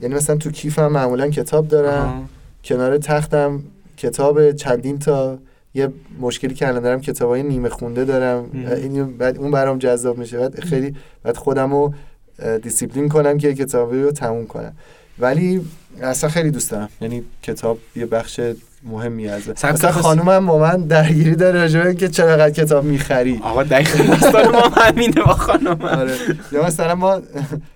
یعنی 0.00 0.14
مثلا 0.14 0.36
تو 0.36 0.50
کیفم 0.50 0.86
معمولا 0.86 1.30
کتاب 1.30 1.68
دارم 1.68 2.28
کنار 2.64 2.98
تختم 2.98 3.62
کتاب 3.96 4.52
چندین 4.52 4.98
تا 4.98 5.38
یه 5.74 5.88
مشکلی 6.20 6.54
که 6.54 6.68
الان 6.68 6.82
دارم 6.82 7.00
کتابای 7.00 7.42
نیمه 7.42 7.68
خونده 7.68 8.04
دارم. 8.04 8.66
این 8.76 9.16
بعد 9.16 9.38
اون 9.38 9.50
برام 9.50 9.78
جذاب 9.78 10.18
میشه. 10.18 10.38
بعد 10.38 10.60
خیلی 10.60 10.96
بعد 11.22 11.36
خودم 11.36 11.72
رو 11.72 11.94
دیسیپلین 12.62 13.08
کنم 13.08 13.38
که 13.38 13.54
کتابی 13.54 14.02
رو 14.02 14.12
تموم 14.12 14.46
کنم. 14.46 14.72
ولی 15.18 15.60
اصلا 16.02 16.30
خیلی 16.30 16.50
دوست 16.50 16.70
دارم. 16.70 16.88
یعنی 17.00 17.24
کتاب 17.42 17.78
یه 17.96 18.06
بخش 18.06 18.40
مهمی 18.84 19.28
از 19.28 19.48
مثلا 19.48 19.92
خانومم 19.92 20.46
با 20.46 20.58
من 20.58 20.76
درگیری 20.76 21.34
داره 21.34 21.60
راجع 21.60 21.92
که 21.92 22.08
چقدر 22.08 22.50
کتاب 22.50 22.84
می‌خری 22.84 23.40
آقا 23.42 23.62
دقیقاً 23.62 24.04
ما 24.52 24.60
همینه 24.60 25.22
با 25.26 25.34
خانومم. 25.34 25.84
آره. 25.84 26.14
یا 26.52 26.66
مثلا 26.66 26.94
ما 26.94 27.20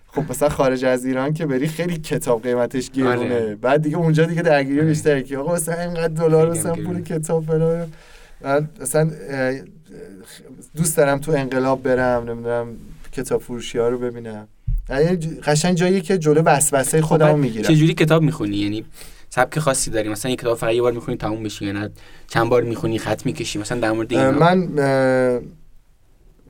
خب 0.07 0.31
مثلا 0.31 0.49
خارج 0.49 0.85
از 0.85 1.05
ایران 1.05 1.35
که 1.35 1.47
بری 1.47 1.69
خیلی 1.69 1.99
کتاب 1.99 2.43
قیمتش 2.43 2.91
گرونه. 2.91 3.15
آره. 3.15 3.55
بعد 3.55 3.83
دیگه 3.83 3.97
اونجا 3.97 4.25
دیگه 4.25 4.43
درگیری 4.43 4.79
آره. 4.79 4.89
بیشتره 4.89 5.23
که 5.23 5.39
آقا 5.39 5.55
مثلا 5.55 5.81
اینقدر 5.81 6.09
دلار 6.09 6.51
مثلا 6.51 6.75
پول. 6.75 7.03
کتاب 7.03 7.45
فلان 7.45 7.93
من 8.41 8.69
مثلا 8.81 9.11
دوست 10.77 10.97
دارم 10.97 11.19
تو 11.19 11.33
انقلاب 11.33 11.83
برم 11.83 12.31
نمی‌دونم 12.31 12.67
کتاب 13.13 13.41
فروشی 13.41 13.79
ها 13.79 13.89
رو 13.89 13.99
ببینم. 13.99 14.49
یعنی 14.91 15.17
قشنگ 15.17 15.77
جایی 15.77 16.01
که 16.01 16.19
جلو 16.19 16.43
وسوسه 16.43 17.03
خودمو 17.03 17.33
بعد 17.33 17.41
می‌گیرم. 17.41 17.69
چجوری 17.69 17.95
کتاب 17.95 18.23
می‌خونی؟ 18.23 18.57
یعنی 18.57 18.85
سبک 19.37 19.59
خاصی 19.59 19.91
داری 19.91 20.09
مثلا 20.09 20.31
یک 20.31 20.41
کتاب 20.41 20.59
فقط 20.59 20.73
یه 20.73 20.83
بار 20.83 20.93
می‌خونی 20.93 21.17
تموم 21.17 21.43
بشی 21.43 21.65
یا 21.65 21.73
نه؟ 21.73 21.91
چند 22.29 22.49
بار 22.49 22.63
می‌خونی 22.63 22.99
خط 22.99 23.27
می‌کشی؟ 23.27 23.59
مثلا 23.59 23.81
در 23.81 23.93
مورد 23.93 24.13
اینا. 24.13 24.31
من 24.31 24.79
اه، 24.79 25.41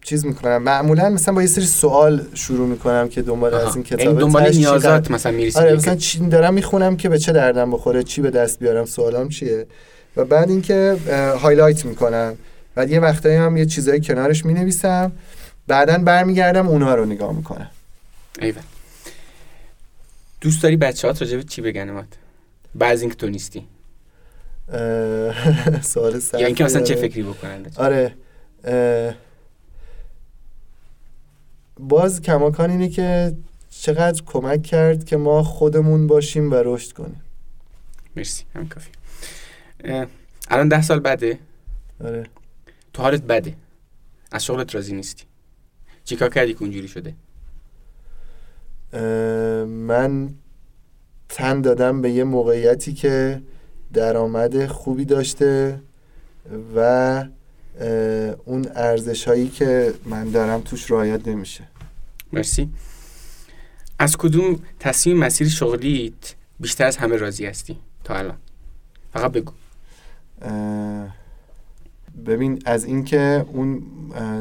چیز 0.04 0.26
می‌کنم. 0.26 0.62
معمولا 0.62 1.08
مثلا 1.08 1.34
با 1.34 1.42
یه 1.42 1.48
سری 1.48 1.66
سوال 1.66 2.26
شروع 2.34 2.68
می‌کنم 2.68 3.08
که 3.08 3.22
دنبال 3.22 3.54
آها. 3.54 3.68
از 3.68 3.76
این 3.76 3.86
یعنی 3.90 4.02
کتاب 4.02 4.20
دنبال 4.20 4.44
تهش 4.44 4.54
چی 4.54 4.58
نیازات 4.58 5.10
مثلا 5.10 5.32
می‌رسی؟ 5.32 5.58
آره 5.58 5.74
مثلا 5.74 5.96
چی 5.96 6.18
دارم 6.18 6.54
می‌خونم 6.54 6.96
که 6.96 7.08
به 7.08 7.18
چه 7.18 7.32
دردم 7.32 7.70
بخوره 7.70 8.02
چی 8.02 8.20
به 8.20 8.30
دست 8.30 8.58
بیارم 8.58 8.84
سوالام 8.84 9.28
چیه؟ 9.28 9.66
و 10.16 10.24
بعد 10.24 10.50
اینکه 10.50 10.96
هایلایت 11.40 11.84
می‌کنم. 11.84 12.36
بعد 12.74 12.90
یه 12.90 13.00
وقتایی 13.00 13.36
هم 13.36 13.56
یه 13.56 13.66
چیزایی 13.66 14.00
کنارش 14.00 14.44
می‌نویسم. 14.44 15.12
بعدا 15.66 15.98
برمیگردم 15.98 16.68
اونها 16.68 16.94
رو 16.94 17.04
نگاه 17.04 17.32
می‌کنم. 17.36 17.70
ایول. 18.40 18.62
دوست 20.40 20.62
داری 20.62 20.76
بچه‌هات 20.76 21.22
راجع 21.22 21.36
به 21.36 21.42
چی 21.42 21.62
بگن؟ 21.62 22.04
بعض 22.78 23.00
اینکه 23.00 23.16
تو 23.16 23.28
نیستی. 23.28 23.66
سوال 25.82 26.18
سخت 26.18 26.40
یا 26.40 26.46
اینکه 26.46 26.64
مثلا 26.64 26.82
چه. 26.82 26.94
فکری 26.94 27.22
بکنن؟ 27.22 27.66
آره 27.76 28.14
باز 31.80 32.22
کماکان 32.22 32.70
اینه 32.70 32.88
که 32.88 33.36
چقدر 33.70 34.22
کمک 34.26 34.62
کرد 34.62 35.04
که 35.04 35.16
ما 35.16 35.42
خودمون 35.42 36.06
باشیم 36.06 36.50
و 36.50 36.54
رشد 36.54 36.92
کنیم. 36.92 37.22
مرسی 38.16 38.44
همین 38.54 38.68
کافی 38.68 38.90
الان 40.48 40.68
ده 40.68 40.82
سال 40.82 41.00
بعده 41.00 41.38
آره. 42.04 42.26
تو 42.92 43.02
حالت 43.02 43.22
بده. 43.22 43.54
از 44.32 44.44
شغلت 44.44 44.74
راضی 44.74 44.94
نیستی. 44.94 45.24
چیکار 46.04 46.28
کردی 46.28 46.54
که 46.54 46.62
اونجوری 46.62 46.88
شده؟ 46.88 47.14
من 49.66 50.34
تن 51.28 51.60
دادم 51.60 52.02
به 52.02 52.10
یه 52.10 52.24
موقعیتی 52.24 52.92
که 52.92 53.42
درآمد 53.92 54.66
خوبی 54.66 55.04
داشته 55.04 55.80
و 56.76 57.24
اون 58.44 58.68
ارزش 58.74 59.28
هایی 59.28 59.48
که 59.48 59.94
من 60.04 60.30
دارم 60.30 60.60
توش 60.60 60.90
رعایت 60.90 61.28
نمیشه. 61.28 61.64
مرسی. 62.32 62.68
از 63.98 64.16
کدوم 64.16 64.58
تصمیم 64.80 65.16
مسیر 65.16 65.48
شغلیت 65.48 66.34
بیشتر 66.60 66.84
از 66.84 66.96
همه 66.96 67.16
راضی 67.16 67.46
هستی 67.46 67.78
تا 68.04 68.14
الان؟ 68.14 68.36
فقط 69.12 69.32
بگو. 69.32 69.52
ببین 72.26 72.62
از 72.64 72.84
اینکه 72.84 73.46
اون 73.52 73.82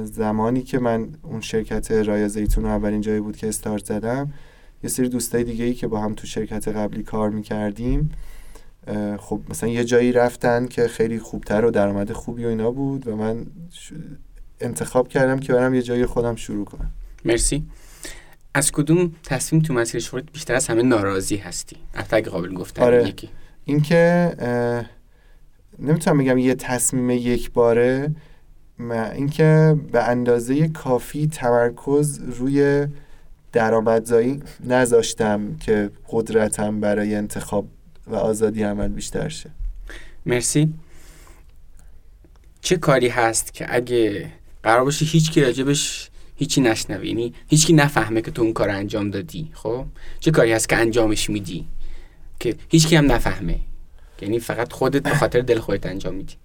زمانی 0.04 0.62
که 0.62 0.80
من 0.80 1.08
اون 1.22 1.42
شرکت 1.42 1.92
رایا 1.92 2.28
زیتون 2.28 2.66
اولین 2.66 3.02
جایی 3.02 3.20
بود 3.20 3.38
که 3.38 3.48
استارت 3.48 3.86
زدم 3.86 4.34
یه 4.86 4.90
سری 4.90 5.10
دوستای 5.10 5.44
دیگه 5.44 5.66
ای 5.66 5.74
که 5.74 5.88
با 5.88 6.00
هم 6.00 6.14
تو 6.14 6.28
شرکت 6.28 6.68
قبلی 6.68 7.04
کار 7.04 7.30
می‌کردیم 7.30 8.12
خب 9.18 9.42
مثلا 9.50 9.70
یه 9.70 9.84
جایی 9.84 10.12
رفتن 10.12 10.68
که 10.68 10.88
خیلی 10.88 11.20
خوبتر 11.20 11.66
و 11.66 11.72
درآمد 11.72 12.12
خوبی 12.12 12.46
و 12.46 12.48
اینا 12.48 12.72
بود 12.72 13.08
و 13.08 13.16
من 13.16 13.46
انتخاب 14.62 15.08
کردم 15.08 15.40
که 15.40 15.54
برم 15.54 15.74
یه 15.74 15.82
جایی 15.82 16.06
خودم 16.06 16.36
شروع 16.36 16.66
کنم. 16.66 16.92
مرسی. 17.26 17.66
از 18.54 18.72
کدوم 18.72 19.12
تصمیم 19.24 19.62
تو 19.62 19.74
مسیر 19.74 20.02
شغلت 20.02 20.32
بیشتر 20.34 20.56
از 20.56 20.68
همه 20.68 20.82
ناراضی 20.82 21.38
هستی؟ 21.38 21.78
البته 21.94 22.16
اگه 22.16 22.30
قابل 22.30 22.54
گفتن 22.54 22.84
آره. 22.84 23.08
یکی. 23.08 23.30
اینکه 23.66 24.36
نمی‌تونم 25.80 26.18
بگم 26.18 26.38
یه 26.38 26.56
تصمیم 26.56 27.10
یک 27.10 27.52
باره 27.52 28.16
اینکه 29.16 29.76
به 29.92 30.04
اندازه 30.04 30.68
کافی 30.68 31.28
تمرکز 31.28 32.20
روی 32.20 32.88
درآمدزایی 33.56 34.40
نذاشتم 34.64 35.56
که 35.56 35.92
قدرتم 36.10 36.80
برای 36.80 37.16
انتخاب 37.16 37.68
و 38.08 38.16
آزادی 38.16 38.64
عمل 38.64 38.88
بیشتر 38.88 39.30
شه. 39.30 39.50
مرسی. 40.26 40.74
چه 42.62 42.78
کاری 42.78 43.08
هست 43.08 43.54
که 43.54 43.76
اگه 43.76 44.32
قرار 44.64 44.84
باشه 44.84 45.06
هیچ 45.06 45.32
کی 45.32 45.42
راجبش 45.42 46.10
هیچی 46.36 46.62
نشنوه؟ 46.62 47.08
یعنی 47.08 47.34
هیچ 47.48 47.68
کی 47.68 47.74
نفهمه 47.74 48.22
که 48.22 48.32
تو 48.32 48.42
اون 48.42 48.54
کار 48.54 48.70
انجام 48.70 49.10
دادی 49.10 49.52
خب؟ 49.54 49.86
چه 50.20 50.32
کاری 50.32 50.52
هست 50.52 50.70
که 50.70 50.76
انجامش 50.76 51.30
میدی 51.30 51.68
که 52.40 52.56
هیچ 52.70 52.88
کی 52.88 52.96
هم 52.96 53.12
نفهمه؟ 53.12 53.60
یعنی 54.22 54.40
فقط 54.40 54.74
خودت 54.74 55.04
به 55.04 55.16
خاطر 55.16 55.42
دل 55.42 55.60
خودت 55.60 55.86
انجام 55.86 56.16
میدی. 56.16 56.36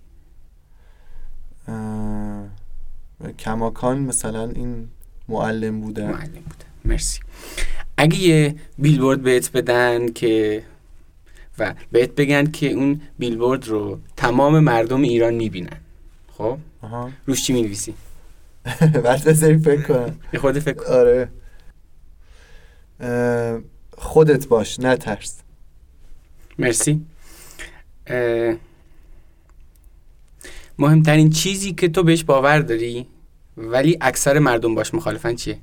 کماکان 3.39 3.99
مثلا 3.99 4.49
این 4.49 4.89
معلم 5.29 5.81
بودن 5.81 6.11
معلم 6.11 6.43
بوده. 6.49 6.70
مرسی. 6.85 7.20
اگه 7.97 8.18
یه 8.18 8.55
بیلبورد 8.78 9.22
بهت 9.22 9.53
بدن 9.53 10.09
که 10.12 10.62
و 11.59 11.74
بهت 11.93 12.11
بگن 12.11 12.51
که 12.51 12.70
اون 12.70 13.01
بیلبورد 13.18 13.68
رو 13.68 14.01
تمام 14.16 14.59
مردم 14.59 15.03
ایران 15.03 15.35
می‌بینن 15.35 15.81
خب؟ 16.39 16.59
آها. 16.83 17.11
روش 17.26 17.45
چی 17.45 17.53
می‌نویسی؟ 17.53 17.95
بعد 19.05 19.24
بذاری 19.24 19.59
فکر 19.59 19.83
کنم. 19.83 20.16
یه 20.33 20.41
خود 20.41 20.59
فکر. 20.59 20.85
آره. 20.85 21.28
خودت 23.99 24.49
باش 24.49 24.81
نه 24.81 24.97
ترس. 24.97 25.41
مرسی. 26.59 27.01
مهمترین 30.78 31.31
چیزی 31.31 31.72
که 31.72 31.89
تو 31.89 32.03
بهش 32.03 32.24
باور 32.24 32.59
داری 32.59 33.07
ولی 33.57 33.99
اکثر 34.01 34.39
مردم 34.39 34.74
باش 34.74 34.95
مخالفن 34.95 35.35
چیه؟ 35.35 35.59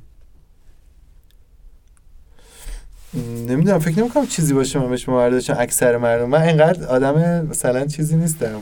نمی‌دونم 3.50 3.80
فکر 3.80 4.00
نمی‌کنم 4.00 4.26
چیزی 4.28 4.54
باشه 4.54 4.80
من 4.80 4.90
بهش 4.90 5.10
داشتم 5.10 5.56
اکثر 5.60 5.98
مردم. 5.98 6.30
من 6.30 6.42
اینقدر 6.42 6.88
آدم 6.88 7.48
مثلا 7.50 7.86
چیزی 7.86 8.16
نیستم. 8.16 8.62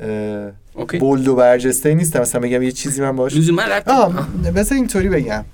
اه، 0.00 0.52
اوکی. 0.74 0.98
بولد 0.98 1.28
و 1.28 1.36
برجسته 1.36 1.94
نیستم. 1.94 2.20
مثلا 2.20 2.40
بگم 2.40 2.62
یه 2.62 2.72
چیزی 2.72 3.02
من 3.02 3.16
باش 3.16 3.50
آه 3.86 4.28
بذار 4.54 4.76
اینطوری 4.76 5.08
بگم. 5.08 5.44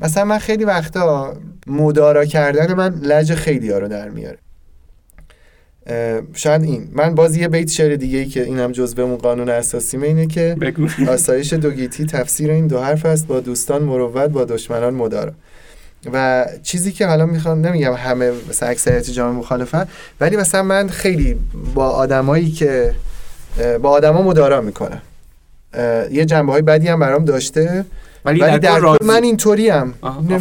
مثلا 0.00 0.24
من 0.24 0.38
خیلی 0.38 0.64
وقتا 0.64 1.36
مدارا 1.66 2.24
کردن 2.24 2.74
من 2.74 2.94
لج 3.02 3.34
خیلی 3.34 3.70
ها 3.70 3.78
رو 3.78 3.88
در 3.88 4.08
میاره. 4.08 4.38
شاید 6.32 6.62
این. 6.62 6.88
من 6.92 7.14
باز 7.14 7.36
یه 7.36 7.48
بیت 7.48 7.70
شعر 7.70 7.96
دیگه 7.96 8.18
ای 8.18 8.26
که 8.26 8.42
اینم 8.42 8.72
جزء 8.72 9.16
قانون 9.16 9.48
اساسیمه 9.48 10.06
اینه 10.06 10.26
که 10.26 10.56
آسایش 11.08 11.52
دوگیتی 11.52 12.06
تفسیر 12.06 12.50
این 12.50 12.66
دو 12.66 12.80
حرف 12.80 13.06
است. 13.06 13.26
با 13.26 13.40
دوستان 13.40 13.82
مروت 13.82 14.30
با 14.30 14.44
دشمنان 14.44 14.94
مدارا. 14.94 15.32
و 16.12 16.46
چیزی 16.62 16.92
که 16.92 17.06
حالا 17.06 17.26
می‌خوام 17.26 17.66
نمیگم 17.66 17.92
همه 17.92 18.32
مثلا 18.50 18.68
اکثریت 18.68 19.10
جامعه 19.10 19.38
مخالفن 19.38 19.88
ولی 20.20 20.36
مثلا 20.36 20.62
من 20.62 20.88
خیلی 20.88 21.36
با 21.74 21.88
آدمایی 21.88 22.50
که 22.50 22.94
با 23.82 23.90
آدما 23.90 24.22
مدارا 24.22 24.60
می‌کنم 24.60 25.02
اه، 25.74 26.12
یه 26.12 26.24
جنبه 26.24 26.52
های 26.52 26.62
بدی 26.62 26.88
هم 26.88 27.00
برام 27.00 27.24
داشته 27.24 27.84
ولی, 28.24 28.40
ولی 28.40 28.58
در. 28.58 28.80
کل 28.80 28.96
من 29.04 29.22
اینطوری 29.22 29.70
ام 29.70 29.94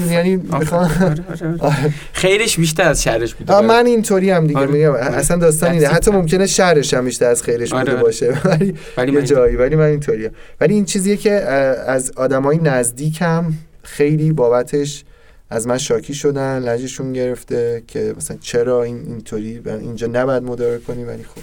یعنی 0.10 0.42
آره، 0.52 0.74
آره، 0.74 1.24
آره. 1.60 1.94
خیرش 2.14 2.58
بیشتر 2.58 2.90
از 2.90 3.04
شرش 3.04 3.36
بوده 3.36 3.62
من 3.62 3.86
اینطوری 3.86 4.30
هم 4.30 4.48
دیگه 4.48 4.60
آره. 4.60 4.72
میگم 4.72 4.92
آره. 4.92 5.02
اصلا 5.02 5.38
داستان 5.38 5.72
اینه. 5.72 5.88
حتی 5.88 6.12
ممکنه 6.12 6.48
شهرش 6.48 6.94
هم 6.94 7.06
بیشتر 7.06 7.26
از 7.26 7.44
خیرش 7.44 7.74
آره، 7.74 7.92
بوده. 7.92 8.04
باشه 8.04 8.38
ولی 8.46 8.76
ولی 8.98 9.12
یه 9.12 9.22
جایی 9.22 9.56
ولی 9.56 9.76
من 9.76 9.86
اینطوری 9.86 10.30
ولی 10.62 10.74
این 10.74 10.86
چیزیه 10.86 11.18
که 11.18 11.32
از 11.32 12.12
آدمای 12.16 12.58
نزدیکم 12.58 13.54
خیلی 13.84 14.34
بابتش 14.34 15.04
از 15.52 15.68
من 15.68 15.78
شاکی 15.78 16.14
شدن 16.14 16.60
لجشون 16.60 17.14
گرفته 17.14 17.84
که 17.88 18.14
مثلا 18.18 18.38
چرا 18.38 18.84
این 18.84 18.98
اینطوری؟ 18.98 19.62
اینجا 19.66 20.08
نباید 20.08 20.44
مدارا 20.44 20.80
کنی 20.80 21.04
ولی 21.04 21.24
خب. 21.24 21.42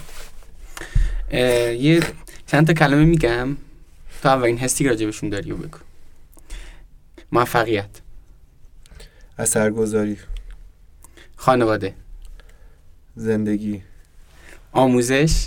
یه 1.75 2.01
چند 2.47 2.67
تا 2.67 2.73
کلمه 2.73 3.05
میگم 3.05 3.57
تا 4.23 4.31
اولین 4.31 4.59
حسی 4.59 4.85
که 4.85 4.91
راجبشون 4.91 5.29
داری 5.29 5.53
و 5.53 5.57
بگو. 5.57 5.79
موفقیت. 7.33 7.89
اثرگذاری. 9.39 10.17
خانواده. 11.37 11.95
زندگی. 13.17 13.83
آموزش. 14.73 15.47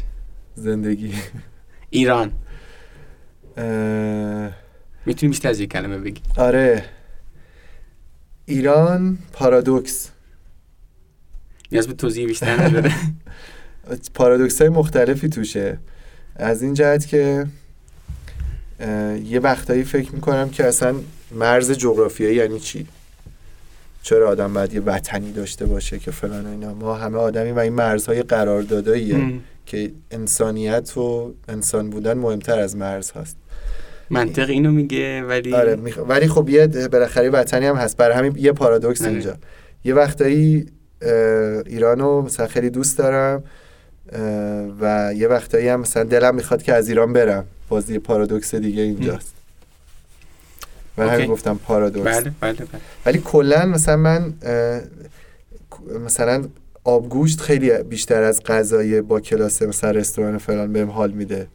زندگی. 0.55 1.13
ایران. 1.89 2.31
اه، 3.57 4.51
می‌تونی 5.05 5.29
بیشتر 5.29 5.49
از 5.49 5.59
یک 5.59 5.71
کلمه 5.71 5.97
بگی. 5.97 6.21
آره. 6.37 6.85
ایران 8.51 9.17
پارادوکس. 9.33 10.09
نیاز 11.71 11.87
به 11.87 11.93
توضیح 11.93 12.25
بیشتر 12.27 12.61
نداره. 12.61 12.93
پارادوکس 14.13 14.61
های 14.61 14.69
مختلفی 14.69 15.29
توشه. 15.29 15.77
از 16.35 16.61
این 16.61 16.73
جهت 16.73 17.07
که 17.07 17.47
یه 19.25 19.39
وقتایی 19.39 19.83
فکر 19.83 20.15
می‌کنم 20.15 20.49
که 20.49 20.65
اصلا 20.65 20.95
مرز 21.31 21.71
جغرافیایی 21.71 22.35
یعنی 22.35 22.59
چی؟ 22.59 22.87
چرا 24.03 24.29
آدم 24.29 24.53
باید 24.53 24.73
یه 24.73 24.81
وطنی 24.81 25.31
داشته 25.31 25.65
باشه 25.65 25.99
که 25.99 26.11
فلان 26.11 26.45
و 26.45 26.49
اینا؟ 26.49 26.73
ما 26.73 26.95
همه 26.95 27.17
آدمی 27.17 27.51
و 27.51 27.59
این 27.59 27.73
مرزهای 27.73 28.23
قرارداداییه 28.23 29.15
ام. 29.15 29.43
که 29.65 29.91
انسانیت 30.11 30.97
و 30.97 31.33
انسان 31.47 31.89
بودن 31.89 32.13
مهمتر 32.13 32.59
از 32.59 32.75
مرز 32.75 33.11
هست. 33.11 33.37
منطق 34.11 34.49
اینو 34.49 34.71
میگه 34.71 35.23
ولی 35.23 35.53
آره 35.53 35.75
میخ... 35.75 35.99
ولی 36.07 36.27
خب 36.27 36.49
یه 36.49 36.67
بالاخره 36.67 37.29
وطنی 37.29 37.65
هم 37.65 37.75
هست. 37.75 37.97
برای 37.97 38.17
همین 38.17 38.35
یه 38.37 38.51
پارادوکس 38.51 39.01
آره. 39.01 39.11
اینجا. 39.11 39.37
یه 39.85 39.93
وقتایی 39.93 40.65
ایرانو 41.65 42.21
مثلا 42.21 42.47
خیلی 42.47 42.69
دوست 42.69 42.97
دارم 42.97 43.43
و 44.81 45.13
یه 45.15 45.27
وقتایی 45.27 45.67
هم 45.67 45.79
مثلا 45.79 46.03
دلم 46.03 46.35
می‌خواد 46.35 46.63
که 46.63 46.73
از 46.73 46.89
ایران 46.89 47.13
برم. 47.13 47.45
باز 47.69 47.89
یه 47.89 47.99
پارادوکس 47.99 48.55
دیگه 48.55 48.81
اینجاست. 48.81 49.33
و 50.97 51.09
همین. 51.09 51.27
گفتم 51.27 51.59
پارادوکس. 51.67 52.05
بله 52.07 52.31
بله 52.41 52.53
بله. 52.53 52.81
ولی 53.05 53.21
کلا 53.25 53.65
مثلا 53.65 53.97
من 53.97 54.33
مثلا 56.05 56.43
آبگوشت 56.83 57.41
خیلی 57.41 57.83
بیشتر 57.83 58.23
از 58.23 58.43
غذای 58.43 59.01
با 59.01 59.19
کلاس 59.19 59.61
مثلا 59.61 59.91
رستوران 59.91 60.37
فلان 60.37 60.73
بهم 60.73 60.89
حال 60.89 61.11
میده. 61.11 61.47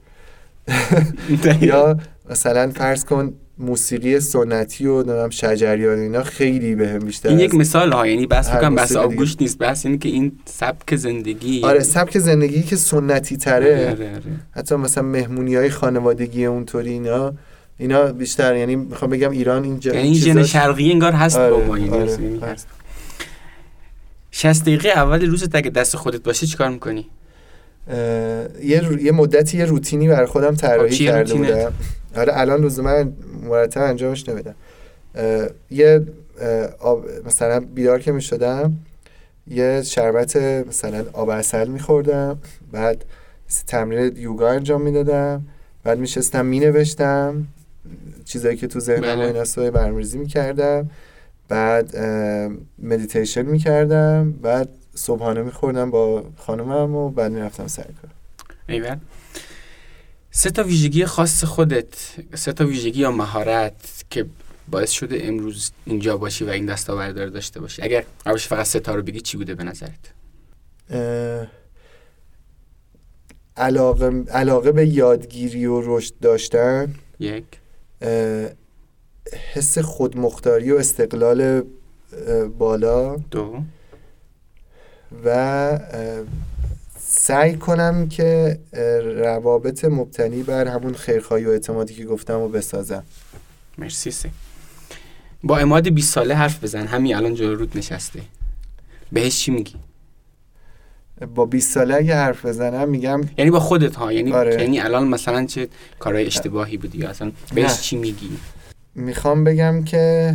یا 1.60 1.98
مثلا 2.30 2.70
فرض 2.76 3.04
کن 3.04 3.34
موسیقی 3.58 4.20
سنتی 4.20 4.86
و 4.86 4.94
نمی‌دونم 4.96 5.30
شجریان 5.30 5.98
اینا 5.98 6.22
خیلی 6.22 6.74
بهم 6.74 6.98
بیشتر 6.98 7.28
این 7.28 7.38
یک 7.40 7.54
مثال 7.54 7.92
ها 7.92 8.06
یعنی 8.06 8.26
بس 8.26 8.50
می‌کنم 8.52 8.74
بس. 8.74 8.96
آبگوشت 8.96 9.40
نیست 9.42 9.58
بس 9.58 9.86
اینه 9.86 9.98
که 9.98 10.08
این 10.08 10.32
سبک 10.44 10.96
زندگی 10.96 11.62
آره 11.64 11.82
سبک 11.82 12.18
زندگی 12.18 12.62
که 12.62 12.76
سنتی 12.76 13.36
تره 13.36 13.90
آره، 13.90 14.10
آره. 14.10 14.22
حتی 14.50 14.74
مثلا 14.74 15.04
مهمونی 15.04 15.54
های 15.54 15.70
خانوادگی 15.70 16.44
اونطوری 16.44 16.90
اینا 16.90 17.34
اینا 17.78 18.12
بیشتر 18.12 18.56
یعنی 18.56 18.76
می‌خوام 18.76 19.10
بگم 19.10 19.30
ایران 19.30 19.64
اینجا 19.64 19.94
یعنی 19.94 20.04
این 20.04 20.14
ژن 20.14 20.24
چیزاش- 20.24 20.52
شرقی 20.52 20.92
انگار 20.92 21.12
هست 21.12 21.36
آره، 21.38 21.50
با 21.50 21.64
ما 21.66 21.78
یعنی 21.78 21.90
آره، 21.90 22.12
یعنی 22.12 22.38
آره. 22.38 22.56
60 24.30 24.62
دقیقه 24.62 24.88
اول 24.88 25.26
روزت 25.30 25.54
اگه 25.54 25.70
دست 25.70 25.96
خودت 25.96 26.22
باشه 26.22 26.46
چیکار 26.46 26.70
می‌کنی 26.70 27.06
یه, 28.62 28.80
رو- 28.80 28.98
یه 29.00 29.12
مدتی 29.12 29.58
یه 29.58 29.64
روتینی 29.64 30.08
برای 30.08 30.26
خودم 30.26 30.50
خب، 30.50 30.56
طراحی 30.56 30.96
کرده؟ 30.96 31.34
بودم 31.34 31.72
آره 32.16 32.40
الان 32.40 32.64
لزوما 32.64 33.04
مرتب 33.42 33.82
انجامش 33.82 34.28
نمیدم. 34.28 34.54
یه 35.70 36.06
آب 36.78 37.04
مثلا 37.26 37.60
بیدار 37.60 38.00
که 38.00 38.12
می‌شدم 38.12 38.76
یه 39.46 39.82
شربت 39.82 40.36
مثلا 40.36 41.04
آب 41.12 41.32
عسل 41.32 41.68
میخوردم 41.68 42.38
بعد 42.72 43.04
تمرین 43.66 44.16
یوگا 44.16 44.50
انجام 44.50 44.82
می‌دادم 44.82 45.46
بعد 45.84 45.98
میشستم 45.98 46.46
مینوشتم 46.46 47.46
چیزایی 48.24 48.56
که 48.56 48.66
تو 48.66 48.80
ذهنم 48.80 49.18
و 49.18 49.20
بله. 49.20 49.26
اینا 49.26 49.44
سوی 49.44 49.70
برمریزی 49.70 50.18
می‌کردم 50.18 50.90
بعد 51.48 51.96
مدیتیشن 52.78 53.42
می‌کردم 53.42 54.32
بعد 54.32 54.68
صبحانه 54.94 55.42
میخوردم 55.42 55.90
با 55.90 56.24
خانمم 56.36 56.94
و 56.94 57.10
بعد 57.10 57.32
می‌رفتم 57.32 57.66
سر 57.66 57.82
کار. 57.82 58.10
سه 60.36 60.50
تا 60.50 60.62
ویژگی 60.62 61.06
خاص 61.06 61.44
خودت 61.44 61.94
سه 62.34 62.52
تا 62.52 62.66
ویژگی 62.66 63.00
یا 63.00 63.10
مهارت 63.10 64.04
که 64.10 64.26
باعث 64.68 64.90
شده 64.90 65.18
امروز 65.22 65.70
اینجا 65.84 66.16
باشی 66.16 66.44
و 66.44 66.48
این 66.48 66.66
دستاورد 66.66 67.18
رو 67.18 67.30
داشته 67.30 67.60
باشی. 67.60 67.82
اگر 67.82 68.04
باشه 68.26 68.48
فقط 68.48 68.66
سه 68.66 68.80
تا 68.80 68.94
رو 68.94 69.02
بگی 69.02 69.20
چی 69.20 69.36
بوده 69.36 69.54
به 69.54 69.64
نظرت؟ 69.64 70.12
علاقه 73.56 74.24
علاقه 74.30 74.72
به 74.72 74.86
یادگیری 74.86 75.66
و 75.66 75.96
رشد 75.96 76.14
داشتن. 76.22 76.94
یک. 77.18 77.44
حس 79.54 79.78
خودمختاری 79.78 80.72
و 80.72 80.76
استقلال 80.76 81.62
بالا. 82.58 83.16
دو. 83.30 83.62
و 85.24 85.78
سعی 87.26 87.56
کنم 87.56 88.08
که 88.08 88.58
روابط 89.16 89.84
مبتنی 89.84 90.42
بر 90.42 90.68
همون 90.68 90.94
خیرخواهی 90.94 91.44
و 91.44 91.48
اعتمادی 91.48 91.94
که 91.94 92.04
گفتم 92.04 92.40
و 92.40 92.48
بسازم. 92.48 93.04
مرسی 93.78 94.10
سه 94.10 94.30
با 95.42 95.58
اماد 95.58 95.88
20 95.88 96.14
ساله 96.14 96.34
حرف 96.34 96.64
بزن. 96.64 96.86
همین 96.86 97.16
الان 97.16 97.34
جلو 97.34 97.54
رود 97.54 97.78
نشسته. 97.78 98.20
بهش 99.12 99.38
چی 99.38 99.50
میگی؟ 99.50 99.74
با 101.34 101.46
20 101.46 101.72
ساله 101.72 101.94
اگه 101.94 102.14
حرف 102.14 102.46
بزنم 102.46 102.88
میگم 102.88 103.20
یعنی 103.38 103.50
با 103.50 103.60
خودت 103.60 103.96
ها. 103.96 104.12
یعنی 104.12 104.32
آره. 104.32 104.62
یعنی 104.62 104.80
الان 104.80 105.08
مثلا 105.08 105.46
چه 105.46 105.68
کارهای 105.98 106.26
اشتباهی 106.26 106.76
بودی 106.76 106.98
یا 106.98 107.08
اصلا 107.08 107.32
بهش 107.54 107.70
نه. 107.70 107.76
چی 107.76 107.96
میگی؟ 107.96 108.30
می‌خوام 108.94 109.44
بگم 109.44 109.84
که 109.84 110.34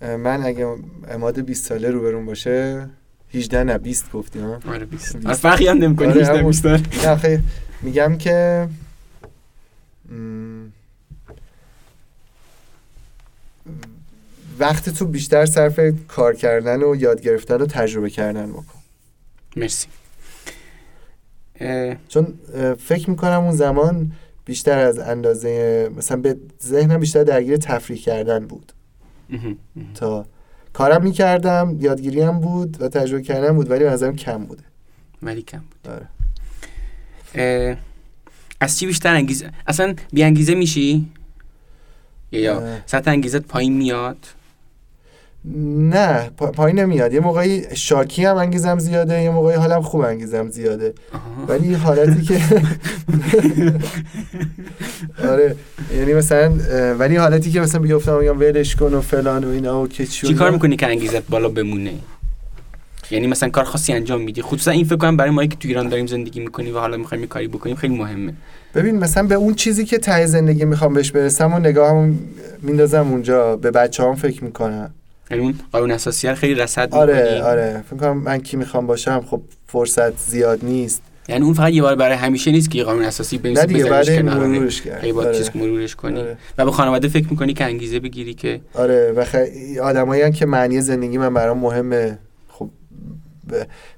من 0.00 0.42
اگه 0.42 0.76
اماد 1.10 1.40
20 1.40 1.66
ساله 1.66 1.90
روبرون 1.90 2.26
باشه 2.26 2.88
18 3.34 3.64
نه 3.64 3.78
20 3.78 4.12
گفتی 4.12 4.38
ها 4.38 4.60
آره 4.68 4.84
20 4.86 5.16
بیست. 5.16 5.26
آره 5.26 5.34
فرقی 5.36 5.68
هم 5.68 5.78
نمی‌کنه 5.78 6.08
آره، 6.08 6.20
18 6.20 6.32
همون. 6.38 6.50
20 6.50 6.64
داره. 6.64 6.82
نه 7.02 7.08
آخه 7.08 7.42
میگم 7.82 8.18
که 8.18 8.68
وقت 14.58 14.88
تو 14.88 15.06
بیشتر 15.06 15.46
صرف 15.46 15.80
کار 16.08 16.34
کردن 16.34 16.82
و 16.82 16.96
یاد 16.96 17.20
گرفتن 17.20 17.62
و 17.62 17.66
تجربه 17.66 18.10
کردن 18.10 18.52
بکن 18.52 18.64
مرسی 19.56 19.86
اه، 21.60 21.96
چون 22.08 22.34
اه، 22.54 22.74
فکر 22.74 23.10
می‌کنم 23.10 23.40
اون 23.40 23.52
زمان 23.52 24.12
بیشتر 24.44 24.78
از 24.78 24.98
اندازه 24.98 25.90
مثلا 25.96 26.16
به 26.16 26.36
ذهنم 26.62 27.00
بیشتر 27.00 27.24
درگیر 27.24 27.56
تفریح 27.56 27.98
کردن 28.02 28.46
بود 28.46 28.72
مهم، 29.30 29.56
مهم. 29.76 29.92
تا 29.94 30.26
کارم 30.72 31.02
می‌کردم 31.04 31.76
یادگیری 31.80 32.20
هم 32.20 32.40
بود 32.40 32.82
و 32.82 32.88
تجربه 32.88 33.22
کردن 33.22 33.52
بود 33.52 33.70
ولی 33.70 33.84
به 33.84 33.90
نظرم 33.90 34.16
کم 34.16 34.44
بوده 34.44 34.62
ولی 35.22 35.42
کم 35.42 35.58
بود 35.58 35.92
آره. 35.92 36.06
از 38.60 38.78
چی 38.78 38.86
بیشتر 38.86 39.14
انگیزه 39.14 39.50
اصلا 39.66 39.94
بی 40.12 40.22
انگیزه 40.22 40.54
میشی 40.54 41.06
یا. 42.32 42.62
سطح 42.86 43.10
انگیزت 43.10 43.40
پایین 43.40 43.72
میاد 43.72 44.26
نه 45.44 46.30
پا- 46.36 46.50
پایین 46.50 46.78
نمیاد. 46.78 47.12
یه 47.12 47.20
موقعی 47.20 47.76
شاکی 47.76 48.24
هم 48.24 48.36
انگیزم 48.36 48.78
زیاده 48.78 49.22
یه 49.22 49.30
موقعی 49.30 49.56
حالم 49.56 49.82
خوب 49.82 50.00
انگیزم 50.00 50.48
زیاده. 50.50 50.92
ولی 51.48 51.74
حالتی 51.74 52.22
که 52.22 52.40
آره 55.30 55.56
یعنی 55.98 56.14
مثلا 56.14 56.52
ولی 56.98 57.16
حالتی 57.16 57.50
که 57.50 57.60
مثلا 57.60 57.80
بیفتم 57.80 58.18
میگم 58.18 58.40
ولش 58.40 58.76
کن 58.76 58.94
و 58.94 59.00
فلان 59.00 59.44
و 59.44 59.48
اینا 59.48 59.82
و 59.82 59.88
که 59.88 60.06
چی 60.06 60.34
کار. 60.34 60.50
می‌کنی 60.50 60.76
که 60.76 60.86
انگیزت 60.86 61.26
بالا 61.28 61.48
بمونه؟ 61.48 61.92
یعنی 63.10 63.26
مثلا 63.26 63.48
کار 63.48 63.64
خاصی 63.64 63.92
انجام 63.92 64.20
میدی. 64.20 64.42
خصوصا 64.42 64.70
این 64.70 64.84
فکر 64.84 64.96
کنم 64.96 65.16
برای 65.16 65.30
ما 65.30 65.46
که 65.46 65.56
تو 65.56 65.68
ایران 65.68 65.88
داریم 65.88 66.06
زندگی 66.06 66.40
می‌کنیم 66.40 66.76
و 66.76 66.78
حالا 66.78 66.96
می‌خوایم 66.96 67.26
کاری 67.26 67.48
بکنیم 67.48 67.76
خیلی 67.76 67.96
مهمه. 67.96 68.32
ببین 68.74 68.98
مثلا 68.98 69.22
به 69.22 69.34
اون 69.34 69.54
چیزی 69.54 69.84
که 69.84 69.98
ته 69.98 70.26
زندگی 70.26 70.64
می‌خوام 70.64 70.94
بهش 70.94 71.10
برسم 71.12 71.54
و 71.54 71.58
نگاهم 71.58 72.18
میندازم 72.62 73.08
اونجا 73.10 73.56
به 73.56 73.70
بچه 73.70 74.02
هم 74.02 74.14
فکر 74.14 74.44
می‌کنم. 74.44 74.90
یعنی 75.30 75.42
اون 75.42 75.54
قانون 75.72 75.90
اساسی 75.90 76.34
خیلی 76.34 76.54
رصد 76.54 76.82
می‌کنی. 76.82 77.00
آره. 77.00 77.42
آره 77.42 77.84
فکر 77.90 77.96
کنم 77.96 78.16
من 78.16 78.38
کی 78.38 78.56
می‌خوام 78.56 78.86
باشم 78.86 79.24
خب 79.30 79.40
فرصت 79.66 80.18
زیاد 80.18 80.64
نیست. 80.64 81.02
یعنی 81.28 81.44
اون 81.44 81.54
فقط 81.54 81.72
یه 81.72 81.82
بار 81.82 81.94
برای 81.94 82.16
همیشه 82.16 82.50
نیست 82.50 82.70
که 82.70 82.78
یه 82.78 82.84
قانون 82.84 83.04
اساسی 83.04 83.38
بنویسی 83.38 83.66
بذاریش 83.66 84.10
کنار. 84.10 84.46
مرورش 84.46 84.82
کرد. 84.82 85.00
خیلی 85.00 85.12
با 85.12 85.22
آره. 85.22 85.38
چیز 85.38 85.50
مرورش 85.54 85.96
کنی. 85.96 86.20
آره. 86.20 86.36
و 86.58 86.64
به 86.64 86.70
خانواده 86.70 87.08
فکر 87.08 87.26
می‌کنی 87.30 87.54
که 87.54 87.64
انگیزه 87.64 88.00
بگیری 88.00 88.34
که 88.34 88.60
آره 88.74 89.12
و 89.12 89.24
خ... 89.24 89.36
آدمایی 89.82 90.30
که 90.32 90.46
معنی 90.46 90.80
زندگی 90.80 91.18
من 91.18 91.34
برام 91.34 91.58
مهمه. 91.58 92.18
خب 92.48 92.70
ب... 93.50 93.54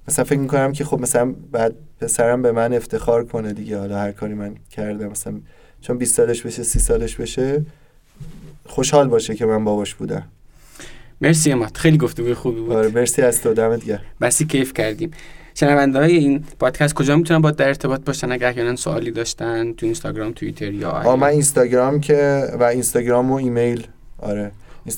مثلا 0.08 0.24
فکر 0.24 0.38
می‌کنم 0.38 0.72
که 0.72 0.84
خب 0.84 1.00
مثلا 1.00 1.34
بعد 1.52 1.74
پسرم 2.00 2.42
به 2.42 2.52
من 2.52 2.72
افتخار 2.74 3.24
کنه 3.24 3.52
دیگه. 3.52 3.78
حالا 3.78 3.98
هر 3.98 4.12
کاری 4.12 4.34
من 4.34 4.54
کردم 4.70 5.06
مثلا 5.06 5.34
چون 5.80 5.98
20 5.98 6.14
سالش 6.14 6.42
بشه 6.42 6.62
30 6.62 6.78
سالش 6.78 7.16
بشه 7.16 7.64
خوشحال 8.66 9.08
باشه 9.08 9.34
که 9.34 9.46
من 9.46 9.64
باباش 9.64 9.94
بودم. 9.94 10.22
مرسی 11.22 11.52
اماد. 11.52 11.76
خیلی 11.76 11.96
گفتگوی 11.96 12.34
خوبی 12.34 12.60
بود. 12.60 12.72
آره 12.72 12.88
مرسی 12.88 13.22
از 13.22 13.42
تو. 13.42 13.54
دمت 13.54 13.84
گرم. 13.84 14.00
بسی 14.20 14.44
کیف 14.44 14.72
کردیم. 14.72 15.10
شنونده 15.54 15.98
های 15.98 16.16
این 16.16 16.44
پادکست 16.60 16.94
کجا 16.94 17.16
می‌تونن 17.16 17.40
با 17.40 17.50
در 17.50 17.68
ارتباط 17.68 18.00
باشن؟ 18.04 18.32
اگر 18.32 18.48
احیانا 18.48 18.76
سوالی 18.76 19.10
داشتن 19.10 19.72
تو 19.72 19.86
اینستاگرام 19.86 20.32
توییتر 20.32 20.72
یا 20.72 20.90
آ 20.90 21.16
من 21.16 21.26
اینستاگرام 21.26 22.00
که 22.00 22.48
و 22.60 22.62
اینستاگرام 22.62 23.30
و 23.30 23.34
ایمیل. 23.34 23.86
آره. 24.18 24.52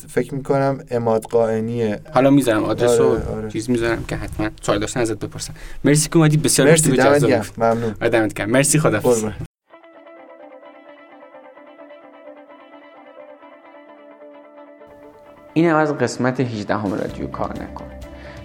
فکر 0.08 0.34
می‌کنم 0.34 0.78
اماد 0.90 1.22
قائنیه 1.22 2.00
حالا 2.12 2.30
می‌ذارم 2.30 2.64
آدرس 2.64 3.00
و 3.00 3.04
آره، 3.04 3.24
آره. 3.24 3.50
چیز 3.50 3.70
می‌ذارم 3.70 4.04
که 4.08 4.16
حتما 4.16 4.50
سوال 4.62 4.78
داشتن 4.78 5.00
ازت 5.00 5.18
بپرسن. 5.18 5.54
مرسی 5.84 6.08
که 6.08 6.16
اومدی. 6.16 6.36
بسیار 6.36 6.68
مرسی 6.68 6.90
دمت 6.90 7.26
گرم. 7.26 7.44
ممنون. 7.58 7.92
دمت 7.92 8.34
گرم. 8.34 8.50
مرسی 8.50 8.78
خدافظ 8.78 9.24
این 15.56 15.66
هم 15.66 15.76
از 15.76 15.98
قسمت 15.98 16.40
18 16.40 16.74
هم 16.74 16.94
رادیو 16.94 17.26
کار 17.26 17.52
نکن 17.52 17.84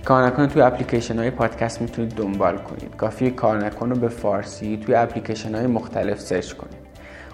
کار 0.05 0.25
نکن 0.25 0.47
توی 0.47 0.61
اپلیکیشن 0.61 1.19
های 1.19 1.29
پادکست 1.31 1.81
می‌تونید 1.81 2.15
دنبال 2.15 2.57
کنید. 2.57 2.95
کافیه 2.95 3.31
کار 3.31 3.65
نکن 3.65 3.89
رو 3.89 3.95
به 3.95 4.07
فارسی 4.07 4.77
توی 4.85 4.95
اپلیکیشن 4.95 5.55
های 5.55 5.67
مختلف 5.67 6.19
search 6.19 6.53
کنید. 6.53 6.77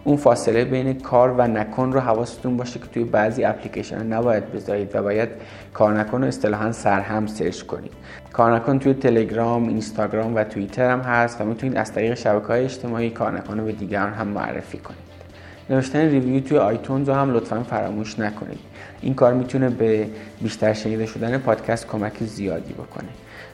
اون 0.03 0.17
فاصله 0.17 0.65
بین 0.65 0.93
کار 0.93 1.31
و 1.31 1.47
نکن 1.47 1.91
رو 1.91 1.99
حواستون 1.99 2.57
باشه 2.57 2.79
که 2.79 2.85
توی 2.85 3.03
بعضی 3.03 3.43
اپلیکیشن 3.43 4.05
نباید 4.05 4.51
بذارید 4.51 4.95
و 4.95 5.03
باید 5.03 5.29
کار 5.73 5.99
نکن 5.99 6.21
رو 6.21 6.27
اصطلاحا 6.27 6.71
سرهم 6.71 7.27
search 7.27 7.61
کنید. 7.61 7.91
کار 8.33 8.55
نکن 8.55 8.79
توی 8.79 8.93
تلگرام، 8.93 9.67
اینستاگرام 9.67 10.35
و 10.35 10.43
توییتر 10.43 10.91
هم 10.91 10.99
هست 10.99 11.41
و 11.41 11.45
می‌تونید 11.45 11.77
از 11.77 11.93
طریق 11.93 12.13
شبکه 12.13 12.47
های 12.47 12.63
اجتماعی 12.63 13.09
کار 13.09 13.31
نکن 13.31 13.59
رو 13.59 13.65
به 13.65 13.71
دیگران 13.71 14.13
هم 14.13 14.27
معرفی 14.27 14.77
کنید. 14.77 15.05
نوشتن 15.69 15.99
ریویو 15.99 16.43
توی 16.43 16.57
آیتونز 16.57 17.09
رو 17.09 17.15
هم 17.15 17.33
لطفا 17.33 17.63
فراموش 17.63 18.19
نکنید. 18.19 18.59
این 19.05 19.13
کار 19.13 19.33
می‌تونه 19.33 19.69
به 19.69 20.07
بیشتر 20.41 20.73
شنیده 20.73 21.05
شدن 21.05 21.37
پادکست 21.37 21.87
کمک 21.87 22.23
زیادی 22.23 22.73
بکنه. 22.73 23.09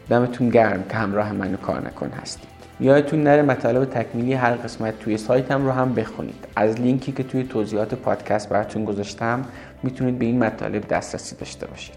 دمتون 0.10 0.50
گرم 0.50 0.84
که 0.90 0.98
همراه 0.98 1.34
منو 1.34 1.58
کار 1.58 1.88
نکن 1.88 2.10
هستید. 2.22 2.50
یادتون 2.80 3.24
نره 3.24 3.42
مطالب 3.42 3.86
تکمیلی 3.86 4.34
هر 4.34 4.54
قسمت 4.54 5.00
توی 5.00 5.18
سایتم 5.18 5.66
رو 5.66 5.72
هم 5.72 5.94
بخونید. 5.94 6.46
از 6.56 6.82
لینکی 6.82 7.12
که 7.12 7.24
توی 7.24 7.44
توضیحات 7.44 7.94
پادکست 7.96 8.50
براتون 8.50 8.86
گذاشتم 8.86 9.46
می‌تونید 9.84 10.20
به 10.20 10.26
این 10.26 10.40
مطالب 10.44 10.88
دسترسی 10.88 11.36
داشته 11.36 11.68
باشید. 11.68 11.96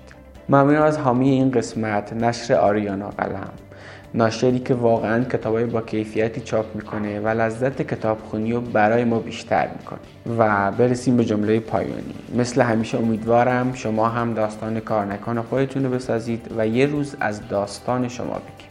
ممنون 0.49 0.77
از 0.77 0.99
حامی 0.99 1.31
این 1.31 1.51
قسمت 1.51 2.13
نشر 2.13 2.55
آریانا 2.55 3.09
قلم 3.09 3.49
ناشری 4.15 4.59
که 4.59 4.75
واقعا 4.75 5.25
کتابای 5.25 5.65
با 5.65 5.81
کیفیتی 5.81 6.41
چاپ 6.41 6.77
می‌کنه 6.77 7.21
و 7.21 7.29
لذت 7.29 7.83
کتابخونی 7.83 8.53
رو 8.53 8.61
برای 8.61 9.05
ما 9.05 9.19
بیشتر 9.19 9.69
می‌کنه 9.79 9.99
و 10.39 10.73
برسیم 10.73 11.17
به 11.17 11.25
جمله 11.25 11.61
پایانی. 11.61 12.15
مثل 12.37 12.63
همیشه 12.63 12.99
امیدوارم 12.99 13.73
شما 13.73 14.09
هم 14.09 14.35
داستان 14.35 14.81
کار 14.81 15.05
نکن 15.07 15.43
خودتون 15.43 15.85
رو 15.85 15.91
بسازید 15.91 16.51
و 16.57 16.67
یه 16.67 16.87
روز 16.87 17.17
از 17.21 17.49
داستان 17.49 18.09
شما 18.09 18.35
بگید 18.35 18.64